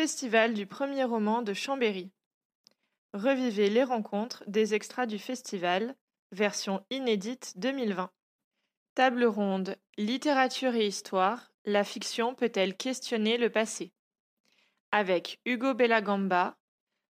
Festival 0.00 0.54
du 0.54 0.64
premier 0.64 1.04
roman 1.04 1.42
de 1.42 1.52
Chambéry. 1.52 2.10
Revivez 3.12 3.68
les 3.68 3.84
rencontres 3.84 4.42
des 4.46 4.72
extras 4.72 5.04
du 5.04 5.18
festival, 5.18 5.94
version 6.32 6.82
inédite 6.88 7.52
2020. 7.58 8.10
Table 8.94 9.24
ronde 9.24 9.76
Littérature 9.98 10.74
et 10.74 10.86
histoire, 10.86 11.52
la 11.66 11.84
fiction 11.84 12.34
peut-elle 12.34 12.78
questionner 12.78 13.36
le 13.36 13.50
passé? 13.50 13.92
Avec 14.90 15.38
Hugo 15.44 15.74
Bellagamba, 15.74 16.56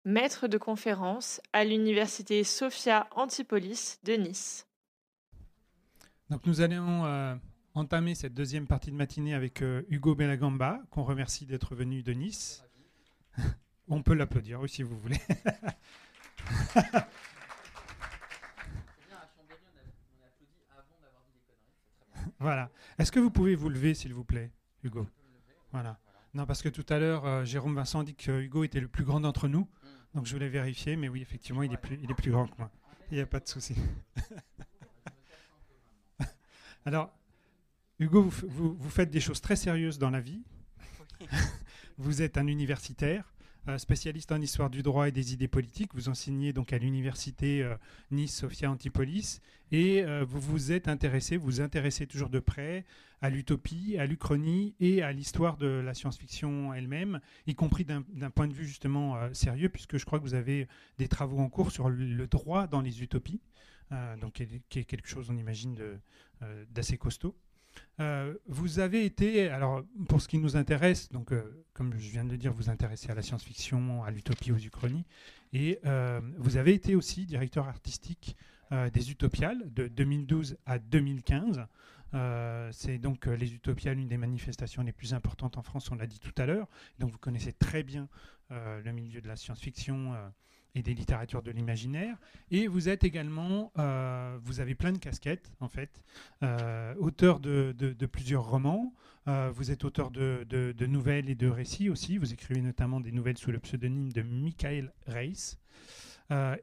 maître 0.05 0.49
de 0.49 0.59
conférence 0.59 1.41
à 1.53 1.65
l'université 1.65 2.43
Sophia 2.43 3.07
Antipolis 3.13 4.01
de 4.03 4.15
Nice. 4.15 4.67
Donc 6.31 6.45
nous 6.47 6.61
allons 6.63 7.05
euh, 7.05 7.37
entamer 7.75 8.17
cette 8.17 8.35
deuxième 8.35 8.67
partie 8.67 8.91
de 8.91 8.97
matinée 8.97 9.35
avec 9.35 9.63
euh, 9.63 9.85
Hugo 9.89 10.17
Bellagamba, 10.17 10.81
qu'on 10.91 11.05
remercie 11.05 11.47
d'être 11.47 11.77
venu 11.77 12.03
de 12.03 12.13
Nice. 12.13 12.65
On 13.89 14.03
peut 14.03 14.15
l'applaudir 14.15 14.61
oui 14.61 14.69
si 14.69 14.83
vous 14.83 14.99
voulez. 14.99 15.21
voilà. 22.39 22.71
Est-ce 22.99 23.13
que 23.13 23.21
vous 23.21 23.31
pouvez 23.31 23.55
vous 23.55 23.69
lever, 23.69 23.95
s'il 23.95 24.15
vous 24.15 24.25
plaît, 24.25 24.51
Hugo? 24.83 25.07
Voilà. 25.73 25.99
Non, 26.35 26.47
parce 26.47 26.63
que 26.63 26.69
tout 26.69 26.87
à 26.89 26.99
l'heure, 26.99 27.27
euh, 27.27 27.45
Jérôme 27.45 27.75
Vincent 27.75 28.03
dit 28.03 28.15
que 28.15 28.43
Hugo 28.43 28.65
était 28.65 28.81
le 28.81 28.89
plus 28.89 29.05
grand 29.05 29.21
d'entre 29.21 29.49
nous. 29.49 29.69
Donc 30.15 30.27
je 30.27 30.33
voulais 30.33 30.49
vérifier, 30.49 30.97
mais 30.97 31.09
oui, 31.09 31.23
effectivement, 31.23 31.63
il 31.63 31.73
est 31.73 31.79
plus, 31.79 31.99
il 32.03 32.11
est 32.11 32.15
plus 32.15 32.31
grand 32.31 32.47
que 32.47 32.57
moi. 32.59 32.71
Il 33.11 33.17
n'y 33.17 33.21
a 33.21 33.27
pas 33.27 33.41
de 33.41 33.49
souci. 33.49 33.75
Alors, 36.87 37.11
Hugo, 37.99 38.23
vous, 38.23 38.75
vous, 38.75 38.91
faites 38.91 39.11
des 39.11 39.21
choses 39.21 39.41
très 39.41 39.57
sérieuses 39.57 39.99
dans 39.99 40.11
la 40.11 40.21
vie. 40.21 40.43
vous 42.03 42.21
êtes 42.21 42.37
un 42.37 42.49
universitaire, 42.49 43.33
euh, 43.69 43.79
spécialiste 43.79 44.33
en 44.33 44.41
histoire 44.41 44.71
du 44.71 44.83
droit 44.83 45.07
et 45.07 45.13
des 45.13 45.35
idées 45.35 45.47
politiques. 45.47 45.95
Vous 45.95 46.09
enseignez 46.09 46.53
donc 46.53 46.73
à 46.73 46.79
l'université 46.79 47.63
euh, 47.63 47.77
Nice 48.11 48.37
Sophia 48.37 48.69
Antipolis 48.69 49.41
et 49.71 50.03
euh, 50.03 50.25
vous 50.25 50.41
vous 50.41 50.73
êtes 50.73 50.89
intéressé, 50.89 51.37
vous 51.37 51.45
vous 51.45 51.61
intéressez 51.61 52.09
toujours 52.09 52.29
de 52.29 52.41
près 52.41 52.85
à 53.21 53.31
l'utopie, 53.31 53.97
à 53.99 54.07
l'Uchronie 54.07 54.75
et 54.81 55.03
à 55.03 55.13
l'histoire 55.13 55.57
de 55.59 55.69
la 55.69 55.95
science-fiction 55.95 56.75
elle-même, 56.75 57.21
y 57.47 57.55
compris 57.55 57.85
d'un 57.85 58.03
point 58.35 58.49
de 58.49 58.53
vue 58.53 58.67
justement 58.67 59.33
sérieux, 59.33 59.69
puisque 59.69 59.97
je 59.97 60.05
crois 60.05 60.19
que 60.19 60.25
vous 60.25 60.35
avez 60.35 60.67
des 60.99 61.07
travaux 61.07 61.39
en 61.39 61.49
cours 61.49 61.71
sur 61.71 61.89
le 61.89 62.27
droit 62.27 62.67
dans 62.67 62.81
les 62.81 63.01
utopies, 63.01 63.41
donc 64.21 64.45
qui 64.71 64.81
est, 64.81 64.85
quelque 64.85 65.07
chose, 65.07 65.31
on 65.31 65.37
imagine, 65.37 65.79
d'assez 66.73 66.99
costaud. 66.99 67.37
Euh, 68.01 68.35
vous 68.47 68.79
avez 68.79 69.05
été, 69.05 69.49
alors 69.49 69.83
pour 70.09 70.21
ce 70.21 70.29
qui 70.29 70.39
nous 70.39 70.57
intéresse, 70.57 71.11
donc 71.11 71.33
euh, 71.33 71.65
comme 71.75 71.93
je 71.99 72.11
viens 72.11 72.25
de 72.25 72.31
le 72.31 72.39
dire, 72.39 72.53
vous 72.53 72.71
intéressez 72.71 73.11
à 73.11 73.15
la 73.15 73.23
science-fiction, 73.23 74.03
à 74.03 74.11
l'utopie, 74.11 74.53
aux 74.53 74.59
uchronies, 74.59 75.05
et 75.53 75.79
euh, 75.85 76.21
vous 76.39 76.57
avez 76.57 76.73
été 76.73 76.95
aussi 76.95 77.27
directeur 77.27 77.69
artistique 77.69 78.37
des 78.95 79.11
Utopiales 79.11 79.71
de 79.75 79.87
2012 79.87 80.57
à 80.65 80.79
2015. 80.79 81.67
c'est 82.71 82.97
donc 82.97 83.27
les 83.27 83.53
Utopiales, 83.53 83.99
une 83.99 84.09
des 84.09 84.17
manifestations 84.17 84.83
les 84.83 84.93
plus 84.93 85.13
importantes 85.13 85.59
en 85.59 85.63
France, 85.63 85.91
on 85.91 85.95
l'a 85.95 86.07
dit 86.07 86.21
tout 86.21 86.33
à 86.39 86.47
l'heure. 86.47 86.67
Donc 86.99 87.11
vous 87.11 87.19
connaissez 87.19 87.53
très 87.53 87.83
bien 87.83 88.09
le 88.49 88.91
milieu 88.93 89.21
de 89.21 89.29
la 89.29 89.37
science-fiction 89.37 90.15
et 90.75 90.83
des 90.83 90.95
littératures 90.95 91.43
de 91.43 91.51
l'imaginaire. 91.51 92.17
Et 92.51 92.67
vous 92.67 92.89
êtes 92.89 93.05
également, 93.05 93.73
euh, 93.79 94.39
vous 94.43 94.61
avez 94.61 94.75
plein 94.75 94.93
de 94.93 94.99
casquettes 94.99 95.53
en 95.61 95.69
fait, 95.69 96.03
euh, 96.43 96.95
auteur 96.99 97.41
de, 97.41 98.07
plusieurs 98.07 98.49
romans, 98.49 98.95
euh, 99.29 99.51
vous 99.55 99.71
êtes 99.71 99.85
auteur 99.85 100.11
de, 100.11 100.45
de, 100.49 100.87
nouvelles 100.87 101.31
et 101.31 101.35
de 101.35 101.49
récits 101.49 101.89
aussi, 101.89 102.19
vous 102.19 102.33
écrivez 102.33 102.61
notamment 102.61 103.01
des 103.01 103.13
nouvelles 103.13 103.39
sous 103.39 103.53
le 103.53 103.59
pseudonyme 103.59 104.13
de 104.13 104.23
Michael 104.23 104.93
Reis. 105.07 105.59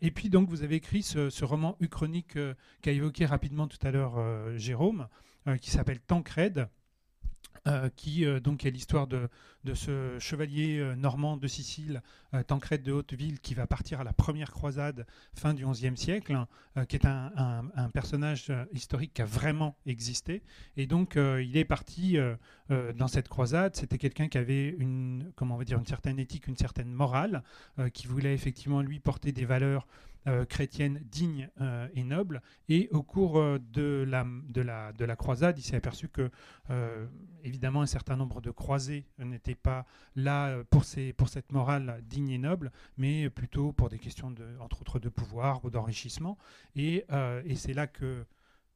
et 0.02 0.12
puis 0.12 0.30
donc 0.30 0.50
vous 0.50 0.64
avez 0.64 0.76
écrit 0.76 1.04
ce, 1.04 1.30
ce 1.30 1.46
roman 1.46 1.78
uchronique 1.80 2.38
qu'a 2.82 2.92
évoqué 2.92 3.26
rapidement 3.26 3.68
tout 3.68 3.78
à 3.86 3.92
l'heure 3.92 4.58
Jérôme, 4.58 5.08
qui 5.62 5.72
s'appelle 5.72 6.00
Tancred 6.00 6.67
euh, 7.67 7.89
qui 7.95 8.25
euh, 8.25 8.39
donc 8.39 8.65
est 8.65 8.71
l'histoire 8.71 9.08
de, 9.08 9.30
ce 9.73 10.17
chevalier 10.20 10.80
euh, 10.80 10.95
normand 10.95 11.36
de 11.36 11.47
Sicile, 11.47 12.02
Tancred 12.47 12.83
de 12.83 12.92
Hauteville, 12.92 13.39
qui 13.39 13.53
va 13.53 13.67
partir 13.67 14.02
à 14.02 14.03
la 14.03 14.14
première 14.14 14.52
croisade 14.52 15.05
fin 15.33 15.53
du 15.53 15.65
XIe 15.65 15.97
siècle, 15.97 16.33
hein, 16.33 16.86
qui 16.86 16.95
est 16.95 17.05
un, 17.05 17.31
un, 17.75 17.89
personnage 17.89 18.53
historique 18.71 19.14
qui 19.15 19.23
a 19.23 19.25
vraiment 19.25 19.75
existé. 19.87 20.43
Et 20.77 20.86
donc 20.86 21.15
il 21.15 21.58
est 21.58 21.65
parti 21.65 22.17
dans 22.70 23.08
cette 23.08 23.30
croisade. 23.30 23.76
C'était 23.76 23.97
quelqu'un 23.97 24.27
qui 24.27 24.37
avait 24.37 24.70
une, 24.70 25.31
comment 25.36 25.55
on 25.55 25.58
va 25.58 25.64
dire, 25.64 25.80
une 25.80 25.87
certaine 25.87 26.20
éthique, 26.20 26.45
une 26.45 26.55
certaine 26.55 26.91
morale, 26.91 27.41
qui 27.95 28.05
voulait 28.05 28.36
effectivement 28.36 28.83
lui 28.83 28.99
porter 28.99 29.31
des 29.31 29.45
valeurs 29.45 29.87
chrétienne 30.46 31.02
digne 31.12 31.50
euh, 31.62 31.88
et 31.94 32.04
noble. 32.04 32.42
Et 32.68 32.90
au 32.92 33.04
cours 33.04 33.38
euh, 33.38 33.60
de, 33.72 34.06
la, 34.08 34.26
de, 34.50 34.62
la, 34.62 34.92
de 34.94 35.06
la 35.06 35.16
croisade, 35.16 35.58
il 35.58 35.62
s'est 35.62 35.76
aperçu 35.76 36.10
que, 36.10 36.30
évidemment, 37.44 37.82
un 37.82 37.88
certain 37.88 38.16
nombre 38.16 38.42
de 38.42 38.52
croisés 38.52 39.06
n'étaient 39.18 39.56
pas 39.56 39.86
là 40.16 40.64
pour, 40.70 40.84
ces, 40.84 41.16
cette 41.28 41.52
morale 41.52 42.04
digne 42.08 42.30
et 42.30 42.38
noble, 42.38 42.72
mais 42.98 43.30
plutôt 43.30 43.72
pour 43.72 43.90
des 43.90 44.00
questions, 44.00 44.32
de, 44.32 44.46
entre 44.60 44.82
autres, 44.82 45.00
de 45.00 45.10
pouvoir 45.10 45.64
ou 45.66 45.70
d'enrichissement. 45.70 46.38
Et 46.76 47.06
c'est 47.56 47.74
là 47.74 47.88
que 47.88 48.26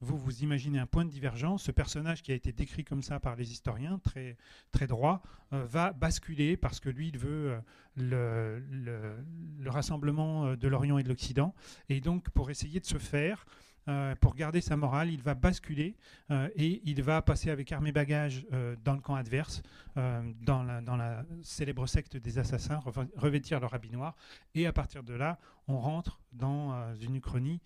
vous 0.04 0.18
vous 0.18 0.44
imaginez 0.44 0.80
un 0.80 0.86
point 0.86 1.06
de 1.06 1.10
divergence, 1.10 1.64
ce 1.64 1.72
personnage 1.72 2.22
qui 2.22 2.32
a 2.32 2.36
été 2.36 2.52
décrit 2.52 2.84
comme 2.84 3.02
ça 3.02 3.20
par 3.20 3.36
les 3.36 3.52
historiens, 3.52 4.00
très, 4.00 4.88
droit, 4.88 5.24
euh, 5.54 5.66
va 5.66 5.94
basculer 5.94 6.58
parce 6.58 6.80
que 6.80 6.90
lui, 6.90 7.08
il 7.08 7.18
veut 7.18 7.52
euh, 7.52 8.60
le, 8.70 9.16
le, 9.60 9.70
rassemblement 9.70 10.46
euh, 10.46 10.56
de 10.56 10.68
l'Orient 10.68 10.98
et 10.98 11.04
de 11.04 11.10
l'Occident. 11.10 11.56
Et 11.90 12.02
donc, 12.02 12.30
pour 12.32 12.52
essayer 12.52 12.80
de 12.80 12.86
se 12.86 12.98
faire, 12.98 13.46
euh, 13.88 14.16
pour 14.16 14.36
garder 14.36 14.62
sa 14.62 14.78
morale, 14.78 15.12
il 15.12 15.22
va 15.22 15.34
basculer 15.34 15.96
euh, 16.32 16.48
et 16.56 16.82
il 16.86 17.04
va 17.04 17.22
passer 17.22 17.50
avec 17.50 17.72
armes 17.72 17.88
et 17.88 17.92
bagages 17.92 18.46
euh, 18.54 18.76
dans 18.84 18.94
le 18.94 19.02
camp 19.02 19.16
adverse, 19.16 19.62
dans 19.96 20.64
la, 20.64 21.26
célèbre 21.44 21.86
secte 21.86 22.18
des 22.18 22.40
assassins, 22.40 22.82
revêtir 23.16 23.60
leur 23.60 23.74
habit 23.74 23.92
noir. 23.92 24.16
Et 24.56 24.66
à 24.66 24.74
partir 24.74 25.04
de 25.04 25.14
là, 25.14 25.38
on 25.68 25.78
rentre 25.78 26.20
dans 26.32 26.96
une 26.96 27.18
uchronie 27.18 27.62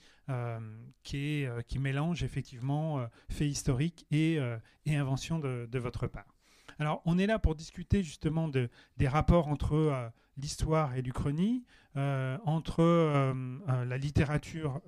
qui, 1.03 1.47
mélange 1.79 2.23
effectivement 2.23 3.07
faits 3.29 3.47
historiques 3.47 4.05
et, 4.11 4.41
inventions 4.87 5.39
de, 5.39 5.79
votre 5.79 6.07
part. 6.07 6.36
Alors, 6.79 7.01
on 7.05 7.17
est 7.17 7.27
là 7.27 7.39
pour 7.39 7.55
discuter 7.55 8.03
justement 8.03 8.47
de, 8.47 8.69
des 8.97 9.07
rapports 9.07 9.47
entre 9.47 10.11
l'histoire 10.37 10.95
et 10.95 11.01
l'Uchronie, 11.01 11.63
euh, 11.95 12.37
entre 12.45 12.81
euh, 12.81 13.33
euh, 13.69 13.85
la 13.85 13.97
littérature 13.97 14.81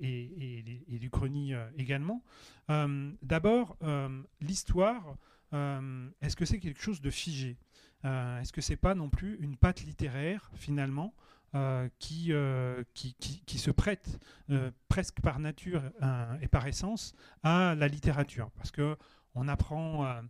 et, 0.00 0.62
et, 0.88 0.98
l'Uchronie 0.98 1.52
également. 1.76 2.22
D'abord, 2.68 3.76
l'histoire, 4.40 5.16
est-ce 5.52 6.36
que 6.36 6.44
c'est 6.44 6.58
quelque 6.58 6.80
chose 6.80 7.00
de 7.00 7.10
figé? 7.10 7.58
Est-ce 8.04 8.52
que 8.52 8.60
c'est 8.60 8.76
pas 8.76 8.94
non 8.94 9.10
plus 9.10 9.36
une 9.40 9.56
patte 9.56 9.82
littéraire 9.82 10.50
finalement 10.54 11.14
qui, 11.98 12.32
qui, 12.94 13.14
qui, 13.14 13.58
se 13.58 13.70
prête 13.70 14.18
presque 14.88 15.20
par 15.20 15.38
nature 15.38 15.82
et 16.40 16.48
par 16.48 16.66
essence 16.66 17.14
à 17.42 17.74
la 17.74 17.88
littérature? 17.88 18.50
Parce 18.52 18.70
que 18.70 18.96
on 19.34 19.48
apprend 19.48 20.22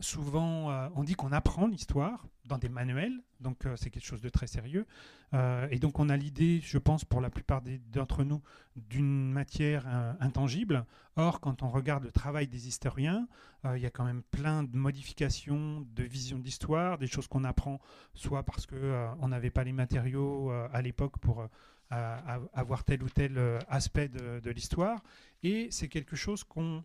souvent, 0.00 0.70
euh, 0.70 0.88
on 0.94 1.04
dit 1.04 1.14
qu'on 1.14 1.32
apprend 1.32 1.66
l'histoire 1.66 2.26
dans 2.46 2.58
des 2.58 2.68
manuels, 2.68 3.22
donc 3.40 3.64
euh, 3.64 3.76
c'est 3.76 3.90
quelque 3.90 4.04
chose 4.04 4.20
de 4.20 4.28
très 4.28 4.46
sérieux. 4.46 4.86
Euh, 5.32 5.66
et 5.70 5.78
donc 5.78 5.98
on 5.98 6.08
a 6.08 6.16
l'idée, 6.16 6.60
je 6.62 6.78
pense, 6.78 7.04
pour 7.04 7.20
la 7.20 7.30
plupart 7.30 7.62
d'entre 7.92 8.24
nous, 8.24 8.42
d'une 8.76 9.32
matière 9.32 9.86
intangible. 10.20 10.84
Or, 11.16 11.40
quand 11.40 11.62
on 11.62 11.70
regarde 11.70 12.04
le 12.04 12.10
travail 12.10 12.48
des 12.48 12.68
historiens, 12.68 13.28
il 13.64 13.80
y 13.80 13.86
a 13.86 13.90
quand 13.90 14.04
même 14.04 14.22
plein 14.22 14.62
de 14.62 14.76
modifications 14.76 15.86
de 15.94 16.02
vision 16.02 16.38
d'histoire, 16.38 16.98
des 16.98 17.06
choses 17.06 17.28
qu'on 17.28 17.44
apprend, 17.44 17.80
soit 18.14 18.42
parce 18.42 18.66
qu'on 18.66 19.28
n'avait 19.28 19.50
pas 19.50 19.64
les 19.64 19.72
matériaux 19.72 20.50
à 20.50 20.82
l'époque 20.82 21.18
pour 21.18 21.46
avoir 21.90 22.84
tel 22.84 23.02
ou 23.02 23.08
tel 23.08 23.38
aspect 23.68 24.08
de 24.08 24.50
l'histoire. 24.50 25.02
Et 25.42 25.68
c'est 25.70 25.88
quelque 25.88 26.16
chose 26.16 26.42
qu'on 26.42 26.84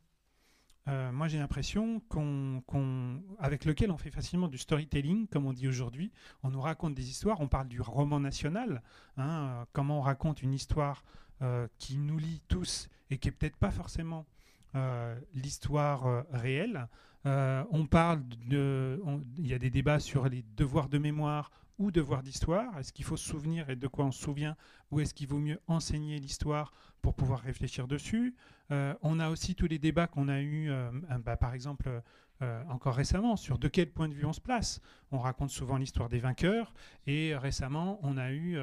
euh, 0.88 1.12
moi 1.12 1.28
j'ai 1.28 1.38
l'impression 1.38 2.02
qu'on, 2.10 3.22
avec 3.38 3.66
lequel 3.66 3.92
on 3.92 3.98
fait 3.98 4.12
facilement 4.12 4.48
du 4.48 4.58
storytelling, 4.58 5.28
comme 5.28 5.46
on 5.46 5.54
dit 5.54 5.68
aujourd'hui. 5.68 6.12
On 6.44 6.50
nous 6.50 6.62
raconte 6.62 6.96
des 6.96 7.10
histoires, 7.10 7.42
on 7.42 7.48
parle 7.48 7.68
du 7.68 7.82
roman 7.82 8.20
national, 8.20 8.82
hein, 9.18 9.30
euh, 9.30 9.66
comment 9.74 10.00
on 10.00 10.02
raconte 10.02 10.42
une 10.42 10.54
histoire 10.54 11.04
euh, 11.42 11.68
qui 11.78 11.98
nous 11.98 12.18
lie 12.18 12.42
tous 12.48 12.90
et 13.12 13.18
qui 13.18 13.30
est 13.30 13.32
peut-être 13.32 13.58
pas 13.58 13.72
forcément 13.72 14.26
l'histoire 15.34 16.26
réelle. 16.32 16.88
on 17.26 17.88
parle 17.90 18.22
de, 18.48 19.02
il 19.40 19.48
y 19.48 19.56
a 19.56 19.58
des 19.58 19.72
débats 19.72 20.00
sur 20.00 20.30
les 20.30 20.46
devoirs 20.56 20.90
de 20.90 21.00
mémoire 21.00 21.50
ou 21.80 21.90
devoirs 21.90 22.22
d'histoire. 22.22 22.78
Est-ce 22.78 22.94
qu'il 22.94 23.04
faut 23.04 23.18
se 23.18 23.28
souvenir 23.28 23.72
et 23.72 23.76
de 23.76 23.88
quoi 23.88 24.06
on 24.06 24.12
se 24.12 24.22
souvient, 24.22 24.56
ou 24.92 25.00
est-ce 25.00 25.16
qu'il 25.16 25.28
vaut 25.28 25.40
mieux 25.40 25.60
enseigner 25.66 26.20
l'histoire 26.20 26.72
pour 27.02 27.16
pouvoir 27.16 27.40
réfléchir 27.40 27.88
dessus? 27.88 28.36
Euh, 28.72 28.94
on 29.02 29.20
a 29.20 29.30
aussi 29.30 29.56
tous 29.56 29.68
les 29.68 29.80
débats 29.80 30.08
qu'on 30.08 30.28
a 30.28 30.42
eus, 30.42 30.70
euh, 30.70 30.92
bah, 31.26 31.38
par 31.38 31.54
exemple, 31.54 32.02
euh, 32.42 32.64
encore 32.70 32.96
récemment 32.96 33.36
sur 33.36 33.58
de 33.58 33.68
quel 33.68 33.92
point 33.92 34.08
de 34.08 34.14
vue 34.14 34.26
on 34.26 34.34
se 34.34 34.42
place. 34.42 34.82
On 35.12 35.20
raconte 35.20 35.50
souvent 35.50 35.78
l'histoire 35.78 36.10
des 36.10 36.20
vainqueurs 36.20 36.74
et 37.08 37.36
récemment 37.36 38.00
on 38.04 38.18
a 38.18 38.32
eu, 38.32 38.58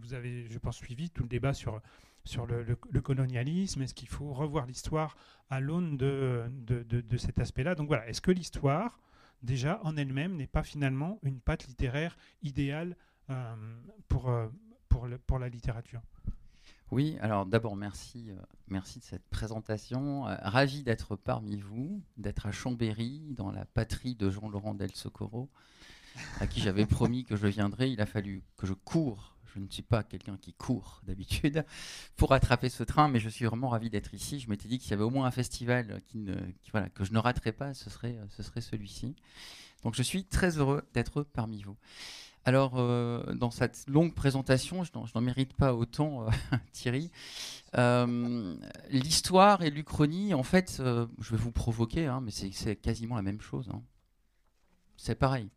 vous 0.00 0.14
avez 0.14 0.48
je 0.48 0.58
pense 0.58 0.76
suivi 0.76 1.10
tout 1.10 1.22
le 1.22 1.28
débat 1.28 1.52
sur, 1.52 1.80
sur 2.24 2.46
le, 2.46 2.64
colonialisme, 3.00 3.82
est-ce 3.82 3.94
qu'il 3.94 4.08
faut 4.08 4.32
revoir 4.32 4.66
l'histoire 4.66 5.16
à 5.50 5.60
l'aune 5.60 5.96
de, 5.96 6.44
de, 6.66 7.16
cet 7.16 7.38
aspect-là? 7.38 7.74
Donc 7.74 7.86
voilà, 7.86 8.08
est-ce 8.08 8.20
que 8.20 8.32
l'histoire 8.32 8.98
déjà 9.42 9.78
en 9.84 9.96
elle-même 9.96 10.36
n'est 10.36 10.46
pas 10.46 10.62
finalement 10.62 11.20
une 11.22 11.38
patte 11.38 11.66
littéraire 11.68 12.16
idéale 12.42 12.96
pour, 14.08 14.32
pour, 14.88 15.06
pour 15.26 15.38
la 15.38 15.48
littérature? 15.48 16.00
Oui, 16.90 17.16
alors 17.20 17.46
d'abord 17.46 17.76
merci, 17.76 18.26
euh, 18.30 18.36
merci 18.68 18.98
de 18.98 19.04
cette 19.04 19.26
présentation. 19.28 20.28
Euh, 20.28 20.36
ravi 20.42 20.82
d'être 20.82 21.16
parmi 21.16 21.56
vous, 21.56 22.02
d'être 22.16 22.46
à 22.46 22.52
Chambéry, 22.52 23.22
dans 23.30 23.50
la 23.50 23.64
patrie 23.64 24.14
de 24.14 24.30
Jean-Laurent 24.30 24.74
Del 24.74 24.94
Socorro, 24.94 25.48
à 26.40 26.46
qui 26.46 26.60
j'avais 26.60 26.86
promis 26.86 27.24
que 27.24 27.36
je 27.36 27.46
viendrais. 27.46 27.90
Il 27.90 28.00
a 28.00 28.06
fallu 28.06 28.42
que 28.56 28.66
je 28.66 28.74
cours. 28.74 29.34
Je 29.54 29.60
ne 29.60 29.68
suis 29.68 29.82
pas 29.82 30.02
quelqu'un 30.02 30.36
qui 30.36 30.52
court 30.52 31.00
d'habitude 31.06 31.64
pour 32.16 32.32
attraper 32.32 32.68
ce 32.68 32.82
train, 32.82 33.08
mais 33.08 33.20
je 33.20 33.28
suis 33.28 33.44
vraiment 33.44 33.68
ravi 33.68 33.88
d'être 33.88 34.12
ici. 34.12 34.40
Je 34.40 34.50
m'étais 34.50 34.68
dit 34.68 34.78
qu'il 34.78 34.90
y 34.90 34.94
avait 34.94 35.04
au 35.04 35.10
moins 35.10 35.26
un 35.26 35.30
festival 35.30 36.02
qui 36.08 36.18
ne, 36.18 36.34
voilà, 36.72 36.88
que 36.90 37.04
je 37.04 37.12
ne 37.12 37.18
raterais 37.18 37.52
pas, 37.52 37.72
ce 37.72 37.88
serait, 37.88 38.18
ce 38.30 38.42
serait 38.42 38.60
celui-ci. 38.60 39.14
Donc 39.84 39.94
je 39.94 40.02
suis 40.02 40.24
très 40.24 40.58
heureux 40.58 40.82
d'être 40.92 41.22
parmi 41.22 41.62
vous. 41.62 41.76
Alors, 42.46 42.74
euh, 42.76 43.34
dans 43.34 43.50
cette 43.50 43.84
longue 43.88 44.12
présentation, 44.12 44.84
je 44.84 44.90
n'en 45.14 45.20
mérite 45.22 45.54
pas 45.54 45.74
autant, 45.74 46.26
euh, 46.26 46.30
Thierry. 46.72 47.10
Euh, 47.76 48.54
l'histoire 48.90 49.62
et 49.62 49.70
l'Uchronie, 49.70 50.34
en 50.34 50.42
fait, 50.42 50.76
je 50.78 51.30
vais 51.30 51.36
vous 51.36 51.52
provoquer, 51.52 52.06
hein, 52.06 52.20
mais 52.20 52.30
c'est 52.30 52.76
quasiment 52.76 53.16
la 53.16 53.22
même 53.22 53.40
chose. 53.40 53.68
Hein. 53.72 53.82
C'est 54.96 55.14
pareil. 55.14 55.48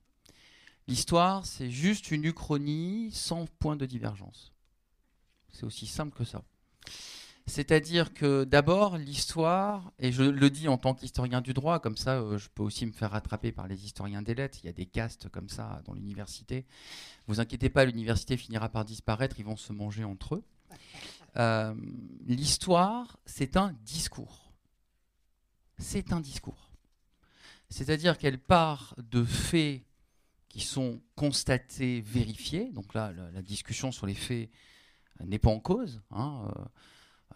L'histoire, 0.87 1.45
c'est 1.45 1.69
juste 1.69 2.11
une 2.11 2.23
Uchronie 2.23 3.11
sans 3.11 3.45
point 3.59 3.75
de 3.75 3.85
divergence. 3.85 4.53
C'est 5.51 5.65
aussi 5.65 5.87
simple 5.87 6.17
que 6.17 6.23
ça. 6.23 6.43
C'est-à-dire 7.47 8.13
que 8.13 8.43
d'abord, 8.43 8.97
l'histoire, 8.97 9.93
et 9.99 10.11
je 10.11 10.23
le 10.23 10.49
dis 10.49 10.67
en 10.67 10.77
tant 10.77 10.93
qu'historien 10.93 11.39
du 11.39 11.53
droit, 11.53 11.79
comme 11.79 11.95
ça 11.95 12.19
euh, 12.19 12.37
je 12.37 12.49
peux 12.49 12.61
aussi 12.61 12.85
me 12.85 12.91
faire 12.91 13.11
rattraper 13.11 13.53
par 13.53 13.67
les 13.67 13.85
historiens 13.85 14.21
des 14.21 14.35
lettres, 14.35 14.59
il 14.61 14.67
y 14.67 14.69
a 14.69 14.73
des 14.73 14.85
castes 14.85 15.29
comme 15.29 15.47
ça 15.47 15.81
dans 15.85 15.93
l'université. 15.93 16.65
Vous 17.25 17.39
inquiétez 17.39 17.69
pas, 17.69 17.85
l'université 17.85 18.35
finira 18.35 18.67
par 18.67 18.83
disparaître, 18.83 19.39
ils 19.39 19.45
vont 19.45 19.55
se 19.55 19.73
manger 19.73 20.03
entre 20.03 20.35
eux. 20.35 20.43
Euh, 21.35 21.75
l'histoire, 22.25 23.19
c'est 23.27 23.57
un 23.57 23.75
discours. 23.83 24.51
C'est 25.77 26.11
un 26.11 26.19
discours. 26.19 26.71
C'est-à-dire 27.69 28.17
qu'elle 28.17 28.39
part 28.39 28.95
de 28.97 29.23
faits 29.23 29.83
qui 30.49 30.61
sont 30.61 30.99
constatés, 31.15 32.01
vérifiés. 32.01 32.71
Donc 32.71 32.95
là, 32.95 33.11
la, 33.11 33.41
discussion 33.43 33.91
sur 33.91 34.07
les 34.07 34.15
faits 34.15 34.49
n'est 35.23 35.37
pas 35.37 35.51
en 35.51 35.59
cause. 35.59 36.01
Hein, 36.09 36.47
euh, 36.47 36.61
euh, 36.61 36.65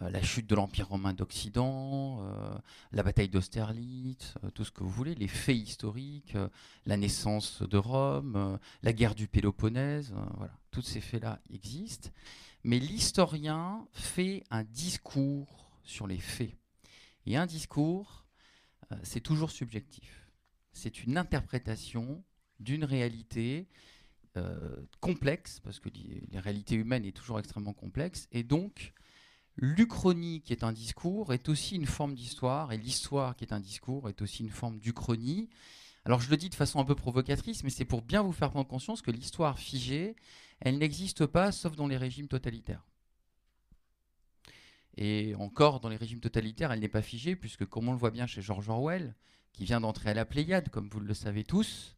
la 0.00 0.22
chute 0.22 0.48
de 0.48 0.54
l'Empire 0.54 0.88
romain 0.88 1.12
d'Occident, 1.12 2.22
euh, 2.22 2.58
la 2.92 3.02
bataille 3.02 3.28
d'Austerlitz, 3.28 4.34
euh, 4.42 4.50
tout 4.50 4.64
ce 4.64 4.72
que 4.72 4.82
vous 4.82 4.90
voulez, 4.90 5.14
les 5.14 5.28
faits 5.28 5.56
historiques, 5.56 6.36
la 6.86 6.96
naissance 6.96 7.62
de 7.62 7.76
Rome, 7.76 8.58
la 8.82 8.92
guerre 8.92 9.14
du 9.14 9.28
Péloponnèse, 9.28 10.12
voilà, 10.36 10.58
tous 10.70 10.82
ces 10.82 11.00
faits-là 11.00 11.40
existent. 11.50 12.10
Mais 12.64 12.78
l'historien 12.78 13.86
fait 13.92 14.44
un 14.50 14.64
discours 14.64 15.70
sur 15.84 16.06
les 16.06 16.18
faits. 16.18 16.56
Et 17.26 17.36
un 17.36 17.46
discours, 17.46 18.24
c'est 19.02 19.20
toujours 19.20 19.50
subjectif. 19.50 20.28
C'est 20.72 21.04
une 21.04 21.18
interprétation 21.18 22.24
d'une 22.60 22.84
réalité 22.84 23.68
complexe, 25.00 25.60
parce 25.60 25.78
que 25.80 25.88
la 26.30 26.40
réalité 26.40 26.74
humaine 26.76 27.04
est 27.04 27.16
toujours 27.16 27.38
extrêmement 27.38 27.74
complexe, 27.74 28.28
et 28.32 28.42
donc 28.42 28.92
L'Uchronie, 29.56 30.40
qui 30.40 30.52
est 30.52 30.64
un 30.64 30.72
discours, 30.72 31.34
est 31.34 31.48
aussi 31.48 31.76
une 31.76 31.86
forme 31.86 32.14
d'histoire, 32.14 32.72
et 32.72 32.78
l'histoire, 32.78 33.36
qui 33.36 33.44
est 33.44 33.52
un 33.52 33.60
discours, 33.60 34.08
est 34.08 34.22
aussi 34.22 34.42
une 34.42 34.50
forme 34.50 34.78
d'Uchronie. 34.78 35.50
Alors 36.04 36.20
je 36.20 36.30
le 36.30 36.36
dis 36.36 36.48
de 36.48 36.54
façon 36.54 36.80
un 36.80 36.84
peu 36.84 36.94
provocatrice, 36.94 37.62
mais 37.62 37.70
c'est 37.70 37.84
pour 37.84 38.02
bien 38.02 38.22
vous 38.22 38.32
faire 38.32 38.50
prendre 38.50 38.68
conscience 38.68 39.02
que 39.02 39.10
l'histoire 39.10 39.58
figée, 39.58 40.16
elle 40.60 40.78
n'existe 40.78 41.26
pas 41.26 41.52
sauf 41.52 41.76
dans 41.76 41.86
les 41.86 41.96
régimes 41.96 42.28
totalitaires. 42.28 42.86
Et 44.96 45.34
encore, 45.36 45.80
dans 45.80 45.88
les 45.88 45.96
régimes 45.96 46.20
totalitaires, 46.20 46.72
elle 46.72 46.80
n'est 46.80 46.88
pas 46.88 47.02
figée, 47.02 47.36
puisque 47.36 47.66
comme 47.66 47.88
on 47.88 47.92
le 47.92 47.98
voit 47.98 48.10
bien 48.10 48.26
chez 48.26 48.42
George 48.42 48.68
Orwell, 48.68 49.14
qui 49.52 49.64
vient 49.64 49.80
d'entrer 49.80 50.10
à 50.10 50.14
la 50.14 50.24
Pléiade, 50.24 50.70
comme 50.70 50.88
vous 50.88 51.00
le 51.00 51.14
savez 51.14 51.44
tous, 51.44 51.94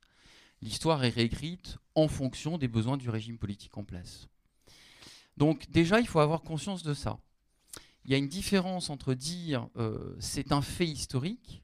l'histoire 0.60 1.04
est 1.04 1.08
réécrite 1.08 1.78
en 1.94 2.08
fonction 2.08 2.58
des 2.58 2.68
besoins 2.68 2.96
du 2.96 3.10
régime 3.10 3.38
politique 3.38 3.76
en 3.78 3.84
place. 3.84 4.28
Donc 5.36 5.70
déjà, 5.70 6.00
il 6.00 6.06
faut 6.06 6.20
avoir 6.20 6.42
conscience 6.42 6.82
de 6.82 6.94
ça 6.94 7.18
il 8.04 8.10
y 8.10 8.14
a 8.14 8.18
une 8.18 8.28
différence 8.28 8.90
entre 8.90 9.14
dire 9.14 9.68
euh, 9.76 10.14
c'est 10.18 10.52
un 10.52 10.62
fait 10.62 10.86
historique, 10.86 11.62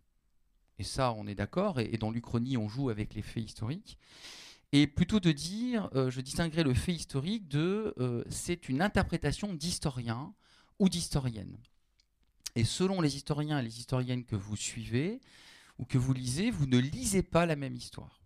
et 0.79 0.85
ça 0.85 1.13
on 1.13 1.27
est 1.27 1.35
d'accord, 1.35 1.81
et, 1.81 1.97
dans 1.99 2.11
l'Uchronie 2.11 2.57
on 2.57 2.69
joue 2.69 2.91
avec 2.91 3.15
les 3.15 3.23
faits 3.23 3.45
historiques, 3.45 3.99
et 4.73 4.87
plutôt 4.87 5.21
de 5.21 5.33
dire, 5.33 5.91
euh, 5.95 6.11
je 6.11 6.21
distinguerai 6.21 6.63
le 6.63 6.75
fait 6.75 6.93
historique 6.93 7.49
de 7.49 7.93
euh, 7.99 8.25
c'est 8.31 8.69
une 8.69 8.83
interprétation 8.83 9.53
d'historien 9.53 10.33
ou 10.79 10.89
d'historienne. 10.89 11.59
Et 12.55 12.65
selon 12.65 13.01
les 13.01 13.17
historiens 13.17 13.59
et 13.59 13.63
les 13.63 13.79
historiennes 13.79 14.25
que 14.25 14.37
vous 14.37 14.57
suivez 14.57 15.21
ou 15.79 15.85
que 15.85 15.99
vous 15.99 16.13
lisez, 16.13 16.51
vous 16.51 16.67
ne 16.67 16.79
lisez 16.79 17.23
pas 17.23 17.47
la 17.47 17.57
même 17.57 17.75
histoire. 17.75 18.20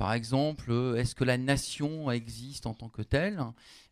Par 0.00 0.14
exemple, 0.14 0.70
euh, 0.70 0.96
est-ce 0.96 1.14
que 1.14 1.24
la 1.24 1.36
nation 1.36 2.10
existe 2.10 2.64
en 2.64 2.72
tant 2.72 2.88
que 2.88 3.02
telle? 3.02 3.38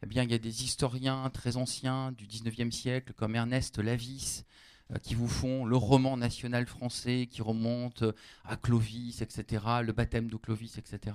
Eh 0.02 0.06
bien, 0.06 0.22
il 0.22 0.30
y 0.30 0.34
a 0.34 0.38
des 0.38 0.64
historiens 0.64 1.28
très 1.28 1.58
anciens 1.58 2.12
du 2.12 2.26
19e 2.26 2.70
siècle, 2.70 3.12
comme 3.12 3.36
Ernest 3.36 3.78
Lavis, 3.78 4.44
euh, 4.90 4.96
qui 5.02 5.14
vous 5.14 5.28
font 5.28 5.66
le 5.66 5.76
roman 5.76 6.16
national 6.16 6.64
français 6.64 7.28
qui 7.30 7.42
remonte 7.42 8.04
à 8.46 8.56
Clovis, 8.56 9.20
etc., 9.20 9.62
le 9.84 9.92
baptême 9.92 10.30
de 10.30 10.36
Clovis, 10.38 10.78
etc. 10.78 11.14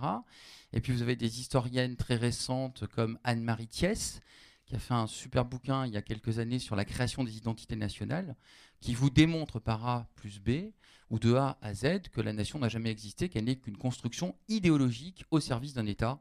Et 0.73 0.79
puis 0.79 0.93
vous 0.93 1.01
avez 1.01 1.15
des 1.15 1.39
historiennes 1.39 1.95
très 1.95 2.15
récentes 2.15 2.85
comme 2.85 3.17
Anne-Marie 3.23 3.69
Thiès, 3.69 4.21
qui 4.67 4.75
a 4.75 4.79
fait 4.79 4.93
un 4.93 5.07
super 5.07 5.43
bouquin 5.43 5.87
il 5.87 5.93
y 5.93 5.97
a 5.97 6.03
quelques 6.03 6.37
années 6.37 6.59
sur 6.59 6.75
la 6.75 6.85
création 6.85 7.23
des 7.23 7.35
identités 7.35 7.75
nationales, 7.75 8.35
qui 8.79 8.93
vous 8.93 9.09
démontre 9.09 9.59
par 9.59 9.87
A 9.87 10.07
plus 10.13 10.39
B 10.39 10.71
ou 11.13 11.19
de 11.19 11.35
A 11.35 11.59
à 11.61 11.75
Z 11.75 12.09
que 12.11 12.21
la 12.21 12.33
nation 12.33 12.57
n'a 12.57 12.69
jamais 12.69 12.89
existé, 12.89 13.29
qu'elle 13.29 13.43
n'est 13.43 13.55
qu'une 13.55 13.77
construction 13.77 14.35
idéologique 14.47 15.25
au 15.29 15.39
service 15.39 15.75
d'un 15.75 15.85
État 15.85 16.19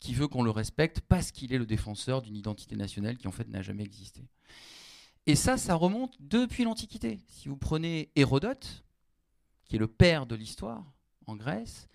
qui 0.00 0.14
veut 0.14 0.26
qu'on 0.26 0.42
le 0.42 0.50
respecte 0.50 1.00
parce 1.00 1.30
qu'il 1.30 1.52
est 1.52 1.58
le 1.58 1.64
défenseur 1.64 2.22
d'une 2.22 2.34
identité 2.34 2.74
nationale 2.74 3.18
qui 3.18 3.28
en 3.28 3.30
fait 3.30 3.46
n'a 3.48 3.62
jamais 3.62 3.84
existé. 3.84 4.26
Et 5.26 5.36
ça, 5.36 5.56
ça 5.56 5.76
remonte 5.76 6.16
depuis 6.18 6.64
l'Antiquité. 6.64 7.20
Si 7.28 7.48
vous 7.48 7.56
prenez 7.56 8.10
Hérodote, 8.16 8.84
qui 9.64 9.76
est 9.76 9.78
le 9.78 9.86
père 9.86 10.26
de 10.26 10.34
l'histoire 10.34 10.84
en 11.28 11.36
Grèce, 11.36 11.86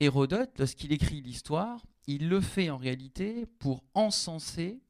Hérodote, 0.00 0.58
lorsqu'il 0.58 0.94
écrit 0.94 1.20
l'histoire, 1.20 1.84
il 2.06 2.30
le 2.30 2.40
fait 2.40 2.70
en 2.70 2.78
réalité 2.78 3.44
pour 3.58 3.84
encenser 3.92 4.80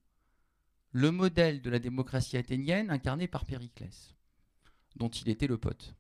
le 0.93 1.11
modèle 1.11 1.63
de 1.63 1.71
la 1.71 1.81
démocratie 1.81 2.37
athénienne 2.37 2.93
incarné 2.93 3.27
par 3.27 3.45
Périclès, 3.45 4.15
dont 4.95 5.09
il 5.09 5.29
était 5.29 5.49
le 5.49 5.59
pote. 5.59 5.97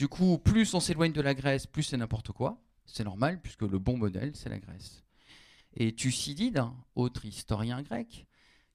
Du 0.00 0.08
coup, 0.08 0.38
plus 0.38 0.72
on 0.72 0.80
s'éloigne 0.80 1.12
de 1.12 1.20
la 1.20 1.34
Grèce, 1.34 1.66
plus 1.66 1.82
c'est 1.82 1.98
n'importe 1.98 2.32
quoi. 2.32 2.58
C'est 2.86 3.04
normal, 3.04 3.38
puisque 3.38 3.60
le 3.60 3.78
bon 3.78 3.98
modèle, 3.98 4.34
c'est 4.34 4.48
la 4.48 4.58
Grèce. 4.58 5.04
Et 5.76 5.94
Thucydide, 5.94 6.64
autre 6.94 7.26
historien 7.26 7.82
grec, 7.82 8.26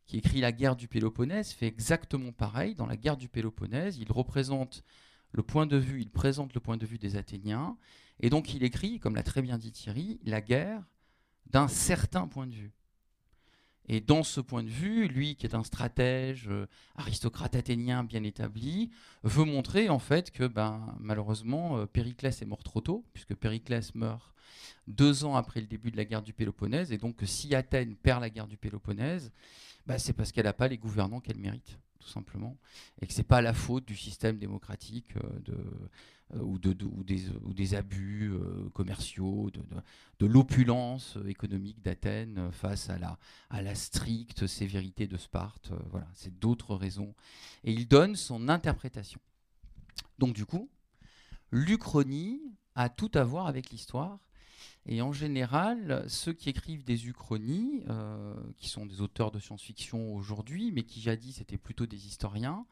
qui 0.06 0.20
écrit 0.20 0.40
la 0.40 0.52
guerre 0.52 0.76
du 0.76 0.88
Péloponnèse, 0.88 1.50
fait 1.50 1.66
exactement 1.66 2.32
pareil. 2.32 2.76
Dans 2.76 2.86
la 2.86 2.96
guerre 2.96 3.18
du 3.18 3.28
Péloponnèse, 3.28 3.98
il 3.98 4.12
représente 4.12 4.84
le 5.32 5.42
point 5.42 5.66
de 5.66 5.78
vue, 5.78 6.00
il 6.00 6.12
présente 6.12 6.54
le 6.54 6.60
point 6.60 6.78
de 6.78 6.86
vue 6.86 7.00
des 7.00 7.16
Athéniens, 7.16 7.76
et 8.20 8.30
donc 8.30 8.54
il 8.54 8.64
écrit, 8.64 9.00
comme 9.00 9.16
l'a 9.16 9.24
très 9.24 9.42
bien 9.42 9.58
dit 9.58 9.72
Thierry, 9.72 10.20
la 10.26 10.42
guerre 10.42 10.84
d'un 11.48 11.68
certain 11.68 12.28
point 12.28 12.46
de 12.46 12.54
vue. 12.54 12.72
Et 13.88 14.02
dans 14.02 14.24
ce 14.24 14.42
point 14.42 14.64
de 14.64 14.70
vue, 14.70 15.08
lui, 15.08 15.36
qui 15.36 15.46
est 15.46 15.56
un 15.56 15.64
stratège, 15.64 16.48
euh, 16.50 16.68
aristocrate 16.96 17.56
athénien 17.56 18.04
bien 18.04 18.24
établi, 18.24 18.92
veut 19.24 19.46
montrer 19.46 19.90
en 19.90 20.00
fait 20.00 20.32
que 20.32 20.46
ben, 20.48 20.96
malheureusement, 21.00 21.78
euh, 21.78 21.86
Périclès 21.86 22.42
est 22.42 22.46
mort 22.46 22.64
trop 22.64 22.82
tôt, 22.82 23.06
puisque 23.14 23.36
Périclès 23.36 23.94
meurt 23.96 24.35
deux 24.88 25.26
ans 25.26 25.36
après 25.36 25.62
le 25.62 25.68
début 25.68 25.92
de 25.92 25.98
la 25.98 26.06
guerre 26.06 26.22
du 26.22 26.34
Péloponnèse, 26.34 26.92
et 26.92 26.98
donc 26.98 27.18
si 27.26 27.56
Athènes 27.56 27.96
perd 27.96 28.22
la 28.22 28.30
guerre 28.30 28.48
du 28.48 28.58
Péloponnèse, 28.58 29.32
ben, 29.86 29.98
c'est 29.98 30.14
parce 30.14 30.32
qu'elle 30.32 30.46
n'a 30.46 30.54
pas 30.54 30.68
les 30.68 30.78
gouvernants 30.78 31.20
qu'elle 31.20 31.38
mérite, 31.38 31.78
tout 32.00 32.08
simplement, 32.08 32.58
et 33.02 33.08
que 33.08 33.14
ce 33.14 33.20
n'est 33.20 33.24
pas 33.24 33.42
la 33.42 33.54
faute 33.54 33.86
du 33.86 33.96
système 33.96 34.38
démocratique 34.38 35.16
euh, 35.18 35.60
euh, 36.36 36.40
ou, 36.42 36.58
de, 36.58 36.76
ou, 36.86 37.04
des, 37.54 37.76
abus 37.76 38.32
euh, 38.32 38.70
commerciaux, 38.74 39.52
de, 40.20 40.26
l'opulence 40.26 41.18
économique 41.28 41.82
d'Athènes 41.84 42.52
face 42.52 42.90
à 42.90 42.98
la, 42.98 43.76
stricte 43.76 44.48
sévérité 44.48 45.08
de 45.08 45.18
Sparte. 45.18 45.72
Voilà, 45.92 46.08
c'est 46.14 46.40
d'autres 46.40 46.76
raisons. 46.76 47.14
Et 47.64 47.72
il 47.72 47.88
donne 47.88 48.16
son 48.16 48.50
interprétation. 48.50 49.20
Donc 50.18 50.34
du 50.34 50.46
coup, 50.46 50.70
l'Uchronie 51.52 52.42
a 52.74 52.90
tout 52.90 53.12
à 53.14 53.24
voir 53.24 53.48
avec 53.48 53.70
l'histoire. 53.70 54.20
Et 54.88 55.02
en 55.02 55.12
général, 55.12 56.06
ceux 56.08 56.34
qui 56.34 56.50
écrivent 56.50 56.84
des 56.84 57.08
uchronies, 57.08 57.84
euh, 57.90 58.36
qui 58.58 58.70
sont 58.70 58.86
des 58.86 59.02
auteurs 59.02 59.32
de 59.32 59.40
science-fiction 59.40 60.16
aujourd'hui, 60.16 60.72
mais 60.72 60.84
qui 60.84 61.02
jadis 61.02 61.42
étaient 61.42 61.58
plutôt 61.58 61.88
des 61.88 62.06
historiens, 62.06 62.66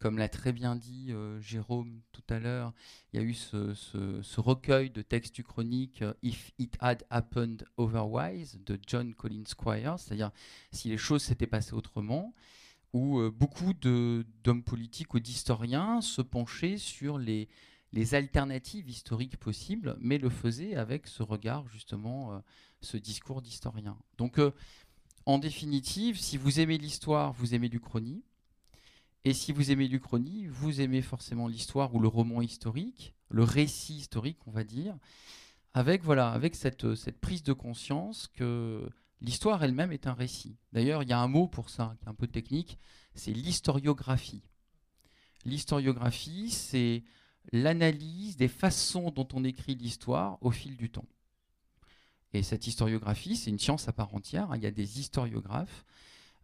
comme 0.00 0.18
l'a 0.18 0.28
très 0.28 0.52
bien 0.52 0.74
dit 0.74 1.12
euh, 1.12 1.40
Jérôme 1.40 2.00
tout 2.10 2.24
à 2.28 2.40
l'heure, 2.40 2.72
il 3.12 3.20
y 3.20 3.22
a 3.22 3.26
eu 3.26 3.34
ce, 3.34 4.40
recueil 4.40 4.90
de 4.90 5.02
textes 5.02 5.38
uchroniques 5.38 6.02
euh, 6.02 6.14
If 6.22 6.52
It 6.58 6.76
Had 6.80 7.04
Happened 7.10 7.64
Otherwise 7.76 8.58
de 8.66 8.78
John 8.84 9.14
Collins 9.14 9.46
Squire, 9.46 9.98
c'est-à-dire 9.98 10.32
si 10.72 10.88
les 10.88 10.98
choses 10.98 11.22
s'étaient 11.22 11.46
passées 11.46 11.74
autrement, 11.74 12.34
où 12.92 13.20
beaucoup 13.32 13.74
d'hommes 13.74 14.62
politiques 14.62 15.14
ou 15.14 15.18
d'historiens 15.18 16.00
se 16.00 16.22
penchaient 16.22 16.76
sur 16.76 17.18
les, 17.18 17.48
les 17.94 18.16
alternatives 18.16 18.90
historiques 18.90 19.36
possibles, 19.36 19.96
mais 20.00 20.18
le 20.18 20.28
faisait 20.28 20.74
avec 20.74 21.06
ce 21.06 21.22
regard, 21.22 21.68
justement, 21.68 22.32
euh, 22.32 22.38
ce 22.80 22.96
discours 22.96 23.40
d'historien. 23.40 23.96
Donc, 24.18 24.40
euh, 24.40 24.50
en 25.26 25.38
définitive, 25.38 26.18
si 26.18 26.36
vous 26.36 26.58
aimez 26.58 26.76
l'histoire, 26.76 27.32
vous 27.32 27.54
aimez 27.54 27.68
l'Uchronie. 27.68 28.24
Et 29.24 29.32
si 29.32 29.52
vous 29.52 29.70
aimez 29.70 29.86
l'Uchronie, 29.86 30.48
vous 30.48 30.80
aimez 30.80 31.02
forcément 31.02 31.46
l'histoire 31.46 31.94
ou 31.94 32.00
le 32.00 32.08
roman 32.08 32.42
historique, 32.42 33.14
le 33.28 33.44
récit 33.44 33.94
historique, 33.94 34.38
on 34.46 34.50
va 34.50 34.64
dire, 34.64 34.98
avec, 35.72 36.02
voilà, 36.02 36.30
avec 36.30 36.56
cette, 36.56 36.96
cette 36.96 37.20
prise 37.20 37.44
de 37.44 37.52
conscience 37.52 38.26
que 38.26 38.90
l'histoire 39.20 39.62
elle-même 39.62 39.92
est 39.92 40.08
un 40.08 40.14
récit. 40.14 40.56
D'ailleurs, 40.72 41.04
il 41.04 41.08
y 41.08 41.12
a 41.12 41.20
un 41.20 41.28
mot 41.28 41.46
pour 41.46 41.70
ça, 41.70 41.96
qui 42.00 42.06
est 42.06 42.08
un 42.08 42.14
peu 42.14 42.26
technique, 42.26 42.76
c'est 43.14 43.32
l'historiographie. 43.32 44.42
L'historiographie, 45.44 46.50
c'est 46.50 47.04
l'analyse 47.52 48.36
des 48.36 48.48
façons 48.48 49.10
dont 49.10 49.28
on 49.32 49.44
écrit 49.44 49.74
l'histoire 49.74 50.38
au 50.40 50.50
fil 50.50 50.76
du 50.76 50.90
temps. 50.90 51.06
Et 52.32 52.42
cette 52.42 52.66
historiographie, 52.66 53.36
c'est 53.36 53.50
une 53.50 53.58
science 53.58 53.88
à 53.88 53.92
part 53.92 54.14
entière. 54.14 54.50
Il 54.56 54.62
y 54.62 54.66
a 54.66 54.72
des 54.72 54.98
historiographes 54.98 55.84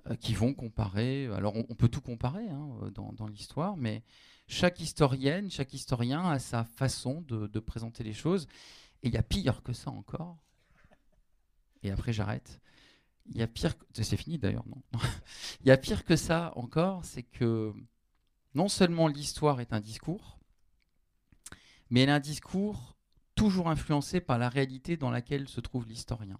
euh, 0.09 0.14
qui 0.14 0.35
vont 0.35 0.54
comparer. 0.54 1.26
Alors, 1.26 1.57
on, 1.57 1.75
peut 1.75 1.88
tout 1.88 2.00
comparer 2.00 2.49
hein, 2.49 2.90
dans, 2.95 3.26
l'histoire, 3.26 3.76
mais 3.76 4.04
chaque 4.47 4.80
historienne, 4.80 5.50
chaque 5.50 5.75
historien 5.75 6.30
a 6.30 6.38
sa 6.38 6.64
façon 6.64 7.23
de, 7.23 7.59
présenter 7.59 8.04
les 8.04 8.12
choses. 8.12 8.47
Et 9.02 9.09
il 9.09 9.14
y 9.14 9.16
a 9.16 9.23
pire 9.23 9.62
que 9.62 9.73
ça 9.73 9.90
encore. 9.90 10.38
Et 11.83 11.90
après, 11.90 12.12
j'arrête. 12.12 12.61
Il 13.26 13.37
y 13.37 13.42
a 13.42 13.49
pire. 13.49 13.76
Que... 13.76 13.85
C'est 13.95 14.16
fini 14.16 14.38
d'ailleurs, 14.38 14.66
non 14.69 14.83
Il 15.61 15.66
y 15.66 15.71
a 15.71 15.76
pire 15.76 16.04
que 16.04 16.16
ça 16.16 16.52
encore, 16.54 17.04
c'est 17.04 17.25
que 17.25 17.75
non 18.54 18.69
seulement 18.69 19.09
l'histoire 19.09 19.61
est 19.61 19.73
un 19.73 19.80
discours, 19.80 20.39
mais 21.90 22.00
elle 22.00 22.11
a 22.11 22.14
un 22.16 22.20
discours 22.20 22.97
toujours 23.35 23.68
influencé 23.68 24.20
par 24.20 24.38
la 24.38 24.49
réalité 24.49 24.97
dans 24.97 25.11
laquelle 25.11 25.49
se 25.49 25.61
trouve 25.61 25.87
l'historien. 25.87 26.38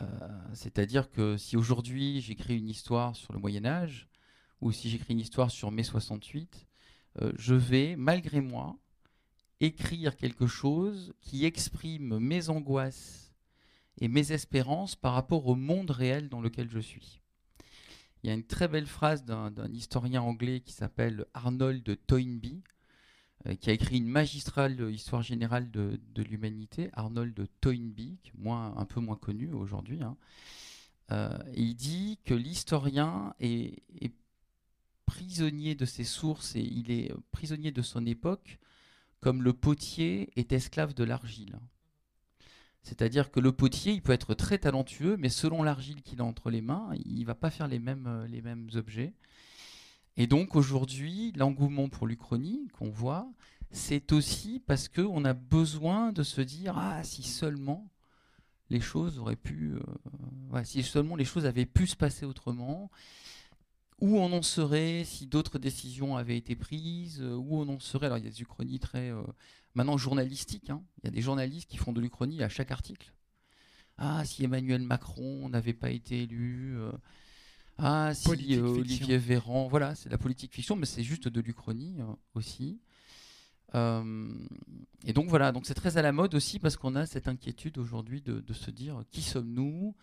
Euh, 0.00 0.06
c'est-à-dire 0.54 1.10
que 1.10 1.36
si 1.36 1.56
aujourd'hui 1.56 2.20
j'écris 2.20 2.58
une 2.58 2.68
histoire 2.68 3.16
sur 3.16 3.32
le 3.32 3.38
Moyen 3.38 3.64
Âge, 3.64 4.08
ou 4.60 4.72
si 4.72 4.88
j'écris 4.88 5.14
une 5.14 5.20
histoire 5.20 5.50
sur 5.50 5.70
mai 5.70 5.82
68, 5.82 6.66
euh, 7.22 7.32
je 7.36 7.54
vais, 7.54 7.96
malgré 7.96 8.40
moi, 8.40 8.78
écrire 9.60 10.16
quelque 10.16 10.46
chose 10.46 11.14
qui 11.20 11.44
exprime 11.44 12.18
mes 12.18 12.48
angoisses 12.50 13.32
et 13.98 14.08
mes 14.08 14.32
espérances 14.32 14.96
par 14.96 15.14
rapport 15.14 15.46
au 15.46 15.54
monde 15.54 15.90
réel 15.90 16.28
dans 16.28 16.40
lequel 16.40 16.68
je 16.68 16.78
suis. 16.78 17.22
Il 18.22 18.28
y 18.28 18.30
a 18.30 18.34
une 18.34 18.46
très 18.46 18.68
belle 18.68 18.86
phrase 18.86 19.24
d'un 19.24 19.72
historien 19.72 20.20
anglais 20.20 20.60
qui 20.60 20.72
s'appelle 20.72 21.26
Arnold 21.32 21.98
Toynbee, 22.06 22.62
qui 23.54 23.70
a 23.70 23.72
écrit 23.72 23.98
une 23.98 24.08
magistrale 24.08 24.90
histoire 24.90 25.22
générale 25.22 25.70
de, 25.70 26.22
l'humanité, 26.22 26.90
Arnold 26.94 27.46
Toynbee, 27.60 28.18
moins, 28.36 28.76
un 28.76 28.84
peu 28.84 29.00
moins 29.00 29.16
connu 29.16 29.52
aujourd'hui. 29.52 30.02
Hein. 30.02 30.16
Euh, 31.12 31.38
il 31.54 31.74
dit 31.74 32.18
que 32.24 32.34
l'historien 32.34 33.34
est, 33.40 33.82
prisonnier 35.04 35.76
de 35.76 35.84
ses 35.84 36.04
sources 36.04 36.56
et 36.56 36.60
il 36.60 36.90
est 36.90 37.12
prisonnier 37.30 37.70
de 37.70 37.80
son 37.80 38.04
époque, 38.04 38.58
comme 39.20 39.42
le 39.42 39.52
potier 39.52 40.30
est 40.36 40.52
esclave 40.52 40.94
de 40.94 41.04
l'argile. 41.04 41.58
C'est-à-dire 42.82 43.30
que 43.30 43.40
le 43.40 43.52
potier, 43.52 43.92
il 43.92 44.02
peut 44.02 44.12
être 44.12 44.34
très 44.34 44.58
talentueux, 44.58 45.16
mais 45.16 45.28
selon 45.28 45.62
l'argile 45.62 46.02
qu'il 46.02 46.20
a 46.20 46.24
entre 46.24 46.50
les 46.50 46.60
mains, 46.60 46.90
il 47.04 47.20
ne 47.20 47.24
va 47.24 47.34
pas 47.34 47.50
faire 47.50 47.68
les 47.68 47.78
mêmes, 47.78 48.26
les 48.28 48.42
mêmes 48.42 48.68
objets. 48.74 49.14
Et 50.16 50.26
donc 50.26 50.56
aujourd'hui, 50.56 51.32
l'engouement 51.36 51.88
pour 51.88 52.06
l'Uchronie 52.06 52.68
qu'on 52.72 52.90
voit, 52.90 53.28
c'est 53.70 54.12
aussi 54.12 54.60
parce 54.66 54.88
qu'on 54.88 55.24
a 55.24 55.34
besoin 55.34 56.12
de 56.12 56.22
se 56.22 56.40
dire 56.40 56.78
ah 56.78 57.02
si 57.04 57.22
seulement 57.22 57.90
les 58.70 58.80
choses 58.80 59.18
auraient 59.18 59.36
pu, 59.36 59.74
euh, 59.74 60.64
si 60.64 60.82
seulement 60.82 61.16
les 61.16 61.24
choses 61.24 61.46
avaient 61.46 61.66
pu 61.66 61.86
se 61.86 61.96
passer 61.96 62.24
autrement, 62.24 62.90
où 64.00 64.18
on 64.18 64.32
en 64.32 64.42
serait 64.42 65.04
si 65.04 65.26
d'autres 65.26 65.58
décisions 65.58 66.16
avaient 66.16 66.36
été 66.36 66.56
prises, 66.56 67.20
euh, 67.20 67.34
où 67.34 67.58
on 67.58 67.68
en 67.68 67.78
serait. 67.78 68.06
Alors 68.06 68.18
il 68.18 68.24
y 68.24 68.28
a 68.28 68.30
des 68.30 68.42
uchronies 68.42 68.80
très 68.80 69.10
euh, 69.10 69.22
maintenant 69.74 69.98
journalistiques. 69.98 70.70
Hein. 70.70 70.82
Il 70.98 71.06
y 71.06 71.08
a 71.08 71.12
des 71.12 71.22
journalistes 71.22 71.68
qui 71.68 71.76
font 71.76 71.92
de 71.92 72.00
l'Uchronie 72.00 72.42
à 72.42 72.48
chaque 72.48 72.70
article. 72.70 73.12
Ah 73.98 74.24
si 74.24 74.44
Emmanuel 74.44 74.82
Macron 74.82 75.48
n'avait 75.48 75.72
pas 75.72 75.90
été 75.90 76.22
élu. 76.22 76.76
Ah, 77.78 78.12
si, 78.14 78.56
euh, 78.56 78.62
Olivier 78.62 79.18
Véran, 79.18 79.68
voilà, 79.68 79.94
c'est 79.94 80.08
de 80.08 80.12
la 80.12 80.18
politique 80.18 80.54
fiction, 80.54 80.76
mais 80.76 80.86
c'est 80.86 81.02
juste 81.02 81.28
de 81.28 81.40
l'Uchronie 81.40 81.96
euh, 82.00 82.04
aussi. 82.34 82.80
Euh, 83.74 84.32
et 85.04 85.12
donc 85.12 85.28
voilà, 85.28 85.52
donc 85.52 85.66
c'est 85.66 85.74
très 85.74 85.98
à 85.98 86.02
la 86.02 86.12
mode 86.12 86.34
aussi 86.34 86.58
parce 86.58 86.76
qu'on 86.76 86.94
a 86.96 87.04
cette 87.04 87.28
inquiétude 87.28 87.76
aujourd'hui 87.76 88.22
de, 88.22 88.52
se 88.54 88.70
dire 88.70 89.02
qui 89.10 89.20
sommes-nous, 89.20 89.94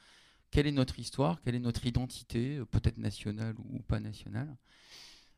quelle 0.51 0.67
est 0.67 0.71
notre 0.71 0.99
histoire, 0.99 1.41
quelle 1.41 1.55
est 1.55 1.59
notre 1.59 1.85
identité, 1.87 2.61
peut-être 2.69 2.97
nationale 2.97 3.55
ou 3.57 3.79
pas 3.79 3.99
nationale? 3.99 4.55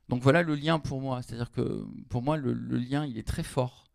Donc 0.10 0.22
voilà 0.22 0.44
le 0.44 0.56
lien 0.56 0.80
pour 0.80 1.00
moi, 1.00 1.22
c'est-à-dire 1.22 1.52
que 1.52 1.86
pour 2.10 2.22
moi 2.22 2.36
le, 2.36 2.54
lien 2.54 3.06
il 3.06 3.18
est 3.18 3.28
très 3.28 3.44
fort 3.44 3.94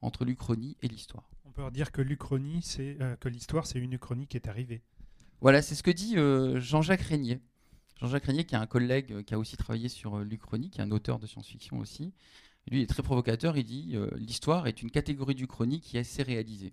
entre 0.00 0.24
l'Uchronie 0.24 0.76
et 0.82 0.88
l'histoire. 0.88 1.28
On 1.44 1.50
peut 1.50 1.68
dire 1.72 1.90
que 1.90 2.02
l'Uchronie, 2.02 2.62
c'est 2.62 2.96
que 3.18 3.28
l'histoire, 3.28 3.66
c'est 3.66 3.80
une 3.80 3.94
Uchronie 3.94 4.28
qui 4.28 4.36
est 4.36 4.46
arrivée. 4.46 4.82
Voilà, 5.40 5.60
c'est 5.62 5.74
ce 5.74 5.82
que 5.82 5.90
dit 5.90 6.14
Jean-Jacques 6.60 7.00
Régnier. 7.00 7.40
Jean-Jacques 8.00 8.24
Régnier, 8.24 8.44
qui 8.44 8.54
est 8.54 8.58
un 8.58 8.66
collègue 8.66 9.12
euh, 9.12 9.22
qui 9.22 9.34
a 9.34 9.38
aussi 9.38 9.56
travaillé 9.56 9.88
sur 9.88 10.16
euh, 10.18 10.24
l'Uchronie, 10.24 10.70
qui 10.70 10.80
est 10.80 10.84
un 10.84 10.90
auteur 10.90 11.18
de 11.18 11.26
science-fiction 11.26 11.78
aussi, 11.78 12.14
lui 12.70 12.82
est 12.82 12.86
très 12.86 13.02
provocateur, 13.02 13.56
il 13.56 13.64
dit 13.64 13.92
euh, 13.94 14.08
l'histoire 14.16 14.66
est 14.66 14.82
une 14.82 14.90
catégorie 14.90 15.34
d'Uchronie 15.34 15.80
qui 15.80 16.02
s'est 16.04 16.22
réalisée. 16.22 16.72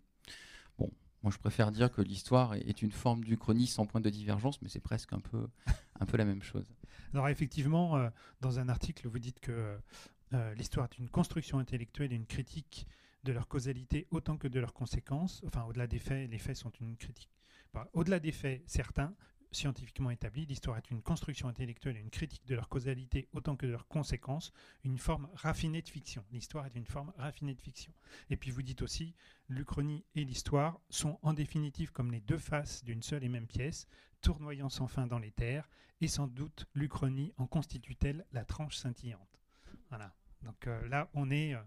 Bon, 0.78 0.92
moi 1.24 1.32
je 1.32 1.38
préfère 1.38 1.72
dire 1.72 1.92
que 1.92 2.02
l'histoire 2.02 2.54
est 2.56 2.82
une 2.82 2.92
forme 2.92 3.24
d'Uchronie 3.24 3.68
sans 3.68 3.86
point 3.86 4.00
de 4.00 4.10
divergence, 4.10 4.62
mais 4.62 4.70
c'est 4.70 4.80
presque 4.80 5.12
un 5.14 5.20
peu, 5.20 5.48
un 6.00 6.06
peu 6.06 6.18
la 6.18 6.26
même 6.26 6.44
chose. 6.44 6.66
Alors 7.14 7.28
effectivement, 7.30 8.12
dans 8.42 8.60
un 8.60 8.70
article, 8.70 9.08
vous 9.08 9.18
dites 9.18 9.40
que 9.40 9.78
l'histoire 10.56 10.88
est 10.92 11.00
une 11.00 11.10
construction 11.10 11.58
intellectuelle 11.58 12.12
une 12.12 12.26
critique 12.26 12.86
de 13.24 13.32
leur 13.32 13.48
causalité 13.48 14.08
autant 14.12 14.38
que 14.38 14.48
de 14.48 14.60
leurs 14.60 14.74
conséquences. 14.74 15.42
Enfin, 15.48 15.64
au-delà 15.64 15.88
des 15.88 16.00
faits, 16.00 16.30
les 16.30 16.38
faits 16.38 16.58
sont 16.58 16.72
une 16.82 16.96
critique. 16.98 17.30
Au-delà 17.94 18.20
des 18.20 18.32
faits, 18.32 18.62
certains, 18.66 19.14
scientifiquement 19.52 20.12
établi, 20.12 20.46
l'histoire 20.46 20.78
est 20.78 20.92
une 20.92 21.02
construction 21.02 21.48
intellectuelle 21.48 21.98
et 21.98 22.02
une 22.02 22.10
critique 22.10 22.46
de 22.46 22.56
leur 22.56 22.70
causalité 22.70 23.28
autant 23.34 23.56
que 23.56 23.66
de 23.66 23.72
leurs 23.72 23.88
conséquences, 23.88 24.52
une 24.84 24.98
forme 24.98 25.30
raffinée 25.34 25.82
de 25.82 25.90
fiction. 25.90 26.24
L'histoire 26.32 26.66
est 26.66 26.76
une 26.76 26.86
forme 26.86 27.14
raffinée 27.18 27.56
de 27.56 27.62
fiction. 27.62 27.94
Et 28.30 28.38
puis 28.38 28.52
vous 28.52 28.62
dites 28.62 28.82
aussi, 28.82 29.16
l'Uchronie 29.50 30.06
et 30.16 30.24
l'histoire 30.24 30.80
sont 30.90 31.20
en 31.22 31.34
définitive 31.34 31.92
comme 31.92 32.12
les 32.12 32.22
deux 32.22 32.38
faces 32.38 32.84
d'une 32.84 33.04
seule 33.04 33.24
et 33.24 33.30
même 33.30 33.48
pièce, 33.48 33.88
tournoyant 34.22 34.70
sans 34.70 34.88
fin 34.88 35.08
dans 35.08 35.20
les 35.20 35.32
terres, 35.32 35.70
et 36.02 36.08
sans 36.08 36.28
doute 36.28 36.66
l'Uchronie 36.74 37.34
en 37.38 37.48
constitue-t-elle 37.48 38.26
la 38.32 38.46
tranche 38.46 38.76
scintillante. 38.78 39.42
Voilà. 39.90 40.14
Donc 40.44 40.68
euh, 40.68 40.88
là, 40.88 41.10
on 41.14 41.32
est 41.32 41.56
euh, 41.56 41.62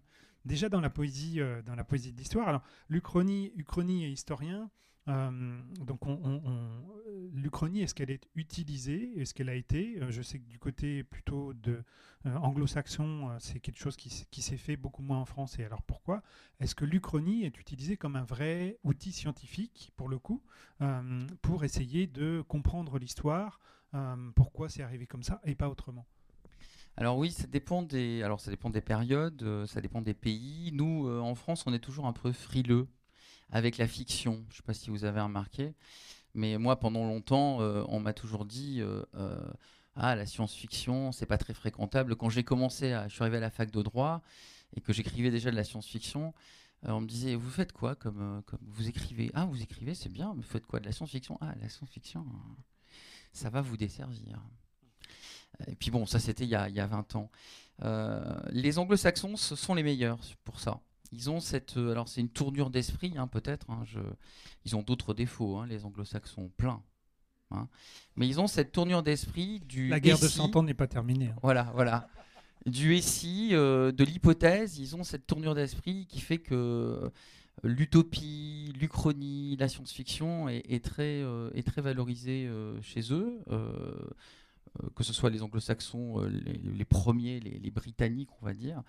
déjà 0.44 0.68
dans 0.68 0.80
la 0.80 0.90
poésie, 0.90 1.40
euh, 1.40 1.62
dans 1.62 1.74
la 1.74 1.84
poésie 1.84 2.12
de 2.12 2.18
l'histoire. 2.18 2.48
Alors, 2.48 2.62
l'Uchronie, 2.88 3.52
Uchronie 3.56 4.04
et 4.04 4.10
historien, 4.10 4.70
euh, 5.10 5.60
donc, 5.80 6.06
on, 6.06 6.40
l'Uchronie, 7.32 7.82
est-ce 7.82 7.94
qu'elle 7.94 8.10
est 8.10 8.28
utilisée? 8.34 9.20
Est-ce 9.20 9.34
qu'elle 9.34 9.48
a 9.48 9.54
été? 9.54 10.00
Euh, 10.00 10.10
Je 10.10 10.22
sais 10.22 10.38
que 10.38 10.48
du 10.48 10.58
côté 10.58 11.02
plutôt 11.02 11.52
de 11.54 11.82
euh, 12.26 12.36
anglo-saxon, 12.36 13.36
c'est 13.40 13.60
quelque 13.60 13.78
chose 13.78 13.96
qui, 13.96 14.10
s'est 14.10 14.56
fait 14.56 14.76
beaucoup 14.76 15.02
moins 15.02 15.18
en 15.18 15.24
France. 15.24 15.58
Et 15.58 15.64
alors 15.64 15.82
pourquoi? 15.82 16.22
Est-ce 16.60 16.74
que 16.74 16.84
l'Uchronie 16.84 17.44
est 17.44 17.58
utilisée 17.58 17.96
comme 17.96 18.16
un 18.16 18.24
vrai 18.24 18.78
outil 18.84 19.12
scientifique, 19.12 19.92
pour 19.96 20.08
le 20.08 20.18
coup, 20.18 20.42
pour 21.42 21.64
essayer 21.64 22.06
de 22.06 22.42
comprendre 22.46 22.98
l'histoire? 22.98 23.60
Pourquoi 24.36 24.68
c'est 24.68 24.82
arrivé 24.82 25.06
comme 25.06 25.22
ça 25.22 25.40
et 25.44 25.54
pas 25.54 25.68
autrement? 25.68 26.06
Alors 26.96 27.16
oui, 27.16 27.30
ça 27.30 27.46
dépend 27.46 27.82
des, 27.82 28.22
alors 28.22 28.40
ça 28.40 28.50
dépend 28.50 28.68
des 28.68 28.82
périodes, 28.82 29.64
ça 29.66 29.80
dépend 29.80 30.02
des 30.02 30.14
pays. 30.14 30.70
Nous, 30.74 31.08
en 31.08 31.34
France, 31.34 31.64
on 31.66 31.72
est 31.72 31.78
toujours 31.78 32.06
un 32.06 32.12
peu 32.12 32.32
frileux 32.32 32.88
avec 33.50 33.78
la 33.78 33.86
fiction. 33.86 34.44
Je 34.48 34.54
ne 34.54 34.56
sais 34.56 34.62
pas 34.62 34.74
si 34.74 34.90
vous 34.90 35.04
avez 35.04 35.20
remarqué, 35.20 35.74
mais 36.34 36.58
moi, 36.58 36.78
pendant 36.78 37.04
longtemps, 37.04 37.60
euh, 37.60 37.84
on 37.88 38.00
m'a 38.00 38.12
toujours 38.12 38.44
dit 38.44 38.80
euh, 38.80 39.02
euh, 39.16 39.38
Ah, 39.96 40.14
la 40.14 40.26
science-fiction, 40.26 41.12
c'est 41.12 41.26
pas 41.26 41.38
très 41.38 41.54
fréquentable. 41.54 42.16
Quand 42.16 42.28
j'ai 42.28 42.44
commencé, 42.44 42.92
à, 42.92 43.08
je 43.08 43.14
suis 43.14 43.22
arrivé 43.22 43.38
à 43.38 43.40
la 43.40 43.50
fac 43.50 43.70
de 43.70 43.82
droit, 43.82 44.22
et 44.76 44.80
que 44.80 44.92
j'écrivais 44.92 45.30
déjà 45.30 45.50
de 45.50 45.56
la 45.56 45.64
science-fiction, 45.64 46.32
on 46.82 47.00
me 47.00 47.06
disait 47.06 47.34
Vous 47.34 47.50
faites 47.50 47.72
quoi 47.72 47.96
comme, 47.96 48.42
Vous 48.62 48.88
écrivez? 48.88 49.30
Ah, 49.34 49.46
vous 49.46 49.62
écrivez, 49.62 49.94
c'est 49.94 50.08
bien, 50.08 50.32
mais 50.34 50.42
vous 50.42 50.48
faites 50.48 50.66
quoi 50.66 50.80
De 50.80 50.86
la 50.86 50.92
science-fiction? 50.92 51.38
Ah, 51.40 51.54
la 51.60 51.68
science-fiction, 51.68 52.24
ça 53.32 53.50
va 53.50 53.60
vous 53.60 53.76
desservir. 53.76 54.40
Et 55.66 55.74
puis 55.74 55.90
bon, 55.90 56.06
ça 56.06 56.18
c'était 56.20 56.44
il, 56.44 56.50
y 56.50 56.54
a 56.54 56.86
20 56.86 57.16
ans. 57.16 57.30
les 58.50 58.78
anglo-saxons, 58.78 59.36
sont 59.36 59.74
les 59.74 59.82
meilleurs 59.82 60.20
pour 60.44 60.60
ça. 60.60 60.80
Ils 61.12 61.30
ont 61.30 61.40
cette. 61.40 61.76
alors 61.76 62.08
c'est 62.08 62.20
une 62.20 62.28
tournure 62.28 62.70
d'esprit, 62.70 63.14
hein, 63.16 63.26
peut-être. 63.26 63.70
Hein, 63.70 63.84
ils 64.64 64.76
ont 64.76 64.82
d'autres 64.82 65.14
défauts, 65.14 65.56
hein, 65.56 65.66
les 65.66 65.84
anglo-saxons, 65.84 66.50
plein. 66.56 66.82
Hein. 67.50 67.68
Mais 68.16 68.28
ils 68.28 68.40
ont 68.40 68.46
cette 68.46 68.72
tournure 68.72 69.02
d'esprit 69.02 69.60
du. 69.60 69.88
La 69.88 70.00
guerre 70.00 70.18
de 70.18 70.28
100 70.28 70.56
ans 70.56 70.62
n'est 70.62 70.74
pas 70.74 70.86
terminée. 70.86 71.28
Hein. 71.28 71.38
Voilà, 71.42 71.70
voilà. 71.74 72.08
Du 72.66 72.98
SI, 73.00 73.50
euh, 73.52 73.90
de 73.90 74.04
l'hypothèse, 74.04 74.78
ils 74.78 74.94
ont 74.94 75.02
cette 75.02 75.26
tournure 75.26 75.54
d'esprit 75.54 76.06
qui 76.06 76.20
fait 76.20 76.38
que 76.38 76.54
euh, 76.54 77.10
l'utopie, 77.62 78.72
l'uchronie, 78.78 79.56
la 79.58 79.68
science-fiction 79.68 80.48
est, 80.48 80.84
très, 80.84 81.22
euh, 81.22 81.50
est 81.54 81.66
très 81.66 81.80
valorisée 81.80 82.50
chez 82.82 83.12
eux. 83.12 83.38
Que 84.94 85.02
ce 85.02 85.12
soit 85.12 85.30
les 85.30 85.42
anglo-saxons, 85.42 86.20
les, 86.20 86.84
premiers, 86.84 87.40
les, 87.40 87.70
britanniques, 87.70 88.30
on 88.40 88.46
va 88.46 88.54
dire, 88.54 88.82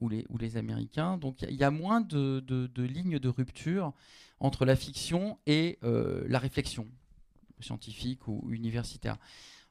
ou 0.00 0.08
les, 0.08 0.56
américains. 0.56 1.16
Donc 1.16 1.42
il 1.42 1.54
y, 1.54 1.64
a 1.64 1.70
moins 1.70 2.00
de, 2.00 2.42
lignes 2.76 3.18
de 3.18 3.28
rupture 3.28 3.92
entre 4.40 4.64
la 4.64 4.76
fiction 4.76 5.38
et 5.46 5.78
la 5.82 6.38
réflexion 6.38 6.86
scientifique 7.60 8.26
ou 8.28 8.44
universitaire. 8.50 9.16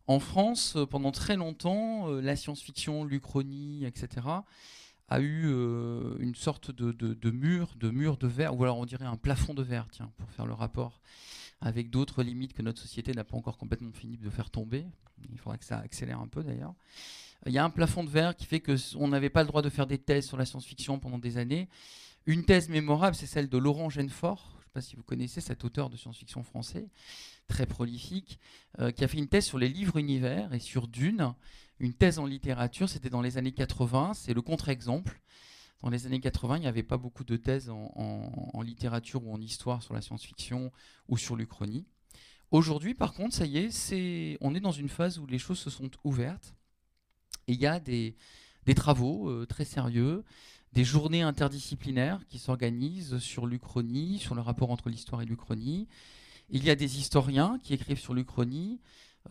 En 0.07 0.19
France, 0.19 0.75
euh, 0.77 0.85
pendant 0.85 1.11
très 1.11 1.35
longtemps, 1.35 2.09
euh, 2.09 2.21
la 2.21 2.35
science-fiction, 2.35 3.03
l'Uchronie, 3.03 3.85
etc., 3.85 4.25
a 5.09 5.19
eu 5.19 5.45
euh, 5.47 6.17
une 6.19 6.35
sorte 6.35 6.71
de, 6.71 6.91
de, 6.91 7.31
mur, 7.31 7.75
de 7.77 7.89
mur 7.89 8.17
de 8.17 8.27
verre, 8.27 8.57
ou 8.57 8.63
alors 8.63 8.77
on 8.77 8.85
dirait 8.85 9.05
un 9.05 9.15
plafond 9.15 9.53
de 9.53 9.63
verre, 9.63 9.87
tiens, 9.91 10.11
pour 10.17 10.29
faire 10.31 10.45
le 10.45 10.53
rapport 10.53 11.01
avec 11.61 11.89
d'autres 11.89 12.23
limites 12.23 12.53
que 12.53 12.61
notre 12.61 12.81
société 12.81 13.11
n'a 13.13 13.23
pas 13.23 13.37
encore 13.37 13.57
complètement 13.57 13.91
fini 13.91 14.17
de 14.17 14.29
faire 14.29 14.49
tomber. 14.49 14.85
Il 15.31 15.39
faudrait 15.39 15.57
que 15.57 15.65
ça 15.65 15.79
accélère 15.79 16.19
un 16.19 16.27
peu 16.27 16.43
d'ailleurs. 16.43 16.73
Il 17.45 17.53
y 17.53 17.57
a 17.57 17.63
un 17.63 17.69
plafond 17.69 18.03
de 18.03 18.09
verre 18.09 18.35
qui 18.35 18.45
fait 18.45 18.59
qu'on 18.59 19.07
n'avait 19.07 19.29
pas 19.29 19.41
le 19.41 19.47
droit 19.47 19.61
de 19.61 19.69
faire 19.69 19.87
des 19.87 19.97
thèses 19.97 20.27
sur 20.27 20.37
la 20.37 20.45
science-fiction 20.45 20.99
pendant 20.99 21.19
des 21.19 21.37
années. 21.37 21.69
Une 22.25 22.43
thèse 22.43 22.69
mémorable, 22.69 23.15
c'est 23.15 23.27
celle 23.27 23.47
de 23.47 23.57
Laurent 23.57 23.89
Genefort. 23.89 24.49
Je 24.51 24.57
ne 24.57 24.63
sais 24.63 24.71
pas 24.73 24.81
si 24.81 24.95
vous 24.95 25.03
connaissez 25.03 25.41
cet 25.41 25.63
auteur 25.63 25.89
de 25.89 25.97
science-fiction 25.97 26.43
français, 26.43 26.87
très 27.47 27.65
prolifique, 27.65 28.39
euh, 28.79 28.91
qui 28.91 29.03
a 29.03 29.07
fait 29.07 29.17
une 29.17 29.27
thèse 29.27 29.45
sur 29.45 29.57
les 29.57 29.69
livres 29.69 29.97
univers 29.97 30.53
et 30.53 30.59
sur 30.59 30.87
Dune, 30.87 31.33
une 31.79 31.93
thèse 31.93 32.19
en 32.19 32.25
littérature, 32.25 32.89
c'était 32.89 33.09
dans 33.09 33.21
les 33.21 33.37
années 33.37 33.51
80, 33.51 34.13
c'est 34.13 34.33
le 34.33 34.41
contre-exemple. 34.41 35.21
Dans 35.81 35.89
les 35.89 36.05
années 36.05 36.19
80, 36.19 36.57
il 36.57 36.61
n'y 36.61 36.67
avait 36.67 36.83
pas 36.83 36.97
beaucoup 36.97 37.23
de 37.23 37.37
thèses 37.37 37.69
en, 37.69 38.61
littérature 38.61 39.25
ou 39.25 39.33
en 39.33 39.39
histoire 39.39 39.83
sur 39.83 39.93
la 39.93 40.01
science-fiction 40.01 40.71
ou 41.07 41.17
sur 41.17 41.35
l'Uchronie. 41.35 41.85
Aujourd'hui, 42.51 42.93
par 42.93 43.13
contre, 43.13 43.35
ça 43.35 43.45
y 43.45 43.57
est, 43.57 44.37
on 44.41 44.55
est 44.55 44.59
dans 44.59 44.71
une 44.71 44.89
phase 44.89 45.19
où 45.19 45.27
les 45.27 45.37
choses 45.37 45.59
se 45.59 45.69
sont 45.69 45.91
ouvertes 46.03 46.55
il 47.47 47.59
y 47.59 47.65
a 47.65 47.79
des, 47.79 48.15
travaux 48.75 49.29
euh, 49.29 49.45
très 49.45 49.65
sérieux, 49.65 50.23
des 50.73 50.83
journées 50.83 51.21
interdisciplinaires 51.21 52.25
qui 52.27 52.37
s'organisent 52.39 53.17
sur 53.19 53.47
l'Uchronie, 53.47 54.19
sur 54.19 54.35
le 54.35 54.41
rapport 54.41 54.69
entre 54.69 54.89
l'histoire 54.89 55.21
et 55.21 55.25
l'Uchronie. 55.25 55.87
Il 56.49 56.63
y 56.63 56.69
a 56.69 56.75
des 56.75 56.99
historiens 56.99 57.59
qui 57.63 57.73
écrivent 57.73 57.99
sur 57.99 58.13
l'Uchronie, 58.13 58.79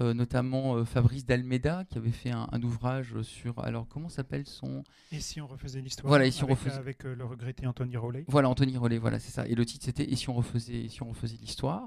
euh, 0.03 0.13
notamment 0.13 0.77
euh, 0.77 0.85
Fabrice 0.85 1.25
d'Almeida 1.25 1.85
qui 1.89 1.97
avait 1.97 2.11
fait 2.11 2.31
un, 2.31 2.63
ouvrage 2.63 3.23
sur. 3.23 3.59
Alors, 3.65 3.89
comment 3.89 4.11
s'appelle 4.11 4.47
son. 4.47 4.85
Et 5.11 5.21
si 5.21 5.41
on 5.41 5.47
refaisait 5.47 5.81
l'histoire 5.81 6.09
Voilà, 6.09 6.31
si 6.31 6.41
avec, 6.41 6.51
on 6.51 6.55
refaisait. 6.55 6.77
Avec 6.77 7.07
euh, 7.07 7.15
le 7.15 7.25
regretté 7.25 7.67
Anthony 7.67 7.97
Rollet. 7.97 8.25
Voilà, 8.29 8.51
Anthony 8.51 8.77
Rollet, 8.77 8.99
voilà, 8.99 9.19
c'est 9.19 9.31
ça. 9.31 9.47
Et 9.49 9.55
le 9.55 9.65
titre 9.65 9.87
c'était 9.87 10.05
Et 10.05 10.17
si 10.17 10.29
on 10.29 10.35
refaisait, 10.35 10.89
si 10.89 11.03
on 11.03 11.09
refaisait 11.09 11.39
l'histoire 11.41 11.87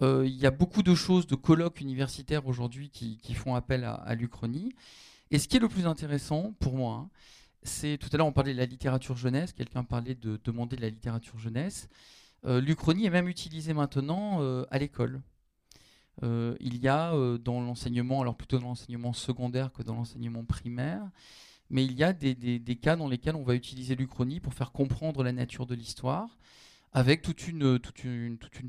Il 0.00 0.34
y 0.34 0.44
a 0.44 0.50
beaucoup 0.50 0.82
de 0.82 0.94
choses, 0.96 1.28
de 1.28 1.36
colloques 1.36 1.80
universitaires 1.80 2.48
aujourd'hui 2.48 2.90
qui, 2.90 3.34
font 3.34 3.54
appel 3.54 3.84
à, 3.84 4.14
l'Uchronie. 4.16 4.74
Et 5.30 5.38
ce 5.38 5.46
qui 5.46 5.56
est 5.56 5.60
le 5.60 5.68
plus 5.68 5.86
intéressant 5.86 6.54
pour 6.58 6.74
moi, 6.74 6.94
hein, 6.94 7.10
c'est 7.62 7.96
tout 7.96 8.08
à 8.12 8.16
l'heure 8.16 8.26
on 8.26 8.32
parlait 8.32 8.54
de 8.54 8.58
la 8.58 8.66
littérature 8.66 9.16
jeunesse, 9.16 9.52
quelqu'un 9.52 9.84
parlait 9.84 10.16
de 10.16 10.40
demander 10.42 10.74
de 10.74 10.80
la 10.82 10.88
littérature 10.88 11.38
jeunesse. 11.38 11.88
L'Uchronie 12.42 13.04
est 13.06 13.10
même 13.10 13.28
utilisée 13.28 13.74
maintenant 13.74 14.40
à 14.70 14.78
l'école. 14.78 15.20
Euh, 16.22 16.56
il 16.60 16.78
y 16.78 16.88
a 16.88 17.12
dans 17.38 17.60
l'enseignement, 17.60 18.20
alors 18.20 18.36
plutôt 18.36 18.58
dans 18.58 18.68
l'enseignement 18.68 19.12
secondaire 19.12 19.72
que 19.72 19.82
dans 19.82 19.94
l'enseignement 19.94 20.44
primaire, 20.44 21.02
mais 21.70 21.84
il 21.84 21.92
y 21.92 22.02
a 22.02 22.12
des, 22.12 22.78
cas 22.80 22.96
dans 22.96 23.08
lesquels 23.08 23.36
on 23.36 23.44
va 23.44 23.54
utiliser 23.54 23.94
l'Uchronie 23.94 24.40
pour 24.40 24.54
faire 24.54 24.72
comprendre 24.72 25.22
la 25.22 25.32
nature 25.32 25.66
de 25.66 25.74
l'histoire, 25.74 26.36
avec 26.92 27.22
toute 27.22 27.46
une, 27.46 27.78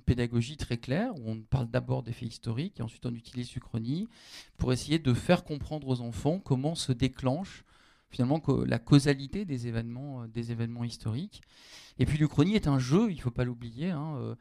pédagogie 0.06 0.56
très 0.56 0.78
claire, 0.78 1.12
où 1.16 1.32
on 1.32 1.42
parle 1.42 1.68
d'abord 1.68 2.04
des 2.04 2.14
faits 2.14 2.30
historiques, 2.30 2.80
et 2.80 2.84
ensuite 2.84 3.06
on 3.08 3.16
utilise 3.16 3.54
l'Uchronie 3.56 4.08
pour 4.58 4.72
essayer 4.72 5.00
de 5.00 5.14
faire 5.14 5.44
comprendre 5.44 5.88
aux 5.88 6.02
enfants 6.02 6.40
comment 6.40 6.76
se 6.76 6.92
déclenche 6.92 7.66
finalement 8.12 8.42
la 8.68 8.78
causalité 8.78 9.46
des 9.46 9.68
événements, 9.68 10.28
des 10.28 10.52
événements 10.52 10.84
historiques. 10.84 11.42
Et 11.98 12.06
puis 12.06 12.18
l'Uchronie 12.18 12.56
est 12.56 12.68
un 12.68 12.78
jeu, 12.78 13.10
il 13.10 13.16
ne 13.16 13.22
faut 13.22 13.32
pas 13.32 13.46
l'oublier. 13.46 13.90
Hein, 13.90 14.16
euh, 14.18 14.32
euh, 14.32 14.36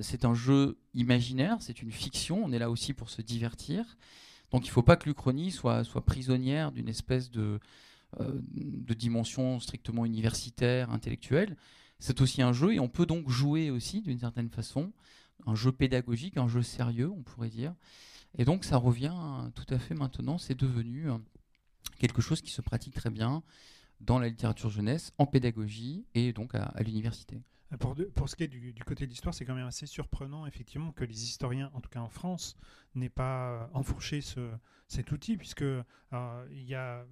c'est 0.00 0.24
un 0.24 0.34
jeu 0.34 0.78
imaginaire, 0.94 1.58
c'est 1.60 1.82
une 1.82 1.92
fiction. 1.92 2.44
On 2.44 2.52
est 2.52 2.58
là 2.58 2.70
aussi 2.70 2.92
pour 2.92 3.10
se 3.10 3.22
divertir. 3.22 3.96
Donc 4.50 4.64
il 4.66 4.70
ne 4.70 4.72
faut 4.72 4.82
pas 4.82 4.96
que 4.96 5.08
l'Uchronie 5.08 5.50
soit, 5.50 5.84
prisonnière 6.04 6.72
d'une 6.72 6.88
espèce 6.88 7.30
euh, 7.36 7.58
de 8.20 8.94
dimension 8.94 9.60
strictement 9.60 10.04
universitaire, 10.04 10.90
intellectuelle. 10.90 11.56
C'est 11.98 12.20
aussi 12.20 12.42
un 12.42 12.52
jeu 12.52 12.74
et 12.74 12.80
on 12.80 12.88
peut 12.88 13.06
donc 13.06 13.28
jouer 13.28 13.70
aussi 13.70 14.02
d'une 14.02 14.18
certaine 14.18 14.50
façon. 14.50 14.92
Un 15.46 15.54
jeu 15.54 15.72
pédagogique, 15.72 16.36
un 16.36 16.48
jeu 16.48 16.62
sérieux, 16.62 17.10
on 17.10 17.22
pourrait 17.22 17.50
dire. 17.50 17.74
Et 18.38 18.44
donc 18.44 18.64
ça 18.64 18.76
revient 18.76 19.14
tout 19.54 19.74
à 19.74 19.78
fait 19.78 19.94
maintenant, 19.94 20.38
c'est 20.38 20.58
devenu 20.58 21.08
quelque 21.98 22.20
chose 22.20 22.40
qui 22.40 22.50
se 22.50 22.60
pratique 22.60 22.94
très 22.94 23.10
bien 23.10 23.42
dans 24.00 24.18
la 24.18 24.28
littérature 24.28 24.70
jeunesse, 24.70 25.12
en 25.18 25.26
pédagogie 25.26 26.04
et 26.14 26.32
donc 26.32 26.54
à, 26.54 26.74
l'université. 26.84 27.40
Pour, 27.80 28.28
ce 28.28 28.36
qui 28.36 28.44
est 28.44 28.48
du, 28.48 28.72
côté 28.84 29.06
de 29.06 29.10
l'histoire, 29.10 29.34
c'est 29.34 29.44
quand 29.44 29.54
même 29.54 29.66
assez 29.66 29.86
surprenant, 29.86 30.46
effectivement, 30.46 30.92
que 30.92 31.04
les 31.04 31.24
historiens, 31.24 31.70
en 31.74 31.80
tout 31.80 31.90
cas 31.90 32.00
en 32.00 32.08
France, 32.08 32.56
n'aient 32.94 33.08
pas 33.08 33.68
enfourché 33.74 34.20
ce, 34.20 34.52
cet 34.86 35.10
outil, 35.10 35.36
puisque 35.36 35.62
euh, 35.62 35.82
il 36.50 36.62
y 36.62 36.76
a, 36.76 37.04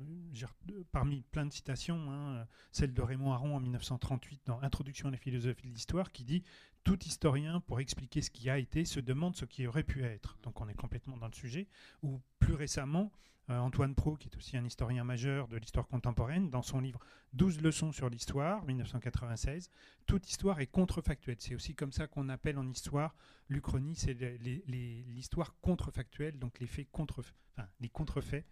parmi 0.93 1.23
plein 1.23 1.47
de 1.47 1.53
citations, 1.53 2.11
hein, 2.11 2.47
celle 2.71 2.95
de 2.95 3.03
Raymond 3.03 3.33
Aron 3.33 3.57
en 3.57 3.61
1938 3.61 4.43
dans 4.47 4.61
Introduction 4.63 5.09
à 5.09 5.11
la 5.11 5.17
philosophie 5.17 5.67
de 5.67 5.73
l'histoire, 5.73 6.13
qui 6.13 6.23
dit 6.23 6.45
Tout 6.85 7.03
historien, 7.05 7.61
pour 7.61 7.81
expliquer 7.81 8.23
ce 8.23 8.31
qui 8.31 8.49
a 8.49 8.57
été, 8.57 8.85
se 8.85 9.01
demande 9.01 9.35
ce 9.35 9.47
qui 9.47 9.67
aurait 9.67 9.83
pu 9.83 10.05
être. 10.05 10.39
Donc 10.45 10.61
on 10.61 10.69
est 10.69 10.75
complètement 10.75 11.17
dans 11.17 11.27
le 11.27 11.35
sujet. 11.35 11.67
Ou 12.05 12.21
plus 12.39 12.55
récemment, 12.55 13.11
euh, 13.11 13.34
Antoine 13.49 13.95
Pro, 13.95 14.17
qui 14.17 14.29
est 14.29 14.37
aussi 14.37 14.57
un 14.57 14.65
historien 14.65 15.05
majeur 15.05 15.49
de 15.49 15.57
l'histoire 15.57 15.87
contemporaine, 15.87 16.51
dans 16.51 16.63
son 16.63 16.81
livre 16.81 17.01
12 17.35 17.61
leçons 17.61 17.93
sur 17.93 18.09
l'histoire, 18.09 18.65
1996, 18.65 19.71
toute 20.07 20.29
histoire 20.29 20.61
est 20.61 20.67
contrefactuelle. 20.67 21.37
C'est 21.39 21.55
aussi 21.55 21.75
comme 21.75 21.93
ça 21.93 22.07
qu'on 22.07 22.29
appelle 22.29 22.59
en 22.59 22.67
histoire 22.69 23.15
l'Uchronie, 23.49 23.95
c'est 23.95 24.17
l'histoire 24.67 25.55
contrefactuelle, 25.61 26.39
donc 26.39 26.61
les 26.61 26.67
faits 26.67 26.89
contrefaits 26.91 28.45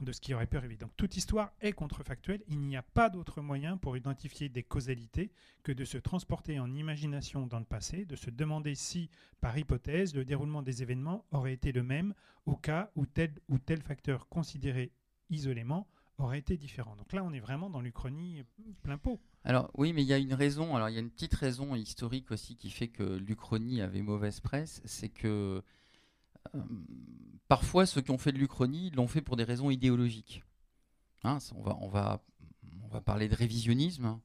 de 0.00 0.12
ce 0.12 0.20
qui 0.20 0.34
aurait 0.34 0.46
pu 0.46 0.56
arriver. 0.56 0.76
Donc 0.76 0.90
toute 0.96 1.16
histoire 1.16 1.52
est 1.60 1.72
contrefactuelle. 1.72 2.42
Il 2.48 2.60
n'y 2.60 2.76
a 2.76 2.82
pas 2.82 3.08
d'autre 3.08 3.40
moyen 3.40 3.76
pour 3.76 3.96
identifier 3.96 4.48
des 4.48 4.62
causalités 4.62 5.30
que 5.62 5.72
de 5.72 5.84
se 5.84 5.98
transporter 5.98 6.58
en 6.58 6.74
imagination 6.74 7.46
dans 7.46 7.58
le 7.58 7.64
passé, 7.64 8.04
de 8.04 8.16
se 8.16 8.30
demander 8.30 8.74
si, 8.74 9.10
par 9.40 9.56
hypothèse, 9.56 10.14
le 10.14 10.24
déroulement 10.24 10.62
des 10.62 10.82
événements 10.82 11.24
aurait 11.30 11.52
été 11.52 11.72
le 11.72 11.82
même 11.82 12.14
au 12.46 12.56
cas 12.56 12.90
où 12.96 13.06
tel 13.06 13.32
ou 13.48 13.58
tel 13.58 13.80
facteur 13.80 14.28
considéré 14.28 14.92
isolément 15.30 15.88
aurait 16.22 16.38
été 16.38 16.56
différent. 16.56 16.96
Donc 16.96 17.12
là, 17.12 17.22
on 17.24 17.32
est 17.32 17.40
vraiment 17.40 17.70
dans 17.70 17.80
l'Uchronie 17.80 18.42
plein 18.82 18.98
pot. 18.98 19.20
Alors 19.44 19.70
oui, 19.74 19.92
mais 19.92 20.02
il 20.02 20.06
y 20.06 20.12
a 20.12 20.18
une 20.18 20.34
raison. 20.34 20.76
Alors 20.76 20.88
il 20.88 20.94
y 20.94 20.98
a 20.98 21.00
une 21.00 21.10
petite 21.10 21.34
raison 21.34 21.74
historique 21.74 22.30
aussi 22.30 22.56
qui 22.56 22.70
fait 22.70 22.88
que 22.88 23.02
l'Uchronie 23.02 23.82
avait 23.82 24.02
mauvaise 24.02 24.40
presse, 24.40 24.80
c'est 24.84 25.08
que 25.08 25.62
euh, 26.54 26.60
parfois, 27.48 27.86
ceux 27.86 28.00
qui 28.00 28.10
ont 28.10 28.18
fait 28.18 28.32
de 28.32 28.38
l'Uchronie 28.38 28.90
l'ont 28.90 29.08
fait 29.08 29.20
pour 29.20 29.36
des 29.36 29.44
raisons 29.44 29.70
idéologiques. 29.70 30.42
Hein, 31.24 31.38
on, 31.54 31.88
va, 31.88 32.20
parler 33.04 33.28
de 33.28 33.36
révisionnisme, 33.36 34.18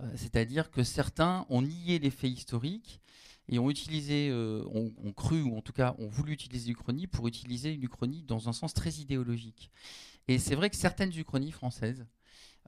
euh, 0.00 0.12
c'est-à-dire 0.16 0.70
que 0.70 0.82
certains 0.82 1.46
ont 1.48 1.62
nié 1.62 2.00
les 2.00 2.10
faits 2.10 2.30
historiques 2.30 3.00
et 3.48 3.60
ont 3.60 3.70
utilisé, 3.70 4.28
euh, 4.30 4.64
ont, 4.72 5.12
cru, 5.12 5.42
ou 5.42 5.56
en 5.56 5.62
tout 5.62 5.72
cas 5.72 5.94
ont 5.98 6.08
voulu 6.08 6.32
utiliser 6.32 6.68
l'Uchronie 6.68 7.06
pour 7.06 7.28
utiliser 7.28 7.72
une 7.72 7.86
dans 8.26 8.48
un 8.48 8.52
sens 8.52 8.74
très 8.74 8.90
idéologique. 8.94 9.70
Et 10.28 10.38
c'est 10.38 10.54
vrai 10.54 10.70
que 10.70 10.76
certaines 10.76 11.16
Uchronies 11.16 11.52
françaises 11.52 12.06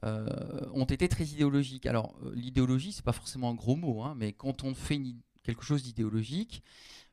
ont 0.03 0.85
été 0.85 1.09
très 1.09 1.25
idéologiques. 1.25 1.87
Alors, 1.87 2.17
l'idéologie, 2.33 2.93
c'est 2.93 3.05
pas 3.05 3.13
forcément 3.13 3.51
un 3.51 3.55
gros 3.55 3.75
mot, 3.75 4.03
hein, 4.05 4.15
mais 4.17 4.33
quand 4.33 4.63
on 4.63 4.75
fait 4.75 5.01
quelque 5.43 5.65
chose 5.65 5.83
d'idéologique, 5.83 6.63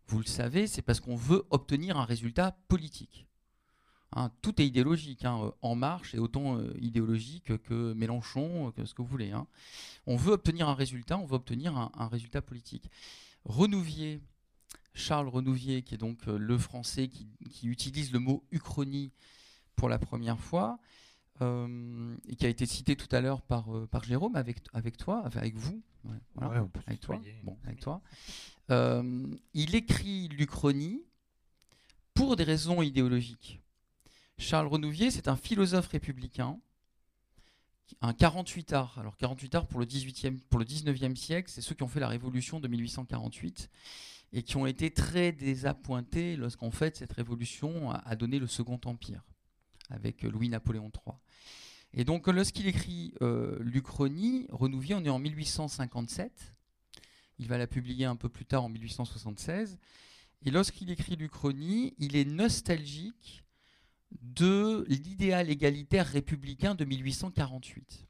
vous 0.07 0.19
le 0.19 0.25
savez, 0.25 0.67
c'est 0.67 0.83
parce 0.83 0.99
qu'on 0.99 1.15
veut 1.15 1.45
obtenir 1.49 1.97
un 1.97 2.05
résultat 2.05 2.51
politique. 2.67 3.25
Hein, 4.15 4.31
tout 4.41 4.61
est 4.61 4.67
idéologique. 4.67 5.25
Hein. 5.25 5.51
En 5.61 5.75
Marche 5.75 6.15
est 6.15 6.19
autant 6.19 6.59
idéologique 6.79 7.57
que 7.63 7.93
Mélenchon, 7.93 8.71
que 8.71 8.85
ce 8.85 8.93
que 8.93 9.01
vous 9.01 9.07
voulez. 9.07 9.31
Hein. 9.31 9.47
On 10.05 10.15
veut 10.15 10.33
obtenir 10.33 10.69
un 10.69 10.75
résultat, 10.75 11.17
on 11.17 11.25
veut 11.25 11.35
obtenir 11.35 11.75
un, 11.75 12.07
résultat 12.07 12.41
politique. 12.41 12.89
Renouvier, 13.43 14.21
Charles 14.93 15.27
Renouvier, 15.27 15.81
qui 15.81 15.95
est 15.95 15.97
donc 15.97 16.25
le 16.27 16.57
français 16.57 17.09
qui, 17.09 17.27
utilise 17.67 18.11
le 18.13 18.19
mot 18.19 18.43
uchronie 18.51 19.11
pour 19.75 19.89
la 19.89 19.99
première 19.99 20.39
fois, 20.39 20.79
euh, 21.41 22.15
et 22.29 22.35
qui 22.35 22.45
a 22.45 22.49
été 22.49 22.65
cité 22.65 22.95
tout 22.95 23.13
à 23.13 23.19
l'heure 23.19 23.41
par, 23.41 23.75
euh, 23.75 23.87
par 23.87 24.03
Jérôme, 24.03 24.35
avec, 24.35 24.59
avec 24.73 24.95
toi, 24.97 25.25
avec 25.25 25.55
vous, 25.55 25.81
avec 26.87 27.01
toi. 27.01 27.19
Bon, 27.43 27.57
avec 27.65 27.79
toi. 27.81 28.01
Euh, 28.71 29.27
il 29.53 29.75
écrit 29.75 30.29
l'Uchronie 30.29 31.03
pour 32.13 32.35
des 32.37 32.43
raisons 32.45 32.81
idéologiques. 32.81 33.61
Charles 34.37 34.67
Renouvier, 34.67 35.11
c'est 35.11 35.27
un 35.27 35.35
philosophe 35.35 35.87
républicain, 35.87 36.57
un 38.01 38.13
48 38.13 38.73
art. 38.73 38.97
Alors 38.97 39.17
48 39.17 39.55
art 39.55 39.67
pour 39.67 39.79
le, 39.81 39.85
18e, 39.85 40.39
pour 40.49 40.59
le 40.59 40.65
19e 40.65 41.15
siècle, 41.15 41.51
c'est 41.51 41.61
ceux 41.61 41.75
qui 41.75 41.83
ont 41.83 41.87
fait 41.87 41.99
la 41.99 42.07
révolution 42.07 42.59
de 42.61 42.67
1848 42.67 43.69
et 44.31 44.43
qui 44.43 44.55
ont 44.55 44.65
été 44.65 44.91
très 44.91 45.31
désappointés 45.33 46.37
lorsqu'en 46.37 46.71
fait 46.71 46.95
cette 46.95 47.13
révolution 47.13 47.91
a 47.91 48.15
donné 48.15 48.39
le 48.39 48.47
Second 48.47 48.79
Empire 48.85 49.21
avec 49.89 50.23
Louis-Napoléon 50.23 50.91
III. 50.93 51.15
Et 51.93 52.03
donc, 52.03 52.27
lorsqu'il 52.27 52.67
écrit 52.67 53.13
euh, 53.21 53.57
l'Uchronie, 53.61 54.47
Renouvier, 54.49 54.95
on 54.95 55.05
est 55.05 55.09
en 55.09 55.19
1857. 55.19 56.53
Il 57.39 57.47
va 57.47 57.57
la 57.57 57.67
publier 57.67 58.05
un 58.05 58.15
peu 58.15 58.27
plus 58.27 58.45
tard, 58.45 58.63
en 58.65 58.69
1876. 58.69 59.77
Et 60.45 60.51
lorsqu'il 60.51 60.89
écrit 60.91 61.15
l'Uchronie, 61.15 61.93
il 61.97 62.15
est 62.15 62.25
nostalgique 62.25 63.45
de 64.21 64.85
l'idéal 64.89 65.49
égalitaire 65.49 66.07
républicain 66.07 66.75
de 66.75 66.85
1848. 66.85 68.05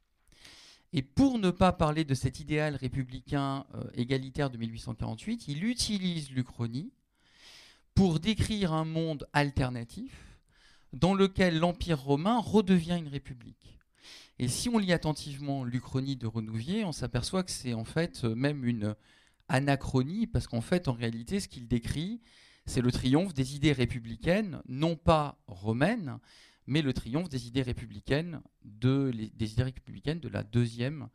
Et 0.92 1.02
pour 1.02 1.38
ne 1.38 1.50
pas 1.50 1.72
parler 1.72 2.04
de 2.04 2.14
cet 2.14 2.40
idéal 2.40 2.76
républicain 2.76 3.66
euh, 3.74 3.84
égalitaire 3.94 4.50
de 4.50 4.58
1848, 4.58 5.48
il 5.48 5.64
utilise 5.64 6.30
l'Uchronie 6.30 6.92
pour 7.94 8.20
décrire 8.20 8.72
un 8.72 8.84
monde 8.84 9.28
alternatif 9.32 10.25
dans 10.96 11.14
lequel 11.14 11.58
l'Empire 11.58 12.00
romain 12.00 12.38
redevient 12.38 12.96
une 12.98 13.08
république. 13.08 13.78
Et 14.38 14.48
si 14.48 14.68
on 14.68 14.78
lit 14.78 14.92
attentivement 14.92 15.64
l'Uchronie 15.64 16.16
de 16.16 16.26
Renouvier, 16.26 16.84
on 16.84 16.92
s'aperçoit 16.92 17.42
que 17.42 17.50
c'est 17.50 17.74
en 17.74 17.84
fait 17.84 18.24
euh, 18.24 18.34
même 18.34 18.64
une 18.64 18.94
anachronie, 19.48 20.26
parce 20.26 20.46
qu'en 20.46 20.60
fait, 20.60 20.88
en 20.88 20.92
réalité, 20.92 21.40
ce 21.40 21.48
qu'il 21.48 21.68
décrit, 21.68 22.20
c'est 22.66 22.80
le 22.80 22.90
triomphe 22.90 23.32
des 23.32 23.54
idées 23.56 23.72
républicaines, 23.72 24.60
non 24.68 24.96
pas 24.96 25.38
romaines, 25.46 26.18
mais 26.66 26.82
le 26.82 26.92
triomphe 26.92 27.28
des 27.28 27.46
idées 27.46 27.62
républicaines 27.62 28.40
de, 28.64 29.12
des 29.34 29.52
idées 29.52 29.62
républicaines 29.62 30.20
de 30.20 30.28
la 30.28 30.42
deuxième 30.42 31.08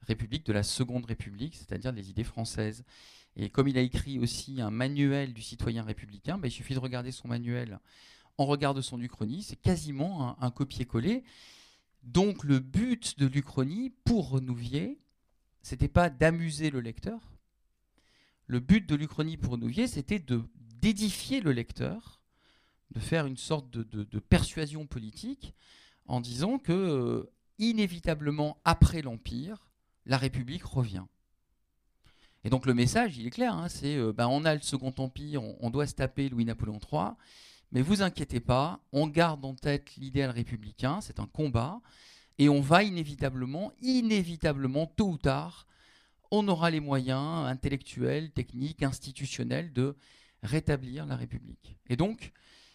République, 0.00 0.44
de 0.46 0.52
la 0.52 0.62
seconde 0.62 1.06
République, 1.06 1.54
c'est-à-dire 1.54 1.92
des 1.92 2.10
idées 2.10 2.24
françaises. 2.24 2.84
Et 3.36 3.50
comme 3.50 3.68
il 3.68 3.78
a 3.78 3.82
écrit 3.82 4.18
aussi 4.18 4.60
un 4.60 4.70
manuel 4.70 5.32
du 5.32 5.42
citoyen 5.42 5.84
républicain, 5.84 6.38
ben, 6.38 6.48
il 6.48 6.52
suffit 6.52 6.74
de 6.74 6.78
regarder 6.78 7.12
son 7.12 7.28
manuel 7.28 7.78
en 8.38 8.46
regard 8.46 8.74
de 8.74 8.80
son 8.80 9.00
uchronie, 9.00 9.42
c'est 9.42 9.56
quasiment 9.56 10.40
un, 10.42 10.50
copier-coller. 10.50 11.24
Donc 12.02 12.44
le 12.44 12.58
but 12.58 13.18
de 13.18 13.26
l'Uchronie, 13.26 13.90
pour 14.04 14.30
Renouvier, 14.30 14.98
c'était 15.62 15.88
pas 15.88 16.10
d'amuser 16.10 16.70
le 16.70 16.80
lecteur. 16.80 17.20
Le 18.46 18.60
but 18.60 18.86
de 18.86 18.94
l'Uchronie 18.94 19.36
pour 19.36 19.52
Renouvier, 19.52 19.88
c'était 19.88 20.22
d'édifier 20.80 21.40
le 21.40 21.52
lecteur, 21.52 22.20
de 22.92 23.00
faire 23.00 23.26
une 23.26 23.36
sorte 23.36 23.70
de, 23.70 24.18
persuasion 24.20 24.86
politique 24.86 25.54
en 26.06 26.20
disant 26.20 26.58
que 26.58 26.72
euh, 26.72 27.32
inévitablement 27.58 28.58
après 28.64 29.02
l'Empire, 29.02 29.66
la 30.04 30.18
République 30.18 30.64
revient. 30.64 31.04
Et 32.44 32.50
donc 32.50 32.64
le 32.64 32.74
message, 32.74 33.18
il 33.18 33.26
est 33.26 33.30
clair, 33.30 33.54
hein, 33.54 33.68
c'est 33.68 33.96
euh, 33.96 34.12
ben, 34.12 34.28
on 34.28 34.44
a 34.44 34.54
le 34.54 34.60
Second 34.60 34.94
Empire, 34.98 35.42
on, 35.42 35.56
on 35.58 35.70
doit 35.70 35.88
se 35.88 35.94
taper 35.94 36.28
Louis-Napoléon 36.28 36.78
III, 36.92 37.16
mais 37.72 37.82
vous 37.82 38.02
inquiétez 38.02 38.40
pas, 38.40 38.80
on 38.92 39.06
garde 39.06 39.44
en 39.44 39.54
tête 39.54 39.96
l'idéal 39.96 40.30
républicain, 40.30 41.00
c'est 41.00 41.20
un 41.20 41.26
combat, 41.26 41.80
et 42.38 42.48
on 42.48 42.60
va 42.60 42.82
inévitablement, 42.82 43.72
inévitablement, 43.80 44.86
tôt 44.86 45.10
ou 45.10 45.18
tard, 45.18 45.66
on 46.30 46.46
aura 46.48 46.70
les 46.70 46.80
moyens 46.80 47.46
intellectuels, 47.46 48.30
techniques, 48.30 48.82
institutionnels 48.82 49.72
de 49.72 49.96
rétablir 50.42 51.06
la 51.06 51.16
République. 51.16 51.76
Et 51.88 51.96
donc, 51.96 52.32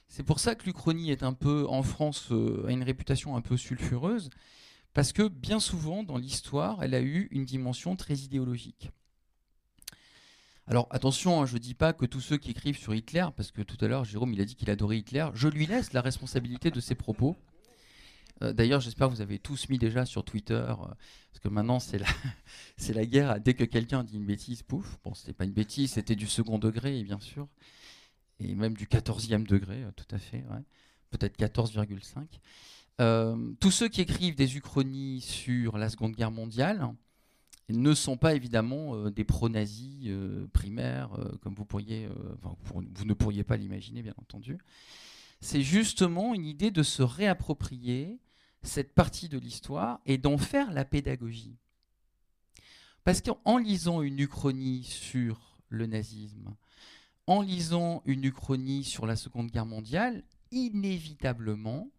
c'est 0.07 0.23
pour 0.23 0.39
ça 0.39 0.55
que 0.55 0.65
l'Uchronie 0.65 1.11
est 1.11 1.23
un 1.23 1.33
peu, 1.33 1.65
en 1.69 1.83
France, 1.83 2.31
euh, 2.31 2.65
a 2.67 2.71
une 2.71 2.83
réputation 2.83 3.35
un 3.35 3.41
peu 3.41 3.57
sulfureuse, 3.57 4.29
parce 4.93 5.13
que 5.13 5.27
bien 5.27 5.59
souvent, 5.59 6.03
dans 6.03 6.17
l'histoire, 6.17 6.83
elle 6.83 6.93
a 6.93 7.01
eu 7.01 7.27
une 7.31 7.45
dimension 7.45 7.95
très 7.95 8.15
idéologique. 8.15 8.89
Alors 10.71 10.87
attention, 10.89 11.41
hein, 11.41 11.45
je 11.45 11.55
ne 11.55 11.59
dis 11.59 11.73
pas 11.73 11.91
que 11.91 12.05
tous 12.05 12.21
ceux 12.21 12.37
qui 12.37 12.51
écrivent 12.51 12.77
sur 12.77 12.95
Hitler, 12.95 13.25
parce 13.35 13.51
que 13.51 13.61
tout 13.61 13.75
à 13.83 13.89
l'heure 13.89 14.05
Jérôme 14.05 14.31
il 14.31 14.39
a 14.39 14.45
dit 14.45 14.55
qu'il 14.55 14.69
adorait 14.69 14.99
Hitler, 14.99 15.27
je 15.33 15.49
lui 15.49 15.65
laisse 15.65 15.91
la 15.91 15.99
responsabilité 15.99 16.71
de 16.71 16.79
ses 16.79 16.95
propos. 16.95 17.35
Euh, 18.41 18.53
d'ailleurs, 18.53 18.79
j'espère 18.79 19.09
que 19.09 19.13
vous 19.13 19.19
avez 19.19 19.37
tous 19.37 19.67
mis 19.67 19.77
déjà 19.77 20.05
sur 20.05 20.23
Twitter, 20.23 20.53
euh, 20.53 20.75
parce 20.77 21.39
que 21.43 21.49
maintenant 21.49 21.81
c'est 21.81 21.97
la, 21.97 22.07
guerre. 23.05 23.41
Dès 23.41 23.53
que 23.53 23.65
quelqu'un 23.65 24.05
dit 24.05 24.15
une 24.15 24.25
bêtise, 24.25 24.63
pouf. 24.63 24.97
Bon, 25.03 25.13
c'était 25.13 25.33
pas 25.33 25.43
une 25.43 25.51
bêtise, 25.51 25.91
c'était 25.91 26.15
du 26.15 26.25
second 26.25 26.57
degré, 26.57 27.03
bien 27.03 27.19
sûr, 27.19 27.49
et 28.39 28.55
même 28.55 28.77
du 28.77 28.87
quatorzième 28.87 29.45
degré, 29.45 29.83
euh, 29.83 29.91
tout 29.97 30.15
à 30.15 30.19
fait, 30.19 30.45
peut-être 31.09 31.37
14,5. 31.37 33.57
tous 33.59 33.71
ceux 33.71 33.89
qui 33.89 33.99
écrivent 33.99 34.35
des 34.35 34.55
uchronies 34.55 35.19
sur 35.19 35.77
la 35.77 35.89
Seconde 35.89 36.15
Guerre 36.15 36.31
mondiale, 36.31 36.95
ne 37.79 37.93
sont 37.93 38.17
pas 38.17 38.33
évidemment 38.33 38.95
euh, 38.95 39.11
des 39.11 39.23
pro-nazis 39.23 40.05
euh, 40.07 40.47
primaires, 40.53 41.13
euh, 41.19 41.37
comme 41.41 41.55
vous, 41.55 43.05
ne 43.05 43.13
pourriez 43.13 43.43
pas 43.43 43.57
l'imaginer, 43.57 44.01
bien 44.01 44.13
entendu. 44.17 44.57
C'est 45.39 45.61
justement 45.61 46.33
une 46.33 46.45
idée 46.45 46.71
de 46.71 46.83
se 46.83 47.03
réapproprier 47.03 48.19
cette 48.63 48.93
partie 48.93 49.29
de 49.29 49.39
l'histoire 49.39 49.99
et 50.05 50.17
d'en 50.17 50.37
faire 50.37 50.71
la 50.71 50.85
pédagogie. 50.85 51.57
Parce 53.03 53.21
qu'en 53.21 53.57
lisant 53.57 54.01
une 54.01 54.19
uchronie 54.19 54.83
sur 54.83 55.59
le 55.69 55.87
nazisme, 55.87 56.55
en 57.25 57.41
lisant 57.41 58.03
une 58.05 58.25
uchronie 58.25 58.83
sur 58.83 59.07
la 59.07 59.15
Seconde 59.15 59.49
Guerre 59.49 59.65
mondiale, 59.65 60.23
inévitablement, 60.51 61.89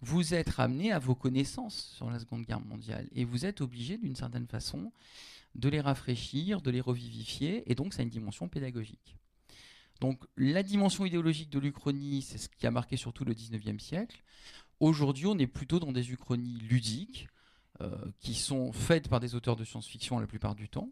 vous 0.00 0.34
êtes 0.34 0.50
ramené 0.50 0.92
à 0.92 0.98
vos 0.98 1.14
connaissances 1.14 1.92
sur 1.96 2.10
la 2.10 2.18
Seconde 2.18 2.44
Guerre 2.44 2.60
mondiale 2.60 3.08
et 3.12 3.24
vous 3.24 3.46
êtes 3.46 3.60
obligé 3.60 3.98
d'une 3.98 4.16
certaine 4.16 4.46
façon 4.46 4.92
de 5.54 5.68
les 5.68 5.80
rafraîchir, 5.80 6.60
de 6.60 6.70
les 6.70 6.80
revivifier, 6.80 7.70
et 7.70 7.74
donc 7.74 7.94
ça 7.94 8.00
a 8.00 8.02
une 8.04 8.10
dimension 8.10 8.48
pédagogique. 8.48 9.16
Donc 10.00 10.24
la 10.36 10.62
dimension 10.62 11.04
idéologique 11.04 11.50
de 11.50 11.58
l'Uchronie, 11.58 12.22
c'est 12.22 12.38
ce 12.38 12.48
qui 12.48 12.66
a 12.66 12.70
marqué 12.70 12.96
surtout 12.96 13.24
le 13.24 13.34
19e 13.34 13.80
siècle. 13.80 14.22
Aujourd'hui, 14.78 15.26
on 15.26 15.36
est 15.38 15.48
plutôt 15.48 15.80
dans 15.80 15.90
des 15.90 16.12
Uchronies 16.12 16.58
ludiques, 16.60 17.28
euh, 17.80 17.96
qui 18.18 18.34
sont 18.34 18.72
faites 18.72 19.08
par 19.08 19.20
des 19.20 19.36
auteurs 19.36 19.54
de 19.54 19.62
science-fiction 19.62 20.18
la 20.18 20.26
plupart 20.26 20.56
du 20.56 20.68
temps, 20.68 20.90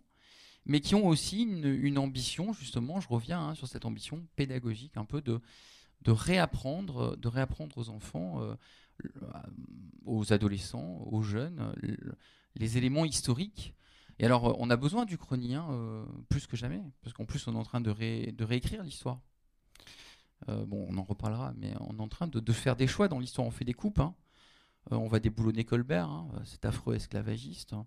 mais 0.66 0.80
qui 0.80 0.94
ont 0.94 1.08
aussi 1.08 1.42
une, 1.42 1.98
ambition, 1.98 2.52
justement, 2.52 3.00
je 3.00 3.08
reviens 3.08 3.40
hein, 3.40 3.54
sur 3.56 3.66
cette 3.66 3.84
ambition 3.84 4.24
pédagogique, 4.36 4.96
un 4.96 5.04
peu 5.04 5.20
de, 5.20 5.40
de, 6.02 6.10
réapprendre, 6.12 7.16
de 7.16 7.26
réapprendre 7.26 7.76
aux 7.78 7.88
enfants 7.88 8.40
euh, 8.40 8.54
aux 10.04 10.32
adolescents, 10.32 11.02
aux 11.10 11.22
jeunes, 11.22 11.74
les 12.54 12.78
éléments 12.78 13.04
historiques. 13.04 13.74
Et 14.18 14.24
alors, 14.24 14.48
euh, 14.48 14.56
on 14.58 14.70
a 14.70 14.76
besoin 14.76 15.04
du 15.04 15.18
chronien 15.18 15.68
euh, 15.70 16.04
plus 16.28 16.46
que 16.46 16.56
jamais, 16.56 16.82
parce 17.02 17.12
qu'en 17.12 17.24
plus, 17.24 17.46
on 17.48 17.54
est 17.54 17.58
en 17.58 17.64
train 17.64 17.80
de, 17.80 17.90
réécrire 17.90 18.82
l'histoire. 18.82 19.20
bon, 20.48 20.86
on 20.88 20.96
en 20.96 21.02
reparlera, 21.02 21.52
mais 21.56 21.74
on 21.80 21.98
est 21.98 22.02
en 22.02 22.08
train 22.08 22.26
de, 22.26 22.52
faire 22.52 22.76
des 22.76 22.86
choix 22.86 23.08
dans 23.08 23.18
l'histoire. 23.18 23.46
On 23.46 23.50
fait 23.50 23.64
des 23.64 23.74
coupes. 23.74 24.00
Hein. 24.00 24.14
on 24.90 25.08
va 25.08 25.20
déboulonner 25.20 25.64
Colbert, 25.64 26.08
hein, 26.08 26.28
cet 26.44 26.64
affreux 26.64 26.94
esclavagiste. 26.94 27.74
Hein. 27.74 27.86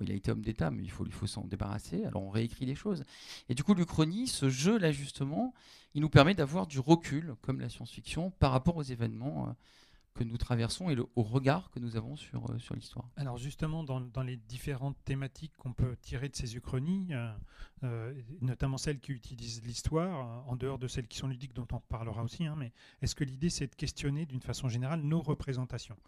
il 0.00 0.10
a 0.10 0.14
été 0.14 0.30
homme 0.30 0.42
d'État, 0.42 0.70
mais 0.70 0.82
il 0.82 0.90
faut, 0.90 1.04
il 1.04 1.12
faut 1.12 1.26
s'en 1.26 1.44
débarrasser. 1.44 2.04
Alors 2.04 2.22
on 2.22 2.30
réécrit 2.30 2.64
les 2.64 2.74
choses. 2.74 3.04
Et 3.48 3.54
du 3.54 3.62
coup, 3.62 3.74
l'Uchronie, 3.74 4.28
ce 4.28 4.48
jeu-là, 4.48 4.92
justement, 4.92 5.52
il 5.94 6.00
nous 6.00 6.10
permet 6.10 6.34
d'avoir 6.34 6.66
du 6.66 6.78
recul, 6.78 7.34
comme 7.42 7.60
la 7.60 7.68
science-fiction, 7.68 8.30
par 8.30 8.52
rapport 8.52 8.76
aux 8.76 8.82
événements 8.82 9.54
que 10.16 10.24
nous 10.24 10.38
traversons 10.38 10.90
et 10.90 10.96
au 10.98 11.22
regard 11.22 11.70
que 11.70 11.78
nous 11.78 11.96
avons 11.96 12.16
sur, 12.16 12.50
euh, 12.50 12.58
sur 12.58 12.74
l'histoire. 12.74 13.08
Alors 13.16 13.36
justement, 13.36 13.84
dans, 13.84 14.00
dans, 14.00 14.22
les 14.22 14.36
différentes 14.36 14.96
thématiques 15.04 15.56
qu'on 15.56 15.72
peut 15.72 15.96
tirer 16.00 16.28
de 16.28 16.34
ces 16.34 16.56
uchronies, 16.56 17.08
euh, 17.12 17.32
euh, 17.84 18.14
notamment 18.40 18.78
celles 18.78 18.98
qui 18.98 19.12
utilisent 19.12 19.62
l'histoire, 19.64 20.48
en 20.48 20.56
dehors 20.56 20.78
de 20.78 20.88
celles 20.88 21.06
qui 21.06 21.18
sont 21.18 21.28
ludiques 21.28 21.54
dont 21.54 21.68
on 21.72 21.80
parlera 21.80 22.24
aussi, 22.24 22.46
hein, 22.46 22.54
mais 22.56 22.72
est-ce 23.02 23.14
que 23.14 23.24
l'idée 23.24 23.50
c'est 23.50 23.68
de 23.68 23.74
questionner 23.74 24.26
d'une 24.26 24.40
façon 24.40 24.68
générale 24.68 25.02
nos 25.02 25.20
représentations? 25.20 25.98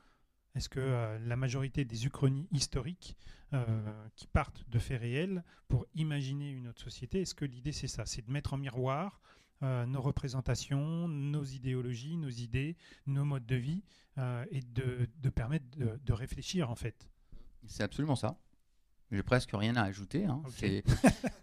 Est-ce 0.54 0.68
que 0.68 1.18
la 1.24 1.36
majorité 1.36 1.84
des 1.84 2.06
uchronies 2.06 2.48
historiques 2.50 3.16
qui 4.16 4.26
partent 4.26 4.68
de 4.68 4.78
faits 4.78 5.00
réels 5.00 5.44
pour 5.68 5.86
imaginer 5.94 6.50
une 6.50 6.68
autre 6.68 6.80
société, 6.80 7.20
est-ce 7.20 7.34
que 7.34 7.44
l'idée 7.44 7.70
c'est 7.70 7.86
ça? 7.86 8.06
C'est 8.06 8.26
de 8.26 8.32
mettre 8.32 8.54
en 8.54 8.56
miroir 8.56 9.20
euh, 9.62 9.86
nos 9.86 10.00
représentations, 10.00 11.08
nos 11.08 11.44
idéologies, 11.44 12.16
nos 12.16 12.28
idées, 12.28 12.76
nos 13.06 13.24
modes 13.24 13.46
de 13.46 13.56
vie, 13.56 13.82
euh, 14.18 14.44
et 14.50 14.60
de, 14.60 15.08
de 15.20 15.30
permettre 15.30 15.66
de, 15.76 15.98
de, 16.04 16.12
réfléchir 16.12 16.70
en 16.70 16.74
fait. 16.74 17.08
C'est 17.66 17.82
absolument 17.82 18.16
ça. 18.16 18.38
J'ai 19.10 19.22
presque 19.22 19.50
rien 19.52 19.74
à 19.76 19.82
ajouter. 19.82 20.26
Hein. 20.26 20.42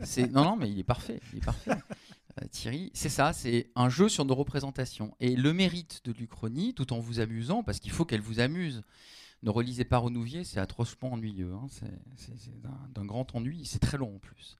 C'est, 0.01 0.31
non, 0.31 0.43
non, 0.43 0.55
mais 0.55 0.69
il 0.69 0.77
est 0.77 0.83
parfait. 0.83 1.19
Il 1.33 1.39
est 1.39 1.45
parfait. 1.45 1.71
Euh, 2.41 2.47
Thierry, 2.51 2.91
c'est 2.93 3.09
ça, 3.09 3.33
c'est 3.33 3.71
un 3.75 3.89
jeu 3.89 4.09
sur 4.09 4.25
nos 4.25 4.35
représentations. 4.35 5.15
Et 5.19 5.35
le 5.35 5.53
mérite 5.53 6.01
de 6.05 6.11
l'Uchronie, 6.11 6.73
tout 6.73 6.91
en 6.93 6.99
vous 6.99 7.19
amusant, 7.19 7.63
parce 7.63 7.79
qu'il 7.79 7.91
faut 7.91 8.05
qu'elle 8.05 8.21
vous 8.21 8.39
amuse. 8.39 8.83
Ne 9.43 9.49
relisez 9.49 9.85
pas 9.85 9.97
Renouvier, 9.97 10.43
c'est 10.43 10.59
atrocement 10.59 11.13
ennuyeux. 11.13 11.53
Hein. 11.53 11.67
C'est, 12.17 12.61
d'un, 12.93 13.05
grand 13.05 13.33
ennui. 13.35 13.65
C'est 13.65 13.79
très 13.79 13.97
long 13.97 14.15
en 14.15 14.19
plus. 14.19 14.57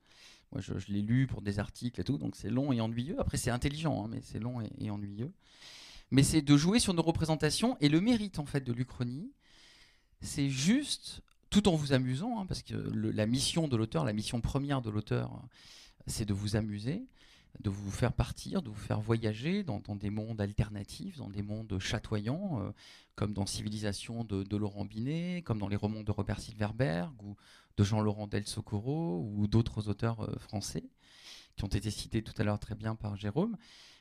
Je, 0.60 0.74
l'ai 0.92 1.02
lu 1.02 1.28
pour 1.28 1.42
des 1.42 1.60
articles 1.60 2.00
et 2.00 2.04
tout, 2.04 2.18
donc 2.18 2.36
c'est 2.36 2.50
long 2.50 2.72
et 2.72 2.82
ennuyeux. 2.82 3.20
Après, 3.20 3.38
c'est 3.38 3.52
intelligent, 3.52 4.06
hein, 4.06 4.08
mais 4.10 4.22
c'est 4.22 4.40
long 4.40 4.62
et, 4.62 4.90
ennuyeux. 4.90 5.32
Mais 6.12 6.24
c'est 6.24 6.42
de 6.42 6.58
jouer 6.58 6.80
sur 6.80 6.94
nos 6.94 7.02
représentations. 7.02 7.78
Et 7.82 7.90
le 7.90 8.02
mérite, 8.02 8.40
en 8.40 8.46
fait, 8.46 8.62
de 8.62 8.74
l'Uchronie, 8.74 9.32
c'est 10.22 10.50
juste, 10.50 11.22
tout 11.50 11.68
en 11.68 11.76
vous 11.76 11.94
amusant, 11.94 12.40
hein, 12.40 12.46
parce 12.46 12.62
que 12.62 12.76
la 12.76 13.26
mission 13.26 13.68
de 13.68 13.76
l'auteur, 13.76 14.06
la 14.06 14.14
mission 14.14 14.42
première 14.42 14.82
de 14.82 14.90
l'auteur, 14.90 15.42
c'est 16.08 16.26
de 16.26 16.34
vous 16.34 16.56
amuser 16.56 17.06
de 17.62 17.70
vous 17.70 17.92
faire 17.92 18.14
partir, 18.14 18.62
de 18.62 18.70
vous 18.70 18.76
faire 18.76 19.00
voyager 19.00 19.64
dans, 19.64 19.80
des 19.96 20.10
mondes 20.10 20.42
alternatifs, 20.42 21.18
dans 21.18 21.30
des 21.30 21.42
mondes 21.42 21.78
chatoyants, 21.80 22.62
euh, 22.62 22.72
comme 23.16 23.34
dans 23.34 23.46
Civilisation 23.46 24.24
de, 24.24 24.58
Laurent 24.58 24.86
Binet, 24.86 25.42
comme 25.46 25.60
dans 25.60 25.68
les 25.68 25.76
romans 25.76 26.04
de 26.04 26.12
Robert 26.12 26.40
Silverberg 26.40 27.14
ou 27.24 27.36
de 27.78 27.84
Jean-Laurent 27.84 28.28
Del 28.28 28.48
Socorro 28.48 29.30
ou 29.36 29.48
d'autres 29.48 29.90
auteurs 29.90 30.22
euh, 30.22 30.38
français 30.40 30.84
qui 31.56 31.64
ont 31.64 31.68
été 31.68 31.90
cités 31.92 32.22
tout 32.22 32.34
à 32.38 32.44
l'heure 32.44 32.60
très 32.60 32.76
bien 32.76 32.96
par 32.96 33.16
Jérôme, 33.16 33.58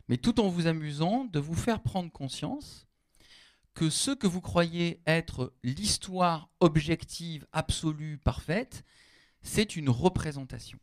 mais 0.09 0.17
tout 0.17 0.41
en 0.41 0.49
vous 0.49 0.67
amusant 0.67 1.25
de 1.25 1.39
vous 1.39 1.55
faire 1.55 1.83
prendre 1.83 2.11
conscience 2.11 2.87
que 3.75 3.91
ce 3.91 4.13
que 4.13 4.27
vous 4.27 4.41
croyez 4.41 5.03
être 5.07 5.53
l'histoire 5.63 6.49
objective, 6.61 7.47
absolue, 7.53 8.19
parfaite, 8.19 8.85
c'est 9.43 9.77
une 9.77 9.91
représentation. 9.91 10.79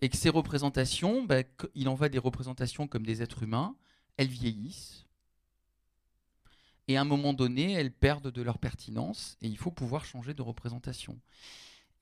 Et 0.00 0.08
que 0.08 0.16
ces 0.16 0.30
représentations, 0.30 1.24
bah, 1.24 1.42
il 1.74 1.88
en 1.88 1.94
va 1.94 2.08
des 2.08 2.18
représentations 2.18 2.88
comme 2.88 3.06
des 3.06 3.22
êtres 3.22 3.42
humains, 3.42 3.76
elles 4.16 4.28
vieillissent, 4.28 5.05
et 6.88 6.96
à 6.96 7.00
un 7.00 7.04
moment 7.04 7.32
donné, 7.32 7.72
elles 7.72 7.92
perdent 7.92 8.30
de 8.30 8.42
leur 8.42 8.58
pertinence, 8.58 9.36
et 9.42 9.48
il 9.48 9.58
faut 9.58 9.70
pouvoir 9.70 10.04
changer 10.04 10.34
de 10.34 10.42
représentation. 10.42 11.18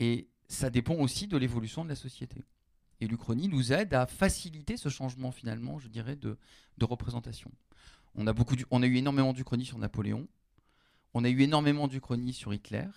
Et 0.01 0.29
ça 0.49 0.71
dépend 0.71 0.95
aussi 0.95 1.27
de 1.27 1.37
l'évolution 1.37 1.85
de 1.85 1.89
la 1.89 1.95
société. 1.95 2.43
Et 3.01 3.07
l'Uchronie 3.07 3.49
nous 3.49 3.73
aide 3.73 3.95
à 3.95 4.07
faciliter 4.07 4.77
ce 4.77 4.89
changement, 4.89 5.33
finalement, 5.33 5.79
je 5.79 5.89
dirais, 5.89 6.17
de, 6.17 6.37
représentation. 6.83 7.51
On 8.15 8.27
a, 8.27 8.33
beaucoup 8.33 8.57
on 8.71 8.83
a 8.83 8.87
eu 8.87 8.97
énormément 8.97 9.33
d'Uchronie 9.33 9.65
sur 9.65 9.79
Napoléon, 9.79 10.29
on 11.15 11.25
a 11.25 11.29
eu 11.29 11.43
énormément 11.43 11.89
d'Uchronie 11.89 12.33
sur 12.33 12.53
Hitler, 12.53 12.89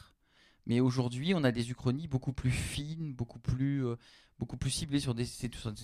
mais 0.68 0.82
aujourd'hui, 0.82 1.34
on 1.34 1.46
a 1.46 1.52
des 1.52 1.72
uchronies 1.72 2.08
beaucoup 2.08 2.34
plus 2.34 2.52
fines, 2.52 3.14
beaucoup 3.14 3.40
plus, 3.40 3.86
euh, 3.86 3.96
beaucoup 4.38 4.58
plus 4.58 4.70
ciblées 4.70 5.00
sur 5.00 5.16
des, 5.16 5.26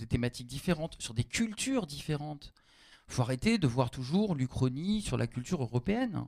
thématiques 0.08 0.46
différentes, 0.46 0.96
sur 1.00 1.14
des 1.14 1.24
cultures 1.24 1.86
différentes. 1.86 2.52
Faut 3.06 3.22
arrêter 3.22 3.58
de 3.58 3.66
voir 3.66 3.90
toujours 3.90 4.34
l'Uchronie 4.34 5.02
sur 5.02 5.16
la 5.16 5.26
culture 5.26 5.62
européenne. 5.62 6.24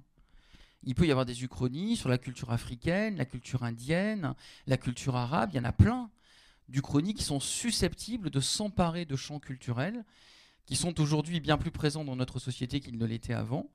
Il 0.82 0.94
peut 0.94 1.06
y 1.06 1.10
avoir 1.10 1.26
des 1.26 1.42
uchronies 1.42 1.96
sur 1.96 2.08
la 2.08 2.18
culture 2.18 2.52
africaine, 2.52 3.16
la 3.16 3.24
culture 3.24 3.64
indienne, 3.64 4.34
la 4.66 4.76
culture 4.76 5.16
arabe, 5.16 5.50
il 5.52 5.56
y 5.56 5.60
en 5.60 5.64
a 5.64 5.72
plein 5.72 6.10
d'Uchronies 6.68 7.14
qui 7.14 7.24
sont 7.24 7.40
susceptibles 7.40 8.30
de 8.30 8.40
s'emparer 8.40 9.04
de 9.04 9.16
champs 9.16 9.40
culturels 9.40 10.04
qui 10.66 10.76
sont 10.76 11.00
aujourd'hui 11.00 11.40
bien 11.40 11.58
plus 11.58 11.70
présents 11.70 12.04
dans 12.04 12.16
notre 12.16 12.38
société 12.38 12.80
qu'ils 12.80 12.98
ne 12.98 13.06
l'étaient 13.06 13.34
avant. 13.34 13.70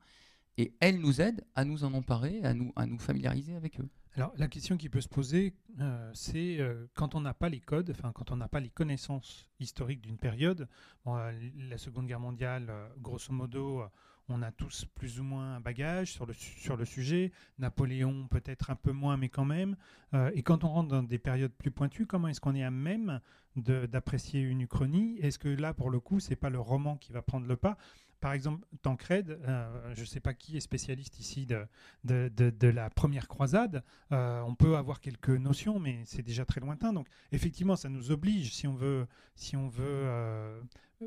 Et 0.58 0.74
elles 0.82 1.00
nous 1.00 1.22
aident 1.22 1.44
à 1.56 1.64
nous 1.64 1.86
en 1.86 1.94
emparer, 1.94 2.44
à 2.44 2.54
nous, 2.54 2.74
à 2.76 2.86
nous 2.86 3.00
familiariser 3.00 3.56
avec 3.56 3.80
eux. 3.80 3.90
Alors 4.17 4.34
la 4.36 4.50
question 4.50 4.76
qui 4.76 4.89
peut 4.89 5.00
se 5.00 5.08
poser, 5.08 5.54
euh, 5.80 6.12
c'est 6.13 6.60
euh, 6.60 6.86
quand 6.95 7.15
on 7.15 7.21
n'a 7.21 7.34
pas 7.34 7.47
les 7.47 7.62
codes, 7.62 7.91
enfin 7.91 8.12
quand 8.12 8.32
on 8.32 8.36
n'a 8.36 8.50
pas 8.50 8.60
les 8.60 8.69
connaissances 8.69 9.50
historiques 9.62 10.02
d'une 10.02 10.17
période, 10.17 10.67
euh, 11.08 11.50
la 11.69 11.78
Seconde 11.78 12.08
Guerre 12.08 12.19
mondiale, 12.19 12.69
grosso 13.00 13.32
modo, 13.32 13.84
on 14.28 14.41
a 14.41 14.52
tous 14.52 14.86
plus 14.95 15.21
ou 15.21 15.24
moins 15.24 15.56
un 15.56 15.60
bagage 15.62 16.12
sur 16.12 16.26
le, 16.26 16.34
sur 16.34 16.76
le 16.76 16.84
sujet, 16.84 17.32
Napoléon 17.58 18.28
peut-être 18.28 18.69
un 18.69 18.76
peu 18.76 18.91
moins, 18.91 19.15
mais 19.15 19.30
quand 19.30 19.45
même, 19.45 19.78
et 20.34 20.43
quand 20.43 20.63
on 20.65 20.69
rentre 20.69 20.89
dans 20.89 21.04
des 21.04 21.19
périodes 21.19 21.54
plus 21.54 21.71
pointues, 21.71 22.06
comment 22.06 22.28
est-ce 22.28 22.41
qu'on 22.41 22.56
est 22.56 22.63
à 22.63 22.71
même 22.71 23.19
d'apprécier 23.56 24.41
une 24.41 24.62
uchronie? 24.62 25.17
Est-ce 25.19 25.39
que 25.39 25.50
là, 25.50 25.74
pour 25.74 25.89
le 25.89 26.00
coup, 26.00 26.19
c'est 26.19 26.36
pas 26.36 26.50
le 26.50 26.60
roman 26.60 26.97
qui 26.97 27.12
va 27.12 27.21
prendre 27.21 27.47
le 27.47 27.58
pas? 27.58 27.78
Par 28.22 28.34
exemple, 28.34 28.66
Tancred, 28.84 29.32
euh, 29.32 29.94
je 29.96 30.02
ne 30.02 30.06
sais 30.06 30.20
pas 30.20 30.36
qui 30.36 30.56
est 30.56 30.62
spécialiste 30.62 31.20
ici 31.20 31.48
de, 31.48 31.68
de, 32.04 32.68
la 32.68 32.90
première 32.92 33.28
croisade, 33.28 33.84
euh, 34.12 34.42
on 34.42 34.54
peut 34.54 34.78
avoir 34.78 35.02
quelques 35.02 35.30
notions, 35.30 35.80
mais 35.80 36.04
c'est 36.06 36.22
déjà 36.22 36.46
très 36.46 36.62
lointain. 36.62 36.94
Donc, 36.94 37.08
effectivement, 37.32 37.76
ça 37.76 37.90
nous 37.90 38.12
oblige, 38.12 38.54
si 38.54 38.68
on 38.68 38.76
veut, 38.76 39.08
si 39.36 39.58
on 39.58 39.68
veut 39.68 39.84
euh, 39.86 40.62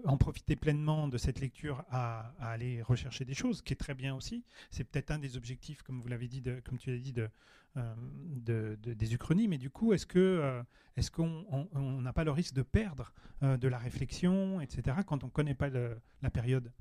en 0.04 0.16
profiter 0.16 0.56
pleinement 0.56 1.06
de 1.06 1.16
cette 1.16 1.40
lecture, 1.40 1.84
à, 1.88 2.34
aller 2.40 2.82
rechercher 2.82 3.24
des 3.24 3.34
choses, 3.34 3.62
qui 3.62 3.72
est 3.72 3.76
très 3.76 3.94
bien 3.94 4.16
aussi. 4.16 4.44
C'est 4.70 4.82
peut-être 4.82 5.12
un 5.12 5.20
des 5.20 5.36
objectifs, 5.36 5.82
comme 5.82 6.00
vous 6.00 6.08
l'avez 6.08 6.26
dit, 6.26 6.40
de, 6.40 6.60
comme 6.64 6.78
tu 6.78 6.90
l'as 6.90 6.98
dit, 6.98 7.12
de, 7.12 8.76
des 8.76 9.14
Uchronies. 9.14 9.46
Mais 9.46 9.58
du 9.58 9.70
coup, 9.70 9.92
est-ce 9.92 10.64
est-ce 10.96 11.10
qu'on 11.12 12.00
n'a 12.02 12.12
pas 12.12 12.24
le 12.24 12.32
risque 12.32 12.54
de 12.54 12.62
perdre 12.62 13.14
de 13.40 13.68
la 13.68 13.78
réflexion, 13.78 14.60
etc., 14.60 14.96
quand 15.06 15.22
on 15.22 15.28
ne 15.28 15.32
connaît 15.32 15.54
pas 15.54 15.70
la 15.70 16.30
période? 16.30 16.72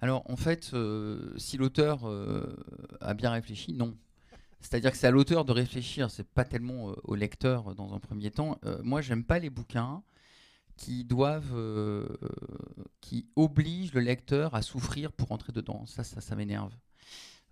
Alors 0.00 0.28
en 0.28 0.36
fait, 0.36 0.70
euh, 0.74 1.32
si 1.36 1.56
l'auteur 1.56 2.08
euh, 2.08 2.56
a 3.00 3.14
bien 3.14 3.30
réfléchi, 3.30 3.72
non. 3.72 3.96
C'est-à-dire 4.60 4.90
que 4.90 4.96
c'est 4.96 5.06
à 5.06 5.12
l'auteur 5.12 5.44
de 5.44 5.52
réfléchir, 5.52 6.10
c'est 6.10 6.26
pas 6.28 6.44
tellement 6.44 6.90
euh, 6.90 6.94
au 7.04 7.14
lecteur 7.14 7.74
dans 7.74 7.94
un 7.94 8.00
premier 8.00 8.30
temps. 8.30 8.58
moi, 8.82 9.00
j'aime 9.00 9.24
pas 9.24 9.38
les 9.38 9.50
bouquins 9.50 10.02
qui 10.76 11.04
doivent, 11.04 11.54
qui 13.00 13.26
obligent 13.36 13.92
le 13.92 14.00
lecteur 14.00 14.54
à 14.54 14.62
souffrir 14.62 15.12
pour 15.12 15.30
entrer 15.30 15.52
dedans. 15.52 15.86
Ça, 15.86 16.02
ça, 16.02 16.20
ça 16.20 16.34
m'énerve. 16.34 16.72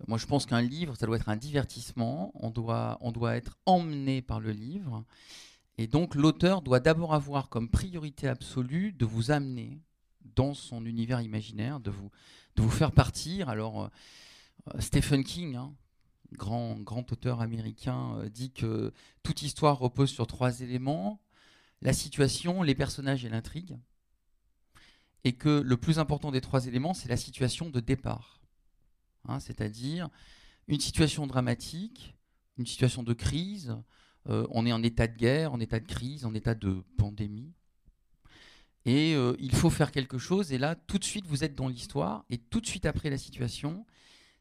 Moi, 0.09 0.19
je 0.19 0.27
pense 0.27 0.47
qu'un 0.47 0.63
livre, 0.63 0.97
ça 0.97 1.07
doit 1.07 1.17
être 1.17 1.29
un 1.29 1.37
divertissement. 1.37 2.33
On 2.35 2.51
doit, 2.51 2.99
on 3.01 3.13
doit 3.13 3.37
être 3.37 3.59
emmené 3.67 4.23
par 4.23 4.41
le 4.41 4.51
livre. 4.51 5.05
Et 5.79 5.87
donc, 5.87 6.15
l'auteur 6.15 6.63
doit 6.63 6.81
d'abord 6.81 7.15
avoir 7.15 7.49
comme 7.49 7.69
priorité 7.69 8.27
absolue 8.27 8.93
de 8.93 9.05
vous 9.05 9.31
amener 9.31 9.81
dans 10.25 10.55
son 10.55 10.85
univers 10.87 11.21
imaginaire, 11.21 11.81
de 11.81 11.91
vous, 11.91 12.11
de 12.57 12.63
vous 12.63 12.71
faire 12.71 12.93
partir. 12.93 13.49
Alors, 13.49 13.85
euh, 13.85 14.81
Stephen 14.81 15.25
King, 15.25 15.57
hein, 15.57 15.75
grand, 16.33 16.77
grand 16.77 17.11
auteur 17.13 17.41
américain, 17.41 18.17
euh, 18.19 18.29
dit 18.29 18.51
que 18.51 18.93
toute 19.23 19.43
histoire 19.43 19.79
repose 19.79 20.11
sur 20.11 20.27
trois 20.27 20.61
éléments 20.61 21.21
la 21.83 21.93
situation, 21.93 22.63
les 22.63 22.75
personnages 22.75 23.25
et 23.25 23.29
l'intrigue. 23.29 23.79
Et 25.25 25.33
que 25.33 25.49
le 25.49 25.77
plus 25.77 25.99
important 25.99 26.31
des 26.31 26.41
trois 26.41 26.67
éléments, 26.67 26.95
c'est 26.95 27.09
la 27.09 27.17
situation 27.17 27.71
de 27.71 27.81
départ. 27.81 28.41
Hein, 29.27 29.41
c'est-à-dire 29.41 30.09
une 30.67 30.81
situation 30.81 31.27
dramatique, 31.27 32.17
une 32.59 32.67
situation 32.67 33.03
de 33.03 33.13
crise. 33.13 33.77
Euh, 34.29 34.47
on 34.51 34.67
est 34.67 34.73
en 34.73 34.83
état 34.83 35.07
de 35.07 35.17
guerre, 35.17 35.53
en 35.53 35.61
état 35.61 35.81
de 35.81 35.87
crise, 35.87 36.25
en 36.25 36.35
état 36.35 36.55
de 36.55 36.83
pandémie. 36.97 37.53
Et 38.85 39.15
euh, 39.15 39.37
il 39.39 39.55
faut 39.55 39.71
faire 39.71 39.93
quelque 39.93 40.19
chose. 40.19 40.53
Et 40.53 40.59
là, 40.59 40.75
tout 40.75 40.99
de 40.99 41.05
suite, 41.05 41.27
vous 41.27 41.45
êtes 41.45 41.55
dans 41.55 41.69
l'histoire. 41.69 42.25
Et 42.31 42.39
tout 42.39 42.61
de 42.61 42.67
suite 42.67 42.87
après 42.87 43.11
la 43.11 43.19
situation, 43.19 43.87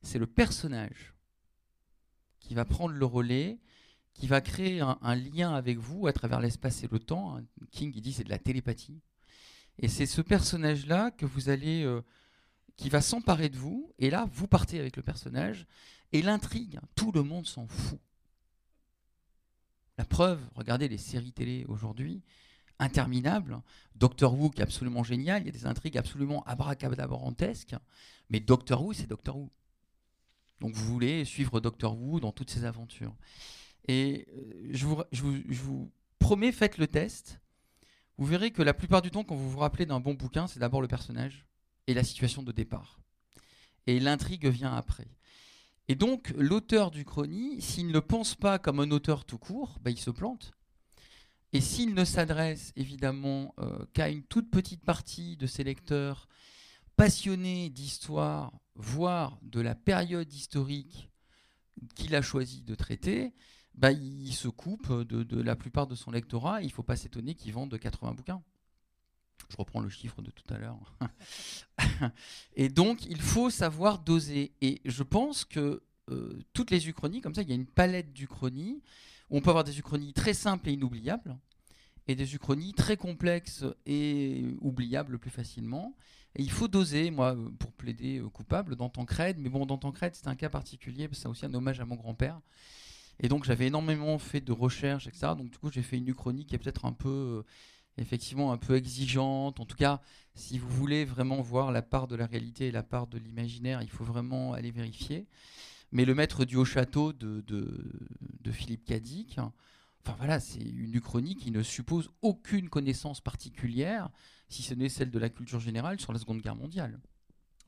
c'est 0.02 0.20
le 0.20 0.28
personnage 0.28 1.14
qui 2.40 2.54
va 2.54 2.66
prendre 2.66 2.94
le 2.94 3.06
relais, 3.06 3.60
qui 4.14 4.28
va 4.28 4.42
créer 4.42 4.82
un, 4.82 5.16
lien 5.16 5.54
avec 5.54 5.78
vous 5.78 6.08
à 6.08 6.14
travers 6.14 6.40
l'espace 6.40 6.84
et 6.84 6.88
le 6.92 7.00
temps. 7.00 7.40
King, 7.72 7.92
il 7.96 8.02
dit, 8.02 8.14
c'est 8.14 8.24
de 8.24 8.30
la 8.30 8.40
télépathie. 8.40 9.02
Et 9.78 9.88
c'est 9.88 10.06
ce 10.06 10.22
personnage-là 10.22 11.12
que 11.12 11.26
vous 11.26 11.50
allez, 11.50 11.84
euh, 11.84 12.02
qui 12.76 12.90
va 12.90 13.02
s'emparer 13.02 13.50
de 13.50 13.58
vous. 13.58 13.94
Et 14.00 14.10
là, 14.10 14.28
vous 14.32 14.48
partez 14.48 14.80
avec 14.80 14.98
le 14.98 15.04
personnage. 15.04 15.68
Et 16.12 16.22
l'intrigue, 16.22 16.80
tout 16.96 17.12
le 17.12 17.24
monde 17.24 17.46
s'en 17.46 17.68
fout. 17.68 18.00
La 19.98 20.06
preuve, 20.06 20.40
regardez 20.56 20.88
les 20.88 20.98
séries 20.98 21.34
télé 21.34 21.66
aujourd'hui, 21.68 22.22
interminable. 22.80 23.62
Doctor 23.96 24.34
Who 24.34 24.50
qui 24.50 24.62
est 24.62 24.64
absolument 24.64 25.04
génial, 25.04 25.44
il 25.44 25.46
y 25.46 25.50
a 25.50 25.52
des 25.52 25.66
intrigues 25.66 25.98
absolument 25.98 26.44
abracadabrantesques, 26.44 27.76
mais 28.30 28.40
Doctor 28.40 28.84
Who, 28.84 28.94
c'est 28.94 29.08
Doctor 29.08 29.38
Who. 29.38 29.50
Donc 30.62 30.74
vous 30.74 30.86
voulez 30.86 31.26
suivre 31.26 31.60
Doctor 31.60 31.98
Who 31.98 32.20
dans 32.20 32.32
toutes 32.32 32.50
ses 32.50 32.66
aventures. 32.66 33.16
Et 33.88 34.28
euh, 34.34 34.70
je 34.72 34.86
vous, 34.86 35.92
promets, 36.20 36.52
faites 36.52 36.78
le 36.78 36.88
test. 36.88 37.40
Vous 38.18 38.26
verrez 38.26 38.52
que 38.52 38.62
la 38.62 38.74
plupart 38.74 39.02
du 39.02 39.12
temps, 39.12 39.24
quand 39.24 39.36
vous 39.36 39.50
vous 39.50 39.60
rappelez 39.60 39.86
d'un 39.86 40.00
bon 40.00 40.14
bouquin, 40.14 40.48
c'est 40.48 40.60
d'abord 40.60 40.82
le 40.82 40.88
personnage 40.88 41.46
et 41.88 41.94
la 41.94 42.04
situation 42.04 42.44
de 42.44 42.52
départ. 42.52 43.00
Et 43.88 44.00
l'intrigue 44.00 44.48
vient 44.48 44.76
après. 44.76 45.08
Et 45.88 45.96
donc, 45.96 46.32
l'auteur 46.38 46.92
du 46.92 47.04
chrony, 47.04 47.62
s'il 47.62 47.88
ne 47.88 47.94
le 47.94 48.02
pense 48.02 48.36
pas 48.36 48.60
comme 48.60 48.80
un 48.80 48.92
auteur 48.92 49.26
tout 49.26 49.40
court, 49.40 49.80
bah, 49.82 49.90
il 49.90 49.98
se 49.98 50.12
plante. 50.12 50.52
Et 51.54 51.62
s'il 51.62 51.96
ne 51.96 52.06
s'adresse 52.06 52.72
évidemment 52.76 53.56
qu'à 53.94 54.10
une 54.10 54.24
toute 54.24 54.52
petite 54.52 54.84
partie 54.84 55.36
de 55.36 55.48
ses 55.48 55.64
lecteurs 55.64 56.28
passionnés 56.96 57.70
d'histoire, 57.70 58.54
voire 58.76 59.40
de 59.42 59.62
la 59.62 59.74
période 59.74 60.32
historique 60.32 61.10
qu'il 61.96 62.16
a 62.16 62.22
choisi 62.22 62.62
de 62.62 62.76
traiter, 62.76 63.34
bah, 63.76 63.92
il 63.92 64.34
se 64.34 64.50
coupe 64.50 64.92
de, 65.04 65.42
la 65.42 65.56
plupart 65.56 65.88
de 65.88 65.96
son 65.96 66.12
lectorat. 66.12 66.62
il 66.62 66.68
ne 66.68 66.72
faut 66.72 66.84
pas 66.84 66.98
s'étonner 66.98 67.36
qu'il 67.36 67.54
vende 67.54 67.78
80 67.78 68.14
bouquins. 68.14 68.44
Je 69.50 69.56
reprends 69.56 69.80
le 69.80 69.90
chiffre 69.90 70.22
de 70.22 70.32
tout 70.32 70.54
à 70.54 70.58
l'heure. 70.58 70.94
et 72.56 72.68
donc, 72.68 73.06
il 73.06 73.22
faut 73.22 73.50
savoir 73.50 74.00
doser. 74.00 74.52
Et 74.62 74.82
je 74.84 75.02
pense 75.02 75.46
que 75.46 75.82
euh, 76.12 76.40
toutes 76.54 76.72
les 76.72 76.90
uchronies, 76.90 77.22
comme 77.22 77.34
ça, 77.34 77.42
il 77.42 77.50
y 77.50 77.54
a 77.54 77.56
une 77.56 77.66
palette 77.66 78.12
d'uchronies, 78.12 78.82
on 79.30 79.42
peut 79.42 79.50
avoir 79.50 79.64
des 79.64 79.78
uchronies 79.78 80.14
très 80.14 80.34
simples 80.34 80.70
et 80.70 80.74
inoubliables, 80.74 81.38
et 82.08 82.16
des 82.16 82.34
uchronies 82.34 82.74
très 82.74 82.98
complexes 82.98 83.66
et 83.86 84.44
oubliables 84.62 85.20
plus 85.20 85.30
facilement. 85.30 85.96
Il 86.36 86.52
faut 86.52 86.68
doser, 86.68 87.12
moi, 87.12 87.36
pour 87.60 87.72
plaider 87.72 88.22
coupable, 88.34 88.76
dans 88.76 88.90
Tancred. 88.90 89.38
Mais 89.40 89.50
bon, 89.50 89.66
dans 89.66 89.78
Tancred, 89.78 90.16
c'est 90.16 90.28
un 90.28 90.36
cas 90.36 90.50
particulier, 90.50 91.08
parce 91.08 91.20
que 91.20 91.24
c'est 91.24 91.28
aussi 91.30 91.46
un 91.46 91.54
hommage 91.54 91.80
à 91.80 91.86
mon 91.86 91.96
grand-père. 91.96 92.40
Et 93.20 93.28
donc, 93.28 93.44
j'avais 93.44 93.68
énormément 93.68 94.18
fait 94.18 94.42
de 94.42 94.52
recherches, 94.52 95.08
etc. 95.08 95.34
Donc, 95.38 95.52
du 95.52 95.58
coup, 95.58 95.72
j'ai 95.72 95.82
fait 95.82 95.98
une 95.98 96.08
uchronie 96.08 96.46
qui 96.46 96.56
est 96.56 96.58
peut-être 96.58 96.86
un 96.86 96.94
peu 96.94 97.44
effectivement 97.98 98.52
un 98.52 98.58
peu 98.58 98.76
exigeante. 98.76 99.60
En 99.60 99.66
tout 99.66 99.76
cas, 99.76 100.02
si 100.34 100.58
vous 100.58 100.70
voulez 100.70 101.06
vraiment 101.06 101.42
voir 101.42 101.72
la 101.72 101.82
part 101.82 102.08
de 102.08 102.16
la 102.16 102.26
réalité 102.26 102.68
et 102.68 102.72
la 102.72 102.84
part 102.84 103.08
de 103.08 103.18
l'imaginaire, 103.18 103.82
il 103.82 103.90
faut 103.90 104.06
vraiment 104.06 104.54
aller 104.54 104.72
vérifier. 104.72 105.28
Mais 105.92 106.06
le 106.06 106.16
maître 106.16 106.46
du 106.46 106.56
haut 106.56 106.66
château 106.66 107.14
de, 107.14 107.42
de, 107.42 108.52
Philippe 108.52 108.86
Cadic, 108.86 109.38
enfin 109.38 110.16
voilà, 110.18 110.40
c'est 110.40 110.62
une 110.62 110.94
uchronie 110.96 111.36
qui 111.36 111.52
ne 111.52 111.62
suppose 111.62 112.10
aucune 112.22 112.70
connaissance 112.70 113.22
particulière, 113.22 114.10
si 114.50 114.64
ce 114.64 114.74
n'est 114.74 114.90
celle 114.90 115.12
de 115.12 115.20
la 115.20 115.30
culture 115.30 115.60
générale 115.60 116.00
sur 116.00 116.14
la 116.14 116.20
Seconde 116.20 116.42
Guerre 116.42 116.56
mondiale. 116.56 117.00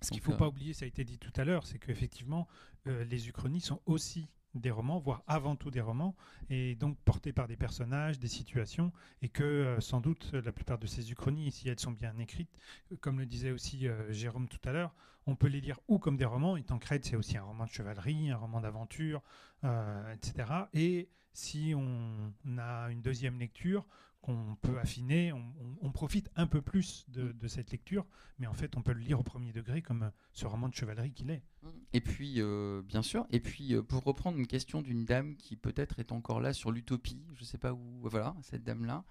Ce 0.01 0.10
qu'il 0.10 0.19
ne 0.19 0.23
faut 0.23 0.34
euh, 0.34 0.38
pas 0.38 0.47
oublier, 0.47 0.73
ça 0.73 0.86
a 0.86 0.88
été 0.88 1.03
dit 1.03 1.19
tout 1.19 1.34
à 1.36 1.45
l'heure, 1.45 1.67
c'est 1.67 1.77
qu'effectivement, 1.77 2.47
euh, 2.88 3.03
les 3.05 3.27
uchronies 3.27 3.62
sont 3.62 3.79
aussi 3.86 4.27
des 4.55 4.71
romans, 4.71 4.99
voire 4.99 5.23
avant 5.27 5.55
tout 5.55 5.71
des 5.71 5.81
romans, 5.81 6.15
et 6.49 6.75
donc 6.75 6.97
portés 6.99 7.34
par 7.34 7.47
des 7.47 7.55
personnages, 7.55 8.19
des 8.19 8.27
situations, 8.27 8.91
et 9.21 9.29
que 9.29 9.43
euh, 9.43 9.79
sans 9.79 10.01
doute 10.01 10.34
la 10.34 10.51
plupart 10.51 10.77
de 10.77 10.88
ces 10.88 11.12
uchronies, 11.12 11.51
si 11.51 11.69
elles 11.69 11.79
sont 11.79 11.91
bien 11.91 12.17
écrites, 12.17 12.51
comme 12.99 13.19
le 13.19 13.25
disait 13.25 13.51
aussi 13.51 13.88
euh, 13.88 14.12
Jérôme 14.12 14.47
tout 14.47 14.60
à 14.67 14.71
l'heure, 14.71 14.93
on 15.27 15.36
peut 15.36 15.47
les 15.47 15.62
lire 15.62 15.79
ou 15.88 15.99
comme 15.99 16.17
des 16.17 16.25
romans, 16.25 16.57
et 16.57 16.63
Tancred 16.63 17.03
c'est 17.03 17.15
aussi 17.15 17.38
un 17.38 17.43
roman 17.43 17.65
de 17.65 17.69
chevalerie, 17.69 18.31
un 18.31 18.38
roman 18.38 18.62
d'aventure, 18.62 19.21
euh, 19.63 20.13
etc. 20.13 20.49
Et 20.73 21.10
si 21.34 21.73
on 21.75 22.34
a 22.57 22.91
une 22.91 23.01
deuxième 23.01 23.39
lecture, 23.39 23.86
qu'on 24.21 24.55
peut 24.62 24.77
affiner, 24.79 25.34
on, 25.34 25.91
profite 25.91 26.29
un 26.36 26.47
peu 26.47 26.62
plus 26.62 27.05
mm. 27.10 27.34
de, 27.34 27.47
cette 27.47 27.71
lecture, 27.71 28.05
mais 28.39 28.47
en 28.47 28.53
fait 28.53 28.77
on 28.77 28.81
peut 28.81 28.93
le 28.93 28.99
lire 28.99 29.19
au 29.19 29.23
premier 29.23 29.51
degré 29.51 29.81
comme 29.81 30.12
ce 30.31 30.45
roman 30.45 30.69
de 30.69 30.75
chevalerie 30.75 31.12
qu'il 31.12 31.29
est. 31.31 31.43
Mm. 31.63 31.69
Et 31.93 32.01
puis, 32.01 32.36
euh, 32.38 32.81
bien 32.84 33.01
sûr, 33.01 33.25
et 33.31 33.39
puis 33.39 33.73
euh, 33.73 33.81
pour 33.81 34.03
reprendre 34.03 34.38
une 34.38 34.47
question 34.47 34.81
d'une 34.81 35.05
dame 35.05 35.36
qui 35.36 35.55
peut-être 35.55 35.99
est 35.99 36.12
encore 36.12 36.39
là 36.39 36.53
sur 36.53 36.71
l'utopie, 36.71 37.23
je 37.36 37.41
ne 37.41 37.45
sais 37.45 37.57
pas 37.57 37.73
où, 37.73 38.01
voilà, 38.03 38.36
cette 38.41 38.63
dame-là, 38.63 39.03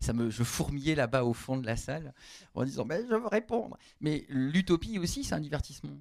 ça 0.00 0.12
me, 0.12 0.30
je 0.30 0.42
fourmillais 0.42 0.94
là-bas 0.94 1.24
au 1.24 1.32
fond 1.32 1.56
de 1.56 1.66
la 1.66 1.76
salle 1.76 2.14
en 2.54 2.64
disant, 2.64 2.84
mais 2.84 3.02
je 3.08 3.14
veux 3.14 3.28
répondre. 3.28 3.76
Mais 4.00 4.24
l'utopie 4.28 4.98
aussi, 4.98 5.24
c'est 5.24 5.34
un 5.34 5.40
divertissement. 5.40 5.98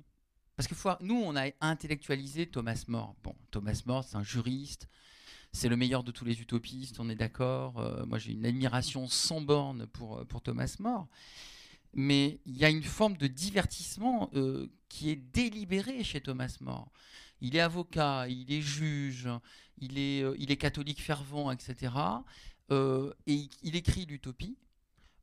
Parce 0.55 0.67
que 0.67 1.03
nous, 1.03 1.15
on 1.15 1.35
a 1.35 1.49
intellectualisé 1.59 2.47
Thomas 2.47 2.85
More. 2.87 3.15
Bon, 3.23 3.35
Thomas 3.51 3.81
More, 3.85 4.03
c'est 4.03 4.15
un 4.15 4.23
juriste, 4.23 4.87
c'est 5.55 5.69
le 5.69 5.77
meilleur 5.77 6.03
de 6.03 6.11
tous 6.11 6.25
les 6.25 6.41
utopistes, 6.41 6.99
on 6.99 7.09
est 7.09 7.15
d'accord. 7.15 7.79
Euh, 7.79 8.05
moi, 8.05 8.19
j'ai 8.19 8.33
une 8.33 8.45
admiration 8.45 9.07
sans 9.07 9.39
borne 9.41 9.87
pour, 9.87 10.19
euh, 10.19 10.25
pour 10.25 10.41
Thomas 10.41 10.75
More. 10.79 11.07
Mais 11.93 12.39
il 12.45 12.57
y 12.57 12.65
a 12.65 12.69
une 12.69 12.83
forme 12.83 13.15
de 13.15 13.27
divertissement 13.27 14.29
euh, 14.35 14.67
qui 14.89 15.09
est 15.09 15.15
délibérée 15.15 16.03
chez 16.03 16.19
Thomas 16.19 16.57
More. 16.59 16.91
Il 17.39 17.55
est 17.55 17.61
avocat, 17.61 18.27
il 18.27 18.51
est 18.51 18.61
juge, 18.61 19.29
il 19.77 19.97
est, 19.97 20.23
il 20.37 20.51
est 20.51 20.57
catholique 20.57 21.01
fervent, 21.01 21.51
etc. 21.51 21.93
et 22.69 23.49
il 23.63 23.75
écrit 23.75 24.05
l'utopie 24.05 24.57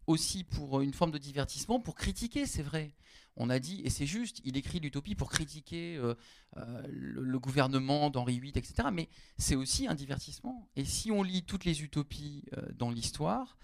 aussi 0.07 0.45
pour 0.45 0.81
une 0.81 0.93
forme 0.93 1.11
de 1.11 1.19
divertissement, 1.19 1.81
pour 1.81 1.95
critiquer, 1.95 2.47
c'est 2.47 2.63
vrai 2.63 2.95
on 3.37 3.51
a 3.51 3.59
dit, 3.59 3.81
et 3.85 3.91
c'est 3.91 4.07
juste, 4.07 4.41
il 4.45 4.57
écrit 4.57 4.81
l'utopie 4.81 5.15
pour 5.15 5.31
critiquer 5.31 5.97
euh, 5.97 6.15
euh, 6.59 6.83
le, 6.89 7.39
gouvernement 7.39 8.11
d'Henri 8.11 8.39
VIII, 8.39 8.53
etc. 8.55 8.89
Mais 8.93 9.09
c'est 9.39 9.55
aussi 9.55 9.87
un 9.87 9.95
divertissement. 9.95 10.69
Et 10.77 10.85
si 10.85 11.11
on 11.11 11.23
lit 11.23 11.43
toutes 11.43 11.65
les 11.65 11.83
utopies 11.83 12.45
euh, 12.57 12.63
dans 12.75 12.91
l'histoire, 12.91 13.57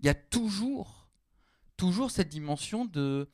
il 0.00 0.06
y 0.06 0.08
a 0.08 0.14
toujours, 0.14 1.08
toujours 1.76 2.10
cette 2.10 2.28
dimension 2.28 2.84
de, 2.84 3.30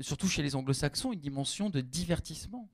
surtout 0.00 0.28
chez 0.28 0.42
les 0.42 0.54
anglo-saxons, 0.54 1.12
une 1.12 1.20
dimension 1.20 1.70
de 1.70 1.80
divertissement. 1.80 2.70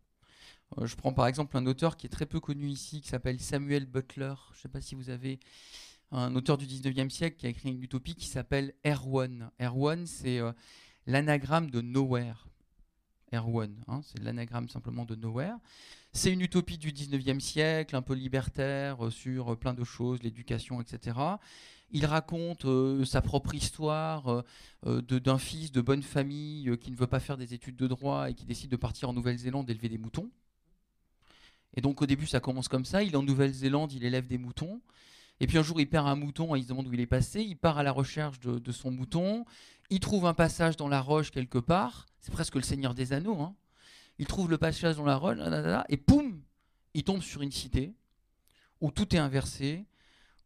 je 0.83 0.95
prends 0.95 1.13
par 1.13 1.27
exemple 1.27 1.57
un 1.57 1.67
auteur 1.67 1.97
qui 1.97 2.07
est 2.07 2.11
très 2.11 2.27
peu 2.27 2.39
connu 2.39 2.69
ici, 2.69 3.01
qui 3.01 3.09
s'appelle 3.09 3.41
Samuel 3.41 3.87
Butler. 3.87 4.35
Je 4.53 4.59
ne 4.59 4.63
sais 4.63 4.69
pas 4.69 4.81
si 4.81 4.95
vous 4.95 5.09
avez 5.11 5.41
un 6.13 6.35
auteur 6.35 6.59
du 6.59 6.67
19e 6.67 7.11
siècle 7.11 7.37
qui 7.37 7.47
a 7.47 7.51
écrit 7.51 7.71
une 7.71 7.83
utopie 7.83 8.15
qui 8.15 8.27
s'appelle 8.27 8.75
Erwan. 8.85 9.51
Erwan, 9.61 10.07
c'est 10.07 10.41
l'anagramme 11.07 11.71
de 11.71 11.81
Nowhere. 11.81 12.47
Erwan, 13.33 13.73
hein, 13.87 14.01
c'est 14.03 14.23
l'anagramme 14.23 14.69
simplement 14.69 15.05
de 15.05 15.15
Nowhere. 15.15 15.57
C'est 16.13 16.33
une 16.33 16.41
utopie 16.41 16.79
du 16.79 16.91
19e 16.91 17.39
siècle, 17.39 17.95
un 17.95 18.03
peu 18.03 18.15
libertaire 18.15 19.07
euh, 19.07 19.11
sur 19.11 19.53
euh, 19.53 19.57
plein 19.57 19.75
de 19.75 19.85
choses, 19.85 20.23
l'éducation, 20.25 20.81
etc. 20.81 21.17
Il 21.93 22.05
raconte 22.05 22.65
euh, 22.65 23.05
sa 23.05 23.23
propre 23.23 23.55
histoire 23.55 24.45
d'un 24.85 25.39
fils 25.39 25.73
de 25.73 25.81
bonne 25.81 26.03
famille 26.03 26.77
qui 26.79 26.91
ne 26.91 26.97
veut 26.97 27.07
pas 27.07 27.21
faire 27.21 27.37
des 27.37 27.55
études 27.55 27.77
de 27.77 27.87
droit 27.87 28.31
et 28.31 28.35
qui 28.35 28.45
décide 28.45 28.71
de 28.71 28.77
partir 28.77 29.09
en 29.09 29.13
Nouvelle-Zélande 29.13 29.69
élever 29.71 29.89
des 29.89 29.99
moutons. 29.99 30.31
Et 31.75 31.81
donc 31.81 32.03
au 32.03 32.07
début 32.07 32.27
ça 32.27 32.41
commence 32.41 32.69
comme 32.69 32.85
ça, 32.85 33.03
il 33.03 33.13
est 33.13 33.17
en 33.17 33.23
Nouvelle-Zélande, 33.23 33.93
il 33.93 34.05
élève 34.05 34.27
des 34.27 34.39
moutons. 34.39 34.81
Et 35.41 35.47
puis 35.47 35.59
un 35.59 35.63
jour 35.63 35.81
il 35.81 35.89
perd 35.89 36.07
un 36.07 36.17
mouton 36.17 36.55
et 36.55 36.59
il 36.59 36.65
se 36.65 36.69
demande 36.69 36.87
où 36.87 36.93
il 36.93 37.01
est 37.01 37.07
passé, 37.07 37.41
il 37.41 37.57
part 37.57 37.79
à 37.79 37.83
la 37.83 37.93
recherche 37.93 38.41
de 38.41 38.73
son 38.73 38.91
mouton, 38.91 39.45
il 39.91 40.01
trouve 40.01 40.27
un 40.27 40.35
passage 40.35 40.77
dans 40.77 40.89
la 40.89 41.01
roche 41.01 41.31
quelque 41.31 41.59
part. 41.59 42.07
C'est 42.21 42.33
presque 42.33 42.55
le 42.55 42.63
Seigneur 42.63 42.95
des 42.95 43.13
Anneaux. 43.13 43.41
Hein. 43.41 43.55
Il 44.19 44.27
trouve 44.27 44.51
le 44.51 44.59
passage 44.59 44.97
dans 44.97 45.05
la 45.05 45.17
roche, 45.17 45.39
et 45.89 45.97
poum, 45.97 46.43
il 46.95 47.05
tombe 47.05 47.23
sur 47.23 47.43
une 47.43 47.51
cité 47.51 47.95
où 48.81 48.91
tout 48.91 49.15
est 49.15 49.19
inversé, 49.19 49.87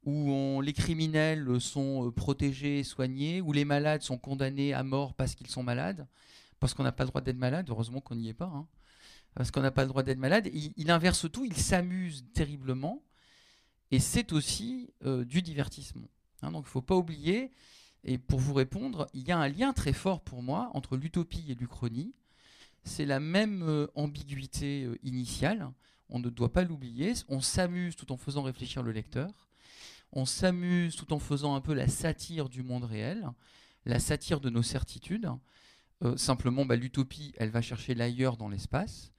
où 0.04 0.60
les 0.60 0.72
criminels 0.72 1.60
sont 1.60 2.06
euh, 2.06 2.10
protégés 2.10 2.80
et 2.80 2.84
soignés, 2.84 3.40
où 3.40 3.52
les 3.52 3.64
malades 3.64 4.02
sont 4.02 4.18
condamnés 4.18 4.74
à 4.74 4.82
mort 4.82 5.14
parce 5.14 5.34
qu'ils 5.34 5.46
sont 5.46 5.62
malades, 5.62 6.06
parce 6.60 6.74
qu'on 6.74 6.82
n'a 6.82 6.92
pas 6.92 7.04
le 7.04 7.08
droit 7.08 7.20
d'être 7.20 7.38
malade. 7.38 7.66
Heureusement 7.70 8.00
qu'on 8.00 8.16
n'y 8.16 8.28
est 8.28 8.34
pas. 8.34 8.52
Hein. 8.54 8.66
parce 9.34 9.50
qu'on 9.50 9.62
n'a 9.62 9.70
pas 9.70 9.82
le 9.82 9.88
droit 9.88 10.02
d'être 10.02 10.18
malade. 10.18 10.48
Il, 10.52 10.90
inverse 10.90 11.30
tout, 11.32 11.44
il 11.44 11.56
s'amuse 11.56 12.26
terriblement. 12.34 13.02
Et 13.94 14.00
c'est 14.00 14.32
aussi 14.32 14.90
euh, 15.04 15.24
du 15.24 15.40
divertissement. 15.40 16.08
Hein. 16.42 16.50
donc 16.50 16.64
il 16.64 16.66
ne 16.66 16.72
faut 16.72 16.82
pas 16.82 16.96
oublier 16.96 17.52
et 18.02 18.18
pour 18.18 18.40
vous 18.40 18.52
répondre, 18.52 19.08
il 19.14 19.22
y 19.22 19.30
a 19.30 19.38
un 19.38 19.46
lien 19.46 19.72
très 19.72 19.92
fort 19.92 20.20
pour 20.20 20.42
moi 20.42 20.68
entre 20.74 20.96
l'utopie 20.96 21.44
et 21.48 21.54
l'uchronie. 21.54 22.12
C'est 22.82 23.06
la 23.06 23.20
même 23.20 23.62
euh, 23.62 23.86
ambiguïté 23.94 24.82
euh, 24.82 24.98
initiale. 25.04 25.70
On 26.08 26.18
ne 26.18 26.28
doit 26.28 26.52
pas 26.52 26.64
l'oublier. 26.64 27.12
On 27.28 27.40
s'amuse 27.40 27.94
tout 27.94 28.10
en 28.10 28.16
faisant 28.16 28.42
réfléchir 28.42 28.82
le 28.82 28.90
lecteur. 28.90 29.30
On 30.10 30.26
s'amuse 30.26 30.96
tout 30.96 31.12
en 31.12 31.20
faisant 31.20 31.54
un 31.54 31.60
peu 31.60 31.72
la 31.72 31.86
satire 31.86 32.48
du 32.48 32.64
monde 32.64 32.82
réel, 32.82 33.24
la 33.86 34.00
satire 34.00 34.40
de 34.40 34.50
nos 34.50 34.64
certitudes. 34.64 35.30
Simplement, 36.16 36.66
bah, 36.66 36.74
l'utopie, 36.74 37.32
elle 37.36 37.50
va 37.50 37.62
chercher 37.62 37.94
l'ailleurs 37.94 38.36
dans 38.36 38.48
l'espace. 38.48 39.12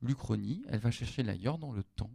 L'uchronie, 0.00 0.64
elle 0.68 0.80
va 0.80 0.90
chercher 0.90 1.22
l'ailleurs 1.22 1.58
dans 1.58 1.72
le 1.72 1.82
temps. 1.82 2.10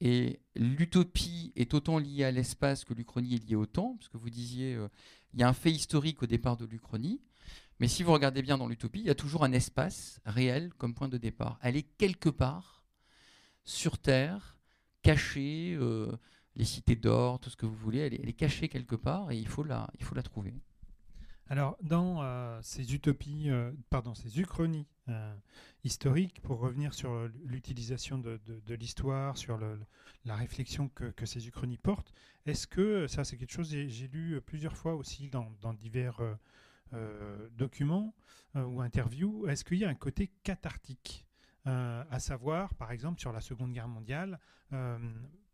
Et 0.00 0.40
l'utopie 0.54 1.52
est 1.56 1.74
autant 1.74 1.98
liée 1.98 2.24
à 2.24 2.30
l'espace 2.30 2.84
que 2.84 2.94
l'uchronie 2.94 3.34
est 3.34 3.48
liée 3.48 3.56
au 3.56 3.66
temps, 3.66 3.96
parce 3.98 4.08
que 4.08 4.16
vous 4.16 4.30
disiez, 4.30 4.78
il 5.34 5.40
y 5.40 5.42
a 5.42 5.48
un 5.48 5.52
fait 5.52 5.72
historique 5.72 6.22
au 6.22 6.26
départ 6.26 6.56
de 6.56 6.64
l'Uchronie, 6.64 7.20
mais 7.80 7.88
si 7.88 8.02
vous 8.02 8.12
regardez 8.12 8.42
bien 8.42 8.58
dans 8.58 8.66
l'utopie, 8.66 9.00
il 9.00 9.06
y 9.06 9.10
a 9.10 9.14
toujours 9.14 9.44
un 9.44 9.52
espace 9.52 10.20
réel 10.24 10.72
comme 10.74 10.94
point 10.94 11.08
de 11.08 11.18
départ. 11.18 11.58
Elle 11.62 11.76
est 11.76 11.86
quelque 11.96 12.28
part 12.28 12.84
sur 13.64 13.98
Terre, 13.98 14.56
cachée, 15.02 15.76
euh, 15.80 16.10
les 16.56 16.64
cités 16.64 16.96
d'or, 16.96 17.38
tout 17.38 17.50
ce 17.50 17.56
que 17.56 17.66
vous 17.66 17.74
voulez, 17.74 17.98
elle 17.98 18.14
est, 18.14 18.32
cachée 18.32 18.68
quelque 18.68 18.96
part 18.96 19.30
et 19.30 19.38
il 19.38 19.46
faut 19.46 19.62
la, 19.62 19.88
il 19.98 20.04
faut 20.04 20.14
la 20.14 20.22
trouver. 20.22 20.54
Alors, 21.46 21.76
dans 21.82 22.22
euh, 22.22 22.58
ces 22.62 22.94
utopies, 22.94 23.48
euh, 23.48 23.70
pardon, 23.90 24.14
ces 24.14 24.40
uchronies 24.40 24.86
historiques, 25.84 26.40
pour 26.42 26.58
revenir 26.58 26.92
sur 26.94 27.28
l'utilisation 27.44 28.18
de, 28.18 28.74
l'histoire, 28.74 29.36
sur 29.36 29.58
la 30.24 30.36
réflexion 30.36 30.88
que, 30.88 31.26
ces 31.26 31.46
uchronies 31.48 31.78
portent, 31.78 32.12
est-ce 32.46 32.66
que, 32.66 33.06
ça 33.06 33.24
c'est 33.24 33.36
quelque 33.36 33.52
chose 33.52 33.70
j'ai 33.70 34.08
lu 34.08 34.40
plusieurs 34.40 34.76
fois 34.76 34.94
aussi 34.94 35.28
dans, 35.28 35.74
divers 35.74 36.20
euh, 36.20 36.34
euh, 36.94 37.48
documents 37.52 38.14
euh, 38.56 38.64
ou 38.64 38.80
interviews, 38.80 39.46
est-ce 39.46 39.64
qu'il 39.64 39.78
y 39.78 39.84
a 39.84 39.88
un 39.88 39.94
côté 39.94 40.28
cathartique 40.42 41.24
à 42.10 42.18
savoir, 42.18 42.74
par 42.76 42.92
exemple, 42.92 43.20
sur 43.20 43.30
la 43.30 43.42
Seconde 43.42 43.74
Guerre 43.74 43.88
mondiale, 43.88 44.40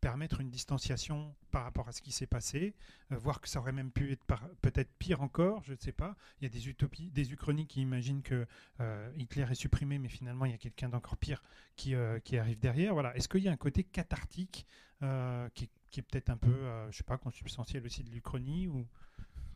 permettre 0.04 0.42
une 0.42 0.50
distanciation 0.50 1.34
par 1.50 1.64
rapport 1.64 1.88
à 1.88 1.92
ce 1.92 2.02
qui 2.02 2.12
s'est 2.12 2.26
passé, 2.26 2.74
voir 3.08 3.40
que 3.40 3.48
ça 3.48 3.58
aurait 3.58 3.72
même 3.72 3.90
pu 3.90 4.12
être 4.12 4.22
peut-être 4.60 4.90
pire 4.98 5.22
encore, 5.22 5.62
je 5.64 5.72
ne 5.72 5.78
sais 5.78 5.92
pas. 5.92 6.14
Il 6.38 6.44
y 6.44 6.46
a 6.46 6.50
des 6.50 6.68
utopies, 6.68 7.10
des 7.10 7.32
uchronies 7.32 7.66
qui 7.66 7.80
imaginent 7.80 8.20
que 8.20 8.46
Hitler 9.16 9.46
est 9.50 9.54
supprimé, 9.54 9.98
mais 9.98 10.10
finalement 10.10 10.44
il 10.44 10.52
y 10.52 10.54
a 10.54 10.58
quelqu'un 10.58 10.90
d'encore 10.90 11.16
pire 11.16 11.42
qui, 11.74 11.94
qui 12.22 12.36
arrive 12.36 12.58
derrière. 12.58 12.92
Voilà. 12.92 13.16
Est-ce 13.16 13.30
qu'il 13.30 13.44
y 13.44 13.48
a 13.48 13.52
un 13.52 13.56
côté 13.56 13.82
cathartique 13.82 14.66
qui, 15.54 15.70
est 15.96 16.02
peut-être 16.02 16.28
un 16.28 16.36
peu, 16.36 16.54
je 16.90 16.98
sais 16.98 17.02
pas, 17.02 17.16
consubstantiel 17.16 17.86
aussi 17.86 18.04
de 18.04 18.10
l'Uchronie 18.10 18.68
ou? 18.68 18.86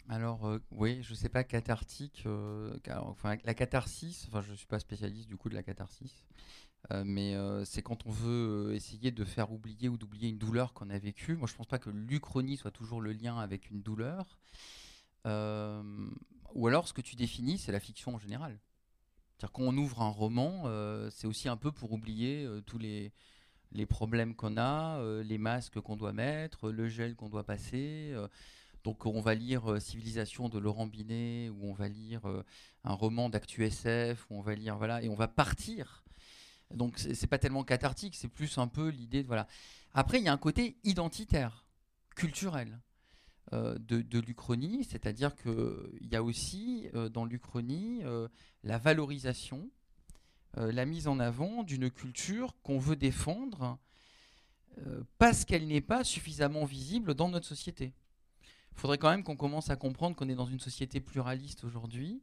Alors 0.08 0.46
euh, 0.46 0.58
oui, 0.70 1.02
je 1.02 1.12
sais 1.14 1.28
pas 1.28 1.44
cathartique. 1.44 2.22
Euh, 2.26 2.78
enfin, 3.00 3.36
la 3.44 3.54
catharsis. 3.54 4.26
Enfin, 4.28 4.40
je 4.40 4.54
suis 4.54 4.66
pas 4.66 4.78
spécialiste 4.78 5.28
du 5.28 5.36
coup 5.36 5.50
de 5.50 5.54
la 5.54 5.62
catharsis, 5.62 6.24
euh, 6.92 7.02
mais 7.04 7.34
c'est 7.64 7.82
quand 7.82 8.06
on 8.06 8.10
veut 8.10 8.74
essayer 8.74 9.10
de 9.10 9.24
faire 9.24 9.52
oublier 9.52 9.88
ou 9.88 9.96
d'oublier 9.96 10.28
une 10.28 10.38
douleur 10.38 10.72
qu'on 10.72 10.90
a 10.90 10.98
vécue. 10.98 11.36
Moi, 11.36 11.48
je 11.48 11.54
pense 11.54 11.66
pas 11.66 11.78
que 11.78 11.90
l'uchronie 11.90 12.56
soit 12.56 12.70
toujours 12.70 13.00
le 13.00 13.12
lien 13.12 13.38
avec 13.38 13.70
une 13.70 13.82
douleur. 13.82 14.38
ou 15.24 16.66
alors, 16.66 16.88
ce 16.88 16.92
que 16.92 17.02
tu 17.02 17.16
définis, 17.16 17.58
c'est 17.58 17.72
la 17.72 17.80
fiction 17.80 18.14
en 18.14 18.18
général. 18.18 18.58
C'est-à-dire 19.36 19.52
qu'on 19.52 19.76
ouvre 19.76 20.02
un 20.02 20.08
roman, 20.08 20.64
c'est 21.10 21.26
aussi 21.26 21.48
un 21.48 21.56
peu 21.56 21.72
pour 21.72 21.92
oublier 21.92 22.48
tous 22.66 22.78
les 22.78 23.86
problèmes 23.86 24.34
qu'on 24.34 24.56
a, 24.56 25.22
les 25.22 25.38
masques 25.38 25.80
qu'on 25.80 25.96
doit 25.96 26.12
mettre, 26.12 26.70
le 26.70 26.88
gel 26.88 27.14
qu'on 27.14 27.28
doit 27.28 27.44
passer. 27.44 28.14
Donc 28.84 29.06
on 29.06 29.20
va 29.20 29.34
lire 29.34 29.72
euh, 29.72 29.80
Civilisation 29.80 30.48
de 30.48 30.58
Laurent 30.58 30.86
Binet, 30.86 31.50
ou 31.50 31.68
on 31.68 31.74
va 31.74 31.88
lire 31.88 32.26
euh, 32.26 32.42
un 32.84 32.94
roman 32.94 33.28
d'actu 33.28 33.64
SF, 33.64 34.26
ou 34.30 34.38
on 34.38 34.40
va 34.40 34.54
lire 34.54 34.76
voilà, 34.76 35.02
et 35.02 35.08
on 35.08 35.14
va 35.14 35.28
partir. 35.28 36.04
Donc 36.74 36.98
c'est 36.98 37.26
pas 37.26 37.38
tellement 37.38 37.64
cathartique, 37.64 38.14
c'est 38.14 38.28
plus 38.28 38.58
un 38.58 38.68
peu 38.68 38.88
l'idée 38.88 39.22
de 39.22 39.26
voilà. 39.26 39.46
Après 39.94 40.18
il 40.18 40.24
y 40.24 40.28
a 40.28 40.32
un 40.32 40.38
côté 40.38 40.76
identitaire, 40.84 41.64
culturel. 42.14 42.80
Euh, 43.54 43.78
de, 43.78 44.02
de 44.02 44.18
l'Uchronie, 44.18 44.84
c'est-à-dire 44.84 45.34
qu'il 45.34 46.06
y 46.12 46.16
a 46.16 46.22
aussi 46.22 46.86
dans 47.14 47.24
l'Uchronie 47.24 48.02
la 48.62 48.76
valorisation, 48.76 49.70
la 50.54 50.84
mise 50.84 51.08
en 51.08 51.18
avant 51.18 51.62
d'une 51.62 51.90
culture 51.90 52.54
qu'on 52.62 52.78
veut 52.78 52.96
défendre 52.96 53.78
parce 55.16 55.46
qu'elle 55.46 55.66
n'est 55.66 55.80
pas 55.80 56.04
suffisamment 56.04 56.66
visible 56.66 57.14
dans 57.14 57.30
notre 57.30 57.46
société 57.46 57.94
il 58.78 58.80
faudrait 58.80 58.98
quand 58.98 59.10
même 59.10 59.24
qu'on 59.24 59.34
commence 59.34 59.70
à 59.70 59.76
comprendre 59.76 60.14
qu'on 60.14 60.28
est 60.28 60.36
dans 60.36 60.46
une 60.46 60.60
société 60.60 61.00
pluraliste 61.00 61.64
aujourd'hui 61.64 62.22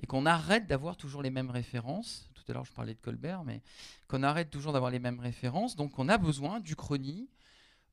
et 0.00 0.06
qu'on 0.06 0.24
arrête 0.24 0.68
d'avoir 0.68 0.96
toujours 0.96 1.20
les 1.20 1.30
mêmes 1.30 1.50
références. 1.50 2.30
Tout 2.46 2.52
à 2.52 2.54
l'heure, 2.54 2.64
je 2.64 2.72
parlais 2.72 2.94
de 2.94 3.00
Colbert, 3.00 3.42
mais 3.42 3.60
qu'on 4.06 4.22
arrête 4.22 4.50
toujours 4.50 4.72
d'avoir 4.72 4.92
les 4.92 5.00
mêmes 5.00 5.18
références. 5.18 5.74
Donc, 5.74 5.98
on 5.98 6.08
a 6.08 6.16
besoin 6.16 6.60
du 6.60 6.76
chrony 6.76 7.28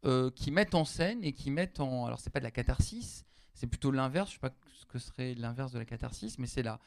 euh, 0.05 0.29
qui 0.29 0.51
mettent 0.51 0.75
en 0.75 0.85
scène 0.85 1.23
et 1.23 1.33
qui 1.33 1.49
mettent 1.49 1.79
en. 1.79 2.05
Alors, 2.05 2.19
c'est 2.19 2.29
pas 2.29 2.39
de 2.39 2.43
la 2.43 2.51
catharsis, 2.51 3.25
c'est 3.55 3.65
plutôt 3.65 3.89
l'inverse. 3.89 4.29
Je 4.29 4.33
sais 4.35 4.39
pas 4.39 4.53
ce 4.79 4.85
que 4.85 4.99
serait 4.99 5.33
l'inverse 5.33 5.71
de 5.71 5.79
la 5.79 5.85
catharsis, 5.85 6.37
mais 6.37 6.45
c'est 6.47 6.61
la. 6.61 6.79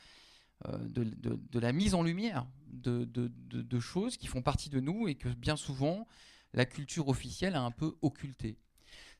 Euh, 0.68 0.78
de, 0.88 1.58
la 1.58 1.72
mise 1.72 1.94
en 1.94 2.02
lumière 2.02 2.46
de, 2.68 3.80
choses 3.80 4.16
qui 4.16 4.26
font 4.26 4.40
partie 4.40 4.70
de 4.70 4.80
nous 4.80 5.06
et 5.06 5.14
que 5.14 5.28
bien 5.28 5.54
souvent 5.54 6.06
la 6.54 6.64
culture 6.64 7.08
officielle 7.08 7.56
a 7.56 7.60
un 7.60 7.70
peu 7.70 7.94
occulté. 8.00 8.56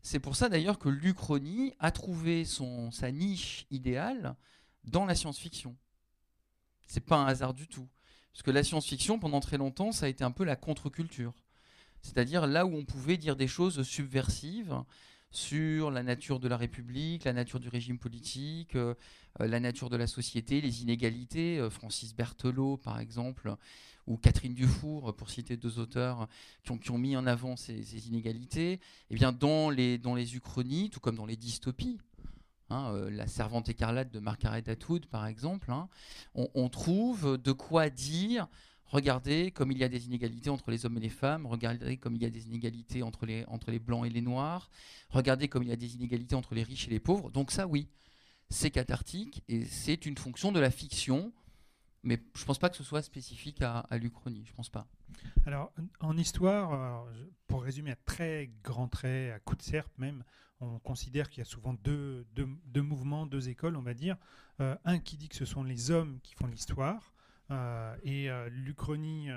C'est 0.00 0.18
pour 0.18 0.34
ça 0.34 0.48
d'ailleurs 0.48 0.78
que 0.78 0.88
l'Uchronie 0.88 1.74
a 1.78 1.90
trouvé 1.90 2.46
sa 2.46 3.10
niche 3.10 3.66
idéale 3.70 4.34
dans 4.84 5.04
la 5.04 5.14
science-fiction. 5.14 5.76
C'est 6.86 7.04
pas 7.04 7.16
un 7.16 7.26
hasard 7.26 7.52
du 7.52 7.68
tout. 7.68 7.86
Parce 8.36 8.42
que 8.42 8.50
la 8.50 8.62
science-fiction, 8.62 9.18
pendant 9.18 9.40
très 9.40 9.56
longtemps, 9.56 9.92
ça 9.92 10.04
a 10.04 10.08
été 10.10 10.22
un 10.22 10.30
peu 10.30 10.44
la 10.44 10.56
contre-culture. 10.56 11.32
C'est-à-dire 12.02 12.46
là 12.46 12.66
où 12.66 12.76
on 12.76 12.84
pouvait 12.84 13.16
dire 13.16 13.34
des 13.34 13.48
choses 13.48 13.82
subversives 13.82 14.84
sur 15.30 15.90
la 15.90 16.02
nature 16.02 16.38
de 16.38 16.46
la 16.46 16.58
République, 16.58 17.24
la 17.24 17.32
nature 17.32 17.60
du 17.60 17.70
régime 17.70 17.98
politique, 17.98 18.76
euh, 18.76 18.92
euh, 19.40 19.46
la 19.46 19.58
nature 19.58 19.88
de 19.88 19.96
la 19.96 20.06
société, 20.06 20.60
les 20.60 20.82
inégalités. 20.82 21.58
Euh, 21.58 21.70
Francis 21.70 22.14
Berthelot, 22.14 22.76
par 22.76 23.00
exemple, 23.00 23.56
ou 24.06 24.18
Catherine 24.18 24.52
Dufour, 24.52 25.16
pour 25.16 25.30
citer 25.30 25.56
deux 25.56 25.78
auteurs 25.78 26.28
qui 26.62 26.90
ont, 26.90 26.98
mis 26.98 27.16
en 27.16 27.26
avant 27.26 27.56
ces, 27.56 28.06
inégalités, 28.06 28.80
eh 29.08 29.14
bien 29.14 29.32
dans 29.32 29.70
les 29.70 30.36
uchronies, 30.36 30.90
tout 30.90 31.00
comme 31.00 31.16
dans 31.16 31.24
les 31.24 31.36
dystopies, 31.36 31.96
hein, 32.70 32.92
euh, 32.92 33.10
la 33.10 33.26
servante 33.26 33.68
écarlate 33.68 34.10
de 34.12 34.20
Margaret 34.20 34.68
Atwood, 34.68 35.06
par 35.06 35.26
exemple, 35.26 35.70
hein, 35.70 35.88
on, 36.34 36.68
trouve 36.68 37.38
de 37.38 37.52
quoi 37.52 37.90
dire 37.90 38.48
regardez 38.84 39.50
comme 39.50 39.72
il 39.72 39.78
y 39.78 39.84
a 39.84 39.88
des 39.88 40.06
inégalités 40.06 40.50
entre 40.50 40.70
les 40.70 40.86
hommes 40.86 40.96
et 40.96 41.00
les 41.00 41.08
femmes, 41.08 41.46
regardez 41.46 41.96
comme 41.96 42.14
il 42.14 42.22
y 42.22 42.26
a 42.26 42.30
des 42.30 42.46
inégalités 42.46 43.02
entre 43.02 43.26
les, 43.26 43.44
entre 43.46 43.70
les 43.70 43.78
blancs 43.78 44.06
et 44.06 44.10
les 44.10 44.20
noirs, 44.20 44.70
regardez 45.10 45.48
comme 45.48 45.62
il 45.62 45.68
y 45.68 45.72
a 45.72 45.76
des 45.76 45.94
inégalités 45.94 46.34
entre 46.34 46.54
les 46.54 46.62
riches 46.62 46.86
et 46.86 46.90
les 46.90 47.00
pauvres. 47.00 47.30
Donc 47.30 47.50
ça, 47.50 47.66
oui, 47.66 47.88
c'est 48.48 48.70
cathartique 48.70 49.42
et 49.48 49.64
c'est 49.64 50.06
une 50.06 50.16
fonction 50.16 50.52
de 50.52 50.60
la 50.60 50.70
fiction 50.70 51.32
mais 52.06 52.22
je 52.36 52.42
ne 52.42 52.46
pense 52.46 52.58
pas 52.58 52.70
que 52.70 52.76
ce 52.76 52.84
soit 52.84 53.02
spécifique 53.02 53.60
à, 53.62 53.84
l'Uchronie, 53.98 54.44
je 54.46 54.52
pense 54.52 54.70
pas. 54.70 54.86
Alors, 55.44 55.72
en 55.98 56.16
histoire, 56.16 57.04
pour 57.48 57.64
résumer 57.64 57.90
à 57.90 57.96
très 57.96 58.52
grands 58.62 58.86
traits, 58.86 59.32
à 59.34 59.40
coup 59.40 59.56
de 59.56 59.62
serpe 59.62 59.98
même, 59.98 60.22
on 60.60 60.78
considère 60.78 61.28
qu'il 61.28 61.38
y 61.38 61.42
a 61.42 61.44
souvent 61.44 61.74
deux, 61.74 62.26
deux, 62.34 62.82
mouvements, 62.82 63.26
deux 63.26 63.48
écoles, 63.48 63.76
on 63.76 63.82
va 63.82 63.94
dire. 63.94 64.16
Euh, 64.60 64.76
un 64.84 64.98
qui 64.98 65.16
dit 65.16 65.28
que 65.28 65.36
ce 65.36 65.44
sont 65.44 65.62
les 65.62 65.90
hommes 65.90 66.18
qui 66.22 66.34
font 66.34 66.46
l'histoire, 66.46 67.12
euh, 67.50 67.94
et 68.02 68.30
euh, 68.30 68.48
l'Uchronie, 68.50 69.28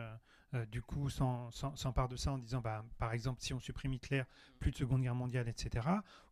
du 0.72 0.82
coup, 0.82 1.10
s'empare 1.10 2.08
de 2.08 2.16
ça 2.16 2.32
en 2.32 2.38
disant, 2.38 2.62
bah, 2.62 2.84
par 2.98 3.14
exemple, 3.14 3.42
si 3.42 3.54
on 3.54 3.60
supprime 3.60 3.94
Hitler, 3.94 4.24
plus 4.60 4.72
de 4.72 4.78
Seconde 4.78 5.02
Guerre 5.02 5.16
mondiale, 5.16 5.48
etc. 5.48 5.88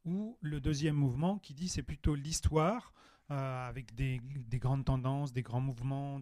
Ou 0.05 0.37
le 0.41 0.59
deuxième 0.59 0.95
mouvement 0.95 1.37
qui 1.37 1.53
dit 1.53 1.67
c'est 1.67 1.83
plutôt 1.83 2.15
l'histoire, 2.15 2.93
euh, 3.29 3.67
avec 3.67 3.93
des, 3.93 4.21
grandes 4.53 4.85
tendances, 4.85 5.33
des 5.33 5.41
grands 5.41 5.59
mouvements 5.59 6.21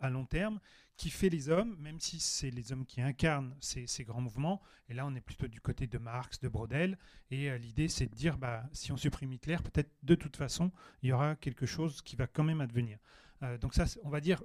à, 0.00 0.10
long 0.10 0.26
terme, 0.26 0.60
qui 0.98 1.08
fait 1.08 1.30
les 1.30 1.48
hommes, 1.48 1.74
même 1.80 1.98
si 1.98 2.20
c'est 2.20 2.50
les 2.50 2.72
hommes 2.72 2.84
qui 2.84 3.00
incarnent 3.00 3.56
ces, 3.58 4.04
grands 4.04 4.20
mouvements. 4.20 4.60
Et 4.90 4.92
là, 4.92 5.06
on 5.06 5.14
est 5.14 5.22
plutôt 5.22 5.48
du 5.48 5.62
côté 5.62 5.86
de 5.86 5.96
Marx, 5.96 6.40
de 6.40 6.48
Brodel. 6.48 6.98
Et 7.30 7.50
euh, 7.50 7.56
l'idée, 7.56 7.88
c'est 7.88 8.04
de 8.04 8.14
dire, 8.14 8.36
bah, 8.36 8.64
si 8.72 8.92
on 8.92 8.98
supprime 8.98 9.32
Hitler, 9.32 9.56
peut-être 9.64 9.90
de 10.02 10.14
toute 10.14 10.36
façon, 10.36 10.70
il 11.02 11.08
y 11.08 11.12
aura 11.12 11.36
quelque 11.36 11.64
chose 11.64 12.02
qui 12.02 12.16
va 12.16 12.26
quand 12.26 12.44
même 12.44 12.60
advenir. 12.60 12.98
Euh, 13.42 13.56
donc 13.56 13.72
ça, 13.72 13.86
on 14.04 14.10
va 14.10 14.20
dire 14.20 14.42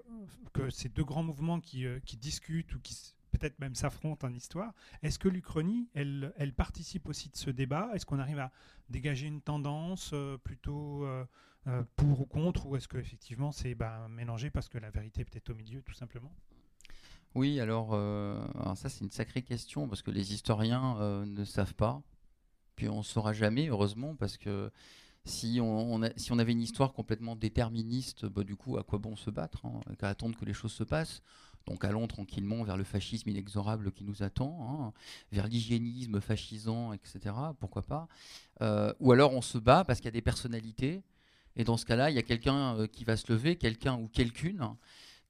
que 0.54 0.70
ces 0.70 0.88
deux 0.88 1.04
grands 1.04 1.24
mouvements 1.24 1.60
qui, 1.60 1.86
qui 2.06 2.16
discutent 2.16 2.74
ou 2.74 2.80
qui 2.80 3.16
peut-être 3.32 3.60
même 3.60 3.76
s'affrontent 3.76 4.26
en 4.26 4.34
histoire. 4.34 4.74
Est-ce 5.04 5.20
que 5.20 5.28
l'Uchronie, 5.28 5.90
elle, 5.94 6.34
elle, 6.38 6.54
participe 6.54 7.10
aussi 7.10 7.28
de 7.28 7.36
ce 7.36 7.50
débat? 7.50 7.90
Est-ce 7.94 8.06
qu'on 8.06 8.20
arrive 8.20 8.40
à 8.40 8.54
dégager 8.90 9.28
une 9.28 9.42
tendance 9.42 10.16
plutôt 10.46 11.06
euh, 11.68 11.84
pour 11.98 12.22
ou 12.22 12.26
contre, 12.26 12.66
ou 12.66 12.76
est-ce 12.78 12.88
qu'effectivement 12.88 13.52
c'est 13.52 13.76
bah, 13.76 14.08
mélangé 14.10 14.50
parce 14.50 14.70
que 14.70 14.78
la 14.78 14.90
vérité 14.90 15.22
est 15.22 15.26
peut-être 15.26 15.50
au 15.50 15.56
milieu, 15.56 15.82
tout 15.82 15.94
simplement? 15.94 16.32
Oui, 17.36 17.60
alors, 17.60 17.90
euh, 17.92 18.40
ça 18.76 18.88
c'est 18.88 19.04
une 19.04 19.12
sacrée 19.12 19.42
question, 19.42 19.88
parce 19.88 20.02
que 20.02 20.12
les 20.12 20.34
historiens 20.34 20.98
euh, 21.00 21.26
ne 21.26 21.44
savent 21.44 21.76
pas, 21.76 22.02
puis 22.76 22.88
on 22.88 23.00
ne 23.00 23.04
saura 23.04 23.34
jamais, 23.34 23.68
heureusement, 23.68 24.16
parce 24.16 24.38
que 24.38 24.72
si 25.26 25.60
on, 25.62 26.00
si 26.16 26.32
on 26.32 26.40
avait 26.40 26.54
une 26.54 26.62
histoire 26.62 26.94
complètement 26.94 27.36
déterministe, 27.36 28.26
bah, 28.26 28.44
du 28.44 28.56
coup, 28.56 28.78
à 28.78 28.84
quoi 28.84 28.98
bon 28.98 29.18
se 29.18 29.30
battre 29.30 29.66
hein, 29.66 29.82
Qu'à 30.00 30.08
attendre 30.08 30.38
que 30.38 30.46
les 30.46 30.54
choses 30.54 30.72
se 30.72 30.86
passent? 30.86 31.22
Donc 31.66 31.84
allons 31.84 32.08
tranquillement 32.08 32.64
vers 32.64 32.78
le 32.78 32.86
fascisme 32.86 33.28
inexorable 33.28 33.92
qui 33.92 34.06
nous 34.06 34.24
attend, 34.24 34.58
hein, 34.62 34.94
vers 35.34 35.48
l'hygiénisme 35.48 36.22
fascisant, 36.22 36.94
etc. 36.94 37.36
Pourquoi 37.60 37.82
pas? 37.82 38.08
Ou 39.02 39.12
alors 39.12 39.34
on 39.34 39.42
se 39.42 39.58
bat 39.58 39.84
parce 39.84 40.00
qu'il 40.00 40.06
y 40.06 40.08
a 40.08 40.12
des 40.12 40.22
personnalités 40.22 41.04
et 41.58 41.64
dans 41.64 41.76
ce 41.76 41.86
cas-là, 41.86 42.12
il 42.12 42.16
y 42.16 42.20
a 42.20 42.24
quelqu'un 42.24 42.78
euh, 42.78 42.88
qui 42.88 43.04
va 43.04 43.18
se 43.18 43.32
lever, 43.32 43.58
quelqu'un 43.58 43.96
ou 43.98 44.08
quelqu'une 44.08 44.76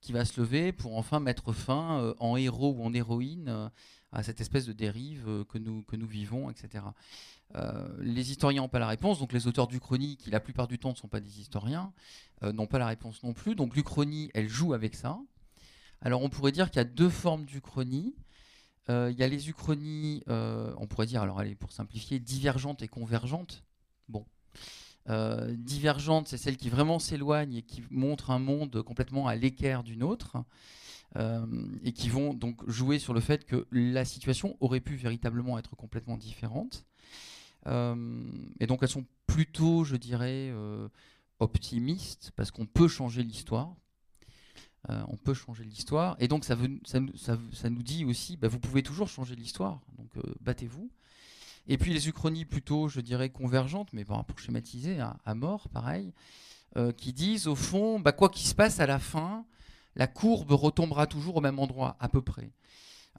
qui 0.00 0.12
va 0.12 0.24
se 0.24 0.40
lever 0.40 0.72
pour 0.72 0.96
enfin 0.96 1.18
mettre 1.18 1.52
fin 1.52 2.00
euh, 2.00 2.14
en 2.20 2.36
héros 2.36 2.74
ou 2.76 2.84
en 2.84 2.92
héroïne 2.92 3.48
euh, 3.48 3.68
à 4.12 4.22
cette 4.22 4.40
espèce 4.40 4.66
de 4.66 4.72
dérive 4.72 5.44
que 5.48 5.58
nous, 5.58 5.82
que 5.82 5.96
nous 5.96 6.06
vivons, 6.06 6.48
etc. 6.48 6.82
les 7.98 8.30
historiens 8.30 8.62
n'ont 8.62 8.68
pas 8.68 8.78
la 8.78 8.88
réponse, 8.88 9.18
donc 9.18 9.34
les 9.34 9.46
auteurs 9.46 9.66
d'Uchronie, 9.66 10.16
qui 10.16 10.30
la 10.30 10.40
plupart 10.40 10.66
du 10.66 10.78
temps 10.78 10.92
ne 10.92 10.96
sont 10.96 11.08
pas 11.08 11.20
des 11.20 11.40
historiens, 11.40 11.92
n'ont 12.42 12.66
pas 12.66 12.78
la 12.78 12.86
réponse 12.86 13.22
non 13.22 13.34
plus. 13.34 13.54
Donc 13.54 13.76
l'Uchronie, 13.76 14.30
elle 14.32 14.48
joue 14.48 14.72
avec 14.72 14.94
ça. 14.94 15.18
Alors 16.00 16.22
on 16.22 16.30
pourrait 16.30 16.52
dire 16.52 16.70
qu'il 16.70 16.78
y 16.78 16.80
a 16.80 16.84
deux 16.84 17.10
formes 17.10 17.44
d'Uchronie. 17.44 18.14
Il 18.88 19.14
y 19.14 19.22
a 19.22 19.28
les 19.28 19.50
Uchronies, 19.50 20.22
on 20.26 20.86
pourrait 20.86 21.04
dire, 21.04 21.20
alors 21.20 21.38
allez, 21.38 21.54
pour 21.54 21.70
simplifier, 21.70 22.18
divergentes 22.18 22.80
et 22.80 22.88
convergentes. 22.88 23.62
Bon, 24.08 24.24
euh, 25.08 25.54
divergente, 25.56 26.28
c'est 26.28 26.36
celle 26.36 26.56
qui 26.56 26.68
vraiment 26.68 26.98
s'éloigne 26.98 27.54
et 27.54 27.62
qui 27.62 27.82
montre 27.90 28.30
un 28.30 28.38
monde 28.38 28.82
complètement 28.82 29.26
à 29.26 29.36
l'équerre 29.36 29.82
d'une 29.82 30.02
autre, 30.02 30.36
euh, 31.16 31.46
et 31.82 31.92
qui 31.92 32.10
vont 32.10 32.34
donc 32.34 32.68
jouer 32.68 32.98
sur 32.98 33.14
le 33.14 33.20
fait 33.20 33.46
que 33.46 33.66
la 33.72 34.04
situation 34.04 34.56
aurait 34.60 34.80
pu 34.80 34.96
véritablement 34.96 35.58
être 35.58 35.76
complètement 35.76 36.18
différente. 36.18 36.84
Euh, 37.66 38.22
et 38.60 38.66
donc 38.66 38.82
elles 38.82 38.88
sont 38.90 39.06
plutôt, 39.26 39.84
je 39.84 39.96
dirais, 39.96 40.52
optimistes, 41.38 42.32
parce 42.36 42.50
qu'on 42.50 42.66
peut 42.66 42.88
changer 42.88 43.22
l'histoire. 43.22 43.74
on 44.88 45.16
peut 45.16 45.34
changer 45.34 45.64
l'histoire. 45.64 46.16
Et 46.18 46.28
donc 46.28 46.44
ça 46.44 46.56
nous 46.56 47.82
dit 47.82 48.04
aussi, 48.04 48.36
bah, 48.36 48.48
vous 48.48 48.60
pouvez 48.60 48.82
toujours 48.82 49.08
changer 49.08 49.36
l'histoire, 49.36 49.80
donc 49.96 50.10
battez-vous. 50.40 50.90
Et 51.68 51.76
puis 51.76 51.92
les 51.92 52.08
uchronies 52.08 52.46
plutôt, 52.46 52.88
je 52.88 53.00
dirais, 53.00 53.28
convergentes, 53.28 53.92
mais 53.92 54.04
bon, 54.04 54.24
pour 54.24 54.38
schématiser, 54.38 55.00
à, 55.00 55.34
mort, 55.34 55.68
pareil, 55.68 56.14
euh, 56.76 56.92
qui 56.92 57.12
disent 57.12 57.46
au 57.46 57.54
fond, 57.54 58.00
bah, 58.00 58.12
quoi 58.12 58.30
qu'il 58.30 58.46
se 58.46 58.54
passe 58.54 58.80
à 58.80 58.86
la 58.86 58.98
fin, 58.98 59.44
la 59.94 60.06
courbe 60.06 60.52
retombera 60.52 61.06
toujours 61.06 61.36
au 61.36 61.40
même 61.42 61.58
endroit, 61.58 61.96
à 62.00 62.08
peu 62.08 62.22
près. 62.22 62.50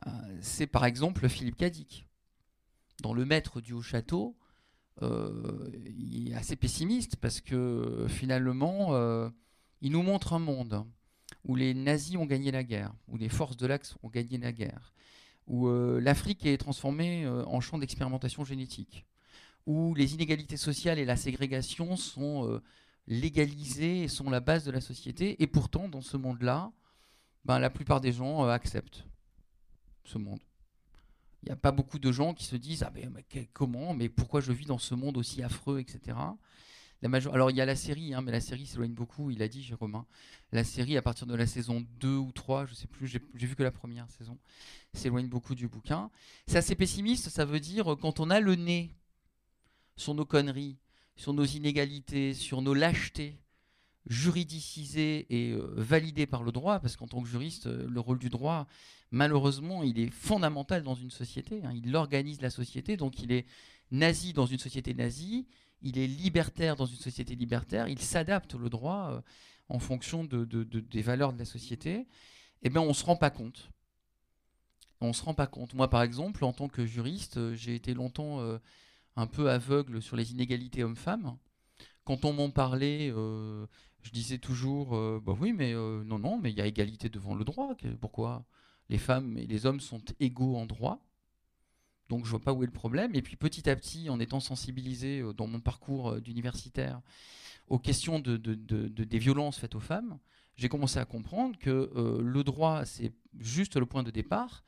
Euh, 0.08 0.10
c'est 0.42 0.68
par 0.68 0.86
exemple 0.86 1.30
Philippe 1.30 1.58
Cadic. 1.58 2.08
Dans 3.02 3.14
Le 3.14 3.24
Maître 3.24 3.62
du 3.62 3.74
Haut-Château, 3.74 4.36
euh, 5.04 5.70
il 5.96 6.32
est 6.32 6.36
assez 6.36 6.56
pessimiste 6.56 7.16
parce 7.18 7.40
que 7.40 8.08
finalement, 8.10 8.94
il 9.82 9.92
nous 9.92 10.02
montre 10.04 10.34
un 10.34 10.40
monde 10.40 10.84
où 11.46 11.56
les 11.56 11.74
nazis 11.74 12.18
ont 12.18 12.26
gagné 12.26 12.52
la 12.52 12.64
guerre, 12.64 12.94
où 13.08 13.16
les 13.16 13.30
forces 13.30 13.56
de 13.56 13.68
l'Axe 13.68 13.96
ont 14.04 14.10
gagné 14.10 14.38
la 14.38 14.52
guerre, 14.52 14.92
où 15.50 15.68
euh, 15.68 16.00
l'Afrique 16.00 16.46
est 16.46 16.58
transformée 16.58 17.26
euh, 17.26 17.44
en 17.46 17.60
champ 17.60 17.78
d'expérimentation 17.80 18.46
génétique, 18.46 19.06
où 19.66 19.94
les 19.96 20.14
inégalités 20.14 20.58
sociales 20.58 21.00
et 21.00 21.06
la 21.06 21.18
ségrégation 21.18 21.98
sont 21.98 22.48
euh, 22.48 22.62
légalisées 23.08 24.04
et 24.04 24.08
sont 24.08 24.30
la 24.30 24.40
base 24.40 24.64
de 24.64 24.72
la 24.72 24.80
société. 24.80 25.42
Et 25.42 25.48
pourtant, 25.48 25.90
dans 25.90 26.02
ce 26.02 26.18
monde-là, 26.18 26.72
ben, 27.46 27.58
la 27.58 27.72
plupart 27.72 28.00
des 28.00 28.12
gens 28.12 28.44
acceptent 28.44 29.06
ce 30.04 30.20
monde. 30.20 30.40
Il 31.42 31.48
n'y 31.48 31.52
a 31.52 31.56
pas 31.56 31.72
beaucoup 31.72 32.00
de 32.00 32.12
gens 32.12 32.34
qui 32.34 32.44
se 32.44 32.56
disent 32.56 32.84
ah 32.84 32.92
ben, 32.92 33.12
comment, 33.54 33.94
mais 33.94 34.08
pourquoi 34.08 34.42
je 34.42 34.52
vis 34.52 34.66
dans 34.66 34.78
ce 34.78 34.94
monde 34.94 35.18
aussi 35.18 35.42
affreux, 35.42 35.80
etc. 35.80 36.18
Alors 37.02 37.50
il 37.50 37.56
y 37.56 37.62
a 37.62 37.66
la 37.66 37.78
série, 37.78 38.14
hein, 38.14 38.22
mais 38.22 38.32
la 38.32 38.42
série 38.42 38.66
s'éloigne 38.66 38.94
beaucoup, 38.94 39.32
il 39.32 39.42
a 39.42 39.48
dit 39.48 39.64
Jérôme. 39.64 39.96
Hein. 39.96 40.06
La 40.52 40.66
série, 40.66 40.98
à 40.98 41.02
partir 41.02 41.28
de 41.28 41.36
la 41.36 41.48
saison 41.48 41.86
2 42.00 42.10
ou 42.10 42.32
3, 42.34 42.66
je 42.66 42.74
sais 42.74 42.88
plus, 42.88 43.08
j'ai 43.08 43.22
vu 43.34 43.56
que 43.56 43.64
la 43.64 43.72
première 43.72 44.10
saison, 44.10 44.38
s'éloigne 44.94 45.30
beaucoup 45.30 45.56
du 45.56 45.70
bouquin. 45.70 46.10
C'est 46.48 46.58
assez 46.58 46.76
pessimiste, 46.76 47.30
ça 47.30 47.46
veut 47.46 47.62
dire 47.62 47.94
euh, 47.94 47.96
quand 47.96 48.20
on 48.20 48.30
a 48.30 48.42
le 48.42 48.56
nez 48.56 48.94
sur 49.96 50.14
nos 50.14 50.26
conneries, 50.26 50.78
sur 51.16 51.34
nos 51.34 51.46
inégalités, 51.46 52.34
sur 52.34 52.62
nos 52.62 52.74
lâchetés, 52.74 53.40
juridicisées 54.08 55.26
et 55.30 55.52
euh, 55.54 55.72
validées 55.78 56.26
par 56.26 56.44
le 56.44 56.52
droit, 56.52 56.80
parce 56.80 56.98
qu'en 56.98 57.08
tant 57.08 57.22
que 57.22 57.30
juriste, 57.30 57.68
euh, 57.68 57.88
le 57.88 58.00
rôle 58.02 58.20
du 58.20 58.30
droit, 58.30 58.68
malheureusement, 59.12 59.84
il 59.84 60.00
est 60.00 60.10
fondamental 60.10 60.84
dans 60.84 60.96
une 60.96 61.12
société. 61.12 61.64
Hein. 61.64 61.72
il 61.74 61.96
organise 61.96 62.42
la 62.42 62.50
société, 62.50 62.98
donc 62.98 63.22
il 63.22 63.32
est 63.32 63.46
nazi 63.92 64.34
dans 64.34 64.46
une 64.46 64.60
société 64.60 64.94
nazie 64.94 65.48
il 65.82 65.98
est 65.98 66.08
libertaire 66.08 66.76
dans 66.76 66.86
une 66.86 66.98
société 66.98 67.36
libertaire, 67.36 67.88
il 67.88 68.00
s'adapte 68.00 68.56
le 68.56 68.70
droit 68.70 69.12
euh, 69.12 69.22
en 69.70 69.80
fonction 69.80 70.24
de, 70.24 70.44
des 70.44 71.02
valeurs 71.02 71.34
de 71.34 71.40
la 71.40 71.46
société, 71.46 72.08
eh 72.64 72.70
bien 72.70 72.82
on 72.82 72.90
ne 72.90 72.94
se 72.94 73.06
rend 73.06 73.16
pas 73.16 73.30
compte. 73.30 73.70
On 75.02 75.14
se 75.14 75.24
rend 75.24 75.34
pas 75.34 75.48
compte. 75.48 75.74
Moi, 75.76 75.90
par 75.90 76.02
exemple, 76.02 76.44
en 76.44 76.52
tant 76.52 76.68
que 76.68 76.86
juriste, 76.86 77.38
euh, 77.38 77.56
j'ai 77.56 77.76
été 77.76 77.94
longtemps 77.94 78.42
euh, 78.42 78.58
un 79.16 79.28
peu 79.28 79.50
aveugle 79.50 80.02
sur 80.02 80.18
les 80.18 80.32
inégalités 80.32 80.84
hommes-femmes. 80.84 81.38
Quand 82.04 82.26
on 82.26 82.34
m'en 82.34 82.50
parlait, 82.50 83.10
je 83.10 84.12
disais 84.12 84.40
toujours, 84.40 84.90
bah 85.22 85.36
oui, 85.40 85.54
mais 85.54 85.74
non, 85.74 86.18
non, 86.18 86.40
mais 86.40 86.50
il 86.50 86.58
y 86.58 86.62
a 86.62 86.66
égalité 86.66 87.08
devant 87.08 87.36
le 87.36 87.44
droit. 87.44 87.76
Pourquoi? 88.02 88.46
Les 88.88 88.98
femmes 88.98 89.38
et 89.38 89.46
les 89.46 89.68
hommes 89.68 89.80
sont 89.80 90.02
égaux 90.20 90.56
en 90.56 90.66
droit 90.66 91.09
donc 92.10 92.26
je 92.26 92.32
vois 92.32 92.42
pas 92.42 92.54
où 92.54 92.64
est 92.64 92.66
le 92.66 92.72
problème. 92.72 93.16
Et 93.16 93.22
puis 93.22 93.36
petit 93.36 93.70
à 93.70 93.76
petit, 93.76 94.10
en 94.10 94.20
étant 94.20 94.40
sensibilisé 94.40 95.20
euh, 95.20 95.32
dans 95.32 95.48
mon 95.48 95.60
parcours 95.60 96.10
euh, 96.10 96.20
d'universitaire 96.20 97.02
aux 97.68 97.80
questions 97.80 98.20
de, 98.20 98.36
des 98.36 99.20
violences 99.20 99.60
faites 99.60 99.76
aux 99.76 99.80
femmes, 99.80 100.18
j'ai 100.56 100.70
commencé 100.70 100.98
à 100.98 101.06
comprendre 101.06 101.58
que 101.60 101.92
euh, 101.96 102.20
le 102.20 102.44
droit, 102.44 102.84
c'est 102.84 103.14
juste 103.40 103.78
le 103.78 103.86
point 103.86 104.02
de 104.02 104.10
départ 104.10 104.64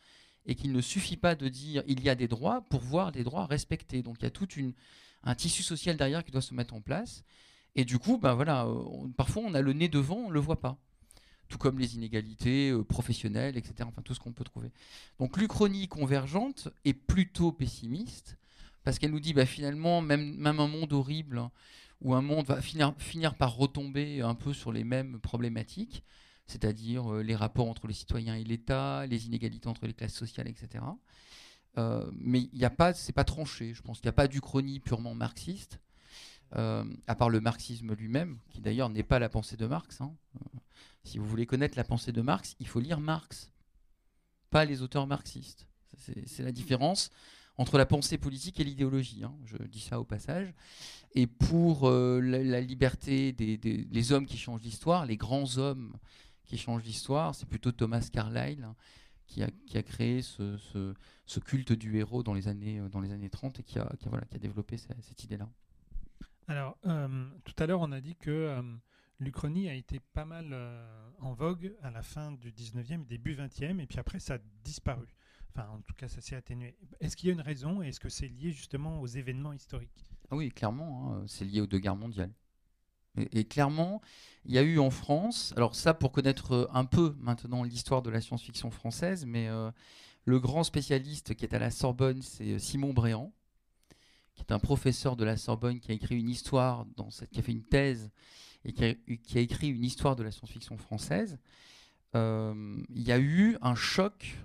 et 0.46 0.54
qu'il 0.54 0.72
ne 0.72 0.82
suffit 0.82 1.18
pas 1.18 1.34
de 1.34 1.48
dire 1.50 1.84
il 1.88 2.04
y 2.04 2.10
a 2.10 2.16
des 2.16 2.28
droits 2.28 2.62
pour 2.70 2.82
voir 2.82 3.10
les 3.10 3.24
droits 3.24 3.48
respectés. 3.48 4.04
Donc 4.04 4.18
il 4.20 4.24
y 4.24 4.28
a 4.28 4.32
tout 4.32 4.48
un 5.24 5.36
tissu 5.36 5.64
social 5.64 5.98
derrière 5.98 6.24
qui 6.24 6.32
doit 6.32 6.42
se 6.42 6.54
mettre 6.54 6.76
en 6.76 6.82
place. 6.82 7.24
Et 7.74 7.86
du 7.86 7.98
coup, 7.98 8.20
ben 8.20 8.36
voilà, 8.36 8.68
parfois 9.18 9.42
on 9.44 9.54
a 9.56 9.62
le 9.62 9.74
nez 9.74 9.90
devant, 9.90 10.18
on 10.18 10.30
ne 10.30 10.34
le 10.34 10.40
voit 10.40 10.60
pas 10.60 10.78
tout 11.52 11.58
comme 11.58 11.78
les 11.78 11.96
inégalités 11.96 12.72
euh, 12.72 12.84
professionnelles, 12.84 13.58
etc. 13.58 13.76
Enfin, 13.82 14.02
tout 14.02 14.16
ce 14.16 14.20
qu'on 14.20 14.32
peut 14.32 14.46
trouver. 14.46 14.72
Donc 15.20 15.38
l'Uchronie 15.38 15.88
convergente 15.88 16.70
est 16.86 16.94
plutôt 16.94 17.52
pessimiste, 17.52 18.38
parce 18.84 18.98
qu'elle 18.98 19.12
nous 19.12 19.20
dit 19.20 19.34
bah, 19.34 19.46
finalement, 19.46 20.02
même, 20.02 20.36
même 20.38 20.60
un 20.60 20.68
monde 20.68 20.94
horrible, 20.94 21.38
hein, 21.38 21.52
où 22.00 22.16
un 22.16 22.22
monde 22.22 22.48
va 22.48 22.62
finir, 22.62 23.36
par 23.36 23.56
retomber 23.56 24.22
un 24.22 24.34
peu 24.34 24.54
sur 24.54 24.72
les 24.72 24.84
mêmes 24.84 25.20
problématiques, 25.20 26.04
c'est-à-dire 26.48 27.14
euh, 27.14 27.22
les 27.22 27.36
rapports 27.36 27.68
entre 27.68 27.86
les 27.86 27.94
citoyens 27.94 28.36
et 28.36 28.44
l'État, 28.44 29.06
les 29.06 29.28
inégalités 29.28 29.68
entre 29.68 29.86
les 29.86 29.94
classes 29.94 30.16
sociales, 30.16 30.48
etc. 30.48 30.84
Euh, 31.78 32.10
mais 32.14 32.50
il 32.54 32.58
n'y 32.58 32.66
a 32.66 32.70
pas, 32.70 32.94
pas 33.14 33.24
tranché. 33.24 33.74
Je 33.74 33.82
pense 33.82 34.00
qu'il 34.00 34.08
n'y 34.08 34.12
a 34.12 34.14
pas 34.14 34.28
d'Uchronie 34.28 34.80
purement 34.80 35.14
marxiste. 35.14 35.80
À 36.54 37.16
part 37.16 37.30
le 37.30 37.40
marxisme 37.40 37.94
lui-même, 37.94 38.40
qui 38.50 38.62
d'ailleurs 38.62 38.90
n'est 38.90 39.04
pas 39.04 39.20
la 39.20 39.30
pensée 39.30 39.58
de 39.58 39.68
Marx. 39.68 40.02
Hein. 40.02 40.14
Si 41.04 41.18
vous 41.18 41.26
voulez 41.26 41.46
connaître 41.46 41.78
la 41.78 41.84
pensée 41.84 42.12
de 42.12 42.22
Marx, 42.22 42.56
il 42.60 42.68
faut 42.68 42.80
lire 42.80 43.00
Marx, 43.00 43.52
pas 44.50 44.66
les 44.66 44.82
auteurs 44.82 45.08
marxistes. 45.08 45.68
C'est 45.98 46.44
la 46.44 46.52
différence 46.52 47.12
entre 47.58 47.78
la 47.78 47.86
pensée 47.86 48.18
politique 48.18 48.60
et 48.60 48.64
l'idéologie. 48.64 49.24
Hein. 49.24 49.36
Je 49.46 49.58
dis 49.58 49.80
ça 49.80 50.00
au 50.00 50.04
passage. 50.04 50.54
Et 51.14 51.28
pour 51.28 51.88
euh, 51.88 52.20
la, 52.22 52.62
liberté 52.62 53.34
des, 53.34 54.12
hommes 54.12 54.26
qui 54.26 54.38
changent 54.38 54.62
l'histoire, 54.62 55.06
les 55.06 55.18
grands 55.18 55.58
hommes 55.58 55.94
qui 56.46 56.58
changent 56.58 56.84
l'histoire, 56.84 57.36
c'est 57.36 57.48
plutôt 57.48 57.72
Thomas 57.72 58.08
Carlyle 58.12 58.64
hein, 58.64 58.76
qui, 59.28 59.44
a, 59.44 59.84
créé 59.84 60.22
ce, 60.22 60.98
culte 61.46 61.74
du 61.74 61.98
héros 61.98 62.24
dans 62.24 62.34
les 62.34 62.48
années, 62.48 62.80
euh, 62.80 62.90
dans 62.90 63.00
les 63.00 63.12
années 63.12 63.30
30 63.30 63.60
et 63.60 63.64
qui 63.64 63.80
a, 63.80 63.92
voilà, 64.06 64.26
qui 64.26 64.36
a 64.36 64.40
développé 64.40 64.78
cette, 64.78 65.24
idée-là. 65.24 65.50
Alors, 66.48 66.78
euh, 66.86 67.30
tout 67.46 67.54
à 67.58 67.66
l'heure, 67.66 67.82
on 67.82 67.92
a 67.92 68.02
dit 68.02 68.16
que 68.16 68.62
L'Uchronie 69.22 69.70
a 69.70 69.76
été 69.76 70.00
pas 70.00 70.26
mal 70.26 70.50
euh, 70.52 71.10
en 71.20 71.34
vogue 71.34 71.76
à 71.84 71.92
la 71.92 72.02
fin 72.02 72.32
du 72.32 72.52
19e, 72.52 73.06
début 73.06 73.36
20e, 73.36 73.80
et 73.80 73.86
puis 73.86 74.00
après 74.00 74.20
ça 74.20 74.34
a 74.34 74.38
disparu. 74.64 75.06
Enfin, 75.54 75.70
en 75.70 75.80
tout 75.82 75.94
cas, 75.94 76.08
ça 76.08 76.22
s'est 76.22 76.36
atténué. 76.36 76.76
Est-ce 77.00 77.16
qu'il 77.16 77.28
y 77.28 77.30
a 77.30 77.34
une 77.34 77.42
raison 77.42 77.84
et 77.84 77.90
est-ce 77.90 78.00
que 78.00 78.10
c'est 78.10 78.28
lié 78.28 78.52
justement 78.52 79.00
aux 79.00 79.06
événements 79.06 79.54
historiques? 79.54 80.10
Ah 80.32 80.36
Oui, 80.36 80.50
clairement, 80.50 81.14
hein, 81.14 81.24
c'est 81.28 81.46
lié 81.46 81.62
aux 81.62 81.68
deux 81.68 81.78
guerres 81.78 81.96
mondiales. 81.96 82.34
Et, 83.16 83.44
clairement, 83.44 84.02
il 84.46 84.56
y 84.56 84.58
a 84.58 84.64
eu 84.64 84.80
en 84.80 84.90
France, 84.90 85.54
alors 85.56 85.76
ça 85.76 85.94
pour 85.94 86.12
connaître 86.12 86.54
euh, 86.54 86.68
un 86.74 86.86
peu 86.86 87.16
maintenant 87.20 87.64
l'histoire 87.64 88.02
de 88.02 88.10
la 88.10 88.22
science-fiction 88.22 88.72
française, 88.72 89.26
mais 89.28 89.50
euh, 89.50 89.70
le 90.26 90.40
grand 90.40 90.64
spécialiste 90.64 91.36
qui 91.36 91.46
est 91.46 91.54
à 91.54 91.60
la 91.60 91.70
Sorbonne, 91.70 92.24
c'est 92.24 92.58
Simon 92.58 92.94
Bréant, 92.94 93.34
qui 94.36 94.42
est 94.42 94.52
un 94.52 94.60
professeur 94.60 95.16
de 95.16 95.26
la 95.26 95.38
Sorbonne 95.38 95.80
qui 95.80 95.92
a 95.92 95.96
écrit 95.96 96.20
une 96.20 96.30
histoire, 96.30 96.86
dans 96.96 97.10
cette, 97.10 97.30
qui 97.30 97.40
a 97.40 97.44
fait 97.44 97.52
une 97.52 97.64
thèse 97.64 98.12
et 98.66 98.74
qui 98.74 98.84
a, 98.86 99.42
écrit 99.42 99.70
une 99.70 99.84
histoire 99.84 100.16
de 100.16 100.24
la 100.24 100.32
science-fiction 100.32 100.78
française, 100.78 101.40
euh, 102.16 102.78
il 102.90 103.04
y 103.04 103.12
a 103.12 103.20
eu 103.20 103.58
un 103.62 103.76
choc 103.76 104.38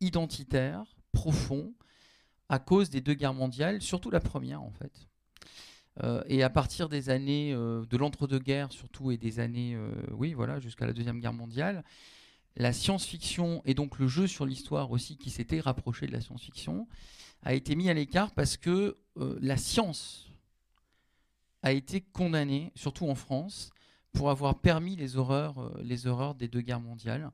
identitaire 0.00 0.84
profond 1.12 1.72
à 2.48 2.58
cause 2.58 2.90
des 2.90 3.00
deux 3.00 3.14
guerres 3.14 3.34
mondiales, 3.34 3.82
surtout 3.82 4.10
la 4.10 4.20
première 4.20 4.62
en 4.62 4.70
fait. 4.70 5.08
Euh, 6.04 6.22
et 6.26 6.44
à 6.44 6.50
partir 6.50 6.88
des 6.88 7.10
années 7.10 7.52
euh, 7.52 7.84
de 7.86 7.96
l'entre-deux-guerres 7.96 8.70
surtout 8.70 9.10
et 9.10 9.16
des 9.16 9.40
années, 9.40 9.76
oui 10.12 10.32
voilà, 10.32 10.60
jusqu'à 10.60 10.86
la 10.86 10.92
deuxième 10.92 11.20
guerre 11.20 11.32
mondiale, 11.32 11.84
la 12.56 12.72
science-fiction 12.72 13.62
et 13.64 13.74
donc 13.74 13.98
le 13.98 14.08
jeu 14.08 14.26
sur 14.26 14.46
l'histoire 14.46 14.90
aussi 14.90 15.16
qui 15.16 15.30
s'était 15.30 15.60
rapproché 15.60 16.06
de 16.06 16.12
la 16.12 16.20
science-fiction 16.20 16.86
a 17.42 17.54
été 17.54 17.76
mis 17.76 17.88
à 17.88 17.94
l'écart 17.94 18.32
parce 18.32 18.56
que 18.56 18.96
la 19.16 19.56
science 19.56 20.28
a 21.62 21.72
été 21.72 22.00
condamné, 22.00 22.72
surtout 22.74 23.06
en 23.08 23.14
France, 23.14 23.70
pour 24.12 24.30
avoir 24.30 24.60
permis 24.60 24.96
les 24.96 25.16
horreurs, 25.16 25.58
euh, 25.58 26.34
des 26.34 26.48
deux 26.48 26.60
guerres 26.60 26.80
mondiales. 26.80 27.30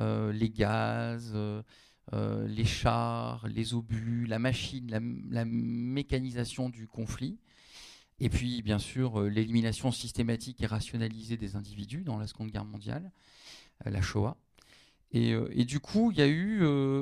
Euh, 0.00 0.32
les 0.32 0.50
gaz, 0.50 1.32
euh, 1.34 1.62
les 2.46 2.64
chars, 2.64 3.46
les 3.48 3.74
obus, 3.74 4.26
la 4.26 4.38
machine, 4.38 4.90
la, 5.30 5.44
mécanisation 5.44 6.68
du 6.68 6.86
conflit. 6.86 7.38
Et 8.18 8.28
puis, 8.28 8.62
bien 8.62 8.78
sûr, 8.78 9.22
l'élimination 9.22 9.90
systématique 9.90 10.62
et 10.62 10.66
rationalisée 10.66 11.36
des 11.36 11.56
individus 11.56 12.02
dans 12.02 12.18
la 12.18 12.26
Seconde 12.26 12.50
Guerre 12.50 12.64
mondiale, 12.64 13.10
la 13.84 14.00
Shoah. 14.00 14.36
Et, 15.16 15.64
du 15.64 15.80
coup, 15.80 16.10
il 16.12 16.18
y 16.18 16.22
a 16.22 16.26
eu 16.26 16.60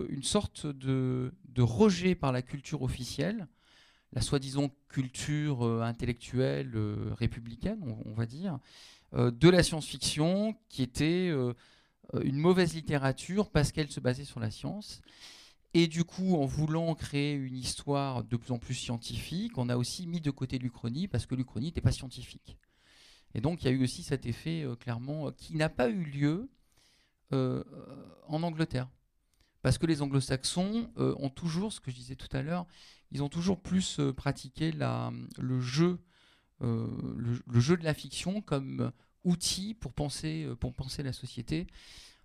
une 0.08 0.22
sorte 0.22 0.66
de, 0.66 1.32
rejet 1.58 2.14
par 2.14 2.32
la 2.32 2.42
culture 2.42 2.82
officielle 2.82 3.46
la 4.14 4.20
soi-disant 4.20 4.70
culture 4.88 5.66
euh, 5.66 5.82
intellectuelle 5.82 6.72
euh, 6.74 7.12
républicaine, 7.18 7.80
on, 8.06 8.14
va 8.14 8.26
dire, 8.26 8.58
euh, 9.12 9.30
de 9.30 9.48
la 9.48 9.62
science-fiction 9.62 10.54
qui 10.68 10.82
était 10.82 11.30
une 12.22 12.36
mauvaise 12.36 12.74
littérature 12.74 13.50
parce 13.50 13.72
qu'elle 13.72 13.90
se 13.90 14.00
basait 14.00 14.24
sur 14.24 14.40
la 14.40 14.50
science. 14.50 15.02
Et 15.76 15.88
du 15.88 16.04
coup, 16.04 16.36
en 16.36 16.46
voulant 16.46 16.94
créer 16.94 17.34
une 17.34 17.56
histoire 17.56 18.22
de 18.22 18.36
plus 18.36 18.52
en 18.52 18.58
plus 18.58 18.74
scientifique, 18.74 19.58
on 19.58 19.68
a 19.68 19.76
aussi 19.76 20.06
mis 20.06 20.20
de 20.20 20.30
côté 20.30 20.58
l'Uchronie 20.58 21.08
parce 21.08 21.26
que 21.26 21.34
l'Uchronie 21.34 21.66
n'était 21.66 21.80
pas 21.80 21.90
scientifique. 21.90 22.56
Et 23.34 23.40
donc, 23.40 23.62
il 23.62 23.66
y 23.66 23.68
a 23.68 23.72
eu 23.72 23.82
aussi 23.82 24.04
cet 24.04 24.26
effet, 24.26 24.64
clairement, 24.78 25.32
qui 25.32 25.56
n'a 25.56 25.68
pas 25.68 25.88
eu 25.88 26.04
lieu 26.04 26.48
en 27.32 28.42
Angleterre. 28.42 28.88
Parce 29.62 29.78
que 29.78 29.86
les 29.86 30.02
anglo-saxons 30.02 30.90
ont 30.96 31.30
toujours, 31.30 31.72
ce 31.72 31.80
que 31.80 31.90
je 31.90 31.96
disais 31.96 32.16
tout 32.16 32.28
à 32.36 32.42
l'heure, 32.42 32.66
ils 33.10 33.22
ont 33.22 33.28
toujours 33.28 33.60
plus 33.60 34.00
pratiqué 34.16 34.72
la, 34.72 35.12
le 35.38 35.60
jeu, 35.60 35.98
le, 36.60 37.60
jeu 37.60 37.76
de 37.76 37.84
la 37.84 37.94
fiction 37.94 38.42
comme 38.42 38.92
outil 39.24 39.74
pour 39.74 39.92
penser, 39.92 40.46
pour 40.60 40.74
penser 40.74 41.02
la 41.02 41.12
société. 41.12 41.66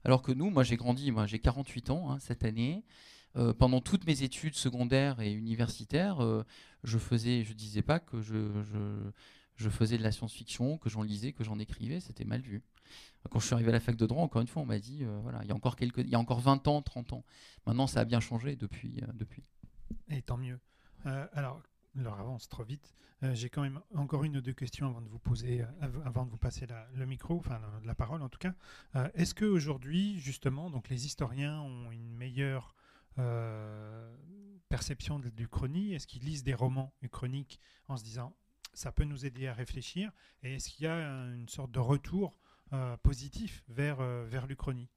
Alors 0.04 0.22
que 0.22 0.32
nous, 0.32 0.50
moi 0.50 0.64
j'ai 0.64 0.76
grandi, 0.76 1.12
moi 1.12 1.28
j'ai 1.28 1.39
48 1.39 1.89
ans 1.91 2.12
hein, 2.12 2.20
cette 2.20 2.43
année. 2.43 2.84
pendant 3.58 3.80
toutes 3.80 4.06
mes 4.06 4.24
études 4.24 4.56
secondaires 4.56 5.22
et 5.22 5.32
universitaires, 5.32 6.20
je 6.84 6.97
faisais, 6.97 7.43
je 7.45 7.54
disais 7.54 7.84
pas 7.84 8.00
que 8.00 8.22
je 8.22 8.52
faisais 9.68 9.97
de 9.97 10.03
la 10.03 10.14
science-fiction, 10.14 10.78
que 10.78 10.89
j'en 10.89 11.01
lisais, 11.01 11.34
que 11.34 11.43
j'en 11.43 11.60
écrivais, 11.60 11.99
c'était 11.99 12.24
mal 12.24 12.39
vu. 12.39 12.64
Quand 13.30 13.39
je 13.39 13.45
suis 13.45 13.53
arrivé 13.53 13.70
à 13.70 13.74
la 13.74 13.80
fac 13.82 13.95
de 13.95 14.05
droit, 14.05 14.24
encore 14.24 14.41
une 14.41 14.47
fois, 14.47 14.62
on 14.62 14.66
m'a 14.66 14.80
dit, 14.80 15.03
euh, 15.03 15.20
voilà, 15.22 15.39
il 15.43 15.49
y, 15.49 15.51
a 15.51 15.55
encore 15.55 15.76
quelques, 15.76 15.97
il 15.97 16.10
y 16.10 16.16
a 16.16 16.20
encore 16.20 16.39
20 16.39 16.68
ans, 16.68 16.82
30 16.82 17.14
ans. 17.14 17.26
Maintenant, 17.66 17.86
ça 17.86 17.99
a 17.99 18.05
bien 18.05 18.20
changé 18.20 18.55
depuis. 18.55 19.01
Euh. 19.03 19.26
Et 20.10 20.22
tant 20.22 20.38
mieux. 20.38 20.60
Euh, 21.05 21.28
alors, 21.34 21.62
l'heure 21.95 22.20
avance 22.20 22.47
trop 22.47 22.64
vite. 22.64 22.93
J'ai 23.34 23.49
quand 23.49 23.64
même 23.64 23.82
encore 23.95 24.24
une 24.24 24.38
ou 24.38 24.41
deux 24.41 24.53
questions 24.53 24.88
avant 24.88 25.01
de 25.01 25.10
vous 25.10 25.20
poser, 25.20 25.66
avant 26.05 26.26
de 26.26 26.32
vous 26.32 26.38
passer 26.38 26.66
le 26.95 27.05
micro, 27.05 27.36
enfin 27.36 27.60
la, 27.84 27.93
parole 27.93 28.22
en 28.22 28.30
tout 28.30 28.39
cas. 28.39 28.55
Est-ce 29.14 29.36
qu'aujourd'hui, 29.36 30.18
justement, 30.22 30.70
donc 30.70 30.88
les 30.88 31.05
historiens 31.05 31.60
ont 31.60 31.91
une 31.91 32.16
meilleure 32.16 32.78
perception 34.70 35.20
du 35.20 35.49
chronique? 35.49 35.91
Est-ce 35.91 36.07
qu'ils 36.07 36.24
lisent 36.24 36.43
des 36.43 36.53
romans 36.53 36.93
uchroniques 37.01 37.60
en 37.89 37.97
se 37.97 38.05
disant 38.05 38.34
ça 38.74 38.92
peut 38.92 39.04
nous 39.04 39.26
aider 39.26 39.48
à 39.48 39.54
réfléchir 39.54 40.12
Et 40.44 40.56
est-ce 40.56 40.70
qu'il 40.70 40.86
y 40.86 40.88
a 40.88 40.96
une 40.96 41.50
sorte 41.50 41.72
de 41.72 41.80
retour 41.80 42.36
euh, 42.74 42.96
positif 42.98 43.64
vers, 43.68 44.00
euh, 44.00 44.26
vers 44.28 44.46
l'Uchronie? 44.46 44.90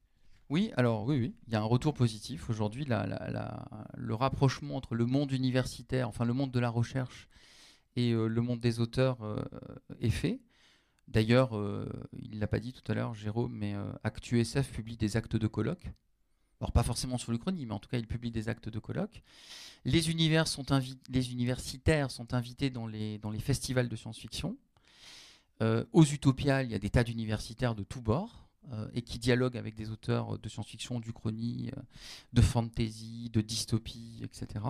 Oui, 0.49 0.71
alors 0.77 1.05
oui, 1.05 1.17
oui, 1.19 1.35
il 1.47 1.53
y 1.53 1.55
a 1.55 1.59
un 1.59 1.65
retour 1.65 1.93
positif. 1.93 2.49
Aujourd'hui, 2.49 2.85
le 2.85 4.13
rapprochement 4.13 4.75
entre 4.75 4.93
le 4.93 5.05
monde 5.05 5.31
universitaire, 5.31 6.07
enfin 6.07 6.25
le 6.25 6.33
monde 6.33 6.51
de 6.51 6.59
la 6.59 6.69
recherche 6.69 7.27
et 7.95 8.11
euh, 8.11 8.27
le 8.27 8.41
monde 8.41 8.59
des 8.59 8.79
auteurs 8.79 9.19
est 9.99 10.09
fait. 10.09 10.41
D'ailleurs, 11.07 11.53
il 12.13 12.35
ne 12.35 12.39
l'a 12.39 12.47
pas 12.47 12.59
dit 12.59 12.73
tout 12.73 12.89
à 12.91 12.95
l'heure, 12.95 13.13
Jérôme, 13.13 13.53
mais 13.53 13.75
ActuSF 14.03 14.71
publie 14.71 14.97
des 14.97 15.17
actes 15.17 15.35
de 15.35 15.47
colloque. 15.47 15.87
Alors 16.63 16.71
pas 16.71 16.83
forcément 16.83 17.17
sur 17.17 17.33
l'Uchronie, 17.33 17.65
mais 17.65 17.73
en 17.73 17.79
tout 17.79 17.89
cas, 17.89 17.97
il 17.97 18.07
publie 18.07 18.31
des 18.31 18.47
actes 18.47 18.69
de 18.69 18.79
colloque. 18.79 19.21
Les, 19.83 20.09
univers 20.09 20.47
sont 20.47 20.65
les 21.09 21.33
universitaires 21.33 22.09
sont 22.09 22.33
invités 22.33 22.69
dans 22.69 22.87
les, 22.87 23.17
dans 23.17 23.31
les 23.31 23.41
festivals 23.41 23.89
de 23.89 23.95
science-fiction. 23.97 24.55
Euh, 25.61 25.83
aux 25.91 26.05
Utopiales, 26.05 26.67
il 26.67 26.71
y 26.71 26.75
a 26.75 26.79
des 26.79 26.89
tas 26.89 27.03
d'universitaires 27.03 27.75
de 27.75 27.83
tous 27.83 27.99
bords 27.99 28.47
euh, 28.71 28.87
et 28.93 29.01
qui 29.01 29.19
dialoguent 29.19 29.57
avec 29.57 29.75
des 29.75 29.91
auteurs 29.91 30.39
de 30.39 30.47
science-fiction, 30.47 31.01
d'Uchronie, 31.01 31.69
euh, 31.75 31.81
de 32.31 32.41
fantasy, 32.41 33.29
de 33.29 33.41
dystopie, 33.41 34.21
etc. 34.23 34.63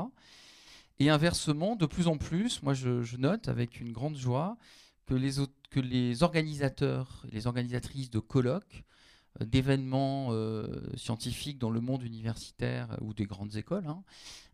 Et 0.97 1.11
inversement, 1.11 1.75
de 1.75 1.85
plus 1.85 2.07
en 2.07 2.17
plus, 2.17 2.63
moi 2.63 2.73
je, 2.73 3.17
note 3.17 3.49
avec 3.49 3.79
une 3.79 3.91
grande 3.91 4.17
joie 4.17 4.57
que 5.05 5.13
les, 5.13 5.33
que 5.69 5.79
les 5.79 6.23
organisateurs 6.23 7.23
et 7.31 7.35
les 7.35 7.45
organisatrices 7.45 8.09
de 8.09 8.17
colloques, 8.19 8.83
d'événements 9.39 10.29
scientifiques 10.95 11.57
dans 11.57 11.71
le 11.71 11.81
monde 11.81 12.03
universitaire 12.03 12.97
ou 13.01 13.13
des 13.13 13.25
grandes 13.25 13.55
écoles, 13.55 13.87
hein, 13.87 14.03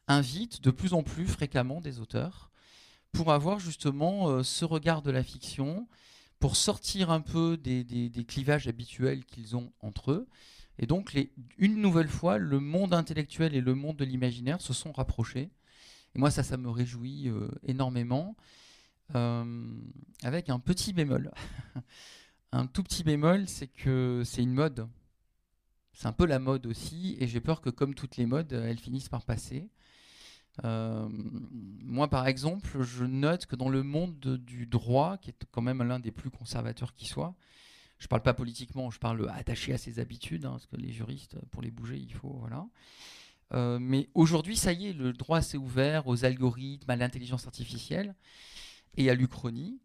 invitent 0.07 0.61
de 0.61 0.71
plus 0.71 0.93
en 0.93 1.03
plus 1.03 1.27
fréquemment 1.27 1.82
des 1.82 1.99
auteurs 1.99 2.51
pour 3.11 3.32
avoir 3.32 3.59
justement 3.59 4.43
ce 4.43 4.65
regard 4.65 5.01
de 5.01 5.11
la 5.11 5.23
fiction 5.23 5.88
pour 6.39 6.55
sortir 6.55 7.11
un 7.11 7.21
peu 7.21 7.57
des, 7.57 8.25
clivages 8.27 8.67
habituels 8.67 9.25
qu'ils 9.25 9.55
ont 9.55 9.71
entre 9.82 10.11
eux. 10.11 10.27
Et 10.80 10.86
donc, 10.86 11.17
une 11.57 11.82
nouvelle 11.82 12.07
fois, 12.07 12.38
le 12.38 12.59
monde 12.59 12.93
intellectuel 12.93 13.53
et 13.53 13.61
le 13.61 13.75
monde 13.75 13.97
de 13.97 14.05
l'imaginaire 14.05 14.61
se 14.61 14.73
sont 14.73 14.93
rapprochés. 14.93 15.51
Et 16.15 16.19
moi, 16.19 16.32
ça, 16.32 16.41
ça 16.41 16.55
me 16.55 16.69
réjouit 16.69 17.27
euh, 17.27 17.49
énormément. 17.63 18.36
Euh, 19.15 19.65
avec 20.23 20.49
un 20.49 20.59
petit 20.59 20.93
bémol. 20.93 21.32
un 22.52 22.68
tout 22.68 22.84
petit 22.84 23.04
bémol, 23.04 23.47
c'est 23.47 23.68
que 23.68 24.24
c'est 24.26 24.41
une 24.41 24.54
mode. 24.54 24.88
C'est 25.93 26.08
un 26.08 26.14
peu 26.14 26.26
la 26.26 26.39
mode 26.39 26.66
aussi. 26.66 27.18
Et 27.20 27.28
j'ai 27.28 27.41
peur 27.41 27.62
que, 27.62 27.70
comme 27.70 27.93
toutes 27.93 28.18
les 28.18 28.26
modes, 28.26 28.54
elles 28.54 28.80
finissent 28.80 29.10
par 29.10 29.24
passer. 29.24 29.70
Euh, 30.66 31.08
moi, 31.12 32.10
par 32.10 32.28
exemple, 32.28 32.82
je 32.82 33.06
note 33.06 33.45
que 33.45 33.56
dans 33.56 33.70
le 33.70 33.84
monde 33.84 34.20
du 34.20 34.66
droit, 34.66 35.18
qui 35.18 35.30
est 35.30 35.45
quand 35.52 35.62
même 35.62 35.84
l'un 35.84 36.00
des 36.00 36.12
plus 36.12 36.30
conservateurs 36.30 36.93
qui 36.93 37.06
soit, 37.06 37.36
je 37.97 38.06
ne 38.06 38.10
parle 38.10 38.24
pas 38.24 38.34
politiquement, 38.34 38.89
je 38.91 39.00
parle 39.00 39.30
attaché 39.30 39.74
à 39.74 39.78
ses 39.78 40.00
habitudes, 40.00 40.45
hein, 40.45 40.52
parce 40.52 40.68
que 40.68 40.78
les 40.78 40.91
juristes, 40.91 41.38
pour 41.52 41.62
les 41.62 41.72
bouger, 41.72 41.97
il 41.97 42.14
faut. 42.14 42.38
Voilà. 42.39 42.66
Euh, 43.54 43.80
mais 43.80 44.10
aujourd'hui, 44.14 44.56
ça 44.56 44.74
y 44.74 44.88
est, 44.88 44.93
le 44.93 45.12
droit 45.12 45.41
s'est 45.41 45.58
ouvert 45.58 46.08
aux 46.08 46.24
algorithmes, 46.24 46.89
à 46.89 46.95
l'intelligence 46.95 47.45
artificielle 47.45 48.16
et 48.95 49.10
à 49.10 49.16
l'Uchronie. 49.16 49.80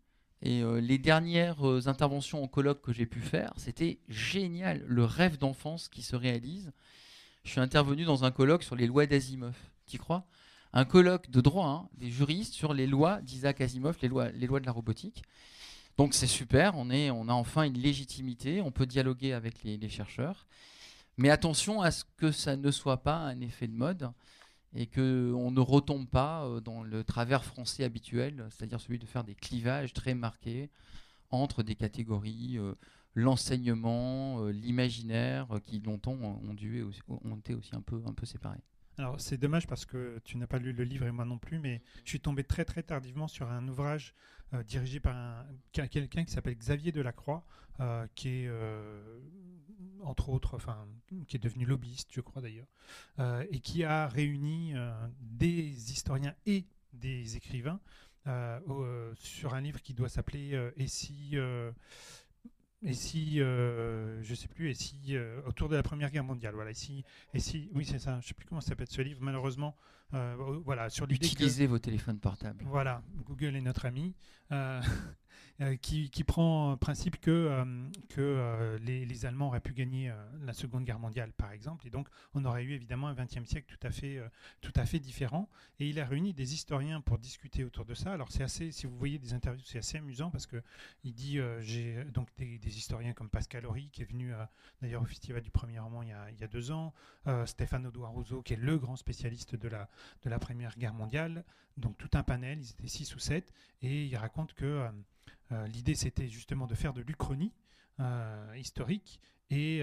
Et 0.44 0.62
euh, 0.62 0.78
les 0.78 0.98
dernières 0.98 1.64
interventions 1.88 2.44
en 2.44 2.46
colloque 2.46 2.82
que 2.82 2.92
j'ai 2.92 3.06
pu 3.06 3.20
faire, 3.20 3.52
c'était 3.56 3.98
génial, 4.08 4.84
le 4.86 5.04
rêve 5.04 5.38
d'enfance 5.38 5.88
qui 5.88 6.02
se 6.02 6.14
réalise. 6.14 6.70
Je 7.44 7.50
suis 7.50 7.60
intervenu 7.60 8.04
dans 8.04 8.24
un 8.24 8.30
colloque 8.30 8.62
sur 8.62 8.76
les 8.76 8.86
lois 8.86 9.06
d'Asimov. 9.06 9.56
Tu 9.86 9.98
crois? 9.98 10.26
Un 10.74 10.84
colloque 10.84 11.30
de 11.30 11.40
droit 11.40 11.66
hein, 11.66 11.88
des 11.96 12.10
juristes 12.10 12.52
sur 12.52 12.74
les 12.74 12.86
lois 12.86 13.22
d'Isaac 13.22 13.60
Asimov, 13.62 13.96
les 14.02 14.08
lois, 14.08 14.30
les 14.32 14.46
lois 14.46 14.60
de 14.60 14.66
la 14.66 14.72
robotique. 14.72 15.22
Donc 15.96 16.12
c'est 16.12 16.26
super, 16.26 16.76
on, 16.76 16.90
est, 16.90 17.10
on 17.10 17.28
a 17.28 17.32
enfin 17.32 17.62
une 17.62 17.78
légitimité, 17.78 18.60
on 18.60 18.72
peut 18.72 18.86
dialoguer 18.86 19.32
avec 19.32 19.62
les, 19.62 19.88
chercheurs. 19.88 20.46
Mais 21.16 21.30
attention 21.30 21.80
à 21.80 21.90
ce 21.90 22.04
que 22.16 22.32
ça 22.32 22.56
ne 22.56 22.70
soit 22.70 23.02
pas 23.02 23.16
un 23.16 23.40
effet 23.40 23.68
de 23.68 23.76
mode 23.76 24.10
et 24.74 24.86
qu'on 24.86 25.50
ne 25.50 25.60
retombe 25.60 26.08
pas 26.08 26.44
euh, 26.44 26.60
dans 26.60 26.82
le 26.82 27.04
travers 27.04 27.44
français 27.44 27.84
habituel, 27.84 28.46
c'est-à-dire 28.50 28.80
celui 28.80 28.98
de 28.98 29.06
faire 29.06 29.24
des 29.24 29.34
clivages 29.34 29.92
très 29.92 30.14
marqués 30.14 30.70
entre 31.30 31.62
des 31.62 31.74
catégories, 31.74 32.58
euh, 32.58 32.74
l'enseignement, 33.14 34.44
euh, 34.44 34.50
l'imaginaire, 34.50 35.48
qui 35.64 35.80
longtemps 35.80 36.12
ont, 36.12 36.54
dû, 36.54 36.84
ont 37.08 37.36
été 37.36 37.54
aussi 37.54 37.74
un 37.74 37.80
peu, 37.80 38.02
un 38.06 38.12
peu 38.12 38.26
séparés. 38.26 38.62
Alors 38.98 39.20
c'est 39.20 39.38
dommage 39.38 39.66
parce 39.66 39.86
que 39.86 40.20
tu 40.24 40.36
n'as 40.36 40.46
pas 40.46 40.58
lu 40.58 40.72
le 40.72 40.84
livre 40.84 41.06
et 41.06 41.10
moi 41.10 41.24
non 41.24 41.38
plus, 41.38 41.58
mais 41.58 41.82
je 42.04 42.10
suis 42.10 42.20
tombé 42.20 42.44
très 42.44 42.64
très 42.64 42.82
tardivement 42.82 43.26
sur 43.26 43.50
un 43.50 43.66
ouvrage 43.66 44.14
euh, 44.54 44.62
dirigé 44.62 45.00
par 45.00 45.16
un, 45.16 45.46
quelqu'un 45.72 46.24
qui 46.24 46.32
s'appelle 46.32 46.56
Xavier 46.56 46.92
Delacroix, 46.92 47.44
euh, 47.80 48.06
qui 48.14 48.28
est 48.28 48.46
euh, 48.46 49.18
entre 50.02 50.28
autres, 50.28 50.54
enfin, 50.54 50.86
qui 51.26 51.36
est 51.36 51.42
devenu 51.42 51.64
lobbyiste, 51.64 52.10
je 52.12 52.20
crois 52.20 52.42
d'ailleurs, 52.42 52.66
et 53.50 53.60
qui 53.60 53.84
a 53.84 54.06
réuni 54.06 54.74
des 55.20 55.92
historiens 55.92 56.34
et 56.44 56.66
des 56.92 57.36
écrivains 57.36 57.80
sur 59.14 59.54
un 59.54 59.60
livre 59.62 59.80
qui 59.80 59.94
doit 59.94 60.10
s'appeler 60.10 60.72
Et 60.76 60.88
si 60.88 61.36
et 62.82 62.92
si, 62.92 63.38
je 63.38 64.34
sais 64.34 64.48
plus, 64.48 64.68
et 64.68 64.74
si, 64.74 65.16
autour 65.46 65.70
de 65.70 65.76
la 65.76 65.82
Première 65.82 66.10
Guerre 66.10 66.24
mondiale, 66.24 66.54
voilà, 66.54 66.70
ici, 66.70 67.02
et 67.32 67.38
si, 67.38 67.70
oui, 67.72 67.86
c'est 67.86 67.98
ça, 67.98 68.20
je 68.20 68.28
sais 68.28 68.34
plus 68.34 68.44
comment 68.44 68.60
s'appelle 68.60 68.90
ce 68.90 69.00
livre, 69.00 69.20
malheureusement, 69.22 69.74
euh, 70.14 70.60
voilà, 70.64 70.90
sur 70.90 71.04
Utilisez 71.10 71.66
vos 71.66 71.78
téléphones 71.78 72.18
portables. 72.18 72.64
Voilà, 72.66 73.02
Google 73.26 73.56
est 73.56 73.60
notre 73.60 73.86
ami. 73.86 74.14
Euh, 74.52 74.80
euh, 75.60 75.76
qui, 75.76 76.24
prend 76.24 76.76
principe 76.76 77.20
que, 77.20 77.30
euh, 77.30 77.64
que 78.08 78.76
les, 78.82 79.26
Allemands 79.26 79.48
auraient 79.48 79.60
pu 79.60 79.72
gagner 79.72 80.12
la 80.42 80.52
Seconde 80.52 80.84
Guerre 80.84 80.98
mondiale, 80.98 81.32
par 81.32 81.52
exemple, 81.52 81.86
et 81.86 81.90
donc 81.90 82.08
on 82.34 82.44
aurait 82.44 82.64
eu 82.64 82.72
évidemment 82.72 83.08
un 83.08 83.14
XXe 83.14 83.44
siècle 83.44 83.74
tout 83.78 83.86
à 83.86 84.86
fait, 84.86 84.98
différent. 84.98 85.48
Et 85.78 85.88
il 85.88 86.00
a 86.00 86.04
réuni 86.04 86.34
des 86.34 86.54
historiens 86.54 87.00
pour 87.00 87.18
discuter 87.18 87.64
autour 87.64 87.84
de 87.84 87.94
ça. 87.94 88.12
Alors 88.12 88.30
c'est 88.30 88.42
assez, 88.42 88.72
si 88.72 88.86
vous 88.86 88.96
voyez 88.96 89.18
des 89.18 89.32
interviews, 89.32 89.64
c'est 89.64 89.78
assez 89.78 89.98
amusant 89.98 90.30
parce 90.30 90.46
que 90.46 90.62
il 91.04 91.14
dit, 91.14 91.38
j'ai 91.60 92.04
donc 92.12 92.28
des, 92.36 92.58
historiens 92.64 93.12
comme 93.12 93.30
Pascal 93.30 93.64
Horry 93.66 93.88
qui 93.92 94.02
est 94.02 94.10
venu 94.10 94.32
d'ailleurs 94.82 95.02
au 95.02 95.06
Festival 95.06 95.42
du 95.42 95.50
Premier 95.50 95.78
Roman 95.78 96.02
il 96.02 96.08
y 96.08 96.44
a, 96.44 96.48
deux 96.48 96.70
ans, 96.70 96.92
Stéphane 97.46 97.86
Audouin 97.86 98.08
Rousseau 98.08 98.42
qui 98.42 98.54
est 98.54 98.60
le 98.60 98.78
grand 98.78 98.96
spécialiste 98.96 99.56
de 99.56 99.68
la, 99.68 99.88
de 100.22 100.30
la 100.30 100.38
Première 100.38 100.76
Guerre 100.76 100.94
mondiale, 100.94 101.44
donc 101.76 101.96
tout 101.98 102.10
un 102.14 102.22
panel, 102.22 102.60
ils 102.60 102.70
étaient 102.70 102.88
six 102.88 103.14
ou 103.14 103.18
sept, 103.18 103.52
et 103.82 104.04
il 104.04 104.16
raconte 104.16 104.54
que 104.54 104.64
euh, 104.64 104.88
euh, 104.88 104.90
l'idée 105.66 105.94
c'était 105.94 106.28
justement 106.28 106.66
de 106.66 106.74
faire 106.74 106.92
de 106.92 107.02
l'Uchronie 107.02 107.52
euh, 108.00 108.56
historique 108.56 109.20
et 109.50 109.82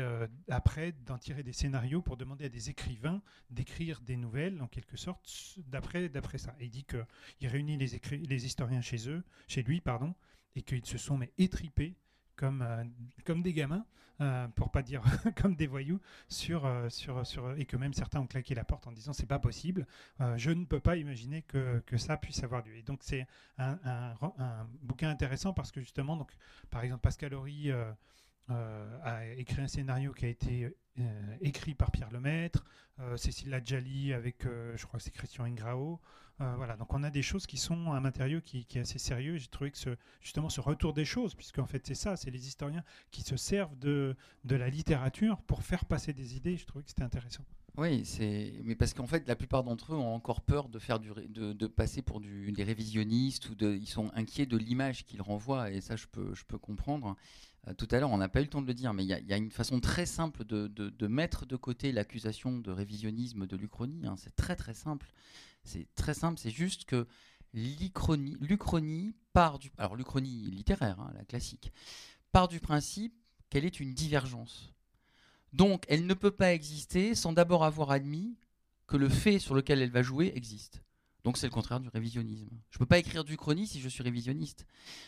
après 0.49 0.91
d'en 0.91 1.17
tirer 1.17 1.43
des 1.43 1.53
scénarios 1.53 2.01
pour 2.01 2.17
demander 2.17 2.45
à 2.45 2.49
des 2.49 2.69
écrivains 2.69 3.21
d'écrire 3.51 4.01
des 4.01 4.17
nouvelles 4.17 4.61
en 4.61 4.67
quelque 4.67 4.97
sorte 4.97 5.59
d'après 5.67 6.09
ça. 6.37 6.55
Il 6.59 6.71
dit 6.71 6.83
qu'il 6.83 7.47
réunit 7.47 7.77
les, 7.77 8.01
les 8.11 8.45
historiens 8.45 8.81
chez 8.81 9.07
eux, 9.07 9.23
chez 9.47 9.61
lui 9.63 9.79
pardon, 9.79 10.15
et 10.55 10.63
qu'ils 10.63 10.85
se 10.85 10.97
sont 10.97 11.17
mais 11.17 11.31
étripés 11.37 11.95
comme, 12.41 12.65
comme 13.23 13.43
des 13.43 13.53
gamins 13.53 13.85
euh, 14.21 14.47
pour 14.49 14.69
pas 14.69 14.83
dire 14.83 15.01
comme 15.41 15.55
des 15.55 15.65
voyous, 15.65 15.99
sur, 16.27 16.65
euh, 16.67 16.89
sur, 16.89 17.25
sur, 17.25 17.53
et 17.57 17.65
que 17.65 17.75
même 17.75 17.93
certains 17.93 18.19
ont 18.19 18.27
claqué 18.27 18.53
la 18.53 18.63
porte 18.63 18.85
en 18.85 18.91
disant 18.91 19.13
c'est 19.13 19.25
pas 19.25 19.39
possible, 19.39 19.87
euh, 20.19 20.37
je 20.37 20.51
ne 20.51 20.65
peux 20.65 20.79
pas 20.79 20.97
imaginer 20.97 21.41
que, 21.41 21.79
que, 21.87 21.97
ça 21.97 22.17
puisse 22.17 22.43
avoir 22.43 22.63
lieu. 22.63 22.75
Et 22.75 22.83
donc 22.83 22.99
c'est 23.01 23.25
un, 23.57 23.79
un, 23.83 24.67
bouquin 24.83 25.09
intéressant 25.09 25.53
parce 25.53 25.71
que 25.71 25.81
justement, 25.81 26.17
donc, 26.17 26.31
par 26.69 26.83
exemple, 26.83 27.01
Pascal 27.01 27.33
Horry 27.33 27.71
a 28.49 29.25
écrit 29.37 29.61
un 29.61 29.67
scénario 29.67 30.11
qui 30.13 30.25
a 30.25 30.29
été 30.29 30.75
écrit 31.39 31.73
par 31.73 31.89
Pierre 31.89 32.11
Lemaître, 32.11 32.65
Cécile 33.15 33.49
Ladjali 33.49 34.13
avec, 34.13 34.43
je 34.43 34.85
crois 34.85 34.99
que 34.99 35.03
c'est 35.03 35.11
Christian 35.11 35.45
Ingrao. 35.45 35.99
Voilà, 36.57 36.75
donc 36.77 36.93
on 36.93 37.03
a 37.03 37.09
des 37.09 37.21
choses 37.21 37.45
qui 37.45 37.57
sont 37.57 37.91
un 37.91 37.99
matériau 37.99 38.41
qui, 38.41 38.65
qui 38.65 38.77
est 38.77 38.81
assez 38.81 38.99
sérieux. 38.99 39.37
J'ai 39.37 39.47
trouvé 39.47 39.71
que 39.71 39.77
ce, 39.77 39.91
justement 40.21 40.49
ce 40.49 40.61
retour 40.61 40.93
des 40.93 41.05
choses, 41.05 41.35
puisque 41.35 41.59
en 41.59 41.65
fait 41.65 41.85
c'est 41.85 41.95
ça, 41.95 42.15
c'est 42.15 42.31
les 42.31 42.47
historiens 42.47 42.83
qui 43.11 43.21
se 43.21 43.37
servent 43.37 43.77
de, 43.77 44.15
de 44.43 44.55
la 44.55 44.69
littérature 44.69 45.41
pour 45.41 45.63
faire 45.63 45.85
passer 45.85 46.13
des 46.13 46.35
idées. 46.35 46.57
Je 46.57 46.65
trouvais 46.65 46.83
que 46.83 46.89
c'était 46.89 47.03
intéressant. 47.03 47.43
Oui, 47.77 48.03
c'est 48.03 48.53
mais 48.65 48.75
parce 48.75 48.93
qu'en 48.93 49.07
fait, 49.07 49.27
la 49.27 49.35
plupart 49.35 49.63
d'entre 49.63 49.93
eux 49.93 49.97
ont 49.97 50.13
encore 50.13 50.41
peur 50.41 50.67
de 50.67 50.77
faire 50.77 50.99
du 50.99 51.09
de, 51.29 51.53
de 51.53 51.67
passer 51.67 52.01
pour 52.01 52.19
des 52.19 52.63
révisionnistes 52.63 53.49
ou 53.49 53.55
de, 53.55 53.73
ils 53.73 53.87
sont 53.87 54.11
inquiets 54.13 54.45
de 54.45 54.57
l'image 54.57 55.05
qu'ils 55.05 55.21
renvoient 55.21 55.71
et 55.71 55.79
ça, 55.79 55.95
je 55.95 56.07
peux 56.07 56.33
je 56.33 56.43
peux 56.43 56.57
comprendre. 56.57 57.15
Euh, 57.67 57.73
tout 57.75 57.87
à 57.91 57.99
l'heure, 57.99 58.09
on 58.09 58.17
n'a 58.17 58.27
pas 58.27 58.39
eu 58.39 58.43
le 58.43 58.49
temps 58.49 58.61
de 58.61 58.67
le 58.67 58.73
dire, 58.73 58.93
mais 58.93 59.05
il 59.05 59.07
y, 59.07 59.29
y, 59.29 59.33
a 59.33 59.37
une 59.37 59.51
façon 59.51 59.79
très 59.79 60.07
simple 60.07 60.43
de, 60.43 60.67
de 60.67 61.07
mettre 61.07 61.45
de 61.45 61.55
côté 61.55 61.91
l'accusation 61.91 62.57
de 62.57 62.71
révisionnisme 62.71 63.45
de 63.45 63.55
l'Uchronie. 63.55 64.05
Hein. 64.05 64.15
C'est 64.17 64.35
très 64.35 64.55
très 64.55 64.73
simple. 64.73 65.13
C'est 65.63 65.87
très 65.95 66.13
simple. 66.13 66.39
C'est 66.39 66.51
juste 66.51 66.85
que 66.85 67.07
l'Uchronie 67.53 69.13
part 69.33 69.59
du 69.59 69.71
littéraire, 70.49 70.99
hein, 70.99 71.11
la 71.15 71.25
classique, 71.25 71.71
part 72.31 72.47
du 72.47 72.59
principe 72.59 73.13
qu'elle 73.49 73.65
est 73.65 73.79
une 73.79 73.93
divergence 73.93 74.73
donc, 75.53 75.83
elle 75.89 76.05
ne 76.05 76.13
peut 76.13 76.31
pas 76.31 76.53
exister 76.53 77.13
sans 77.15 77.33
d'abord 77.33 77.63
avoir 77.63 77.91
admis 77.91 78.37
que 78.87 78.97
le 78.97 79.09
fait 79.09 79.39
sur 79.39 79.55
lequel 79.55 79.81
elle 79.81 79.91
va 79.91 80.01
jouer 80.01 80.31
existe. 80.35 80.81
Donc 81.23 81.37
c'est 81.37 81.45
le 81.45 81.51
contraire 81.51 81.79
du 81.79 81.89
révisionnisme. 81.89 82.49
Je 82.71 82.77
ne 82.77 82.79
peux 82.79 82.85
pas 82.85 82.97
écrire 82.97 83.23
du 83.23 83.37
chronie 83.37 83.67
si 83.67 83.79
je 83.79 83.89
suis 83.89 84.01
révisionniste, 84.01 84.65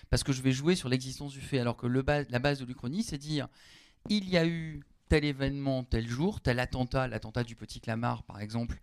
parce 0.10 0.24
que 0.24 0.32
je 0.32 0.42
vais 0.42 0.52
jouer 0.52 0.76
sur 0.76 0.90
l'existence 0.90 1.34
du 1.34 1.42
fait, 1.42 1.60
alors 1.60 1.76
que 1.76 1.88
la 1.88 2.40
base 2.40 2.60
de 2.60 2.66
l'Uchronie, 2.66 3.04
c'est 3.04 3.18
dire 3.18 3.48
il 4.10 4.30
y 4.30 4.38
a 4.38 4.46
eu 4.46 4.84
tel 5.10 5.26
événement 5.26 5.84
tel 5.84 6.08
jour, 6.08 6.40
tel 6.40 6.60
attentat, 6.60 7.08
l'attentat 7.08 7.44
du 7.44 7.56
petit 7.56 7.82
Clamart 7.82 8.24
par 8.24 8.42
exemple, 8.42 8.80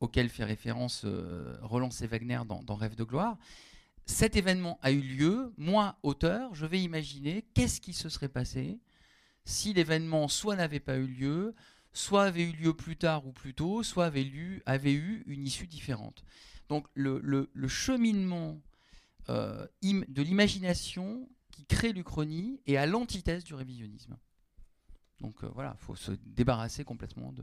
auquel 0.00 0.28
fait 0.28 0.44
référence 0.44 1.02
euh, 1.04 1.58
Roland 1.62 1.90
C. 1.90 2.06
Wagner 2.06 2.40
dans, 2.46 2.76
Rêve 2.76 2.94
de 2.94 3.04
gloire. 3.04 3.36
Cet 4.06 4.36
événement 4.36 4.78
a 4.82 4.90
eu 4.90 5.00
lieu, 5.00 5.52
moi, 5.58 5.98
auteur, 6.02 6.54
je 6.54 6.66
vais 6.66 6.80
imaginer 6.80 7.42
qu'est-ce 7.54 7.80
qui 7.80 7.92
se 7.92 8.08
serait 8.08 8.28
passé 8.28 8.78
si 9.44 9.72
l'événement 9.72 10.28
soit 10.28 10.56
n'avait 10.56 10.80
pas 10.80 10.96
eu 10.96 11.06
lieu, 11.06 11.54
soit 11.92 12.24
avait 12.24 12.42
eu 12.42 12.52
lieu 12.52 12.74
plus 12.74 12.96
tard 12.96 13.26
ou 13.26 13.32
plus 13.32 13.54
tôt, 13.54 13.82
soit 13.82 14.06
avait, 14.06 14.22
eu 14.92 15.24
une 15.26 15.46
issue 15.46 15.66
différente. 15.66 16.22
Donc 16.68 16.86
le, 16.94 17.48
cheminement 17.66 18.60
euh, 19.30 19.66
de 19.82 20.22
l'imagination 20.22 21.28
qui 21.50 21.64
crée 21.64 21.92
l'Uchronie 21.92 22.60
est 22.66 22.76
à 22.76 22.86
l'antithèse 22.86 23.44
du 23.44 23.54
révisionnisme. 23.54 24.16
Donc 25.20 25.42
euh, 25.42 25.48
voilà, 25.54 25.76
il 25.80 25.84
faut 25.84 25.96
se 25.96 26.12
débarrasser 26.26 26.84
complètement 26.84 27.32
de, 27.32 27.42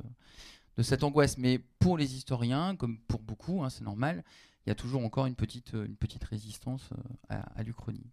cette 0.84 1.04
angoisse. 1.04 1.38
Mais 1.38 1.60
pour 1.80 1.98
les 1.98 2.16
historiens, 2.16 2.76
comme 2.76 3.00
pour 3.08 3.22
beaucoup, 3.22 3.64
hein, 3.64 3.70
c'est 3.70 3.84
normal, 3.84 4.24
il 4.66 4.70
y 4.70 4.72
a 4.72 4.76
toujours 4.76 5.04
encore 5.04 5.26
une 5.26 5.36
petite, 5.36 5.74
une 5.74 5.96
petite 5.96 6.24
résistance 6.24 6.90
euh, 7.32 7.42
à, 7.56 7.64
l'Uchronie. 7.64 8.10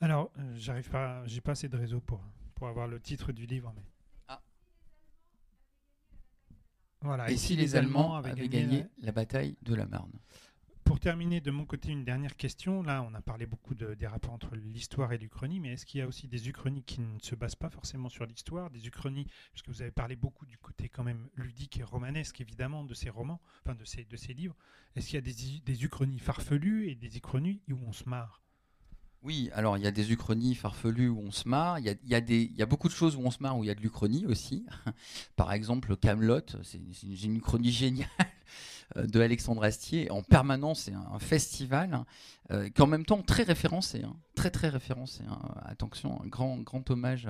Alors, 0.00 0.30
j'arrive 0.54 0.88
pas, 0.90 1.26
j'ai 1.26 1.40
pas 1.40 1.52
assez 1.52 1.68
de 1.68 1.76
réseau 1.76 2.00
pour 2.00 2.22
pour 2.60 2.68
avoir 2.68 2.86
le 2.86 3.00
titre 3.00 3.32
du 3.32 3.46
livre. 3.46 3.72
Mais... 3.74 3.82
Ah. 4.28 4.42
Voilà. 7.00 7.30
Et, 7.30 7.38
si, 7.38 7.56
les, 7.56 7.74
Allemands 7.74 8.14
avaient, 8.14 8.48
gagné, 8.48 8.84
la... 8.98 9.12
bataille 9.12 9.56
de 9.62 9.74
la 9.74 9.86
Marne? 9.86 10.12
Pour 10.90 10.98
terminer, 10.98 11.40
de 11.40 11.52
mon 11.52 11.66
côté, 11.66 11.92
une 11.92 12.02
dernière 12.02 12.34
question. 12.34 12.82
Là, 12.82 13.06
on 13.08 13.14
a 13.14 13.22
parlé 13.22 13.46
beaucoup 13.46 13.76
de, 13.76 13.94
des 13.94 14.08
rapports 14.08 14.32
entre 14.32 14.56
l'histoire 14.56 15.12
et 15.12 15.18
l'Uchronie, 15.18 15.60
mais 15.60 15.74
est-ce 15.74 15.86
qu'il 15.86 16.00
y 16.00 16.02
a 16.02 16.08
aussi 16.08 16.26
des 16.26 16.48
Uchronies 16.48 16.82
qui 16.82 17.00
ne 17.00 17.20
se 17.20 17.36
basent 17.36 17.54
pas 17.54 17.70
forcément 17.70 18.08
sur 18.08 18.26
l'histoire? 18.26 18.70
Des 18.70 18.88
Uchronies, 18.88 19.28
puisque 19.52 19.68
vous 19.68 19.82
avez 19.82 19.92
parlé 19.92 20.16
beaucoup 20.16 20.46
du 20.46 20.58
côté 20.58 20.88
quand 20.88 21.04
même 21.04 21.28
ludique 21.36 21.78
et 21.78 21.84
romanesque, 21.84 22.40
évidemment, 22.40 22.82
de 22.82 22.92
ces 22.92 23.08
romans, 23.08 23.40
enfin 23.64 23.76
de 23.76 23.84
ces, 23.84 24.02
de 24.02 24.16
ces 24.16 24.34
livres. 24.34 24.56
Est-ce 24.96 25.06
qu'il 25.06 25.14
y 25.14 25.18
a 25.18 25.20
des, 25.20 25.60
des 25.64 25.84
Uchronies 25.84 26.18
farfelues 26.18 26.88
et 26.88 26.96
des 26.96 27.16
Uchronies 27.16 27.62
où 27.70 27.78
on 27.86 27.92
se 27.92 28.08
marre? 28.08 28.42
Oui, 29.22 29.48
alors 29.52 29.76
il 29.76 29.84
y 29.84 29.86
a 29.86 29.90
des 29.90 30.12
uchronies 30.12 30.54
farfelues 30.54 31.10
où 31.10 31.20
on 31.20 31.30
se 31.30 31.46
marre, 31.46 31.78
il 31.78 31.84
y 31.84 32.14
a, 32.14 32.18
y 32.18 32.62
a, 32.62 32.66
beaucoup 32.66 32.88
de 32.88 32.94
choses 32.94 33.16
où 33.16 33.20
on 33.20 33.30
se 33.30 33.42
marre 33.42 33.58
où 33.58 33.62
il 33.62 33.66
y 33.66 33.70
a 33.70 33.74
de 33.74 33.82
l'uchronie 33.82 34.24
aussi. 34.24 34.64
Par 35.36 35.52
exemple, 35.52 35.94
Camelot, 35.98 36.40
c'est 36.62 36.80
une, 37.02 37.36
uchronie 37.36 37.70
géniale 37.70 38.08
de 38.96 39.20
Alexandre 39.20 39.64
Astier. 39.64 40.10
En 40.10 40.22
permanence, 40.22 40.82
c'est 40.82 40.92
un, 40.92 41.18
festival 41.18 42.04
euh, 42.50 42.68
qui 42.68 42.82
en 42.82 42.86
même 42.86 43.04
temps 43.04 43.22
très 43.22 43.42
référencé, 43.42 44.02
hein. 44.02 44.16
très 44.34 44.50
très 44.50 44.68
référencé. 44.68 45.22
Hein. 45.28 45.38
Attention, 45.64 46.20
un 46.22 46.26
grand, 46.26 46.58
grand 46.58 46.88
hommage 46.90 47.28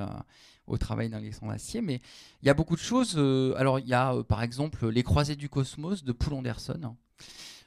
au 0.66 0.78
travail 0.78 1.08
d'Alexandre 1.08 1.52
Astier. 1.52 1.80
Mais 1.80 2.00
il 2.42 2.46
y 2.46 2.50
a 2.50 2.54
beaucoup 2.54 2.76
de 2.76 2.80
choses. 2.80 3.14
Euh, 3.16 3.54
alors 3.56 3.78
il 3.78 3.88
y 3.88 3.94
a 3.94 4.22
par 4.24 4.42
exemple 4.42 4.88
Les 4.88 5.02
Croisés 5.02 5.36
du 5.36 5.48
Cosmos 5.48 6.04
de 6.04 6.12
Poul 6.12 6.34
Anderson, 6.34 6.80
hein, 6.84 6.96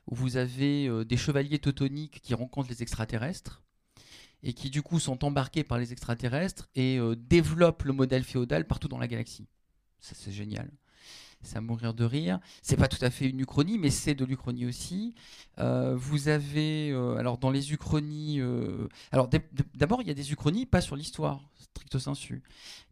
où 0.07 0.15
vous 0.15 0.37
avez 0.37 1.05
des 1.05 1.17
chevaliers 1.17 1.59
teutoniques 1.59 2.21
qui 2.21 2.33
rencontrent 2.33 2.69
les 2.69 2.81
extraterrestres 2.81 3.63
et 4.43 4.53
qui 4.53 4.69
du 4.69 4.81
coup 4.81 4.99
sont 4.99 5.23
embarqués 5.23 5.63
par 5.63 5.77
les 5.77 5.93
extraterrestres 5.93 6.69
et 6.75 6.99
euh, 6.99 7.15
développent 7.15 7.83
le 7.83 7.93
modèle 7.93 8.23
féodal 8.23 8.67
partout 8.67 8.89
dans 8.89 8.99
la 8.99 9.07
galaxie. 9.07 9.47
Ça 9.99 10.13
c'est 10.15 10.31
génial. 10.31 10.69
C'est 11.43 11.57
à 11.57 11.61
mourir 11.61 11.93
de 11.93 12.03
rire. 12.05 12.39
C'est 12.61 12.77
pas 12.77 12.87
tout 12.87 13.03
à 13.03 13.09
fait 13.09 13.29
une 13.29 13.39
uchronie, 13.39 13.77
mais 13.77 13.89
c'est 13.89 14.15
de 14.15 14.25
l'uchronie 14.25 14.65
aussi. 14.65 15.13
Euh, 15.59 15.95
vous 15.95 16.29
avez, 16.29 16.91
euh, 16.91 17.17
alors 17.17 17.37
dans 17.37 17.51
les 17.51 17.73
uchronies, 17.73 18.41
alors 19.11 19.29
d'abord 19.75 20.01
il 20.01 20.07
y 20.07 20.11
a 20.11 20.15
des 20.15 20.31
uchronies 20.31 20.65
pas 20.65 20.81
sur 20.81 20.95
l'histoire, 20.95 21.41
stricto 21.59 21.99
sensu. 21.99 22.43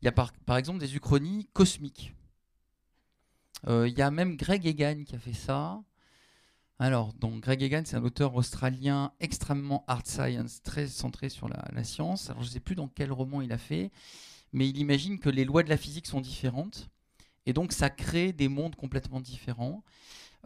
Il 0.01 0.05
y 0.05 0.07
a 0.07 0.11
par, 0.11 0.57
exemple 0.57 0.79
des 0.79 0.95
uchronies 0.95 1.47
cosmiques. 1.53 2.13
Il 3.67 3.93
y 3.95 4.01
a 4.01 4.11
même 4.11 4.37
Greg 4.37 4.65
Egan 4.65 5.03
qui 5.05 5.15
a 5.15 5.19
fait 5.19 5.33
ça. 5.33 5.81
Alors, 6.81 7.13
donc 7.13 7.41
Greg 7.41 7.61
Egan, 7.61 7.83
c'est 7.85 7.95
un 7.95 8.03
auteur 8.03 8.33
australien 8.33 9.13
extrêmement 9.19 9.85
hard 9.87 10.07
science, 10.07 10.63
très 10.63 10.87
centré 10.87 11.29
sur 11.29 11.47
la, 11.47 11.83
science. 11.83 12.31
Alors, 12.31 12.41
je 12.41 12.47
ne 12.47 12.53
sais 12.53 12.59
plus 12.59 12.73
dans 12.73 12.87
quel 12.87 13.11
roman 13.11 13.41
il 13.41 13.51
a 13.51 13.59
fait, 13.59 13.91
mais 14.51 14.67
il 14.67 14.79
imagine 14.79 15.19
que 15.19 15.29
les 15.29 15.45
lois 15.45 15.61
de 15.61 15.69
la 15.69 15.77
physique 15.77 16.07
sont 16.07 16.21
différentes, 16.21 16.89
et 17.45 17.53
donc 17.53 17.71
ça 17.71 17.89
crée 17.89 18.33
des 18.33 18.47
mondes 18.47 18.75
complètement 18.75 19.19
différents. 19.19 19.83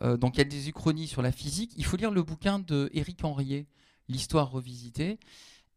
Euh, 0.02 0.18
donc, 0.18 0.36
il 0.36 0.40
y 0.40 0.42
a 0.42 0.46
des 0.46 0.70
uchronies 0.70 1.08
sur 1.08 1.22
la 1.22 1.32
physique. 1.32 1.72
Il 1.78 1.86
faut 1.86 1.98
lire 1.98 2.12
le 2.12 2.24
bouquin 2.24 2.60
de 2.60 2.90
Éric 2.94 3.24
Henriet, 3.24 3.68
L'histoire 4.08 4.52
revisitée. 4.52 5.20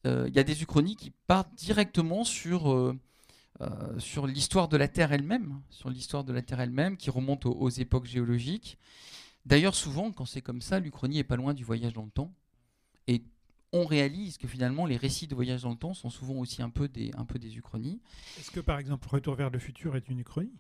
Euh, 0.07 0.27
il 0.29 0.35
y 0.35 0.39
a 0.39 0.45
des 0.45 0.63
uchronies 0.63 0.97
qui 0.97 1.11
partent 1.27 1.55
directement 1.55 2.25
sur 2.25 2.71
euh, 2.71 2.95
sur 3.99 4.27
l'histoire 4.27 4.69
de 4.69 4.77
la 4.77 4.87
Terre 4.87 5.13
elle-même, 5.13 5.61
sur 5.71 5.89
l'histoire 5.89 6.25
de 6.25 6.33
la 6.33 6.43
Terre 6.43 6.61
elle-même, 6.61 6.97
qui 6.97 7.11
remonte 7.11 7.47
aux 7.47 7.71
époques 7.71 8.05
géologiques. 8.05 8.79
D'ailleurs, 9.47 9.75
souvent, 9.75 10.13
quand 10.13 10.27
c'est 10.27 10.43
comme 10.43 10.61
ça, 10.61 10.79
l'Uchronie 10.79 11.19
est 11.19 11.25
pas 11.25 11.37
loin 11.37 11.55
du 11.55 11.65
voyage 11.65 11.95
dans 11.95 12.05
le 12.05 12.11
temps. 12.11 12.33
Et 13.07 13.25
on 13.73 13.85
réalise 13.85 14.37
que 14.37 14.47
finalement, 14.47 14.87
les 14.87 14.97
récits 14.97 15.27
de 15.27 15.35
voyage 15.35 15.63
dans 15.63 15.71
le 15.71 15.77
temps 15.77 15.95
sont 15.95 16.11
souvent 16.11 16.35
aussi 16.35 16.63
un 16.63 16.71
peu 16.71 16.87
des, 16.87 17.11
un 17.17 17.25
peu 17.25 17.39
des 17.39 17.57
Uchronies. 17.57 18.01
Est-ce 18.39 18.51
que, 18.51 18.61
par 18.61 18.79
exemple, 18.79 19.09
Retour 19.09 19.35
vers 19.35 19.51
le 19.51 19.59
futur 19.59 19.97
est 19.97 20.09
une 20.09 20.21
Uchronie? 20.21 20.53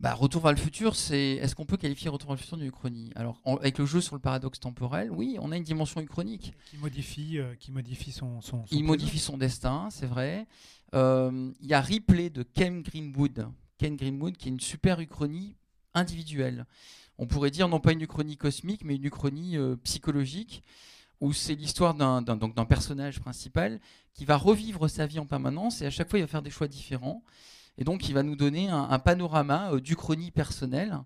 Bah, 0.00 0.14
Retour 0.14 0.42
vers 0.42 0.52
le 0.52 0.58
futur, 0.58 0.96
c'est. 0.96 1.34
Est-ce 1.34 1.54
qu'on 1.54 1.64
peut 1.64 1.76
qualifier 1.76 2.10
Retour 2.10 2.30
vers 2.30 2.36
le 2.36 2.40
futur 2.40 2.56
d'une 2.56 2.66
uchronie? 2.66 3.12
Alors, 3.14 3.40
avec 3.44 3.78
le 3.78 3.86
jeu 3.86 4.00
sur 4.00 4.16
le 4.16 4.20
paradoxe 4.20 4.58
temporel, 4.58 5.10
oui, 5.10 5.36
on 5.40 5.52
a 5.52 5.56
une 5.56 5.62
dimension 5.62 6.00
uchronique. 6.00 6.52
Qui 6.66 6.76
modifie, 6.78 7.38
euh, 7.38 7.54
qui 7.58 7.70
modifie 7.70 8.12
son, 8.12 8.40
son, 8.40 8.64
Il 8.70 8.84
modifie 8.84 9.18
son 9.18 9.38
destin, 9.38 9.88
c'est 9.90 10.06
vrai. 10.06 10.46
Euh, 10.94 11.52
il 11.60 11.68
y 11.68 11.74
a 11.74 11.80
Ripley 11.80 12.30
de 12.30 12.42
Ken 12.42 12.82
Greenwood. 12.82 13.46
Ken 13.78 13.96
Greenwood, 13.96 14.36
qui 14.36 14.48
est 14.48 14.52
une 14.52 14.60
super 14.60 15.00
uchronie 15.00 15.56
individuelle 15.94 16.66
on 17.20 17.26
pourrait 17.26 17.50
dire 17.50 17.68
non 17.68 17.80
pas 17.80 17.92
une 17.92 18.00
uchronie 18.00 18.38
cosmique, 18.38 18.82
mais 18.82 18.96
une 18.96 19.04
uchronie 19.04 19.58
euh, 19.58 19.76
psychologique, 19.84 20.64
où 21.20 21.34
c'est 21.34 21.54
l'histoire 21.54 21.94
d'un 21.94 22.64
personnage 22.64 23.20
principal 23.20 23.78
qui 24.14 24.24
va 24.24 24.38
revivre 24.38 24.88
sa 24.88 25.06
vie 25.06 25.18
en 25.18 25.26
permanence 25.26 25.82
et 25.82 25.86
à 25.86 25.90
chaque 25.90 26.08
fois 26.08 26.18
il 26.18 26.22
va 26.22 26.28
faire 26.28 26.40
des 26.40 26.50
choix 26.50 26.66
différents. 26.66 27.22
Et 27.78 27.84
donc 27.84 28.08
il 28.08 28.14
va 28.14 28.22
nous 28.22 28.36
donner 28.36 28.68
un, 28.68 28.98
panorama 28.98 29.72
euh, 29.72 29.80
d'uchronie 29.80 30.30
personnelle. 30.30 30.98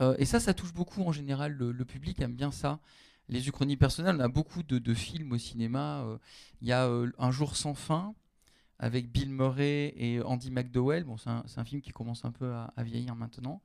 Euh, 0.00 0.14
et 0.18 0.24
ça, 0.24 0.40
ça 0.40 0.54
touche 0.54 0.72
beaucoup 0.72 1.02
en 1.02 1.12
général, 1.12 1.52
le, 1.52 1.84
public 1.84 2.20
aime 2.20 2.34
bien 2.34 2.50
ça. 2.50 2.80
Les 3.28 3.46
uchronies 3.46 3.76
personnelles, 3.76 4.16
on 4.16 4.20
a 4.20 4.28
beaucoup 4.28 4.62
de, 4.62 4.94
films 4.94 5.32
au 5.32 5.38
cinéma. 5.38 6.02
Il 6.62 6.68
y 6.68 6.72
a 6.72 6.88
Un 7.18 7.30
jour 7.30 7.56
sans 7.56 7.74
fin 7.74 8.14
avec 8.78 9.10
Bill 9.12 9.28
Murray 9.28 9.92
et 9.98 10.22
Andy 10.22 10.50
McDowell. 10.50 11.04
Bon, 11.04 11.18
c'est 11.18 11.28
un, 11.28 11.64
film 11.64 11.82
qui 11.82 11.90
commence 11.90 12.24
un 12.24 12.30
peu 12.30 12.54
à 12.54 12.82
vieillir 12.82 13.14
maintenant. 13.16 13.60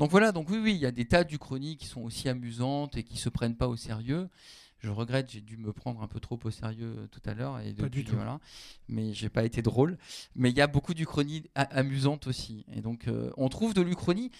Donc 0.00 0.10
voilà, 0.10 0.32
donc 0.32 0.48
oui, 0.48 0.56
oui, 0.56 0.72
il 0.72 0.80
y 0.80 0.86
a 0.86 0.92
des 0.92 1.04
tas 1.04 1.24
d'Uchronies 1.24 1.76
qui 1.76 1.84
sont 1.84 2.00
aussi 2.00 2.30
amusantes 2.30 2.96
et 2.96 3.04
qui 3.04 3.18
se 3.18 3.28
prennent 3.28 3.54
pas 3.54 3.68
au 3.68 3.76
sérieux. 3.76 4.30
Je 4.80 4.90
regrette, 4.90 5.30
j'ai 5.30 5.40
dû 5.40 5.56
me 5.56 5.72
prendre 5.72 6.02
un 6.02 6.08
peu 6.08 6.20
trop 6.20 6.38
au 6.42 6.50
sérieux 6.50 6.94
euh, 6.98 7.06
tout 7.08 7.20
à 7.26 7.34
l'heure 7.34 7.60
et 7.60 7.74
pas 7.74 7.88
du 7.88 8.02
tout. 8.02 8.16
voilà, 8.16 8.40
mais 8.88 9.12
j'ai 9.12 9.28
pas 9.28 9.44
été 9.44 9.60
drôle. 9.62 9.98
Mais 10.34 10.50
il 10.50 10.56
y 10.56 10.62
a 10.62 10.66
beaucoup 10.66 10.94
d'Uchronies 10.94 11.44
amusantes 11.54 12.26
aussi, 12.26 12.64
et 12.72 12.80
donc 12.80 13.06
euh, 13.06 13.30
on 13.36 13.48
trouve 13.48 13.74
de 13.74 13.82
l'Uchronie. 13.82 14.30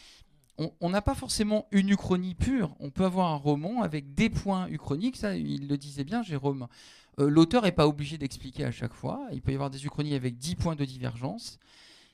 On 0.82 0.90
n'a 0.90 1.00
pas 1.00 1.14
forcément 1.14 1.66
une 1.70 1.88
Uchronie 1.88 2.34
pure. 2.34 2.76
On 2.80 2.90
peut 2.90 3.06
avoir 3.06 3.30
un 3.32 3.36
roman 3.36 3.80
avec 3.80 4.12
des 4.12 4.28
points 4.28 4.68
uchroniques. 4.68 5.16
Ça, 5.16 5.34
il 5.34 5.68
le 5.68 5.78
disait 5.78 6.04
bien, 6.04 6.22
Jérôme. 6.22 6.68
L'auteur 7.16 7.62
n'est 7.62 7.72
pas 7.72 7.88
obligé 7.88 8.18
d'expliquer 8.18 8.66
à 8.66 8.70
chaque 8.70 8.92
fois. 8.92 9.26
Il 9.32 9.40
peut 9.40 9.52
y 9.52 9.54
avoir 9.54 9.70
des 9.70 9.86
uchronies 9.86 10.14
avec 10.14 10.36
10 10.36 10.56
points 10.56 10.76
de 10.76 10.84
divergence. 10.84 11.58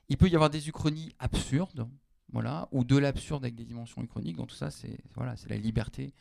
Il 0.08 0.16
peut 0.16 0.28
y 0.28 0.36
avoir 0.36 0.48
des 0.48 0.68
uchronies 0.68 1.12
absurdes, 1.18 1.88
voilà, 2.32 2.68
ou 2.70 2.84
de 2.84 2.96
l'absurde 2.96 3.44
avec 3.44 3.56
des 3.56 3.64
dimensions 3.64 4.00
uchroniques. 4.00 4.36
Donc 4.36 4.48
tout 4.48 4.54
ça, 4.54 4.70
c'est 4.70 4.98
voilà, 5.16 5.36
c'est 5.36 5.50
la 5.50 5.56
liberté 5.56 6.14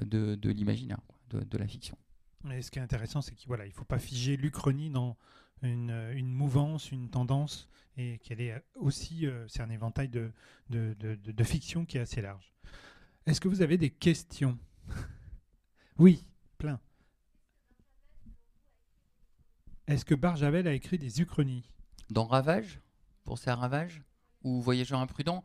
de, 0.00 0.36
de 0.36 0.50
l'imaginaire, 0.50 1.00
de, 1.30 1.40
de, 1.40 1.58
la 1.58 1.66
fiction. 1.66 1.96
Mais 2.44 2.62
ce 2.62 2.70
qui 2.70 2.78
est 2.78 2.82
intéressant, 2.82 3.22
c'est 3.22 3.34
qu'il 3.34 3.48
voilà, 3.48 3.66
il 3.66 3.72
faut 3.72 3.84
pas 3.84 3.98
figer 3.98 4.36
l'uchronie 4.36 4.90
dans 4.90 5.16
une, 5.62 5.90
une, 6.14 6.32
mouvance, 6.32 6.92
une 6.92 7.10
tendance, 7.10 7.68
et 7.96 8.18
qu'elle 8.18 8.40
est 8.40 8.62
aussi, 8.76 9.26
euh, 9.26 9.46
c'est 9.48 9.60
un 9.60 9.70
éventail 9.70 10.08
de, 10.08 10.30
de, 10.70 10.94
de, 11.00 11.44
fiction 11.44 11.84
qui 11.84 11.98
est 11.98 12.00
assez 12.00 12.22
large. 12.22 12.54
Est-ce 13.26 13.40
que 13.40 13.48
vous 13.48 13.62
avez 13.62 13.76
des 13.76 13.90
questions? 13.90 14.58
Oui, 15.98 16.24
plein. 16.58 16.78
Est-ce 19.88 20.04
que 20.04 20.14
Barjavel 20.14 20.68
a 20.68 20.72
écrit 20.72 20.96
des 20.96 21.20
uchronies? 21.20 21.64
Dans 22.08 22.24
Ravage? 22.24 22.80
Pour 23.24 23.36
ses 23.36 23.50
Ravages 23.50 24.00
Ou 24.44 24.60
Voyageur 24.60 25.00
imprudent? 25.00 25.42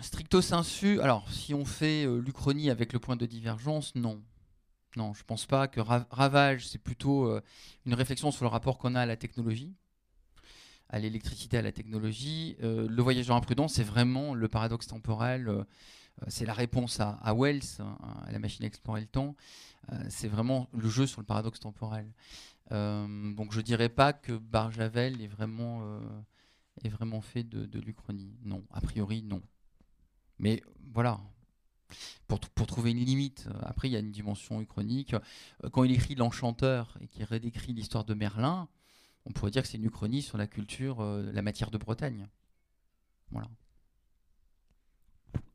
Stricto 0.00 0.42
sensu, 0.42 1.00
alors 1.00 1.30
si 1.30 1.54
on 1.54 1.64
fait 1.64 2.04
euh, 2.04 2.20
l'Uchronie 2.20 2.68
avec 2.68 2.92
le 2.92 2.98
point 2.98 3.16
de 3.16 3.26
divergence, 3.26 3.94
non. 3.94 4.22
Non, 4.96 5.14
je 5.14 5.24
pense 5.24 5.46
pas 5.46 5.66
que 5.66 5.80
Ravage, 5.80 6.68
c'est 6.68 6.78
plutôt 6.78 7.26
euh, 7.26 7.40
une 7.86 7.94
réflexion 7.94 8.30
sur 8.30 8.44
le 8.44 8.50
rapport 8.50 8.78
qu'on 8.78 8.94
a 8.94 9.00
à 9.00 9.06
la 9.06 9.16
technologie, 9.16 9.72
à 10.88 10.98
l'électricité, 10.98 11.56
à 11.56 11.62
la 11.62 11.72
technologie. 11.72 12.56
Euh, 12.62 12.86
le 12.88 13.02
voyageur 13.02 13.34
imprudent, 13.34 13.66
c'est 13.66 13.82
vraiment 13.82 14.34
le 14.34 14.46
paradoxe 14.46 14.86
temporel, 14.86 15.64
c'est 16.28 16.46
la 16.46 16.52
réponse 16.52 17.00
à, 17.00 17.34
Wells, 17.34 17.62
hein, 17.80 17.96
à 18.26 18.30
la 18.30 18.38
machine 18.38 18.62
à 18.64 18.68
explorer 18.68 19.00
le 19.00 19.08
temps. 19.08 19.34
c'est 20.08 20.28
vraiment 20.28 20.68
le 20.72 20.88
jeu 20.88 21.06
sur 21.06 21.20
le 21.20 21.26
paradoxe 21.26 21.58
temporel. 21.58 22.06
donc 22.70 23.52
je 23.52 23.60
dirais 23.60 23.88
pas 23.88 24.12
que 24.12 24.32
Barjavel 24.32 25.20
est 25.20 25.26
vraiment, 25.26 25.82
est 26.84 26.88
vraiment 26.88 27.20
fait 27.20 27.42
de, 27.42 27.66
de 27.66 27.80
l'Uchronie. 27.80 28.36
Non, 28.44 28.62
a 28.70 28.80
priori, 28.80 29.22
non. 29.24 29.42
Mais 30.38 30.62
voilà, 30.92 31.20
pour, 32.26 32.40
pour, 32.40 32.66
trouver 32.66 32.90
une 32.92 33.04
limite. 33.04 33.48
Après, 33.62 33.88
il 33.88 33.92
y 33.92 33.96
a 33.96 34.00
une 34.00 34.12
dimension 34.12 34.60
uchronique. 34.60 35.14
Euh, 35.14 35.70
quand 35.70 35.84
il 35.84 35.92
écrit 35.92 36.14
L'Enchanteur 36.14 36.96
et 37.00 37.08
qu'il 37.08 37.24
redécrit 37.24 37.72
l'histoire 37.72 38.04
de 38.04 38.14
Merlin, 38.14 38.68
on 39.26 39.32
pourrait 39.32 39.50
dire 39.50 39.62
que 39.62 39.68
c'est 39.68 39.78
une 39.78 39.84
uchronie 39.84 40.22
sur 40.22 40.38
la 40.38 40.46
culture, 40.46 41.00
euh, 41.00 41.30
la 41.32 41.42
matière 41.42 41.70
de 41.70 41.78
Bretagne. 41.78 42.28
Voilà. 43.30 43.48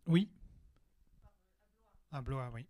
Oui. 0.07 0.29
À 2.11 2.21
Blois, 2.21 2.49
oui. 2.53 2.65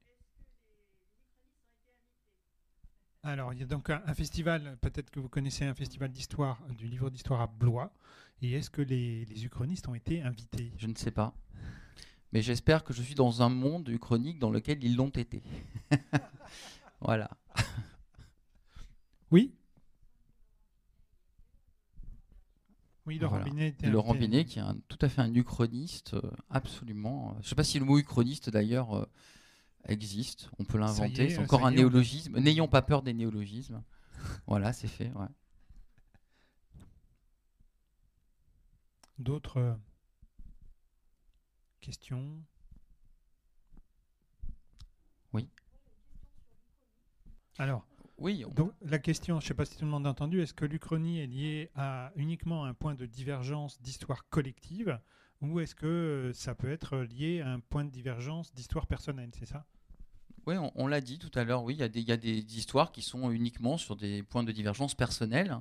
Alors, 3.23 3.53
il 3.53 3.59
y 3.59 3.63
a 3.63 3.65
donc 3.65 3.89
un, 3.89 4.13
festival, 4.13 4.77
peut-être 4.81 5.09
que 5.09 5.19
vous 5.19 5.27
connaissez 5.27 5.65
un 5.65 5.73
festival 5.73 6.09
d'histoire, 6.09 6.61
du 6.77 6.87
livre 6.87 7.09
d'histoire 7.09 7.41
à 7.41 7.47
Blois. 7.47 7.93
Et 8.41 8.53
est-ce 8.53 8.69
que 8.69 8.81
les, 8.81 9.25
les 9.25 9.45
uchronistes 9.45 9.87
ont 9.89 9.95
été 9.95 10.21
invités? 10.21 10.71
Je 10.77 10.87
ne 10.87 10.95
sais 10.95 11.11
pas 11.11 11.33
mais 12.31 12.41
j'espère 12.41 12.83
que 12.83 12.93
je 12.93 13.01
suis 13.01 13.15
dans 13.15 13.41
un 13.41 13.49
monde 13.49 13.95
chronique 13.97 14.39
dans 14.39 14.51
lequel 14.51 14.83
ils 14.83 14.95
l'ont 14.95 15.09
été. 15.09 15.41
voilà. 17.01 17.29
Oui 19.31 19.53
Oui, 23.05 23.17
Laurent 23.17 23.41
Binet. 23.41 23.75
Laurent 23.83 24.13
Binet, 24.13 24.45
qui 24.45 24.59
est 24.59 24.61
un, 24.61 24.77
tout 24.87 24.99
à 25.01 25.09
fait 25.09 25.21
un 25.21 25.33
uchroniste, 25.33 26.13
euh, 26.13 26.21
absolument. 26.51 27.33
Je 27.39 27.45
ne 27.45 27.49
sais 27.49 27.55
pas 27.55 27.63
si 27.63 27.79
le 27.79 27.85
mot 27.85 27.97
uchroniste, 27.97 28.51
d'ailleurs, 28.51 28.95
euh, 28.95 29.05
existe. 29.87 30.51
On 30.59 30.63
peut 30.63 30.77
l'inventer. 30.77 31.29
C'est 31.31 31.39
encore 31.39 31.65
un 31.65 31.71
néologisme. 31.71 32.37
N'ayons 32.37 32.67
pas 32.67 32.83
peur 32.83 33.01
des 33.01 33.13
néologismes. 33.13 33.81
voilà, 34.47 34.73
c'est 34.73 34.87
fait. 34.87 35.11
Ouais. 35.15 35.25
D'autres 39.17 39.75
Question. 41.81 42.43
Oui. 45.33 45.47
Alors, 47.57 47.85
oui, 48.17 48.43
donc, 48.53 48.73
la 48.81 48.99
question, 48.99 49.39
je 49.39 49.45
ne 49.45 49.47
sais 49.47 49.53
pas 49.53 49.65
si 49.65 49.77
tout 49.77 49.85
le 49.85 49.91
monde 49.91 50.05
a 50.05 50.09
entendu, 50.09 50.41
est-ce 50.41 50.53
que 50.53 50.65
l'Uchronie 50.65 51.19
est 51.19 51.27
liée 51.27 51.71
à 51.75 52.11
uniquement 52.15 52.65
un 52.65 52.73
point 52.73 52.95
de 52.95 53.05
divergence 53.05 53.81
d'histoire 53.81 54.27
collective 54.29 54.99
ou 55.41 55.61
est-ce 55.61 55.73
que 55.73 55.85
euh, 55.85 56.33
ça 56.33 56.53
peut 56.53 56.69
être 56.69 56.97
lié 56.97 57.39
à 57.39 57.49
un 57.49 57.61
point 57.61 57.85
de 57.85 57.89
divergence 57.89 58.53
d'histoire 58.53 58.87
personnelle, 58.87 59.31
c'est 59.39 59.45
ça? 59.45 59.65
Oui, 60.45 60.55
on, 60.75 60.87
l'a 60.87 60.99
dit 60.99 61.19
tout 61.19 61.31
à 61.35 61.43
l'heure, 61.43 61.63
oui, 61.63 61.77
il 61.79 61.97
y, 61.97 62.01
y, 62.01 62.11
a 62.11 62.17
des 62.17 62.57
histoires 62.57 62.91
qui 62.91 63.01
sont 63.01 63.29
uniquement 63.31 63.77
sur 63.77 63.95
des 63.95 64.23
points 64.23 64.43
de 64.43 64.51
divergence 64.51 64.95
personnels 64.95 65.57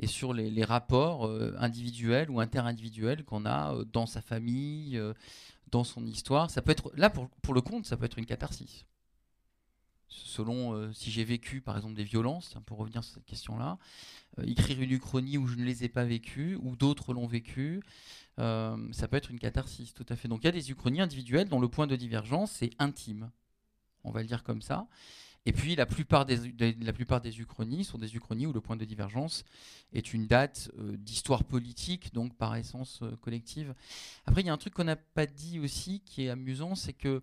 et 0.00 0.06
sur 0.06 0.32
les, 0.32 0.64
rapports 0.64 1.26
euh, 1.26 1.54
individuels 1.58 2.30
ou 2.30 2.40
interindividuels 2.40 3.24
qu'on 3.24 3.44
a 3.44 3.74
euh, 3.74 3.84
dans 3.84 4.06
sa 4.06 4.20
famille, 4.20 4.96
euh, 4.96 5.12
dans 5.70 5.84
son 5.84 6.06
histoire. 6.06 6.50
Ça 6.50 6.62
peut 6.62 6.70
être 6.72 6.92
là 6.94 7.10
pour, 7.10 7.54
le 7.54 7.60
compte, 7.60 7.86
ça 7.86 7.96
peut 7.96 8.04
être 8.04 8.18
une 8.18 8.26
catharsis. 8.26 8.84
Selon 10.10 10.90
si 10.94 11.10
j'ai 11.10 11.22
vécu 11.22 11.60
par 11.60 11.76
exemple 11.76 11.94
des 11.94 12.04
violences, 12.04 12.54
pour 12.64 12.78
revenir 12.78 13.04
sur 13.04 13.14
cette 13.14 13.26
question-là, 13.26 13.76
écrire 14.46 14.80
une 14.80 14.90
uchronie 14.90 15.36
où 15.36 15.46
je 15.46 15.56
ne 15.56 15.64
les 15.64 15.84
ai 15.84 15.90
pas 15.90 16.04
vécues, 16.04 16.58
ou 16.62 16.76
d'autres 16.76 17.12
l'ont 17.12 17.26
vécu, 17.26 17.82
ça 18.38 19.08
peut 19.10 19.18
être 19.18 19.30
une 19.30 19.38
catharsis, 19.38 19.92
tout 19.92 20.06
à 20.08 20.16
fait. 20.16 20.26
Donc 20.26 20.40
il 20.42 20.46
y 20.46 20.48
a 20.48 20.52
des 20.52 20.70
uchronies 20.70 21.02
individuelles 21.02 21.50
dont 21.50 21.60
le 21.60 21.68
point 21.68 21.86
de 21.86 21.94
divergence 21.94 22.62
est 22.62 22.72
intime, 22.78 23.30
on 24.02 24.10
va 24.10 24.22
le 24.22 24.28
dire 24.28 24.44
comme 24.44 24.62
ça. 24.62 24.86
Et 25.48 25.52
puis 25.52 25.76
la 25.76 25.86
plupart 25.86 26.26
des, 26.26 26.36
la 26.78 26.92
plupart 26.92 27.22
des 27.22 27.40
uchronies 27.40 27.82
sont 27.82 27.96
des 27.96 28.14
uchronies 28.14 28.44
où 28.44 28.52
le 28.52 28.60
point 28.60 28.76
de 28.76 28.84
divergence 28.84 29.46
est 29.94 30.12
une 30.12 30.26
date 30.26 30.70
euh, 30.78 30.94
d'histoire 30.98 31.42
politique, 31.42 32.12
donc 32.12 32.36
par 32.36 32.54
essence 32.56 33.00
euh, 33.00 33.16
collective. 33.22 33.74
Après, 34.26 34.42
il 34.42 34.46
y 34.46 34.50
a 34.50 34.52
un 34.52 34.58
truc 34.58 34.74
qu'on 34.74 34.84
n'a 34.84 34.96
pas 34.96 35.24
dit 35.24 35.58
aussi 35.58 36.00
qui 36.04 36.24
est 36.24 36.28
amusant, 36.28 36.74
c'est 36.74 36.92
que 36.92 37.22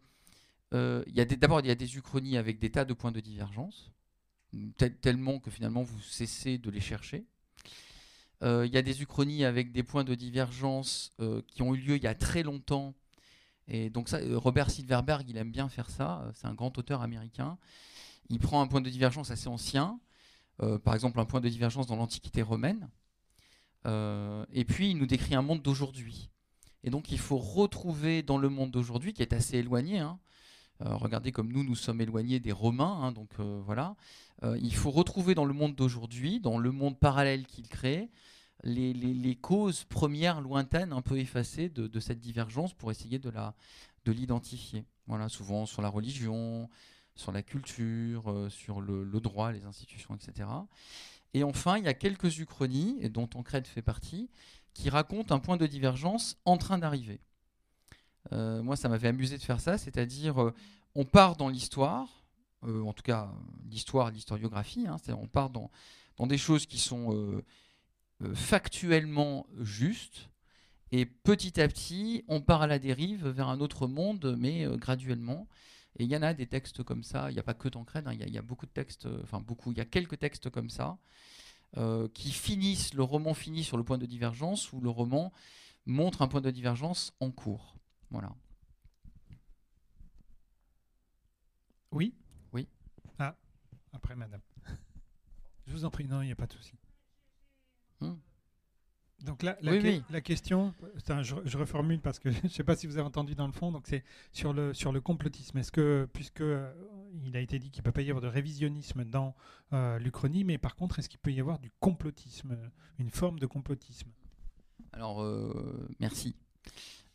euh, 0.73 1.05
d'abord, 1.39 1.59
il 1.59 1.67
y 1.67 1.69
a 1.69 1.75
des 1.75 1.97
uchronies 1.97 2.35
avec 2.35 2.57
des 2.57 2.71
tas 2.71 2.83
de 2.83 2.95
points 2.95 3.11
de 3.11 3.19
divergence, 3.19 3.91
tellement 5.01 5.37
que 5.37 5.51
finalement 5.51 5.83
vous 5.83 5.99
cessez 5.99 6.57
de 6.57 6.71
les 6.71 6.81
chercher. 6.81 7.25
Il 8.41 8.71
y 8.71 8.77
a 8.77 8.81
des 8.81 9.01
uchronies 9.03 9.45
avec 9.45 9.71
des 9.71 9.83
points 9.83 10.03
de 10.03 10.13
divergence 10.13 11.15
qui 11.47 11.61
ont 11.61 11.73
eu 11.73 11.79
lieu 11.79 11.95
il 11.95 12.03
y 12.03 12.07
a 12.07 12.15
très 12.15 12.43
longtemps. 12.43 12.93
Et 13.67 13.89
donc 13.89 14.07
ça, 14.07 14.19
Robert 14.33 14.69
Silverberg, 14.69 15.27
il 15.29 15.37
aime 15.37 15.51
bien 15.51 15.67
faire 15.67 15.89
ça. 15.89 16.31
C'est 16.35 16.45
un 16.45 16.53
grand 16.53 16.77
auteur 16.77 17.01
américain 17.01 17.57
il 18.29 18.39
prend 18.39 18.61
un 18.61 18.67
point 18.67 18.81
de 18.81 18.89
divergence 18.89 19.31
assez 19.31 19.47
ancien, 19.47 19.99
euh, 20.61 20.79
par 20.79 20.93
exemple 20.93 21.19
un 21.19 21.25
point 21.25 21.41
de 21.41 21.49
divergence 21.49 21.87
dans 21.87 21.95
l'Antiquité 21.95 22.41
romaine, 22.41 22.89
euh, 23.85 24.45
et 24.51 24.65
puis 24.65 24.91
il 24.91 24.97
nous 24.97 25.05
décrit 25.05 25.35
un 25.35 25.41
monde 25.41 25.61
d'aujourd'hui. 25.61 26.29
Et 26.83 26.89
donc 26.89 27.11
il 27.11 27.19
faut 27.19 27.37
retrouver 27.37 28.23
dans 28.23 28.37
le 28.37 28.49
monde 28.49 28.71
d'aujourd'hui, 28.71 29.13
qui 29.13 29.21
est 29.21 29.33
assez 29.33 29.57
éloigné, 29.57 29.99
hein, 29.99 30.19
euh, 30.81 30.95
regardez 30.95 31.31
comme 31.31 31.51
nous, 31.51 31.63
nous 31.63 31.75
sommes 31.75 32.01
éloignés 32.01 32.39
des 32.39 32.51
Romains, 32.51 32.99
hein, 33.01 33.11
donc 33.11 33.39
voilà, 33.39 33.95
il 34.61 34.75
faut 34.75 34.91
retrouver 34.91 35.33
dans 35.33 35.45
le 35.45 35.53
monde 35.53 35.75
d'aujourd'hui, 35.75 36.39
dans 36.39 36.57
le 36.57 36.71
monde 36.71 36.99
parallèle 36.99 37.47
qu'il 37.47 37.67
crée, 37.67 38.09
les, 38.63 39.35
causes 39.35 39.85
premières 39.85 40.41
lointaines, 40.41 40.93
un 40.93 41.01
peu 41.01 41.17
effacées 41.17 41.69
de, 41.69 41.99
cette 41.99 42.19
divergence 42.19 42.73
pour 42.73 42.91
essayer 42.91 43.17
de 43.17 43.31
l'identifier. 44.11 44.81
De 44.81 44.85
voilà, 45.07 45.29
souvent 45.29 45.65
sur 45.65 45.81
la 45.81 45.89
religion, 45.89 46.69
sur 47.15 47.31
la 47.31 47.41
culture, 47.41 48.29
euh, 48.29 48.49
sur 48.49 48.81
le, 48.81 49.05
droit, 49.19 49.51
les 49.51 49.65
institutions, 49.65 50.15
etc. 50.15 50.49
Et 51.33 51.43
enfin, 51.43 51.77
il 51.77 51.85
y 51.85 51.87
a 51.87 51.93
quelques 51.93 52.39
uchronies, 52.39 53.09
dont 53.09 53.27
Tancred 53.27 53.65
fait 53.67 53.81
partie, 53.81 54.29
qui 54.73 54.89
racontent 54.89 55.33
un 55.33 55.39
point 55.39 55.57
de 55.57 55.65
divergence 55.65 56.37
en 56.45 56.57
train 56.57 56.77
d'arriver. 56.77 57.21
Euh, 58.33 58.61
moi, 58.61 58.75
ça 58.75 58.89
m'avait 58.89 59.07
amusé 59.07 59.37
de 59.37 59.43
faire 59.43 59.61
ça, 59.61 59.77
c'est-à-dire, 59.77 60.41
euh, 60.41 60.53
on 60.93 61.05
part 61.05 61.35
dans 61.35 61.49
l'histoire, 61.49 62.23
en 62.63 62.93
tout 62.93 63.03
cas 63.03 63.31
l'histoire, 63.69 64.09
l'historiographie, 64.09 64.87
hein, 64.87 64.95
on 65.09 65.27
part 65.27 65.51
dans, 65.51 65.69
des 66.21 66.37
choses 66.37 66.65
qui 66.65 66.79
sont 66.79 67.43
factuellement 68.33 69.45
justes, 69.59 70.29
et 70.91 71.05
petit 71.05 71.61
à 71.61 71.67
petit, 71.67 72.23
on 72.27 72.41
part 72.41 72.63
à 72.63 72.67
la 72.67 72.79
dérive 72.79 73.27
vers 73.27 73.49
un 73.49 73.59
autre 73.59 73.85
monde, 73.85 74.35
mais 74.39 74.65
graduellement. 74.77 75.47
Et 75.97 76.03
il 76.03 76.11
y 76.11 76.17
en 76.17 76.21
a 76.21 76.33
des 76.33 76.47
textes 76.47 76.83
comme 76.83 77.03
ça, 77.03 77.29
il 77.31 77.33
n'y 77.33 77.39
a 77.39 77.43
pas 77.43 77.53
que 77.53 77.69
Tancred, 77.69 78.07
hein, 78.07 78.13
il 78.13 78.29
y, 78.29 78.37
a 78.37 78.41
beaucoup 78.41 78.65
de 78.65 78.71
textes, 78.71 79.05
euh, 79.05 79.21
enfin 79.23 79.39
beaucoup, 79.39 79.71
il 79.71 79.77
y 79.77 79.81
a 79.81 79.85
quelques 79.85 80.19
textes 80.19 80.49
comme 80.49 80.69
ça, 80.69 80.97
euh, 81.77 82.09
qui 82.13 82.31
finissent, 82.31 82.93
le 82.93 83.03
roman 83.03 83.33
finit 83.33 83.63
sur 83.63 83.77
le 83.77 83.83
point 83.83 83.97
de 83.97 84.05
divergence, 84.05 84.73
où 84.73 84.81
le 84.81 84.89
roman 84.89 85.31
montre 85.85 86.21
un 86.21 86.27
point 86.27 86.41
de 86.41 86.51
divergence 86.51 87.13
en 87.21 87.31
cours. 87.31 87.77
Voilà. 88.09 88.35
Oui? 91.91 92.13
Oui. 92.51 92.67
Ah, 93.17 93.35
après 93.93 94.15
madame. 94.15 94.41
Je 95.67 95.71
vous 95.71 95.85
en 95.85 95.89
prie, 95.89 96.07
non, 96.07 96.21
il 96.21 96.25
n'y 96.25 96.31
a 96.31 96.35
pas 96.35 96.47
de 96.47 96.53
souci. 96.53 96.73
Donc 99.23 99.43
la, 99.43 99.57
la, 99.61 100.21
question, 100.21 100.73
je, 101.21 101.57
reformule 101.57 101.99
parce 101.99 102.19
que 102.19 102.29
je 102.31 102.43
ne 102.43 102.47
sais 102.49 102.63
pas 102.63 102.75
si 102.75 102.85
vous 102.85 102.97
avez 102.97 103.07
entendu 103.07 103.33
dans 103.33 103.47
le 103.47 103.53
fond, 103.53 103.71
donc 103.71 103.87
c'est 103.87 104.03
sur 104.31 104.53
le, 104.53 104.73
sur 104.73 104.91
le 104.91 105.01
complotisme. 105.01 105.57
Est-ce 105.57 105.71
que, 105.71 106.07
puisque 106.13 106.41
euh, 106.41 106.71
il 107.23 107.35
a 107.35 107.39
été 107.39 107.57
dit 107.57 107.71
qu'il 107.71 107.81
ne 107.81 107.85
peut 107.85 107.91
pas 107.91 108.01
y 108.01 108.09
avoir 108.09 108.21
de 108.21 108.27
révisionnisme 108.27 109.03
dans 109.05 109.35
l'Uchronie, 109.99 110.43
mais 110.43 110.57
par 110.57 110.75
contre, 110.75 110.99
est-ce 110.99 111.09
qu'il 111.09 111.19
peut 111.19 111.31
y 111.31 111.39
avoir 111.39 111.59
du 111.59 111.71
complotisme, 111.79 112.57
une 112.99 113.09
forme 113.09 113.39
de 113.39 113.45
complotisme? 113.45 114.09
Alors, 114.93 115.25
merci. 115.99 116.35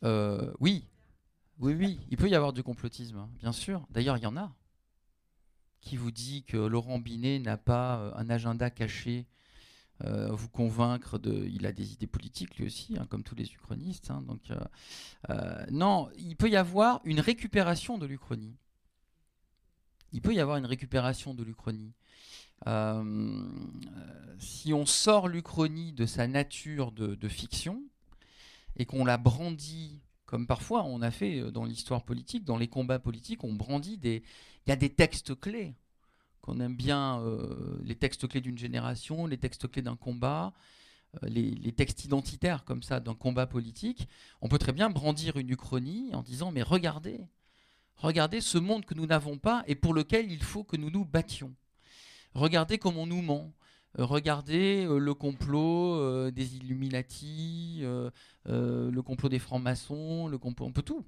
oui, 0.03 0.85
oui, 1.61 1.75
oui, 1.75 1.99
il 2.09 2.17
peut 2.17 2.27
y 2.27 2.35
avoir 2.35 2.53
du 2.53 2.63
complotisme, 2.63 3.17
hein, 3.17 3.29
bien 3.39 3.51
sûr. 3.51 3.85
D'ailleurs, 3.91 4.17
il 4.17 4.23
y 4.23 4.27
en 4.27 4.35
a. 4.35 4.51
Qui 5.79 5.95
vous 5.95 6.11
dit 6.11 6.43
que 6.43 6.57
Laurent 6.57 6.99
Binet 6.99 7.39
n'a 7.39 7.57
pas 7.57 8.13
un 8.15 8.29
agenda 8.29 8.69
caché 8.71 9.19
euh, 9.19 9.40
vous 10.03 10.49
convaincre 10.49 11.17
de. 11.17 11.45
Il 11.47 11.65
a 11.65 11.71
des 11.71 11.93
idées 11.93 12.07
politiques 12.07 12.57
lui 12.57 12.65
aussi, 12.65 12.97
hein, 12.97 13.05
comme 13.09 13.23
tous 13.23 13.35
les 13.35 13.51
uchronistes. 13.53 14.11
Hein, 14.11 14.23
donc, 14.27 14.41
euh, 14.49 14.59
euh, 15.29 15.65
non, 15.71 16.09
il 16.17 16.35
peut 16.35 16.49
y 16.49 16.55
avoir 16.55 17.01
une 17.03 17.19
récupération 17.19 17.97
de 17.97 18.05
l'Uchronie. 18.05 18.55
Il 20.13 20.21
peut 20.21 20.33
y 20.33 20.39
avoir 20.39 20.57
une 20.57 20.65
récupération 20.65 21.33
de 21.33 21.43
l'Uchronie. 21.43 21.93
si 24.39 24.73
on 24.73 24.85
sort 24.85 25.27
l'Uchronie 25.27 25.93
de 25.93 26.05
sa 26.05 26.27
nature 26.27 26.91
de, 26.91 27.27
fiction 27.27 27.81
et 28.75 28.85
qu'on 28.85 29.05
la 29.05 29.17
brandit, 29.17 30.01
comme 30.25 30.47
parfois 30.47 30.83
on 30.83 31.01
a 31.01 31.11
fait 31.11 31.51
dans 31.51 31.63
l'histoire 31.63 32.03
politique, 32.03 32.43
dans 32.43 32.57
les 32.57 32.67
combats 32.67 32.99
politiques, 32.99 33.43
on 33.43 33.53
brandit 33.53 33.97
des. 33.97 34.23
Il 34.65 34.69
y 34.69 34.73
a 34.73 34.75
des 34.75 34.93
textes 34.93 35.39
clés 35.39 35.75
qu'on 36.41 36.59
aime 36.59 36.75
bien 36.75 37.21
euh, 37.21 37.79
les 37.83 37.95
textes 37.95 38.27
clés 38.27 38.41
d'une 38.41 38.57
génération, 38.57 39.27
les 39.27 39.37
textes 39.37 39.69
clés 39.69 39.81
d'un 39.81 39.95
combat, 39.95 40.53
euh, 41.23 41.27
les, 41.27 41.71
textes 41.71 42.03
identitaires 42.05 42.65
comme 42.65 42.83
ça 42.83 42.99
d'un 42.99 43.15
combat 43.15 43.47
politique, 43.47 44.07
on 44.41 44.47
peut 44.47 44.57
très 44.57 44.73
bien 44.73 44.89
brandir 44.89 45.37
une 45.37 45.49
uchronie 45.49 46.09
en 46.13 46.23
disant 46.23 46.51
mais 46.51 46.63
regardez, 46.63 47.19
regardez 47.95 48.41
ce 48.41 48.57
monde 48.57 48.85
que 48.85 48.95
nous 48.95 49.05
n'avons 49.05 49.37
pas 49.37 49.63
et 49.67 49.75
pour 49.75 49.93
lequel 49.93 50.31
il 50.31 50.43
faut 50.43 50.63
que 50.63 50.77
nous 50.77 50.89
nous 50.89 51.05
battions. 51.05 51.53
Regardez 52.33 52.77
comment 52.77 53.03
on 53.03 53.07
nous 53.07 53.21
ment. 53.21 53.53
Euh, 53.99 54.05
regardez 54.05 54.87
le 54.89 55.13
complot 55.13 56.31
des 56.31 56.55
Illuminati, 56.55 57.83
le 58.45 59.01
complot 59.01 59.29
des 59.29 59.39
francs-maçons, 59.39 60.27
le 60.27 60.37
complot, 60.37 60.65
on 60.65 60.71
peut 60.71 60.81
tout. 60.81 61.05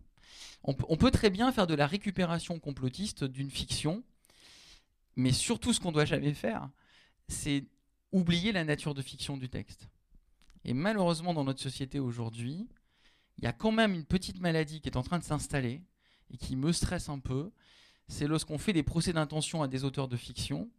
on 0.64 0.74
peut 0.74 1.12
très 1.12 1.30
bien 1.30 1.52
faire 1.52 1.66
de 1.66 1.74
la 1.74 1.88
récupération 1.88 2.60
complotiste 2.60 3.24
d'une 3.24 3.50
fiction 3.50 4.04
mais 5.16 5.32
surtout, 5.32 5.74
ce 5.74 5.80
qu'on 5.80 5.92
doit 5.92 6.06
jamais 6.06 6.34
faire, 6.34 6.70
c'est 7.28 7.66
oublier 8.12 8.52
la 8.52 8.64
nature 8.64 8.94
de 8.94 9.02
fiction 9.02 9.38
du 9.38 9.50
texte. 9.50 9.90
Et 10.66 10.74
malheureusement, 10.74 11.34
dans 11.34 11.44
notre 11.44 11.62
société 11.62 12.00
aujourd'hui, 12.00 12.68
il 13.38 13.44
y 13.44 13.48
a 13.48 13.54
quand 13.54 13.72
même 13.72 13.94
une 13.94 14.06
petite 14.06 14.40
maladie 14.40 14.82
qui 14.82 14.90
est 14.90 14.98
en 14.98 15.04
train 15.04 15.20
de 15.20 15.24
s'installer 15.24 15.82
et 16.32 16.38
qui 16.38 16.56
me 16.56 16.72
stresse 16.72 17.10
un 17.10 17.20
peu. 17.20 17.52
C'est 18.08 18.28
lorsqu'on 18.28 18.58
fait 18.58 18.74
des 18.74 18.84
procès 18.84 19.14
d'intention 19.14 19.64
à 19.64 19.68
des 19.68 19.84
auteurs 19.84 20.08
de 20.08 20.18
fiction, 20.18 20.70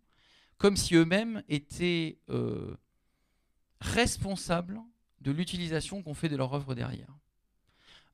comme 0.59 0.77
si 0.77 0.95
eux-mêmes 0.95 1.43
étaient 1.49 2.19
euh, 2.31 2.77
responsables 3.81 4.81
de 5.21 5.33
l'utilisation 5.33 6.03
qu'on 6.03 6.15
fait 6.15 6.29
de 6.29 6.37
leur 6.37 6.55
œuvre 6.55 6.75
derrière. 6.75 7.13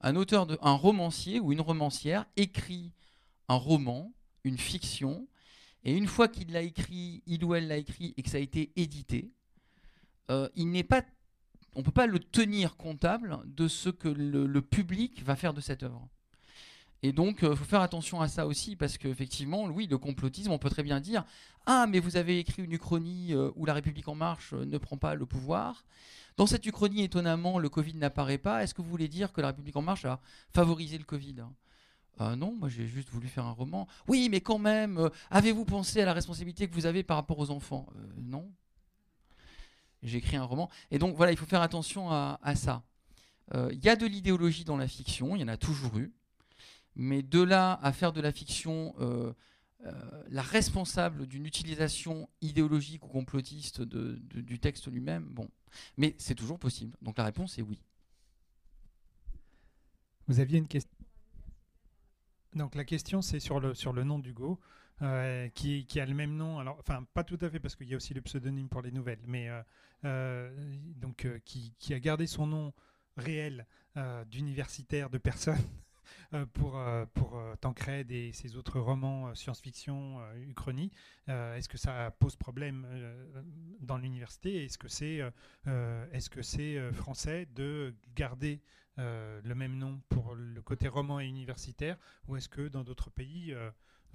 Un 0.00 0.16
auteur, 0.16 0.46
un 0.64 0.74
romancier 0.74 1.40
ou 1.40 1.52
une 1.52 1.60
romancière 1.60 2.24
écrit 2.36 2.92
un 3.48 3.56
roman, 3.56 4.12
une 4.44 4.58
fiction, 4.58 5.28
et 5.84 5.96
une 5.96 6.06
fois 6.06 6.28
qu'il 6.28 6.52
l'a 6.52 6.62
écrit, 6.62 7.22
il 7.26 7.44
ou 7.44 7.54
elle 7.54 7.68
l'a 7.68 7.78
écrit 7.78 8.14
et 8.16 8.22
que 8.22 8.30
ça 8.30 8.36
a 8.36 8.40
été 8.40 8.70
édité, 8.76 9.30
euh, 10.30 10.48
il 10.54 10.70
n'est 10.70 10.84
pas, 10.84 11.02
on 11.74 11.80
ne 11.80 11.84
peut 11.84 11.90
pas 11.90 12.06
le 12.06 12.18
tenir 12.18 12.76
comptable 12.76 13.38
de 13.46 13.66
ce 13.66 13.88
que 13.88 14.08
le, 14.08 14.62
public 14.62 15.22
va 15.24 15.36
faire 15.36 15.54
de 15.54 15.60
cette 15.60 15.82
œuvre. 15.82 16.06
Et 17.02 17.12
donc, 17.12 17.38
il 17.40 17.48
euh, 17.48 17.56
faut 17.56 17.64
faire 17.64 17.80
attention 17.80 18.20
à 18.20 18.28
ça 18.28 18.46
aussi, 18.46 18.76
parce 18.76 18.98
qu'effectivement, 18.98 19.64
oui, 19.64 19.86
le 19.86 19.96
complotisme, 19.96 20.52
on 20.52 20.58
peut 20.58 20.68
très 20.68 20.82
bien 20.82 21.00
dire 21.00 21.24
Ah, 21.64 21.86
mais 21.88 21.98
vous 21.98 22.16
avez 22.16 22.38
écrit 22.38 22.62
une 22.62 22.72
uchronie 22.72 23.32
euh, 23.32 23.50
où 23.56 23.64
la 23.64 23.72
République 23.72 24.06
En 24.08 24.14
Marche 24.14 24.52
ne 24.52 24.76
prend 24.76 24.98
pas 24.98 25.14
le 25.14 25.24
pouvoir. 25.24 25.84
Dans 26.36 26.46
cette 26.46 26.66
uchronie, 26.66 27.02
étonnamment, 27.02 27.58
le 27.58 27.70
Covid 27.70 27.94
n'apparaît 27.94 28.38
pas. 28.38 28.62
Est-ce 28.62 28.74
que 28.74 28.82
vous 28.82 28.90
voulez 28.90 29.08
dire 29.08 29.32
que 29.32 29.40
la 29.40 29.48
République 29.48 29.76
En 29.76 29.82
Marche 29.82 30.04
a 30.04 30.20
favorisé 30.52 30.98
le 30.98 31.04
Covid 31.04 31.36
ah 32.18 32.36
non, 32.36 32.54
moi 32.54 32.68
j'ai 32.68 32.86
juste 32.86 33.08
voulu 33.08 33.28
faire 33.28 33.46
un 33.46 33.52
roman. 33.52 33.88
Oui, 34.06 34.28
mais 34.30 34.40
quand 34.40 34.58
même, 34.58 34.98
euh, 34.98 35.08
avez-vous 35.30 35.64
pensé 35.64 36.02
à 36.02 36.04
la 36.04 36.12
responsabilité 36.12 36.68
que 36.68 36.74
vous 36.74 36.86
avez 36.86 37.02
par 37.02 37.16
rapport 37.16 37.38
aux 37.38 37.50
enfants? 37.50 37.86
Euh, 37.96 38.00
Non. 38.18 38.50
J'ai 40.02 40.18
écrit 40.18 40.36
un 40.36 40.44
roman. 40.44 40.70
Et 40.90 40.98
donc 40.98 41.16
voilà, 41.16 41.32
il 41.32 41.36
faut 41.36 41.46
faire 41.46 41.62
attention 41.62 42.10
à, 42.10 42.54
ça. 42.54 42.82
Euh, 43.54 43.68
il 43.72 43.84
y 43.84 43.88
a 43.90 43.96
de 43.96 44.06
l'idéologie 44.06 44.64
dans 44.64 44.78
la 44.78 44.88
fiction, 44.88 45.36
il 45.36 45.40
y 45.40 45.44
en 45.44 45.48
a 45.48 45.58
toujours 45.58 45.98
eu. 45.98 46.12
Mais 46.96 47.22
de 47.22 47.42
là 47.42 47.78
à 47.82 47.92
faire 47.92 48.12
de 48.12 48.20
la 48.20 48.32
fiction 48.32 48.94
la 50.28 50.42
responsable 50.42 51.26
d'une 51.26 51.46
utilisation 51.46 52.28
idéologique 52.40 53.04
ou 53.04 53.08
complotiste 53.08 53.82
du 53.82 54.58
texte 54.58 54.90
lui-même, 54.90 55.24
bon. 55.24 55.48
Mais 55.96 56.14
c'est 56.18 56.34
toujours 56.34 56.58
possible. 56.58 56.96
Donc 57.02 57.18
la 57.18 57.24
réponse 57.24 57.58
est 57.58 57.62
oui. 57.62 57.82
Vous 60.28 60.40
aviez 60.40 60.58
une 60.58 60.68
question 60.68 60.99
donc 62.54 62.74
la 62.74 62.84
question, 62.84 63.22
c'est 63.22 63.40
sur 63.40 63.60
le, 63.60 63.74
sur 63.74 63.92
le 63.92 64.04
nom 64.04 64.18
d'Hugo, 64.18 64.58
euh, 65.02 65.48
qui, 65.50 65.86
qui, 65.86 65.98
a 65.98 66.04
le 66.04 66.14
même 66.14 66.36
nom, 66.36 66.58
alors, 66.58 66.76
enfin 66.78 67.06
pas 67.14 67.24
tout 67.24 67.38
à 67.40 67.48
fait 67.48 67.58
parce 67.58 67.74
qu'il 67.74 67.88
y 67.88 67.94
a 67.94 67.96
aussi 67.96 68.12
le 68.12 68.20
pseudonyme 68.20 68.68
pour 68.68 68.82
les 68.82 68.90
nouvelles, 68.90 69.22
mais 69.26 69.48
euh, 69.48 69.62
euh, 70.04 70.76
donc, 70.96 71.26
qui, 71.44 71.74
qui, 71.78 71.94
a 71.94 72.00
gardé 72.00 72.26
son 72.26 72.46
nom 72.46 72.72
réel 73.16 73.66
d'universitaire 74.26 75.10
de 75.10 75.18
personne 75.18 75.58
pour, 76.52 76.80
pour 77.14 77.40
Tancred 77.60 78.10
et 78.10 78.32
ses 78.32 78.56
autres 78.56 78.80
romans 78.80 79.34
science-fiction, 79.34 80.20
Uchronie. 80.48 80.90
Est-ce 81.26 81.68
que 81.68 81.78
ça 81.78 82.10
pose 82.18 82.36
problème 82.36 82.86
dans 83.80 83.98
l'université? 83.98 84.64
Est-ce 84.64 84.78
que 84.78 84.88
c'est 84.88 85.16
est 85.66 86.18
-ce 86.18 86.42
c'est 86.42 86.92
français 86.92 87.46
de 87.54 87.94
garder 88.14 88.60
euh, 88.98 89.40
le 89.44 89.54
même 89.54 89.76
nom 89.78 90.00
pour 90.08 90.34
le 90.34 90.60
côté 90.62 90.88
roman 90.88 91.20
et 91.20 91.26
universitaire? 91.26 91.96
Ou 92.28 92.36
est-ce 92.36 92.48
que 92.48 92.68
dans 92.68 92.84
d'autres 92.84 93.10
pays 93.10 93.54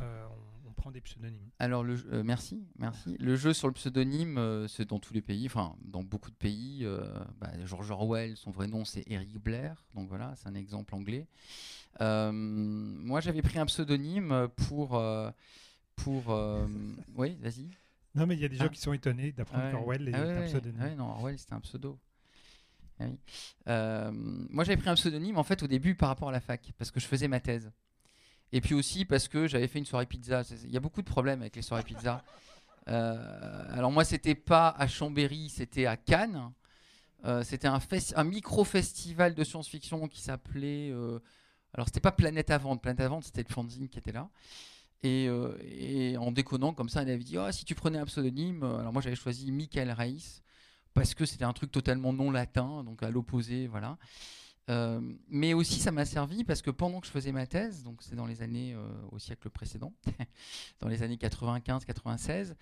euh, 0.01 0.03
euh, 0.03 0.27
on, 0.67 0.71
prend 0.73 0.91
des 0.91 1.01
pseudonymes 1.01 1.49
Alors, 1.59 1.83
le, 1.83 1.97
merci, 2.23 2.65
merci. 2.77 3.15
Le 3.19 3.35
jeu 3.35 3.53
sur 3.53 3.67
le 3.67 3.73
pseudonyme, 3.73 4.67
c'est 4.67 4.89
dans 4.89 4.99
tous 4.99 5.13
les 5.13 5.21
pays, 5.21 5.45
enfin 5.47 5.75
dans 5.81 6.03
beaucoup 6.03 6.31
de 6.31 6.35
pays. 6.35 6.85
Bah, 7.39 7.51
George 7.65 7.91
Orwell, 7.91 8.35
son 8.37 8.51
vrai 8.51 8.67
nom 8.67 8.85
c'est 8.85 9.03
Eric 9.07 9.37
Blair, 9.37 9.85
donc 9.95 10.07
voilà, 10.09 10.33
c'est 10.35 10.47
un 10.47 10.55
exemple 10.55 10.95
anglais. 10.95 11.27
moi, 11.99 13.21
j'avais 13.21 13.41
pris 13.41 13.59
un 13.59 13.65
pseudonyme 13.65 14.49
pour, 14.67 15.01
pour, 15.95 16.23
oui, 17.15 17.37
vas-y. 17.41 17.69
Non, 18.15 18.25
mais 18.25 18.35
il 18.35 18.41
y 18.41 18.45
a 18.45 18.47
des 18.47 18.55
gens 18.55 18.65
ah. 18.67 18.69
qui 18.69 18.79
sont 18.79 18.93
étonnés 18.93 19.33
d'apprendre 19.33 19.69
qu'Orwell 19.71 20.07
est 20.07 20.13
ah 20.13 20.21
un 20.21 20.45
pseudonyme. 20.45 20.81
Ah 20.81 20.95
non, 20.95 21.09
Orwell 21.09 21.37
c'était 21.37 21.53
un 21.53 21.59
pseudo. 21.59 21.99
Ah 22.99 23.05
euh, 23.67 24.11
moi, 24.13 24.63
j'avais 24.63 24.77
pris 24.77 24.89
un 24.89 24.95
pseudonyme 24.95 25.37
en 25.37 25.43
fait 25.43 25.61
au 25.63 25.67
début 25.67 25.95
par 25.95 26.09
rapport 26.09 26.29
à 26.29 26.31
la 26.31 26.39
fac, 26.39 26.71
parce 26.77 26.91
que 26.91 26.99
je 26.99 27.07
faisais 27.07 27.27
ma 27.27 27.39
thèse. 27.39 27.71
Et 28.51 28.61
puis 28.61 28.73
aussi 28.73 29.05
parce 29.05 29.27
que 29.27 29.47
j'avais 29.47 29.67
fait 29.67 29.79
une 29.79 29.85
soirée 29.85 30.05
pizza. 30.05 30.43
Il 30.63 30.71
y 30.71 30.77
a 30.77 30.79
beaucoup 30.79 31.01
de 31.01 31.07
problèmes 31.07 31.41
avec 31.41 31.55
les 31.55 31.61
soirées 31.61 31.83
pizza. 31.83 32.23
Euh, 32.87 33.65
alors 33.73 33.91
moi, 33.91 34.05
c'était 34.05 34.35
pas 34.35 34.69
à 34.69 34.85
Chambéry, 34.85 35.49
c'était 35.49 35.87
à 35.87 35.97
Cannes. 35.97 36.51
Euh, 37.25 37.41
c'était 37.41 37.67
un, 37.67 38.23
micro-festival 38.23 39.33
de 39.33 39.43
science-fiction 39.43 40.07
qui 40.07 40.21
s'appelait. 40.21 40.93
alors, 41.73 41.87
c'était 41.87 41.99
pas 41.99 42.11
Planète 42.11 42.51
à 42.51 42.59
vendre. 42.59 42.81
Planète 42.81 43.01
à 43.01 43.07
vendre, 43.07 43.23
c'était 43.23 43.41
le 43.41 43.51
fanzine 43.51 43.89
qui 43.89 43.97
était 43.97 44.11
là. 44.11 44.29
Et, 45.01 46.15
en 46.19 46.31
déconnant 46.31 46.73
comme 46.73 46.89
ça, 46.89 47.01
elle 47.01 47.09
avait 47.09 47.23
dit 47.23 47.39
oh, 47.39 47.51
si 47.51 47.65
tu 47.65 47.73
prenais 47.73 47.97
un 47.97 48.05
pseudonyme. 48.05 48.61
Alors, 48.61 48.93
moi, 48.93 49.01
j'avais 49.01 49.15
choisi 49.15 49.51
Michael 49.51 49.89
Reis 49.89 50.43
parce 50.95 51.13
que 51.13 51.25
c'était 51.25 51.43
un 51.43 51.53
truc 51.53 51.71
totalement 51.71 52.13
non 52.13 52.31
latin, 52.31 52.83
donc 52.83 53.03
à 53.03 53.09
l'opposé, 53.09 53.67
voilà. 53.67 53.97
Euh, 54.70 54.99
mais 55.28 55.53
aussi, 55.53 55.80
ça 55.80 55.91
m'a 55.91 56.05
servi 56.05 56.43
parce 56.43 56.61
que 56.61 56.72
pendant 56.72 56.99
que 56.99 57.07
je 57.07 57.11
faisais 57.11 57.32
ma 57.32 57.45
thèse, 57.45 57.84
donc 57.84 58.01
c'est 58.01 58.16
dans 58.16 58.26
les 58.26 58.41
années 58.41 58.74
euh, 58.74 58.88
au 59.11 59.20
siècle 59.20 59.49
précédent, 59.49 59.93
dans 60.80 60.88
les 60.88 61.03
années 61.03 61.18
95-96, 61.18 62.55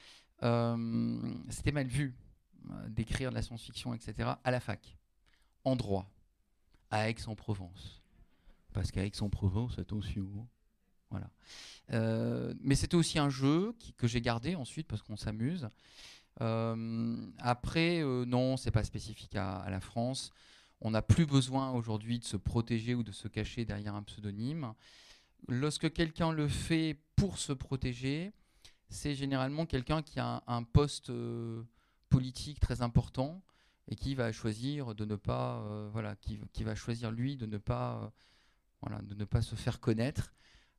euh, 0.44 1.34
c'était 1.50 1.72
mal 1.72 1.88
vu 1.88 2.16
d'écrire 2.88 3.30
de 3.30 3.36
la 3.36 3.42
science-fiction, 3.42 3.94
etc., 3.94 4.32
à 4.44 4.52
la 4.52 4.60
fac, 4.60 4.98
en 5.66 5.76
droit, 5.76 6.10
à 6.92 7.10
Aix-en-Provence. 7.10 8.02
Parce 8.74 8.92
qu'à 8.92 9.06
Aix-en-Provence, 9.06 9.80
attention. 9.80 10.48
Voilà. 11.10 11.30
mais 12.62 12.74
c'était 12.74 12.96
aussi 12.96 13.20
un 13.20 13.30
jeu 13.30 13.76
que 13.98 14.08
j'ai 14.08 14.20
gardé 14.20 14.56
ensuite 14.56 14.88
parce 14.88 15.04
qu'on 15.04 15.16
s'amuse. 15.16 15.70
Euh, 16.42 17.16
après, 17.40 18.02
euh, 18.02 18.26
non, 18.26 18.58
c'est 18.58 18.72
pas 18.72 18.84
spécifique 18.84 19.36
à, 19.36 19.66
la 19.70 19.80
France. 19.80 20.32
On 20.86 20.92
n'a 20.92 21.02
plus 21.02 21.26
besoin 21.26 21.72
aujourd'hui 21.72 22.20
de 22.20 22.26
se 22.26 22.36
protéger 22.36 22.94
ou 22.94 23.04
de 23.04 23.14
se 23.14 23.30
cacher 23.30 23.64
derrière 23.64 23.96
un 23.96 24.04
pseudonyme. 24.04 24.74
Lorsque 25.48 25.94
quelqu'un 25.94 26.34
le 26.34 26.50
fait 26.50 27.00
pour 27.16 27.38
se 27.38 27.54
protéger, 27.54 28.34
c'est 28.90 29.16
généralement 29.16 29.66
quelqu'un 29.66 30.02
qui 30.02 30.20
a 30.20 30.44
un, 30.46 30.64
poste 30.64 31.10
euh, 31.10 31.64
politique 32.10 32.60
très 32.60 32.82
important 32.82 33.42
et 33.88 33.96
qui 33.96 34.14
va 34.14 34.34
choisir 34.34 34.94
de 34.94 35.06
ne 35.06 35.16
pas, 35.16 35.66
voilà, 35.94 36.18
qui, 36.18 36.64
va 36.66 36.76
choisir 36.76 37.12
lui 37.12 37.38
de 37.38 37.46
ne 37.46 37.58
pas, 37.58 38.12
voilà, 38.82 39.02
de 39.04 39.16
ne 39.16 39.24
pas 39.24 39.42
se 39.42 39.56
faire 39.56 39.80
connaître. 39.80 40.34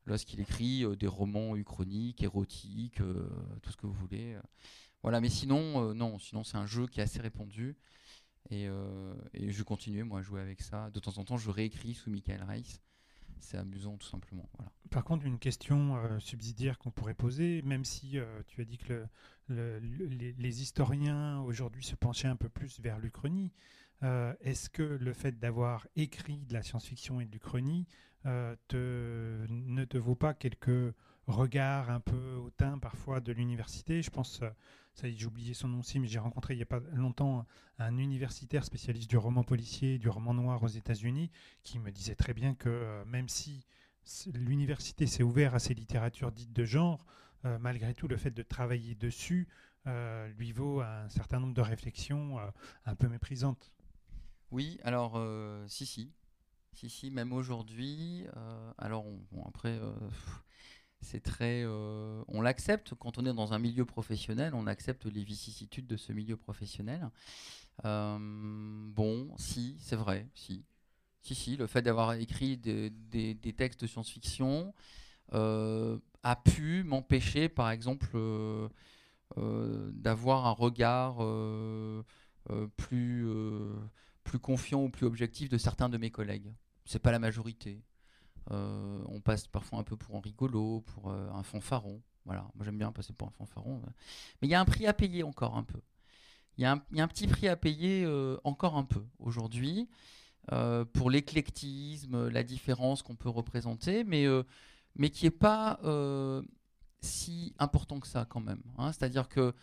lorsqu'il 0.05 0.38
écrit 0.38 0.84
des 0.98 1.07
romans 1.07 1.57
uchroniques, 1.57 2.22
érotiques, 2.22 3.00
tout 3.62 3.70
ce 3.70 3.76
que 3.78 3.86
vous 3.86 3.94
voulez. 3.94 4.38
Voilà, 5.02 5.22
mais 5.22 5.30
sinon, 5.30 5.94
non, 5.94 6.18
sinon 6.18 6.44
c'est 6.44 6.59
un 6.59 6.66
jeu 6.66 6.86
qui 6.86 7.00
est 7.00 7.05
assez 7.05 7.22
répandu. 7.22 7.74
Et, 8.51 8.68
et, 9.32 9.51
je 9.51 9.62
continuais 9.62 10.03
moi 10.03 10.18
à 10.18 10.22
jouer 10.22 10.40
avec 10.40 10.61
ça. 10.61 10.90
De 10.90 11.01
temps 11.01 11.16
en 11.18 11.24
temps, 11.24 11.38
je 11.38 11.51
réécris 11.51 11.95
sous 11.95 12.11
Michael 12.11 12.42
Reiss 12.42 12.82
c'est 13.45 13.59
amusant 13.59 13.97
tout 13.97 14.07
simplement. 14.07 14.49
Par 14.90 15.05
contre, 15.05 15.26
une 15.26 15.38
question 15.38 15.97
euh, 15.97 16.18
subsidiaire 16.18 16.78
qu'on 16.78 16.90
pourrait 16.90 17.14
poser, 17.14 17.62
même 17.62 17.84
si 17.84 18.18
euh, 18.18 18.42
tu 18.47 18.61
as 18.61 18.64
dit 18.64 18.78
que 18.78 19.07
les, 19.49 20.62
historiens 20.62 21.40
aujourd'hui 21.40 21.84
se 21.84 21.95
penchaient 21.95 22.28
un 22.28 22.36
peu 22.36 22.49
plus 22.49 22.80
vers 22.80 22.99
l'Uchronie, 22.99 23.53
euh, 24.03 24.34
est-ce 24.40 24.70
que 24.70 24.82
le 24.82 25.12
fait 25.12 25.38
d'avoir 25.38 25.86
écrit 25.97 26.38
de 26.47 26.55
la 26.55 26.62
science-fiction 26.62 27.20
et 27.20 27.26
de 27.26 27.32
l'Uchronie 27.32 27.86
ne 28.24 29.84
te 29.84 29.99
vaut 29.99 30.14
pas 30.14 30.32
quelques 30.32 30.95
regards 31.27 31.91
un 31.91 32.01
peu 32.01 32.35
hautains 32.37 32.79
parfois 32.79 33.20
de 33.20 33.33
l'université 33.33 34.03
Je 34.03 34.11
pense 34.11 34.43
ça 34.95 35.11
j'ai 35.11 35.27
oublié 35.27 35.55
son 35.55 35.68
nom 35.68 35.81
aussi, 35.81 35.99
mais 35.99 36.07
j'ai 36.07 36.18
rencontré 36.18 36.55
il 36.55 36.59
n'y 36.59 36.62
a 36.62 36.66
pas 36.66 36.81
longtemps 36.93 37.47
un 37.79 37.99
universitaire 37.99 38.64
spécialiste 38.64 39.11
du 39.11 39.16
roman 39.16 39.43
policier, 39.43 39.99
du 39.99 40.09
roman 40.09 40.35
noir 40.35 40.62
aux 40.62 40.68
États-Unis, 40.68 41.31
qui 41.64 41.79
me 41.79 41.91
disait 41.91 42.14
très 42.14 42.33
bien 42.33 42.55
que 42.55 42.68
euh, 42.68 43.05
même 43.05 43.29
si 43.29 43.66
l'université 44.33 45.07
s'est 45.07 45.22
ouverte 45.22 45.55
à 45.55 45.59
ces 45.59 45.75
littératures 45.75 46.31
dites 46.31 46.53
de 46.53 46.64
genre, 46.64 47.05
euh, 47.45 47.59
malgré 47.59 47.95
tout, 47.95 48.07
le 48.07 48.16
fait 48.16 48.31
de 48.31 48.43
travailler 48.43 48.95
dessus 48.95 49.49
euh, 49.87 50.29
lui 50.39 50.53
vaut 50.53 50.81
un 50.81 51.09
certain 51.09 51.41
nombre 51.41 51.55
de 51.55 51.61
réflexions 51.61 52.39
un 52.87 52.95
peu 52.95 53.09
méprisantes. 53.09 53.72
Oui, 54.51 54.79
alors 54.85 55.20
si, 55.68 55.85
si. 55.85 56.12
Si, 56.72 56.89
si, 56.89 57.11
même 57.11 57.33
aujourd'hui. 57.33 58.27
alors, 58.79 59.05
après, 59.47 59.79
c'est 61.05 61.20
très, 61.20 61.62
euh, 61.64 62.22
on 62.28 62.40
l'accepte 62.40 62.94
quand 62.94 63.18
on 63.18 63.26
est 63.26 63.32
dans 63.32 63.52
un 63.52 63.59
milieu 63.59 63.84
professionnel, 63.84 64.55
on 64.55 64.66
accepte 64.66 65.05
les 65.07 65.22
vicissitudes 65.22 65.86
de 65.86 65.96
ce 65.96 66.12
milieu 66.12 66.36
professionnel. 66.36 67.09
Euh, 67.84 68.18
bon, 68.20 69.28
si, 69.36 69.76
c'est 69.78 69.96
vrai, 69.96 70.26
si, 70.34 70.64
si, 71.20 71.34
si, 71.34 71.57
le 71.57 71.66
fait 71.66 71.82
d'avoir 71.82 72.14
écrit 72.14 72.57
des, 72.57 73.55
textes 73.57 73.82
de 73.82 73.86
science-fiction 73.86 74.74
euh, 75.34 75.98
a 76.22 76.36
pu 76.36 76.82
m'empêcher, 76.84 77.48
par 77.48 77.70
exemple, 77.70 78.16
d'avoir 79.36 80.46
un 80.46 80.52
regard 80.52 81.16
plus, 82.76 83.26
confiant 84.40 84.82
ou 84.82 84.88
plus 84.88 85.07
objectif 85.07 85.48
de 85.48 85.59
certains 85.59 85.88
de 85.88 85.98
mes 85.98 86.11
collègues. 86.11 86.52
C'est 86.86 86.98
pas 86.98 87.12
la 87.12 87.18
majorité. 87.18 87.82
Euh, 88.51 89.03
on 89.09 89.20
passe 89.20 89.47
parfois 89.47 89.78
un 89.78 89.82
peu 89.82 89.97
pour 89.97 90.16
un 90.16 90.20
rigolo, 90.20 90.82
pour 90.95 91.11
euh, 91.11 91.30
un 91.30 91.42
fanfaron. 91.42 92.03
Voilà, 92.24 92.42
moi 92.55 92.64
j'aime 92.64 92.78
bien 92.78 92.92
passer 92.92 93.12
pour 93.12 93.28
un 93.28 93.30
fanfaron. 93.30 93.80
Mais 94.40 94.49
il 94.49 94.51
y 94.51 94.55
a 94.55 94.61
un 94.61 94.64
prix 94.64 94.86
à 94.86 94.92
payer 94.92 95.22
encore 95.22 95.57
un 95.57 95.64
peu. 95.64 95.80
Il 96.57 96.62
y, 96.62 96.66
a 96.66 96.72
un 96.72 97.09
petit 97.09 97.26
prix 97.26 97.49
à 97.49 97.57
payer 97.57 98.05
euh, 98.05 98.36
encore 98.45 98.76
un 98.76 98.84
peu 98.84 99.05
aujourd'hui 99.18 99.88
pour 100.92 101.11
l'éclectisme, 101.11 102.28
la 102.28 102.42
différence 102.45 103.03
qu'on 103.03 103.16
peut 103.16 103.30
représenter, 103.30 104.05
mais, 104.05 104.26
qui 105.11 105.24
n'est 105.24 105.30
pas 105.30 105.80
si 107.01 107.55
important 107.59 107.99
que 107.99 108.07
ça 108.07 108.26
quand 108.26 108.40
même. 108.40 108.62
Hein. 108.78 108.92
C'est-à-dire 108.92 109.28
que 109.28 109.55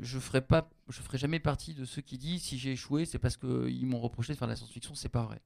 je 0.00 0.18
je 0.18 1.02
ferai 1.02 1.18
jamais 1.18 1.38
partie 1.38 1.74
de 1.74 1.84
ceux 1.84 2.02
qui 2.02 2.18
disent 2.18 2.42
si 2.42 2.58
j'ai 2.58 2.72
échoué, 2.72 3.04
c'est 3.04 3.18
parce 3.18 3.36
qu'ils 3.36 3.86
m'ont 3.86 4.00
reproché 4.00 4.32
de 4.32 4.38
faire 4.38 4.48
de 4.48 4.52
la 4.52 4.56
science-fiction. 4.56 4.94
C'est 4.94 5.10
pas 5.10 5.22
vrai. 5.22 5.40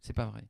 C'est 0.00 0.14
pas 0.14 0.26
vrai. 0.26 0.48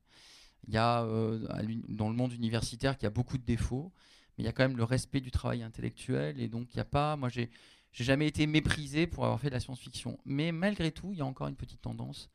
Il 0.67 0.73
y 0.73 0.77
a 0.77 1.03
euh, 1.03 1.47
dans 1.87 2.09
le 2.09 2.15
monde 2.15 2.33
universitaire 2.33 2.97
qui 2.97 3.05
a 3.05 3.09
beaucoup 3.09 3.37
de 3.37 3.43
défauts, 3.43 3.91
mais 4.37 4.43
il 4.43 4.45
y 4.45 4.49
a 4.49 4.51
quand 4.51 4.67
même 4.67 4.77
le 4.77 4.83
respect 4.83 5.21
du 5.21 5.31
travail 5.31 5.63
intellectuel 5.63 6.39
et 6.39 6.47
donc 6.47 6.73
il 6.73 6.77
n'y 6.77 6.81
a 6.81 6.85
pas. 6.85 7.15
Moi, 7.15 7.29
j'ai 7.29 7.49
j'ai 7.93 8.03
jamais 8.03 8.27
été 8.27 8.45
méprisé 8.45 9.07
pour 9.07 9.23
avoir 9.23 9.39
fait 9.39 9.47
de 9.47 9.53
la 9.53 9.59
science-fiction, 9.59 10.19
mais 10.25 10.51
malgré 10.51 10.91
tout, 10.91 11.13
il 11.13 11.19
y 11.19 11.21
a 11.21 11.25
encore 11.25 11.47
une 11.47 11.55
petite 11.55 11.81
tendance 11.81 12.29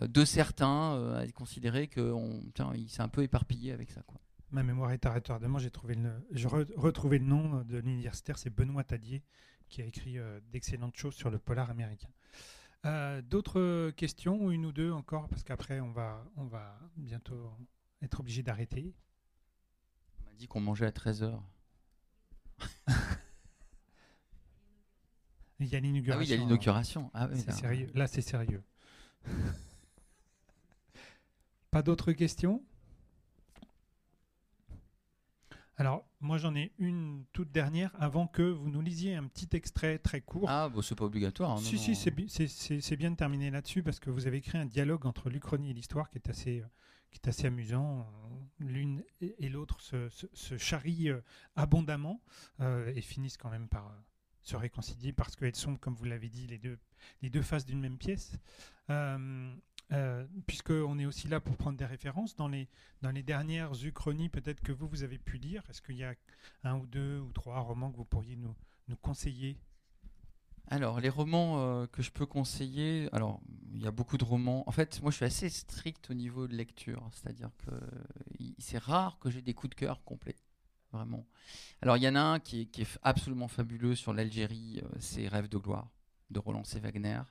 euh, 0.00 0.06
de 0.06 0.24
certains 0.24 0.94
euh, 0.94 1.22
à 1.22 1.26
considérer 1.32 1.88
que 1.88 2.14
il 2.74 2.88
s'est 2.88 3.02
un 3.02 3.08
peu 3.08 3.22
éparpillé 3.22 3.72
avec 3.72 3.90
ça. 3.90 4.02
Ma 4.50 4.62
mémoire 4.62 4.92
est. 4.92 5.06
J'ai 5.58 5.70
trouvé 5.70 5.94
le, 5.94 6.10
je 6.30 6.48
retrouvé 6.48 7.18
le 7.18 7.26
nom 7.26 7.62
de 7.64 7.78
l'universitaire, 7.78 8.38
c'est 8.38 8.48
Benoît 8.48 8.84
Tadier, 8.84 9.22
qui 9.68 9.82
a 9.82 9.84
écrit 9.84 10.16
d'excellentes 10.50 10.96
choses 10.96 11.14
sur 11.14 11.28
le 11.28 11.38
polar 11.38 11.68
américain. 11.68 12.08
Euh, 12.88 13.20
d'autres 13.20 13.90
questions, 13.90 14.50
une 14.50 14.64
ou 14.64 14.72
deux 14.72 14.90
encore, 14.90 15.28
parce 15.28 15.42
qu'après 15.42 15.78
on 15.80 15.92
va, 15.92 16.24
on 16.36 16.46
va 16.46 16.80
bientôt 16.96 17.52
être 18.00 18.20
obligé 18.20 18.42
d'arrêter. 18.42 18.94
On 20.20 20.24
m'a 20.24 20.34
dit 20.34 20.48
qu'on 20.48 20.60
mangeait 20.60 20.86
à 20.86 20.90
13h. 20.90 21.38
il 25.60 25.66
y 25.66 25.76
a 25.76 25.80
l'inauguration. 25.80 26.16
Ah 26.16 26.18
oui, 26.18 26.26
il 26.26 26.30
y 26.30 26.32
a 26.32 26.36
l'inauguration. 26.38 27.10
Ah 27.12 27.28
c'est 27.34 27.52
sérieux. 27.52 27.90
Là, 27.94 28.06
c'est 28.06 28.22
sérieux. 28.22 28.62
Pas 31.70 31.82
d'autres 31.82 32.12
questions? 32.12 32.64
Alors, 35.80 36.04
moi, 36.20 36.38
j'en 36.38 36.56
ai 36.56 36.72
une 36.78 37.24
toute 37.32 37.52
dernière 37.52 37.92
avant 38.00 38.26
que 38.26 38.42
vous 38.42 38.68
nous 38.68 38.80
lisiez 38.80 39.14
un 39.14 39.28
petit 39.28 39.48
extrait 39.52 39.98
très 39.98 40.20
court. 40.20 40.50
Ah, 40.50 40.68
bon, 40.68 40.82
c'est 40.82 40.96
pas 40.96 41.04
obligatoire. 41.04 41.52
Hein, 41.52 41.58
si, 41.58 41.78
si, 41.78 41.94
c'est 41.94 42.96
bien 42.96 43.12
de 43.12 43.16
terminer 43.16 43.52
là-dessus 43.52 43.84
parce 43.84 44.00
que 44.00 44.10
vous 44.10 44.26
avez 44.26 44.40
créé 44.40 44.60
un 44.60 44.66
dialogue 44.66 45.06
entre 45.06 45.30
l'Uchronie 45.30 45.70
et 45.70 45.74
l'histoire 45.74 46.10
qui 46.10 46.18
est 46.18 46.28
assez, 46.28 46.64
qui 47.12 47.20
est 47.22 47.28
assez 47.28 47.46
amusant. 47.46 48.04
L'une 48.58 49.04
et 49.20 49.48
l'autre 49.48 49.80
se, 49.80 50.56
charrient 50.58 51.10
euh, 51.10 51.20
abondamment 51.54 52.20
euh, 52.58 52.92
et 52.96 53.00
finissent 53.00 53.36
quand 53.36 53.50
même 53.50 53.68
par 53.68 53.86
euh, 53.86 53.90
se 54.42 54.56
réconcilier 54.56 55.12
parce 55.12 55.36
qu'elles 55.36 55.54
sont, 55.54 55.76
comme 55.76 55.94
vous 55.94 56.06
l'avez 56.06 56.28
dit, 56.28 56.48
les 56.48 56.58
deux, 56.58 56.76
les 57.22 57.30
deux 57.30 57.42
faces 57.42 57.64
d'une 57.64 57.80
même 57.80 57.98
pièce. 57.98 58.32
Euh, 59.90 60.26
puisqu'on 60.46 60.98
est 60.98 61.06
aussi 61.06 61.28
là 61.28 61.40
pour 61.40 61.56
prendre 61.56 61.78
des 61.78 61.86
références, 61.86 62.36
dans 62.36 62.48
les, 62.48 62.68
dans 63.00 63.10
les 63.10 63.22
dernières 63.22 63.72
uchronies 63.84 64.28
peut-être 64.28 64.60
que 64.60 64.70
vous, 64.70 64.86
vous 64.86 65.02
avez 65.02 65.16
pu 65.18 65.38
lire, 65.38 65.62
est-ce 65.70 65.80
qu'il 65.80 65.96
y 65.96 66.04
a 66.04 66.14
un 66.62 66.76
ou 66.76 66.86
deux 66.86 67.20
ou 67.20 67.32
trois 67.32 67.60
romans 67.60 67.90
que 67.90 67.96
vous 67.96 68.04
pourriez 68.04 68.36
nous, 68.36 68.54
nous 68.88 68.96
conseiller? 68.96 69.56
Alors, 70.70 71.00
les 71.00 71.08
romans 71.08 71.58
euh, 71.60 71.86
que 71.86 72.02
je 72.02 72.10
peux 72.10 72.26
conseiller, 72.26 73.08
alors, 73.12 73.40
il 73.72 73.82
y 73.82 73.86
a 73.86 73.90
beaucoup 73.90 74.18
de 74.18 74.24
romans. 74.24 74.68
En 74.68 74.72
fait, 74.72 75.00
moi, 75.00 75.10
je 75.10 75.16
suis 75.16 75.24
assez 75.24 75.48
strict 75.48 76.10
au 76.10 76.14
niveau 76.14 76.46
de 76.46 76.54
lecture, 76.54 77.08
c'est-à-dire 77.14 77.50
que 77.56 77.70
c'est 78.58 78.76
rare 78.76 79.18
que 79.18 79.30
j'ai 79.30 79.40
des 79.40 79.54
coups 79.54 79.70
de 79.70 79.74
cœur 79.74 80.04
complets, 80.04 80.36
vraiment. 80.92 81.26
Alors, 81.80 81.96
il 81.96 82.02
y 82.02 82.08
en 82.08 82.14
a 82.14 82.20
un 82.20 82.38
qui 82.38 82.60
est, 82.60 82.66
qui 82.66 82.82
est 82.82 82.98
absolument 83.02 83.48
fabuleux 83.48 83.94
sur 83.94 84.12
l'Algérie, 84.12 84.82
euh, 84.84 84.88
c'est 84.98 85.26
Rêve 85.26 85.48
de 85.48 85.56
gloire, 85.56 85.88
de 86.28 86.38
Roland 86.38 86.64
C. 86.64 86.78
Wagner. 86.80 87.22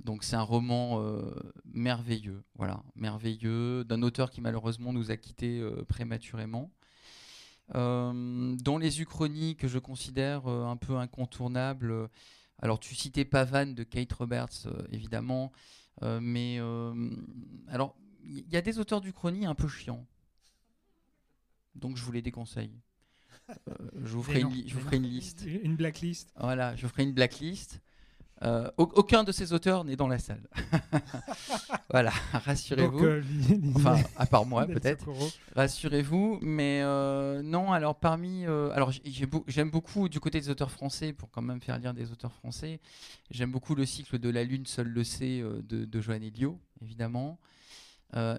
Donc 0.00 0.22
c'est 0.22 0.36
un 0.36 0.42
roman 0.42 1.02
euh, 1.02 1.34
merveilleux, 1.64 2.44
voilà, 2.54 2.82
merveilleux, 2.94 3.84
d'un 3.84 4.02
auteur 4.02 4.30
qui 4.30 4.40
malheureusement 4.40 4.92
nous 4.92 5.10
a 5.10 5.16
quittés 5.16 5.60
euh, 5.60 5.84
prématurément. 5.88 6.70
Euh, 7.74 8.56
dans 8.56 8.78
les 8.78 9.02
Uchronies 9.02 9.56
que 9.56 9.68
je 9.68 9.78
considère 9.78 10.46
un 10.46 10.76
peu 10.76 10.96
incontournables, 10.96 12.08
alors 12.60 12.78
tu 12.78 12.94
citais 12.94 13.24
Pavane 13.24 13.74
de 13.74 13.82
Kate 13.82 14.12
Roberts, 14.12 14.68
évidemment, 14.90 15.52
mais 16.02 16.58
alors 17.66 17.94
il 18.24 18.48
y 18.48 18.56
a 18.56 18.62
des 18.62 18.78
auteurs 18.78 19.00
d'Uchronie 19.00 19.44
un 19.44 19.54
peu 19.54 19.68
chiants, 19.68 20.06
donc 21.74 21.96
je 21.96 22.04
vous 22.04 22.12
les 22.12 22.22
déconseille. 22.22 22.72
je 24.02 24.14
vous 24.14 24.22
ferai, 24.22 24.40
une, 24.40 24.68
je 24.68 24.74
vous 24.74 24.80
ferai 24.80 24.96
une 24.96 25.06
liste. 25.06 25.44
Une 25.62 25.76
blacklist. 25.76 26.32
Voilà, 26.38 26.74
je 26.76 26.82
vous 26.82 26.88
ferai 26.88 27.02
une 27.02 27.12
blacklist. 27.12 27.80
Euh, 28.42 28.70
aucun 28.76 29.24
de 29.24 29.32
ces 29.32 29.52
auteurs 29.52 29.84
n'est 29.84 29.96
dans 29.96 30.06
la 30.06 30.18
salle. 30.18 30.48
voilà, 31.90 32.12
rassurez-vous. 32.32 33.04
Euh, 33.04 33.22
enfin, 33.74 33.96
à 34.16 34.26
part 34.26 34.46
moi 34.46 34.66
peut-être. 34.66 35.08
Rassurez-vous, 35.56 36.38
mais 36.40 36.80
euh, 36.82 37.42
non. 37.42 37.72
Alors 37.72 37.96
parmi, 37.96 38.44
alors 38.46 38.92
j'aime 39.46 39.70
beaucoup 39.70 40.08
du 40.08 40.20
côté 40.20 40.40
des 40.40 40.50
auteurs 40.50 40.70
français 40.70 41.12
pour 41.12 41.30
quand 41.30 41.42
même 41.42 41.60
faire 41.60 41.78
lire 41.78 41.94
des 41.94 42.12
auteurs 42.12 42.32
français. 42.32 42.80
J'aime 43.30 43.50
beaucoup 43.50 43.74
le 43.74 43.84
cycle 43.84 44.18
de 44.18 44.30
la 44.30 44.44
lune, 44.44 44.66
seul 44.66 44.88
le 44.88 45.02
sait 45.02 45.40
de, 45.40 45.84
de 45.84 46.00
Joanne 46.00 46.22
Elio, 46.22 46.60
évidemment. 46.80 47.40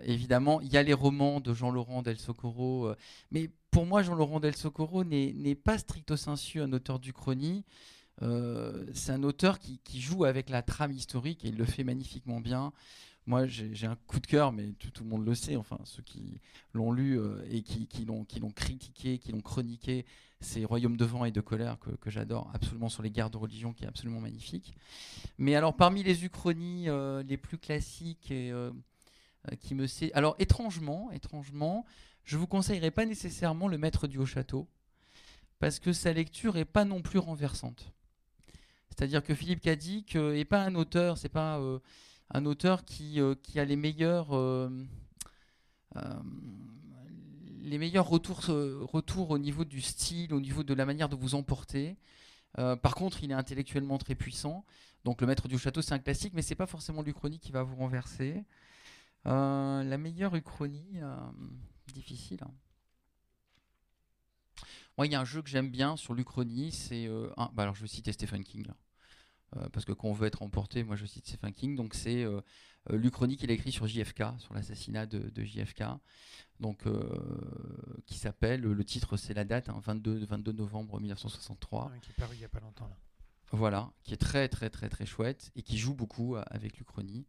évidemment, 0.03 0.61
il 0.61 0.71
y 0.71 0.77
a 0.77 0.83
les 0.83 0.93
romans 0.93 1.41
de 1.41 1.53
Jean-Laurent 1.53 2.03
Del 2.03 2.17
Socorro, 2.17 2.93
mais 3.31 3.49
pour 3.69 3.85
moi, 3.85 4.01
Jean-Laurent 4.01 4.39
Del 4.39 4.55
Socorro 4.55 5.03
n'est 5.03 5.55
pas 5.55 5.77
stricto 5.77 6.15
sensu 6.15 6.61
un 6.61 6.71
auteur 6.71 6.99
du 6.99 7.11
chrony. 7.11 7.65
Euh, 8.21 8.85
c'est 8.93 9.11
un 9.11 9.23
auteur 9.23 9.59
qui, 9.59 9.79
joue 10.01 10.25
avec 10.25 10.49
la 10.49 10.61
trame 10.61 10.91
historique 10.91 11.45
et 11.45 11.49
il 11.49 11.57
le 11.57 11.65
fait 11.65 11.83
magnifiquement 11.83 12.39
bien. 12.39 12.73
Moi, 13.25 13.45
j'ai 13.45 13.85
un 13.85 13.95
coup 14.07 14.19
de 14.19 14.25
cœur, 14.25 14.51
mais 14.51 14.71
tout, 14.79 15.03
le 15.03 15.09
monde 15.09 15.25
le 15.25 15.35
sait, 15.35 15.55
enfin, 15.55 15.77
ceux 15.83 16.01
qui 16.01 16.41
l'ont 16.73 16.91
lu 16.91 17.19
euh, 17.19 17.45
et 17.51 17.61
qui, 17.61 18.05
l'ont 18.05 18.25
critiqué, 18.51 19.19
qui 19.19 19.31
l'ont 19.31 19.41
chroniqué, 19.41 20.05
c'est 20.41 20.65
Royaume 20.65 20.97
de 20.97 21.05
vent 21.05 21.25
et 21.25 21.31
de 21.31 21.41
colère 21.41 21.77
que, 21.79 22.09
j'adore, 22.09 22.49
absolument 22.53 22.89
sur 22.89 23.03
les 23.03 23.11
guerres 23.11 23.29
de 23.29 23.37
religion, 23.37 23.71
qui 23.71 23.83
est 23.83 23.87
absolument 23.87 24.21
magnifique. 24.21 24.73
Mais 25.37 25.53
alors, 25.55 25.75
parmi 25.75 26.01
les 26.01 26.25
uchronies 26.25 26.89
euh, 26.89 27.21
les 27.23 27.37
plus 27.37 27.57
classiques 27.57 28.31
et 28.31 28.51
qui 29.59 29.75
me 29.75 29.85
Alors, 30.15 30.35
étrangement, 30.39 31.11
étrangement, 31.11 31.85
je 32.23 32.35
vous 32.37 32.47
conseillerais 32.47 32.91
pas 32.91 33.05
nécessairement 33.05 33.67
le 33.67 33.77
maître 33.77 34.07
du 34.07 34.17
haut 34.17 34.25
château, 34.25 34.67
parce 35.59 35.77
que 35.77 35.93
sa 35.93 36.13
lecture 36.13 36.57
est 36.57 36.65
pas 36.65 36.85
non 36.85 37.01
plus 37.01 37.19
renversante. 37.19 37.93
C'est-à-dire 38.99 39.23
que 39.23 39.33
Philippe 39.33 39.61
Cadic 39.61 40.15
n'est 40.15 40.43
pas 40.43 40.61
un 40.61 40.75
auteur, 40.75 41.17
c'est 41.17 41.29
pas 41.29 41.57
un 42.31 42.45
auteur 42.45 42.83
qui, 42.83 43.21
qui, 43.43 43.57
a 43.57 43.63
les 43.63 43.77
meilleurs 43.77 44.33
les 47.61 47.77
meilleurs 47.77 48.09
retours, 48.09 48.41
retours 48.41 49.29
au 49.29 49.37
niveau 49.37 49.63
du 49.63 49.79
style, 49.79 50.33
au 50.33 50.41
niveau 50.41 50.63
de 50.63 50.73
la 50.73 50.85
manière 50.85 51.07
de 51.07 51.15
vous 51.15 51.33
emporter. 51.35 51.95
Euh, 52.57 52.75
par 52.75 52.95
contre, 52.95 53.23
il 53.23 53.31
est 53.31 53.35
intellectuellement 53.35 53.97
très 53.97 54.15
puissant. 54.15 54.65
Donc, 55.05 55.21
Le 55.21 55.27
Maître 55.27 55.47
du 55.47 55.57
Château, 55.57 55.81
c'est 55.81 55.93
un 55.93 55.99
classique, 55.99 56.33
mais 56.33 56.41
c'est 56.41 56.55
pas 56.55 56.65
forcément 56.65 57.01
l'Uchronie 57.01 57.39
qui 57.39 57.51
va 57.51 57.63
vous 57.63 57.75
renverser. 57.75 58.43
Euh, 59.27 59.83
la 59.83 59.97
meilleure 59.97 60.35
Uchronie, 60.35 60.99
euh, 61.01 61.15
difficile. 61.93 62.39
Hein. 62.43 62.51
Moi, 64.97 65.07
il 65.07 65.13
y 65.13 65.15
a 65.15 65.21
un 65.21 65.25
jeu 65.25 65.41
que 65.41 65.49
j'aime 65.49 65.69
bien 65.69 65.95
sur 65.95 66.13
l'Uchronie, 66.13 66.71
c'est. 66.71 67.07
Bah, 67.37 67.63
alors, 67.63 67.75
je 67.75 67.81
vais 67.81 67.87
citer 67.87 68.11
Stephen 68.11 68.43
King. 68.43 68.67
Parce 69.73 69.85
que 69.85 69.91
quand 69.91 70.07
on 70.07 70.13
veut 70.13 70.27
être 70.27 70.41
emporté, 70.41 70.83
moi 70.83 70.95
je 70.95 71.05
cite 71.05 71.27
Stephen 71.27 71.53
King. 71.53 71.75
Donc, 71.75 71.93
c'est 71.93 72.25
l'Uchronie 72.89 73.37
qu'il 73.37 73.49
a 73.51 73.53
écrit 73.53 73.71
sur 73.71 73.87
JFK, 73.87 74.23
sur 74.39 74.53
l'assassinat 74.53 75.05
de, 75.05 75.43
JFK 75.43 75.83
donc 76.59 76.85
euh, 76.85 78.01
qui 78.05 78.15
s'appelle, 78.15 78.61
le 78.61 78.83
titre 78.83 79.17
c'est 79.17 79.33
la 79.33 79.45
date, 79.45 79.69
22, 79.69 80.23
hein, 80.23 80.25
22 80.29 80.51
novembre 80.51 80.99
1963. 80.99 81.91
qui 82.01 82.11
est 82.11 82.13
paru 82.13 82.35
il 82.35 82.39
n'y 82.39 82.45
a 82.45 82.49
pas 82.49 82.59
longtemps 82.59 82.87
là. 82.87 82.97
Voilà, 83.51 83.91
qui 84.03 84.13
est 84.13 84.17
très 84.17 84.47
très 84.47 84.69
très 84.69 84.89
très 84.89 85.05
chouette 85.05 85.51
et 85.55 85.63
qui 85.63 85.77
joue 85.77 85.93
beaucoup 85.93 86.35
euh, 86.35 86.43
avec 86.47 86.77
l'Uchronie. 86.77 87.25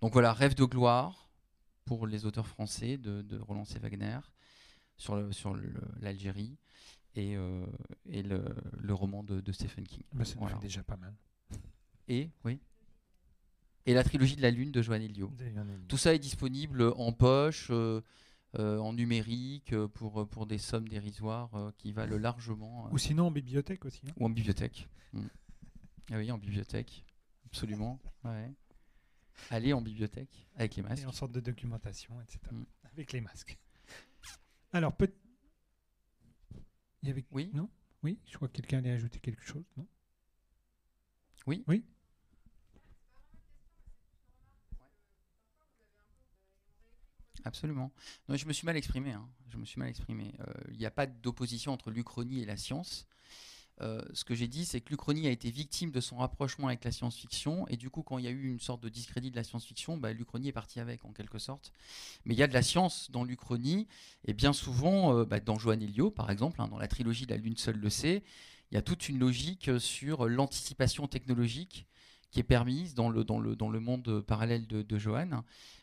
Donc 0.00 0.12
voilà, 0.12 0.32
Rêve 0.32 0.54
de 0.54 0.64
gloire 0.64 1.30
pour 1.84 2.06
les 2.06 2.26
auteurs 2.26 2.46
français 2.46 2.98
de, 2.98 3.38
Roland 3.38 3.64
C. 3.64 3.78
Wagner 3.78 4.18
sur 4.96 5.56
l'Algérie 6.00 6.58
et, 7.14 7.36
euh, 7.36 7.64
et 8.06 8.22
le, 8.22 8.92
roman 8.92 9.22
de, 9.22 9.52
Stephen 9.52 9.86
King. 9.86 10.02
Mais 10.12 10.24
ça 10.24 10.34
fait 10.46 10.58
déjà 10.60 10.82
pas 10.82 10.96
mal. 10.96 11.14
Et 12.08 12.30
oui 12.44 12.58
et 13.88 13.94
la 13.94 14.04
trilogie 14.04 14.36
de 14.36 14.42
la 14.42 14.50
Lune 14.50 14.70
de 14.70 14.82
Joan 14.82 15.00
Elio. 15.00 15.32
Tout 15.88 15.96
ça 15.96 16.14
est 16.14 16.18
disponible 16.18 16.92
en 16.96 17.10
poche, 17.10 17.70
euh, 17.70 18.02
en 18.54 18.92
numérique 18.92 19.72
euh, 19.72 19.88
pour, 19.88 20.20
euh, 20.20 20.24
pour 20.26 20.46
des 20.46 20.58
sommes 20.58 20.88
dérisoires 20.88 21.72
qui 21.78 21.92
valent 21.92 22.18
largement. 22.18 22.90
Ou 22.92 22.98
sinon 22.98 23.28
en 23.28 23.30
bibliothèque 23.30 23.86
aussi. 23.86 24.02
Hein. 24.06 24.12
Ou 24.18 24.26
en 24.26 24.30
bibliothèque. 24.30 24.88
Mm. 25.14 25.26
Ah 26.10 26.16
oui, 26.18 26.30
en 26.30 26.36
bibliothèque, 26.36 27.04
absolument. 27.46 27.98
Ouais. 28.24 28.50
Allez 29.50 29.72
en 29.72 29.80
bibliothèque 29.80 30.48
avec 30.56 30.76
les 30.76 30.82
masques. 30.82 31.02
Et 31.02 31.06
en 31.06 31.12
sorte 31.12 31.32
de 31.32 31.40
documentation, 31.40 32.20
etc. 32.20 32.40
Mm. 32.52 32.64
Avec 32.92 33.12
les 33.12 33.22
masques. 33.22 33.58
Alors, 34.72 34.94
peut 34.94 35.10
Il 37.02 37.08
y 37.08 37.10
avait... 37.10 37.24
Oui. 37.30 37.50
Non? 37.54 37.70
Oui, 38.02 38.18
je 38.26 38.36
crois 38.36 38.48
que 38.48 38.54
quelqu'un 38.54 38.78
allait 38.78 38.92
ajouter 38.92 39.18
quelque 39.18 39.44
chose, 39.44 39.64
non? 39.78 39.86
Oui. 41.46 41.64
Oui? 41.66 41.84
Absolument. 47.44 47.92
Non, 48.28 48.36
je 48.36 48.46
me 48.46 48.52
suis 48.52 48.66
mal 48.66 48.76
exprimé. 48.76 49.12
Hein. 49.12 49.28
Je 49.50 49.56
me 49.56 49.64
suis 49.64 49.78
mal 49.78 49.88
exprimé. 49.88 50.34
Euh, 50.40 50.52
il 50.70 50.78
n'y 50.78 50.86
a 50.86 50.90
pas 50.90 51.06
d'opposition 51.06 51.72
entre 51.72 51.90
l'Uchronie 51.90 52.42
et 52.42 52.46
la 52.46 52.56
science. 52.56 53.06
Euh, 53.80 54.02
ce 54.12 54.24
que 54.24 54.34
j'ai 54.34 54.48
dit, 54.48 54.64
c'est 54.64 54.80
que 54.80 54.90
l'Uchronie 54.90 55.28
a 55.28 55.30
été 55.30 55.50
victime 55.50 55.90
de 55.90 56.00
son 56.00 56.16
rapprochement 56.16 56.66
avec 56.66 56.84
la 56.84 56.90
science-fiction, 56.90 57.68
et 57.68 57.76
du 57.76 57.90
coup, 57.90 58.02
quand 58.02 58.18
il 58.18 58.24
y 58.24 58.28
a 58.28 58.32
eu 58.32 58.48
une 58.48 58.58
sorte 58.58 58.82
de 58.82 58.88
discrédit 58.88 59.30
de 59.30 59.36
la 59.36 59.44
science-fiction, 59.44 59.96
bah, 59.96 60.12
l'Uchronie 60.12 60.48
est 60.48 60.52
partie 60.52 60.80
avec, 60.80 61.04
en 61.04 61.12
quelque 61.12 61.38
sorte. 61.38 61.72
Mais 62.24 62.34
il 62.34 62.38
y 62.38 62.42
a 62.42 62.48
de 62.48 62.54
la 62.54 62.62
science 62.62 63.10
dans 63.10 63.22
l'Uchronie, 63.22 63.86
et 64.24 64.34
bien 64.34 64.52
souvent, 64.52 65.16
euh, 65.16 65.24
bah, 65.24 65.38
dans 65.38 65.58
Joan 65.58 65.80
Elio, 65.80 66.10
par 66.10 66.30
exemple, 66.30 66.60
hein, 66.60 66.68
dans 66.68 66.78
la 66.78 66.88
trilogie 66.88 67.26
La 67.26 67.36
Lune 67.36 67.56
seule 67.56 67.78
le 67.78 67.90
sait, 67.90 68.24
il 68.70 68.74
y 68.74 68.78
a 68.78 68.82
toute 68.82 69.08
une 69.08 69.18
logique 69.18 69.70
sur 69.78 70.28
l'anticipation 70.28 71.06
technologique 71.06 71.86
qui 72.30 72.40
est 72.40 72.44
permise 72.44 72.94
dans 72.94 73.08
le, 73.08 73.24
dans 73.24 73.40
le, 73.40 73.56
dans 73.56 73.70
le 73.70 73.80
monde 73.80 74.20
parallèle 74.26 74.66
de, 74.66 74.98
Johan. 74.98 75.42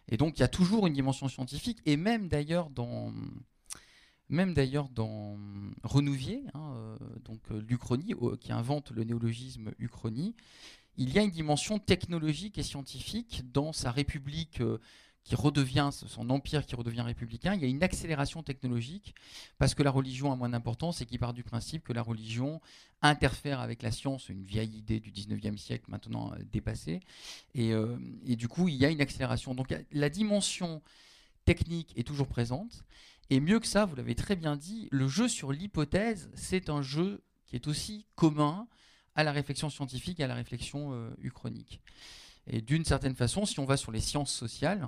Et 0.09 0.17
donc 0.17 0.37
il 0.37 0.41
y 0.41 0.43
a 0.43 0.47
toujours 0.47 0.87
une 0.87 0.93
dimension 0.93 1.27
scientifique, 1.27 1.79
et 1.85 1.97
même 1.97 2.27
d'ailleurs 2.27 2.69
dans, 2.69 3.11
même 4.29 4.53
d'ailleurs 4.53 4.89
dans 4.89 5.37
Renouvier, 5.83 6.43
hein, 6.53 6.73
euh, 6.75 6.97
donc 7.23 7.39
euh, 7.51 7.61
l'Uchronie, 7.67 8.13
qui 8.39 8.51
invente 8.51 8.91
le 8.91 9.03
néologisme 9.03 9.71
Uchronie, 9.79 10.35
il 10.97 11.11
y 11.11 11.19
a 11.19 11.23
une 11.23 11.31
dimension 11.31 11.79
technologique 11.79 12.57
et 12.57 12.63
scientifique 12.63 13.43
dans 13.51 13.73
sa 13.73 13.91
république 13.91 14.61
euh, 14.61 14.79
qui 15.25 15.35
redevient, 15.35 15.89
son 15.91 16.29
empire 16.29 16.65
qui 16.67 16.75
redevient 16.75 17.01
républicain, 17.01 17.55
il 17.55 17.61
y 17.61 17.65
a 17.65 17.67
une 17.67 17.81
accélération 17.81 18.43
technologique 18.43 19.15
parce 19.57 19.73
que 19.73 19.81
la 19.81 19.89
religion 19.89 20.31
a 20.31 20.35
moins 20.35 20.49
d'importance 20.49 21.01
et 21.01 21.07
qui 21.07 21.17
part 21.17 21.33
du 21.33 21.43
principe 21.43 21.83
que 21.83 21.93
la 21.93 22.03
religion 22.03 22.61
interfère 23.01 23.59
avec 23.59 23.81
la 23.81 23.91
science, 23.91 24.29
une 24.29 24.43
vieille 24.43 24.77
idée 24.77 24.99
du 24.99 25.11
19e 25.11 25.57
siècle 25.57 25.85
maintenant 25.87 26.31
euh, 26.31 26.37
dépassée. 26.51 26.99
Euh, 27.57 27.97
et, 28.27 28.35
du 28.35 28.47
coup, 28.47 28.67
il 28.69 28.75
y 28.75 28.85
a 28.85 28.91
une 28.91 29.01
accélération. 29.01 29.55
Donc 29.55 29.73
la 29.91 30.09
dimension 30.09 30.83
technique 31.43 31.91
est 31.97 32.03
toujours 32.03 32.27
présente. 32.27 32.83
Et 33.31 33.39
mieux 33.39 33.59
que 33.59 33.67
ça, 33.67 33.85
vous 33.85 33.95
l'avez 33.95 34.13
très 34.13 34.35
bien 34.35 34.55
dit, 34.55 34.87
le 34.91 35.07
jeu 35.07 35.27
sur 35.27 35.51
l'hypothèse, 35.51 36.29
c'est 36.35 36.69
un 36.69 36.83
jeu 36.83 37.23
qui 37.47 37.55
est 37.55 37.67
aussi 37.67 38.05
commun 38.15 38.67
à 39.15 39.23
la 39.23 39.31
réflexion 39.31 39.71
scientifique 39.71 40.19
et 40.19 40.23
à 40.23 40.27
la 40.27 40.35
réflexion 40.35 40.93
euh, 40.93 41.09
uchronique. 41.19 41.81
Et 42.45 42.61
d'une 42.61 42.85
certaine 42.85 43.15
façon, 43.15 43.47
si 43.47 43.59
on 43.59 43.65
va 43.65 43.75
sur 43.75 43.91
les 43.91 44.01
sciences 44.01 44.31
sociales, 44.31 44.87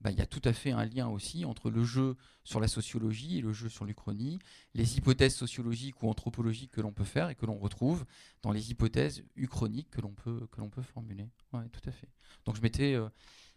bah, 0.00 0.10
il 0.10 0.18
y 0.18 0.22
a 0.22 0.26
tout 0.26 0.42
à 0.44 0.52
fait 0.52 0.70
un 0.70 0.84
lien 0.84 1.08
aussi 1.08 1.44
entre 1.44 1.70
le 1.70 1.82
jeu 1.82 2.16
sur 2.44 2.60
la 2.60 2.68
sociologie 2.68 3.38
et 3.38 3.40
le 3.40 3.52
jeu 3.52 3.68
sur 3.68 3.84
l'Uchronie, 3.84 4.38
les 4.74 4.96
hypothèses 4.96 5.34
sociologiques 5.34 6.02
ou 6.02 6.08
anthropologiques 6.08 6.70
que 6.70 6.80
l'on 6.80 6.92
peut 6.92 7.04
faire 7.04 7.30
et 7.30 7.34
que 7.34 7.46
l'on 7.46 7.58
retrouve 7.58 8.04
dans 8.42 8.52
les 8.52 8.70
hypothèses 8.70 9.24
uchroniques 9.36 9.90
que 9.90 10.00
l'on 10.00 10.12
peut, 10.12 10.46
que 10.52 10.60
l'on 10.60 10.70
peut 10.70 10.82
formuler. 10.82 11.28
Oui, 11.52 11.68
tout 11.70 11.86
à 11.88 11.92
fait. 11.92 12.08
Donc 12.44 12.56
je 12.56 12.62
m'étais 12.62 12.94
euh, 12.94 13.08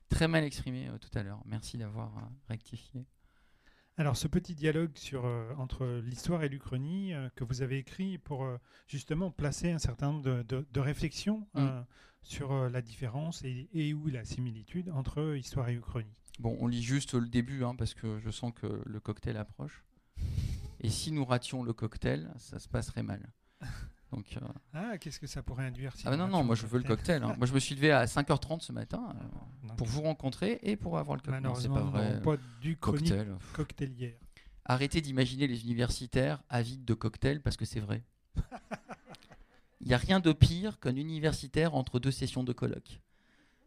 très 0.09 0.27
mal 0.27 0.43
exprimé 0.43 0.87
euh, 0.87 0.97
tout 0.97 1.15
à 1.17 1.23
l'heure. 1.23 1.41
Merci 1.45 1.77
d'avoir 1.77 2.17
euh, 2.17 2.21
rectifié. 2.49 3.05
Alors 3.97 4.17
ce 4.17 4.27
petit 4.27 4.55
dialogue 4.55 4.97
sur, 4.97 5.25
entre 5.57 5.85
l'histoire 6.03 6.43
et 6.43 6.49
l'Uchronie 6.49 7.11
que 7.35 7.43
vous 7.43 7.61
avez 7.61 7.77
écrit 7.77 8.17
pour 8.17 8.47
justement 8.87 9.29
placer 9.29 9.69
un 9.69 9.79
certain 9.79 10.13
nombre 10.13 10.43
de, 10.43 10.79
réflexions 10.79 11.45
mm. 11.53 11.81
sur 12.23 12.69
la 12.69 12.81
différence 12.81 13.43
et, 13.43 13.69
et, 13.73 13.93
ou 13.93 14.07
la 14.07 14.23
similitude 14.23 14.89
entre 14.91 15.35
histoire 15.35 15.69
et 15.69 15.73
Uchronie. 15.73 16.20
Bon, 16.41 16.57
on 16.59 16.65
lit 16.65 16.81
juste 16.81 17.13
le 17.13 17.27
début, 17.27 17.63
hein, 17.63 17.75
parce 17.75 17.93
que 17.93 18.17
je 18.17 18.31
sens 18.31 18.51
que 18.51 18.81
le 18.83 18.99
cocktail 18.99 19.37
approche. 19.37 19.83
Et 20.79 20.89
si 20.89 21.11
nous 21.11 21.23
rations 21.23 21.61
le 21.61 21.71
cocktail, 21.71 22.31
ça 22.37 22.57
se 22.57 22.67
passerait 22.67 23.03
mal. 23.03 23.31
Donc, 24.11 24.25
euh, 24.35 24.45
Ah, 24.73 24.97
qu'est-ce 24.97 25.19
que 25.19 25.27
ça 25.27 25.43
pourrait 25.43 25.67
induire 25.67 25.93
Ah 26.03 26.17
non, 26.17 26.27
non, 26.27 26.43
moi 26.43 26.55
je 26.55 26.65
veux 26.65 26.79
le 26.79 26.83
cocktail. 26.83 27.21
Hein. 27.21 27.35
moi 27.37 27.45
je 27.45 27.53
me 27.53 27.59
suis 27.59 27.75
levé 27.75 27.91
à 27.91 28.05
5h30 28.05 28.61
ce 28.61 28.71
matin 28.71 29.15
euh, 29.15 29.67
pour 29.77 29.85
vous 29.85 30.01
rencontrer 30.01 30.59
et 30.63 30.75
pour 30.75 30.97
avoir 30.97 31.15
le 31.15 31.21
cocktail. 31.21 31.51
C'est 31.57 31.69
pas 31.69 31.81
vrai. 31.81 32.19
Pas 32.21 32.37
du 32.59 32.75
cocktail. 32.75 33.37
cocktailière. 33.53 34.17
Arrêtez 34.65 34.99
d'imaginer 34.99 35.45
les 35.45 35.61
universitaires 35.61 36.41
avides 36.49 36.85
de 36.85 36.95
cocktails 36.95 37.41
parce 37.41 37.55
que 37.55 37.65
c'est 37.65 37.79
vrai. 37.79 38.03
Il 39.81 39.87
n'y 39.87 39.93
a 39.93 39.97
rien 39.97 40.19
de 40.19 40.31
pire 40.31 40.79
qu'un 40.79 40.95
universitaire 40.95 41.75
entre 41.75 41.99
deux 41.99 42.11
sessions 42.11 42.43
de 42.43 42.53
colloque. 42.53 42.99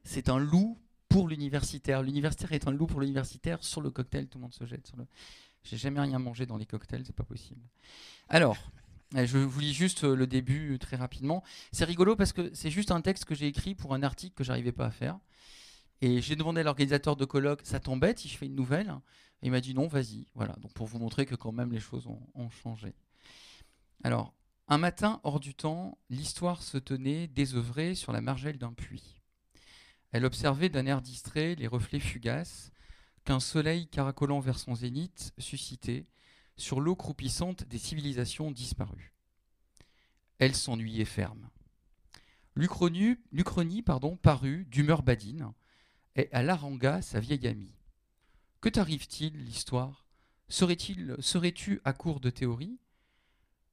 C'est 0.03 0.29
un 0.29 0.41
loup 0.41 0.77
pour 1.15 1.29
l'universitaire. 1.29 2.03
L'universitaire 2.03 2.51
est 2.51 2.67
un 2.67 2.73
loup 2.73 2.89
pour 2.89 3.01
l'universitaire. 3.01 3.63
Sur 3.63 3.81
le 3.81 3.93
cocktail, 3.93 4.27
tout 4.27 4.39
le 4.39 4.43
monde 4.43 4.53
se 4.53 4.67
jette. 4.67 4.89
Sur 4.89 4.97
le... 4.97 5.07
J'ai 5.63 5.77
jamais 5.77 6.01
rien 6.01 6.19
mangé 6.19 6.45
dans 6.45 6.57
les 6.57 6.67
cocktails, 6.67 7.05
c'est 7.07 7.15
pas 7.15 7.23
possible. 7.23 7.61
Alors, 8.29 8.57
euh, 9.15 9.25
je 9.25 9.39
vous 9.39 9.61
lis 9.61 9.73
juste 9.73 10.03
euh, 10.03 10.17
le 10.17 10.27
début 10.27 10.75
euh, 10.75 10.79
très 10.79 10.97
rapidement. 10.97 11.45
C'est 11.71 11.85
rigolo 11.85 12.17
parce 12.17 12.33
que 12.33 12.53
c'est 12.53 12.69
juste 12.69 12.91
un 12.91 13.01
texte 13.01 13.27
que 13.27 13.37
j'ai 13.37 13.47
écrit 13.47 13.77
pour 13.77 13.95
un 13.95 14.03
article 14.03 14.35
que 14.35 14.43
j'arrivais 14.43 14.73
pas 14.73 14.87
à 14.87 14.91
faire. 14.91 15.21
Et 16.01 16.21
j'ai 16.21 16.35
demandé 16.35 16.63
à 16.63 16.65
l'organisateur 16.65 17.15
de 17.15 17.25
colloque, 17.25 17.61
ça 17.63 17.79
t'embête 17.79 18.19
si 18.19 18.29
je 18.29 18.37
fais 18.37 18.47
une 18.47 18.57
nouvelle? 18.57 18.93
Il 19.43 19.53
m'a 19.53 19.61
dit 19.61 19.73
non, 19.73 19.87
vas-y. 19.87 20.27
Voilà, 20.35 20.55
donc 20.55 20.73
pour 20.73 20.89
vous 20.89 20.99
montrer 20.99 21.27
que 21.27 21.37
quand 21.37 21.53
même 21.53 21.71
les 21.71 21.79
choses 21.79 22.09
ont, 22.09 22.27
ont 22.35 22.51
changé. 22.51 22.93
Alors, 24.03 24.35
un 24.67 24.79
matin 24.79 25.21
hors 25.23 25.39
du 25.39 25.55
temps, 25.55 25.97
l'histoire 26.11 26.61
se 26.61 26.77
tenait 26.77 27.29
désœuvrée 27.29 27.95
sur 27.95 28.11
la 28.11 28.21
margelle 28.21 28.59
d'un 28.59 28.73
puits. 28.73 29.21
Elle 30.15 30.27
observait 30.27 30.69
d'un 30.69 30.87
air 30.87 31.03
distrait 31.03 31.57
les 31.57 31.67
reflets 31.67 31.99
fugaces 31.99 32.71
qu'un 33.25 33.41
soleil 33.41 33.89
caracolant 33.89 34.39
vers 34.39 34.61
son 34.61 34.77
zénith 34.77 35.35
suscitait 35.39 36.07
sur 36.57 36.79
l'eau 36.79 36.95
croupissante 36.95 37.65
des 37.65 37.79
civilisations 37.79 38.53
disparues. 38.53 39.13
Elle 40.39 40.55
s'ennuyait 40.55 41.05
ferme. 41.05 41.51
L'Uchronie 42.55 43.83
parut, 44.23 44.67
d'humeur 44.67 45.03
badine, 45.03 45.53
et 46.15 46.29
à 46.31 46.45
l'aranga 46.45 47.03
sa 47.03 47.19
vieille 47.19 47.49
amie. 47.49 47.75
Que 48.61 48.69
t'arrive-t-il, 48.69 49.35
l'histoire? 49.45 50.07
Serais-tu 50.49 51.09
serais 51.19 51.55
à 51.83 51.93
court 51.93 52.21
de 52.21 52.31
théorie? 52.31 52.79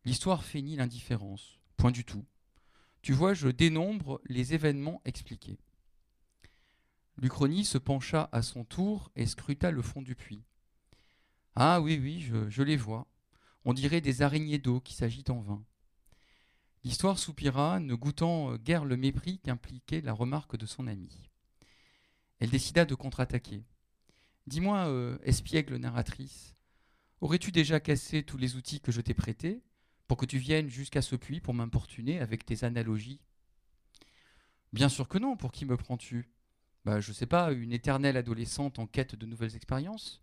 L'histoire 0.06 0.44
feignit 0.44 0.78
l'indifférence. 0.78 1.60
Point 1.78 1.92
du 1.92 2.04
tout. 2.04 2.26
Tu 3.04 3.14
vois, 3.14 3.36
je 3.36 3.50
dénombre 3.50 4.20
les 4.26 4.56
événements 4.56 5.04
expliqués. 5.06 5.60
L'Uchronie 7.22 7.66
se 7.66 7.78
pencha 7.78 8.30
à 8.32 8.42
son 8.42 8.64
tour 8.64 9.12
et 9.16 9.28
scruta 9.28 9.70
le 9.70 9.84
fond 9.84 10.02
du 10.02 10.16
puits. 10.16 10.44
Ah 11.56 11.80
oui, 11.80 12.00
oui, 12.02 12.20
je, 12.20 12.64
les 12.64 12.78
vois. 12.78 13.08
On 13.64 13.74
dirait 13.74 14.02
des 14.02 14.24
araignées 14.24 14.58
d'eau 14.58 14.80
qui 14.82 14.96
s'agitent 14.96 15.30
en 15.30 15.40
vain. 15.40 15.64
L'histoire 16.84 17.20
soupira, 17.20 17.80
ne 17.80 17.94
goûtant 17.94 18.56
guère 18.56 18.86
le 18.86 18.98
mépris 18.98 19.38
qu'impliquait 19.38 20.02
la 20.02 20.14
remarque 20.14 20.58
de 20.58 20.66
son 20.66 20.88
ami. 20.88 21.30
Elle 22.40 22.50
décida 22.50 22.86
de 22.86 22.96
contre-attaquer. 22.96 23.64
Dis-moi, 24.48 24.88
euh, 24.88 25.20
espiègle 25.22 25.76
narratrice, 25.76 26.56
aurais-tu 27.20 27.52
déjà 27.52 27.80
cassé 27.80 28.24
tous 28.24 28.38
les 28.38 28.56
outils 28.56 28.82
que 28.82 28.92
je 28.92 29.00
t'ai 29.00 29.14
prêtés 29.14 29.62
pour 30.08 30.18
que 30.18 30.26
tu 30.26 30.40
viennes 30.40 30.70
jusqu'à 30.70 31.04
ce 31.04 31.16
puits 31.16 31.40
pour 31.40 31.54
m'importuner 31.54 32.20
avec 32.20 32.46
tes 32.48 32.64
analogies? 32.64 33.22
Bien 34.74 34.90
sûr 34.90 35.08
que 35.08 35.20
non, 35.20 35.38
pour 35.38 35.52
qui 35.52 35.66
me 35.66 35.78
prends-tu? 35.78 36.32
Bah, 36.86 37.00
Je 37.00 37.12
sais 37.12 37.26
pas, 37.26 37.52
une 37.52 37.74
éternelle 37.74 38.18
adolescente 38.18 38.80
en 38.80 38.88
quête 38.88 39.16
de 39.16 39.26
nouvelles 39.26 39.56
expériences? 39.56 40.22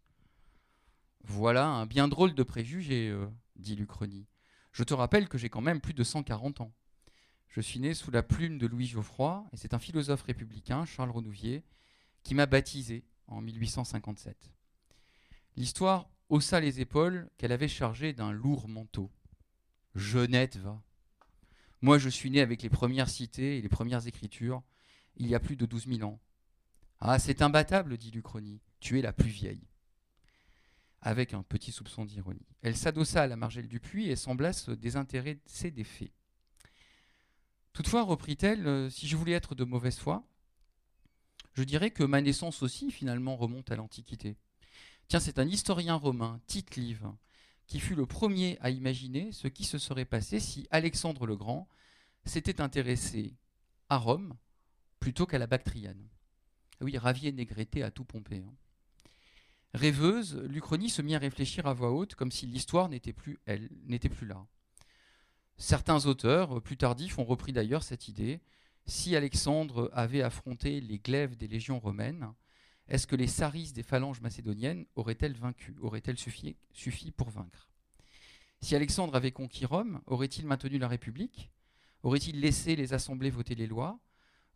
Voilà 1.25 1.67
un 1.67 1.87
bien 1.87 2.09
drôle 2.09 2.35
de 2.35 2.43
préjugé, 2.43 3.09
euh, 3.09 3.27
dit 3.57 3.77
Lucrenie. 3.77 4.27
Je 4.73 4.85
te 4.85 4.95
rappelle 4.95 5.29
que 5.29 5.39
j'ai 5.39 5.49
quand 5.49 5.61
même 5.61 5.81
plus 5.81 5.95
de 5.95 6.05
140 6.05 6.61
ans. 6.61 6.73
Je 7.49 7.61
suis 7.61 7.81
né 7.81 7.95
sous 7.95 8.11
la 8.11 8.23
plume 8.23 8.59
de 8.59 8.67
Louis 8.67 8.87
Geoffroy, 8.87 9.45
et 9.53 9.57
c'est 9.57 9.75
un 9.75 9.79
philosophe 9.79 10.23
républicain, 10.23 10.85
Charles 10.85 11.11
Renouvier, 11.11 11.65
qui 12.23 12.35
m'a 12.35 12.47
baptisé 12.47 13.05
en 13.27 13.41
1857. 13.41 14.53
L'histoire 15.57 16.09
haussa 16.29 16.61
les 16.61 16.81
épaules 16.81 17.29
qu'elle 17.37 17.53
avait 17.53 17.69
chargées 17.69 18.13
d'un 18.13 18.33
lourd 18.33 18.69
manteau. 18.69 19.11
Jeunette 19.95 20.57
va. 20.59 20.83
Moi, 21.81 21.99
je 21.99 22.09
suis 22.09 22.31
né 22.31 22.41
avec 22.41 22.63
les 22.63 22.69
premières 22.69 23.09
cités 23.09 23.59
et 23.59 23.63
les 23.63 23.69
premières 23.69 24.07
écritures, 24.07 24.63
il 25.17 25.27
y 25.27 25.35
a 25.35 25.41
plus 25.41 25.57
de 25.57 25.67
douze 25.67 25.87
mille 25.87 26.05
ans. 26.05 26.21
Ah, 27.01 27.19
c'est 27.19 27.43
imbattable, 27.43 27.97
dit 27.97 28.11
Lucronie. 28.11 28.61
Tu 28.81 28.99
es 28.99 29.03
la 29.03 29.13
plus 29.13 29.31
vieille. 29.31 29.69
Avec 31.01 31.33
un 31.33 31.43
petit 31.43 31.71
soupçon 31.71 32.05
d'ironie. 32.05 32.47
Elle 32.63 32.77
s'adossa 32.77 33.23
à 33.23 33.27
la 33.27 33.37
margelle 33.37 33.69
du 33.69 33.79
puits 33.79 34.09
et 34.09 34.17
sembla 34.17 34.53
se 34.53 34.73
désintéresser 34.73 35.71
des 35.71 35.85
faits. 35.85 36.13
Toutefois, 37.73 38.03
reprit-elle, 38.03 38.67
euh, 38.67 38.91
si 38.91 39.07
je 39.07 39.17
voulais 39.17 39.33
être 39.33 39.55
de 39.55 39.63
mauvaise 39.63 39.99
foi, 39.99 40.27
je 41.55 41.63
dirais 41.63 41.93
que 41.93 42.03
ma 42.03 42.21
naissance 42.21 42.63
aussi, 42.63 42.91
finalement, 42.91 43.37
remonte 43.37 43.71
à 43.71 43.77
l'Antiquité. 43.77 44.37
Tiens, 45.07 45.21
c'est 45.21 45.39
un 45.39 45.47
historien 45.49 45.95
romain, 45.95 46.41
Tite-Live, 46.47 47.09
qui 47.69 47.79
fut 47.79 47.95
le 47.95 48.07
premier 48.07 48.59
à 48.61 48.71
imaginer 48.71 49.31
ce 49.31 49.47
qui 49.47 49.65
se 49.65 49.79
serait 49.79 50.05
passé 50.05 50.41
si 50.41 50.67
Alexandre 50.71 51.27
le 51.27 51.37
Grand 51.37 51.69
s'était 52.25 52.61
intéressé 52.61 53.37
à 53.89 53.97
Rome 53.97 54.37
plutôt 54.99 55.27
qu'à 55.27 55.39
la 55.39 55.47
Bactriane. 55.47 56.09
Ah 56.81 56.85
oui, 56.85 56.97
Ravier 56.97 57.33
Négrete 57.33 57.83
à 57.83 57.91
tout 57.91 58.05
pomper. 58.05 58.45
Hein. 58.47 58.55
Rêveuse, 59.75 60.37
l'Uchronie 60.49 60.89
se 60.89 61.03
mit 61.03 61.15
à 61.15 61.19
réfléchir 61.19 61.67
à 61.67 61.75
voix 61.75 61.93
haute 61.93 62.15
comme 62.15 62.33
si 62.33 62.47
l'histoire 62.47 62.89
n'était 62.89 63.13
plus, 63.13 63.39
là. 64.23 64.47
Certains 65.57 66.07
auteurs, 66.07 66.63
plus 66.63 66.77
tardifs, 66.77 67.19
ont 67.19 67.25
repris 67.25 67.53
d'ailleurs 67.53 67.83
cette 67.83 68.09
idée, 68.09 68.41
si 68.87 69.17
Alexandre 69.17 69.91
avait 69.93 70.23
affronté 70.23 70.81
les 70.81 70.99
glaives 70.99 71.37
des 71.37 71.49
légions 71.49 71.81
romaines, 71.81 72.33
est-ce 72.89 73.07
que 73.07 73.17
les 73.17 73.27
saris 73.27 73.73
des 73.73 73.83
phalanges 73.83 74.23
macédoniennes 74.23 74.87
auraient-elles 74.95 75.37
vaincu 75.37 75.77
Auraient-elles 75.83 76.19
suffi 76.19 77.11
pour 77.11 77.29
vaincre? 77.29 77.69
Si 78.61 78.75
Alexandre 78.75 79.15
avait 79.15 79.33
conquis 79.33 79.67
Rome, 79.67 80.01
aurait-il 80.07 80.47
maintenu 80.47 80.79
la 80.79 80.89
République? 80.89 81.51
Aurait-il 82.03 82.41
laissé 82.41 82.77
les 82.77 82.95
assemblées 82.95 83.31
voter 83.31 83.55
les 83.55 83.67
lois? 83.67 83.99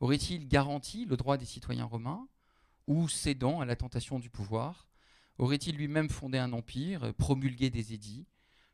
Aurait-il 0.02 0.48
garanti 0.48 1.04
le 1.04 1.16
droit 1.16 1.36
des 1.36 1.44
citoyens 1.44 1.84
romains 1.84 2.26
Ou, 2.88 3.08
cédant 3.08 3.60
à 3.60 3.64
la 3.64 3.76
tentation 3.76 4.18
du 4.18 4.30
pouvoir, 4.30 4.88
aurait-il 5.38 5.76
lui-même 5.76 6.10
fondé 6.10 6.38
un 6.38 6.52
empire, 6.52 7.14
promulgué 7.14 7.70
des 7.70 7.92
édits, 7.92 8.26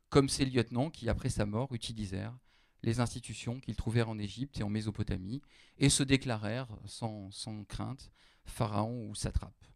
comme 0.08 0.30
ses 0.30 0.46
lieutenants 0.46 0.88
qui, 0.88 1.06
après 1.06 1.28
sa 1.28 1.44
mort, 1.44 1.74
utilisèrent 1.74 2.38
les 2.82 3.00
institutions 3.00 3.60
qu'ils 3.60 3.76
trouvèrent 3.76 4.08
en 4.08 4.18
Égypte 4.18 4.58
et 4.58 4.62
en 4.62 4.70
Mésopotamie, 4.70 5.42
et 5.76 5.90
se 5.90 6.02
déclarèrent 6.02 6.74
sans, 6.86 7.28
crainte 7.68 8.10
pharaon 8.46 9.10
ou 9.10 9.14
satrape? 9.14 9.66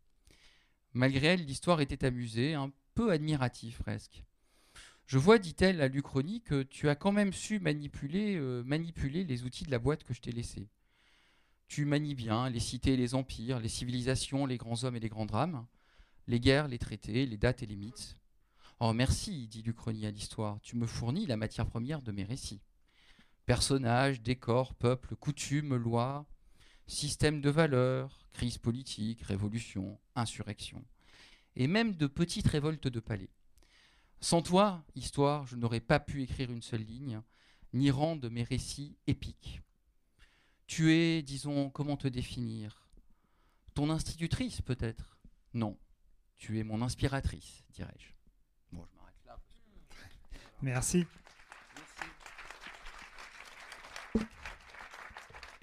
Malgré 0.95 1.27
elle, 1.27 1.45
l'histoire 1.45 1.83
était 1.83 2.07
amusée, 2.07 2.55
un 2.55 2.73
peu 2.95 3.13
admirative 3.13 3.77
presque. 3.77 4.25
Je 5.05 5.19
vois, 5.19 5.37
dit-elle 5.37 5.83
à 5.83 5.89
l'Uchronie, 5.89 6.41
que 6.41 6.63
tu 6.63 6.89
as 6.89 6.97
quand 6.97 7.13
même 7.13 7.35
su 7.35 7.61
manipuler, 7.61 8.37
euh, 8.37 8.63
manipuler 8.65 9.25
les 9.25 9.45
outils 9.45 9.65
de 9.65 9.71
la 9.71 9.79
boîte 9.79 10.05
que 10.05 10.15
je 10.15 10.23
t'ai 10.23 10.33
laissée. 10.33 10.71
Tu 11.73 11.87
manies 11.87 12.15
bien 12.15 12.51
les 12.51 12.61
cités 12.61 12.93
et 12.93 12.97
les 12.99 13.15
empires, 13.15 13.59
les 13.59 13.71
civilisations, 13.71 14.45
les 14.45 14.59
grands 14.59 14.85
hommes 14.85 14.97
et 14.97 15.01
les 15.01 15.09
grands 15.09 15.25
drames, 15.25 15.65
les 16.27 16.39
guerres, 16.39 16.69
les 16.69 16.77
traités, 16.77 17.25
les 17.25 17.39
dates 17.39 17.63
et 17.63 17.67
les 17.67 17.77
mythes. 17.77 18.19
Oh 18.79 18.93
merci, 18.93 19.49
dit 19.49 19.63
l'Uchronie 19.63 20.05
à 20.05 20.11
l'histoire, 20.11 20.61
tu 20.61 20.77
me 20.77 20.87
fournis 20.87 21.25
la 21.25 21.39
matière 21.39 21.67
première 21.67 22.03
de 22.03 22.13
mes 22.13 22.25
récits. 22.25 22.61
Personnages, 23.47 24.21
décors, 24.21 24.75
peuples, 24.75 25.17
coutumes, 25.17 25.75
lois, 25.75 26.27
systèmes 26.87 27.41
de 27.41 27.49
valeurs, 27.49 28.29
crise 28.35 28.59
politique, 28.59 29.23
révolution, 29.23 29.99
insurrection, 30.15 30.85
et 31.57 31.69
même 31.69 31.97
de 31.97 32.07
petites 32.07 32.49
révoltes 32.49 32.89
de 32.89 33.01
palais. 33.01 33.31
Sans 34.21 34.43
toi, 34.43 34.85
histoire, 34.95 35.47
je 35.47 35.57
n'aurais 35.57 35.81
pas 35.81 36.01
pu 36.01 36.21
écrire 36.21 36.53
une 36.53 36.61
seule 36.61 36.85
ligne, 36.85 37.23
ni 37.73 37.91
rendre 37.91 38.29
mes 38.29 38.43
récits 38.43 38.95
épiques. 39.07 39.63
Tu 40.75 40.95
es, 40.95 41.21
disons, 41.21 41.69
comment 41.69 41.99
te 41.99 42.09
définir 42.09 42.89
Ton 43.75 43.91
institutrice, 43.91 44.63
peut-être 44.63 45.19
Non, 45.53 45.77
tu 46.39 46.59
es 46.59 46.65
mon 46.65 46.81
inspiratrice, 46.81 47.63
dirais-je. 47.75 48.07
Bon, 48.75 48.83
je 48.91 48.97
m'arrête 48.97 49.21
là. 49.27 49.39
Merci. 50.63 51.05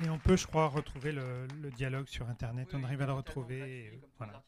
Et 0.03 0.10
on 0.10 0.19
peut, 0.19 0.38
je 0.38 0.45
crois, 0.45 0.68
retrouver 0.68 1.11
le, 1.11 1.48
dialogue 1.76 2.07
sur 2.07 2.30
Internet. 2.30 2.69
on 2.76 2.84
arrive 2.84 3.02
à 3.02 3.07
le 3.07 3.14
retrouver. 3.14 3.99
voilà. 4.19 4.44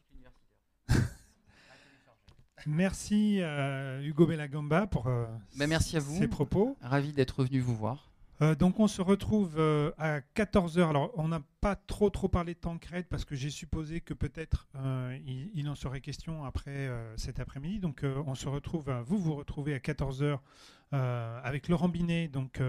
merci 2.68 3.42
euh, 3.42 4.00
Hugo 4.04 4.28
Bellagamba 4.28 4.86
pour 4.86 5.08
euh, 5.08 5.26
bah, 5.56 5.66
merci 5.66 5.98
à 5.98 6.02
vous. 6.02 6.20
ces 6.20 6.28
propos. 6.28 6.78
Ravi 6.82 7.14
d'être 7.14 7.44
venu 7.44 7.62
vous 7.62 7.76
voir. 7.76 8.11
Euh, 8.42 8.56
donc 8.56 8.80
on 8.80 8.88
se 8.88 9.02
retrouve 9.02 9.56
euh, 9.58 9.92
à 9.98 10.20
14h. 10.36 10.90
Alors 10.90 11.12
on 11.16 11.28
n'a 11.28 11.42
pas 11.60 11.76
trop 11.76 12.10
trop 12.10 12.28
parlé 12.28 12.56
de 12.56 12.60
Tancred 12.60 13.06
parce 13.08 13.24
que 13.24 13.36
j'ai 13.36 13.52
supposé 13.52 14.02
que 14.02 14.14
peut-être 14.14 14.68
euh, 14.76 15.18
il, 15.54 15.70
en 15.70 15.76
serait 15.76 16.02
question 16.02 16.44
après 16.44 16.90
cet 17.18 17.40
après-midi. 17.40 17.80
Donc 17.80 18.04
on 18.04 18.36
se 18.36 18.50
retrouve, 18.50 18.92
vous 19.06 19.20
vous 19.20 19.36
retrouvez 19.36 19.74
à 19.76 19.80
14h 19.80 20.40
avec 20.92 21.70
Laurent 21.70 21.88
Binet 21.88 22.28
donc, 22.28 22.60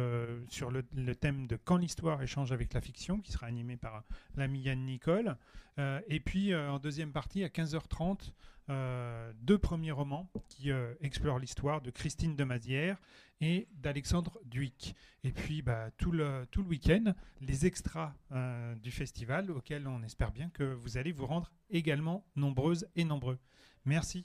sur 0.49 0.71
le, 0.71 1.15
thème 1.15 1.47
de 1.47 1.57
Quand 1.57 1.77
l'histoire 1.77 2.23
échange 2.23 2.53
avec 2.53 2.75
la 2.75 2.81
fiction 2.81 3.19
qui 3.19 3.33
sera 3.33 3.47
animé 3.47 3.77
par 3.77 4.05
l'ami 4.37 4.61
Yann 4.61 4.85
Nicole. 4.85 5.37
et 5.79 6.21
puis 6.21 6.55
en 6.55 6.79
deuxième 6.79 7.13
partie 7.13 7.43
à 7.45 7.49
15h30 7.49 8.33
deux 8.69 9.59
premiers 9.59 9.91
romans 9.91 10.31
qui 10.49 10.71
explorent 11.01 11.39
l'histoire 11.39 11.81
de 11.81 11.91
Christine 11.91 12.37
de 12.37 12.45
Mazière 12.45 12.97
et 13.43 13.69
d'Alexandre 13.75 14.39
Duic. 14.45 14.95
Et 15.25 15.33
puis 15.33 15.63
bah, 15.63 15.91
tout 15.99 16.13
le, 16.13 16.47
tout 16.51 16.63
le 16.63 16.69
week-end, 16.69 17.13
les 17.41 17.67
extras 17.67 18.15
euh, 18.31 18.75
du 18.77 18.91
festival 18.91 19.51
auxquels 19.51 19.87
on 19.89 20.03
espère 20.03 20.31
bien 20.31 20.49
que 20.51 20.63
vous 20.63 20.97
allez 20.97 21.13
vous 21.13 21.27
rendre 21.27 21.51
également 21.69 22.25
nombreuses 22.37 22.87
et 22.97 23.05
nombreux. 23.05 23.39
Merci. 23.85 24.25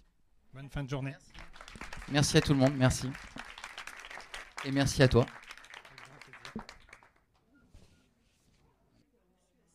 Bonne 0.53 0.69
fin 0.69 0.83
de 0.83 0.89
journée. 0.89 1.11
Merci, 1.11 1.33
merci 2.11 2.37
à 2.37 2.41
tout 2.41 2.53
le 2.53 2.59
monde. 2.59 2.73
Merci. 2.77 3.09
Et 4.63 4.71
merci 4.71 5.03
à 5.03 5.07
toi. 5.07 5.25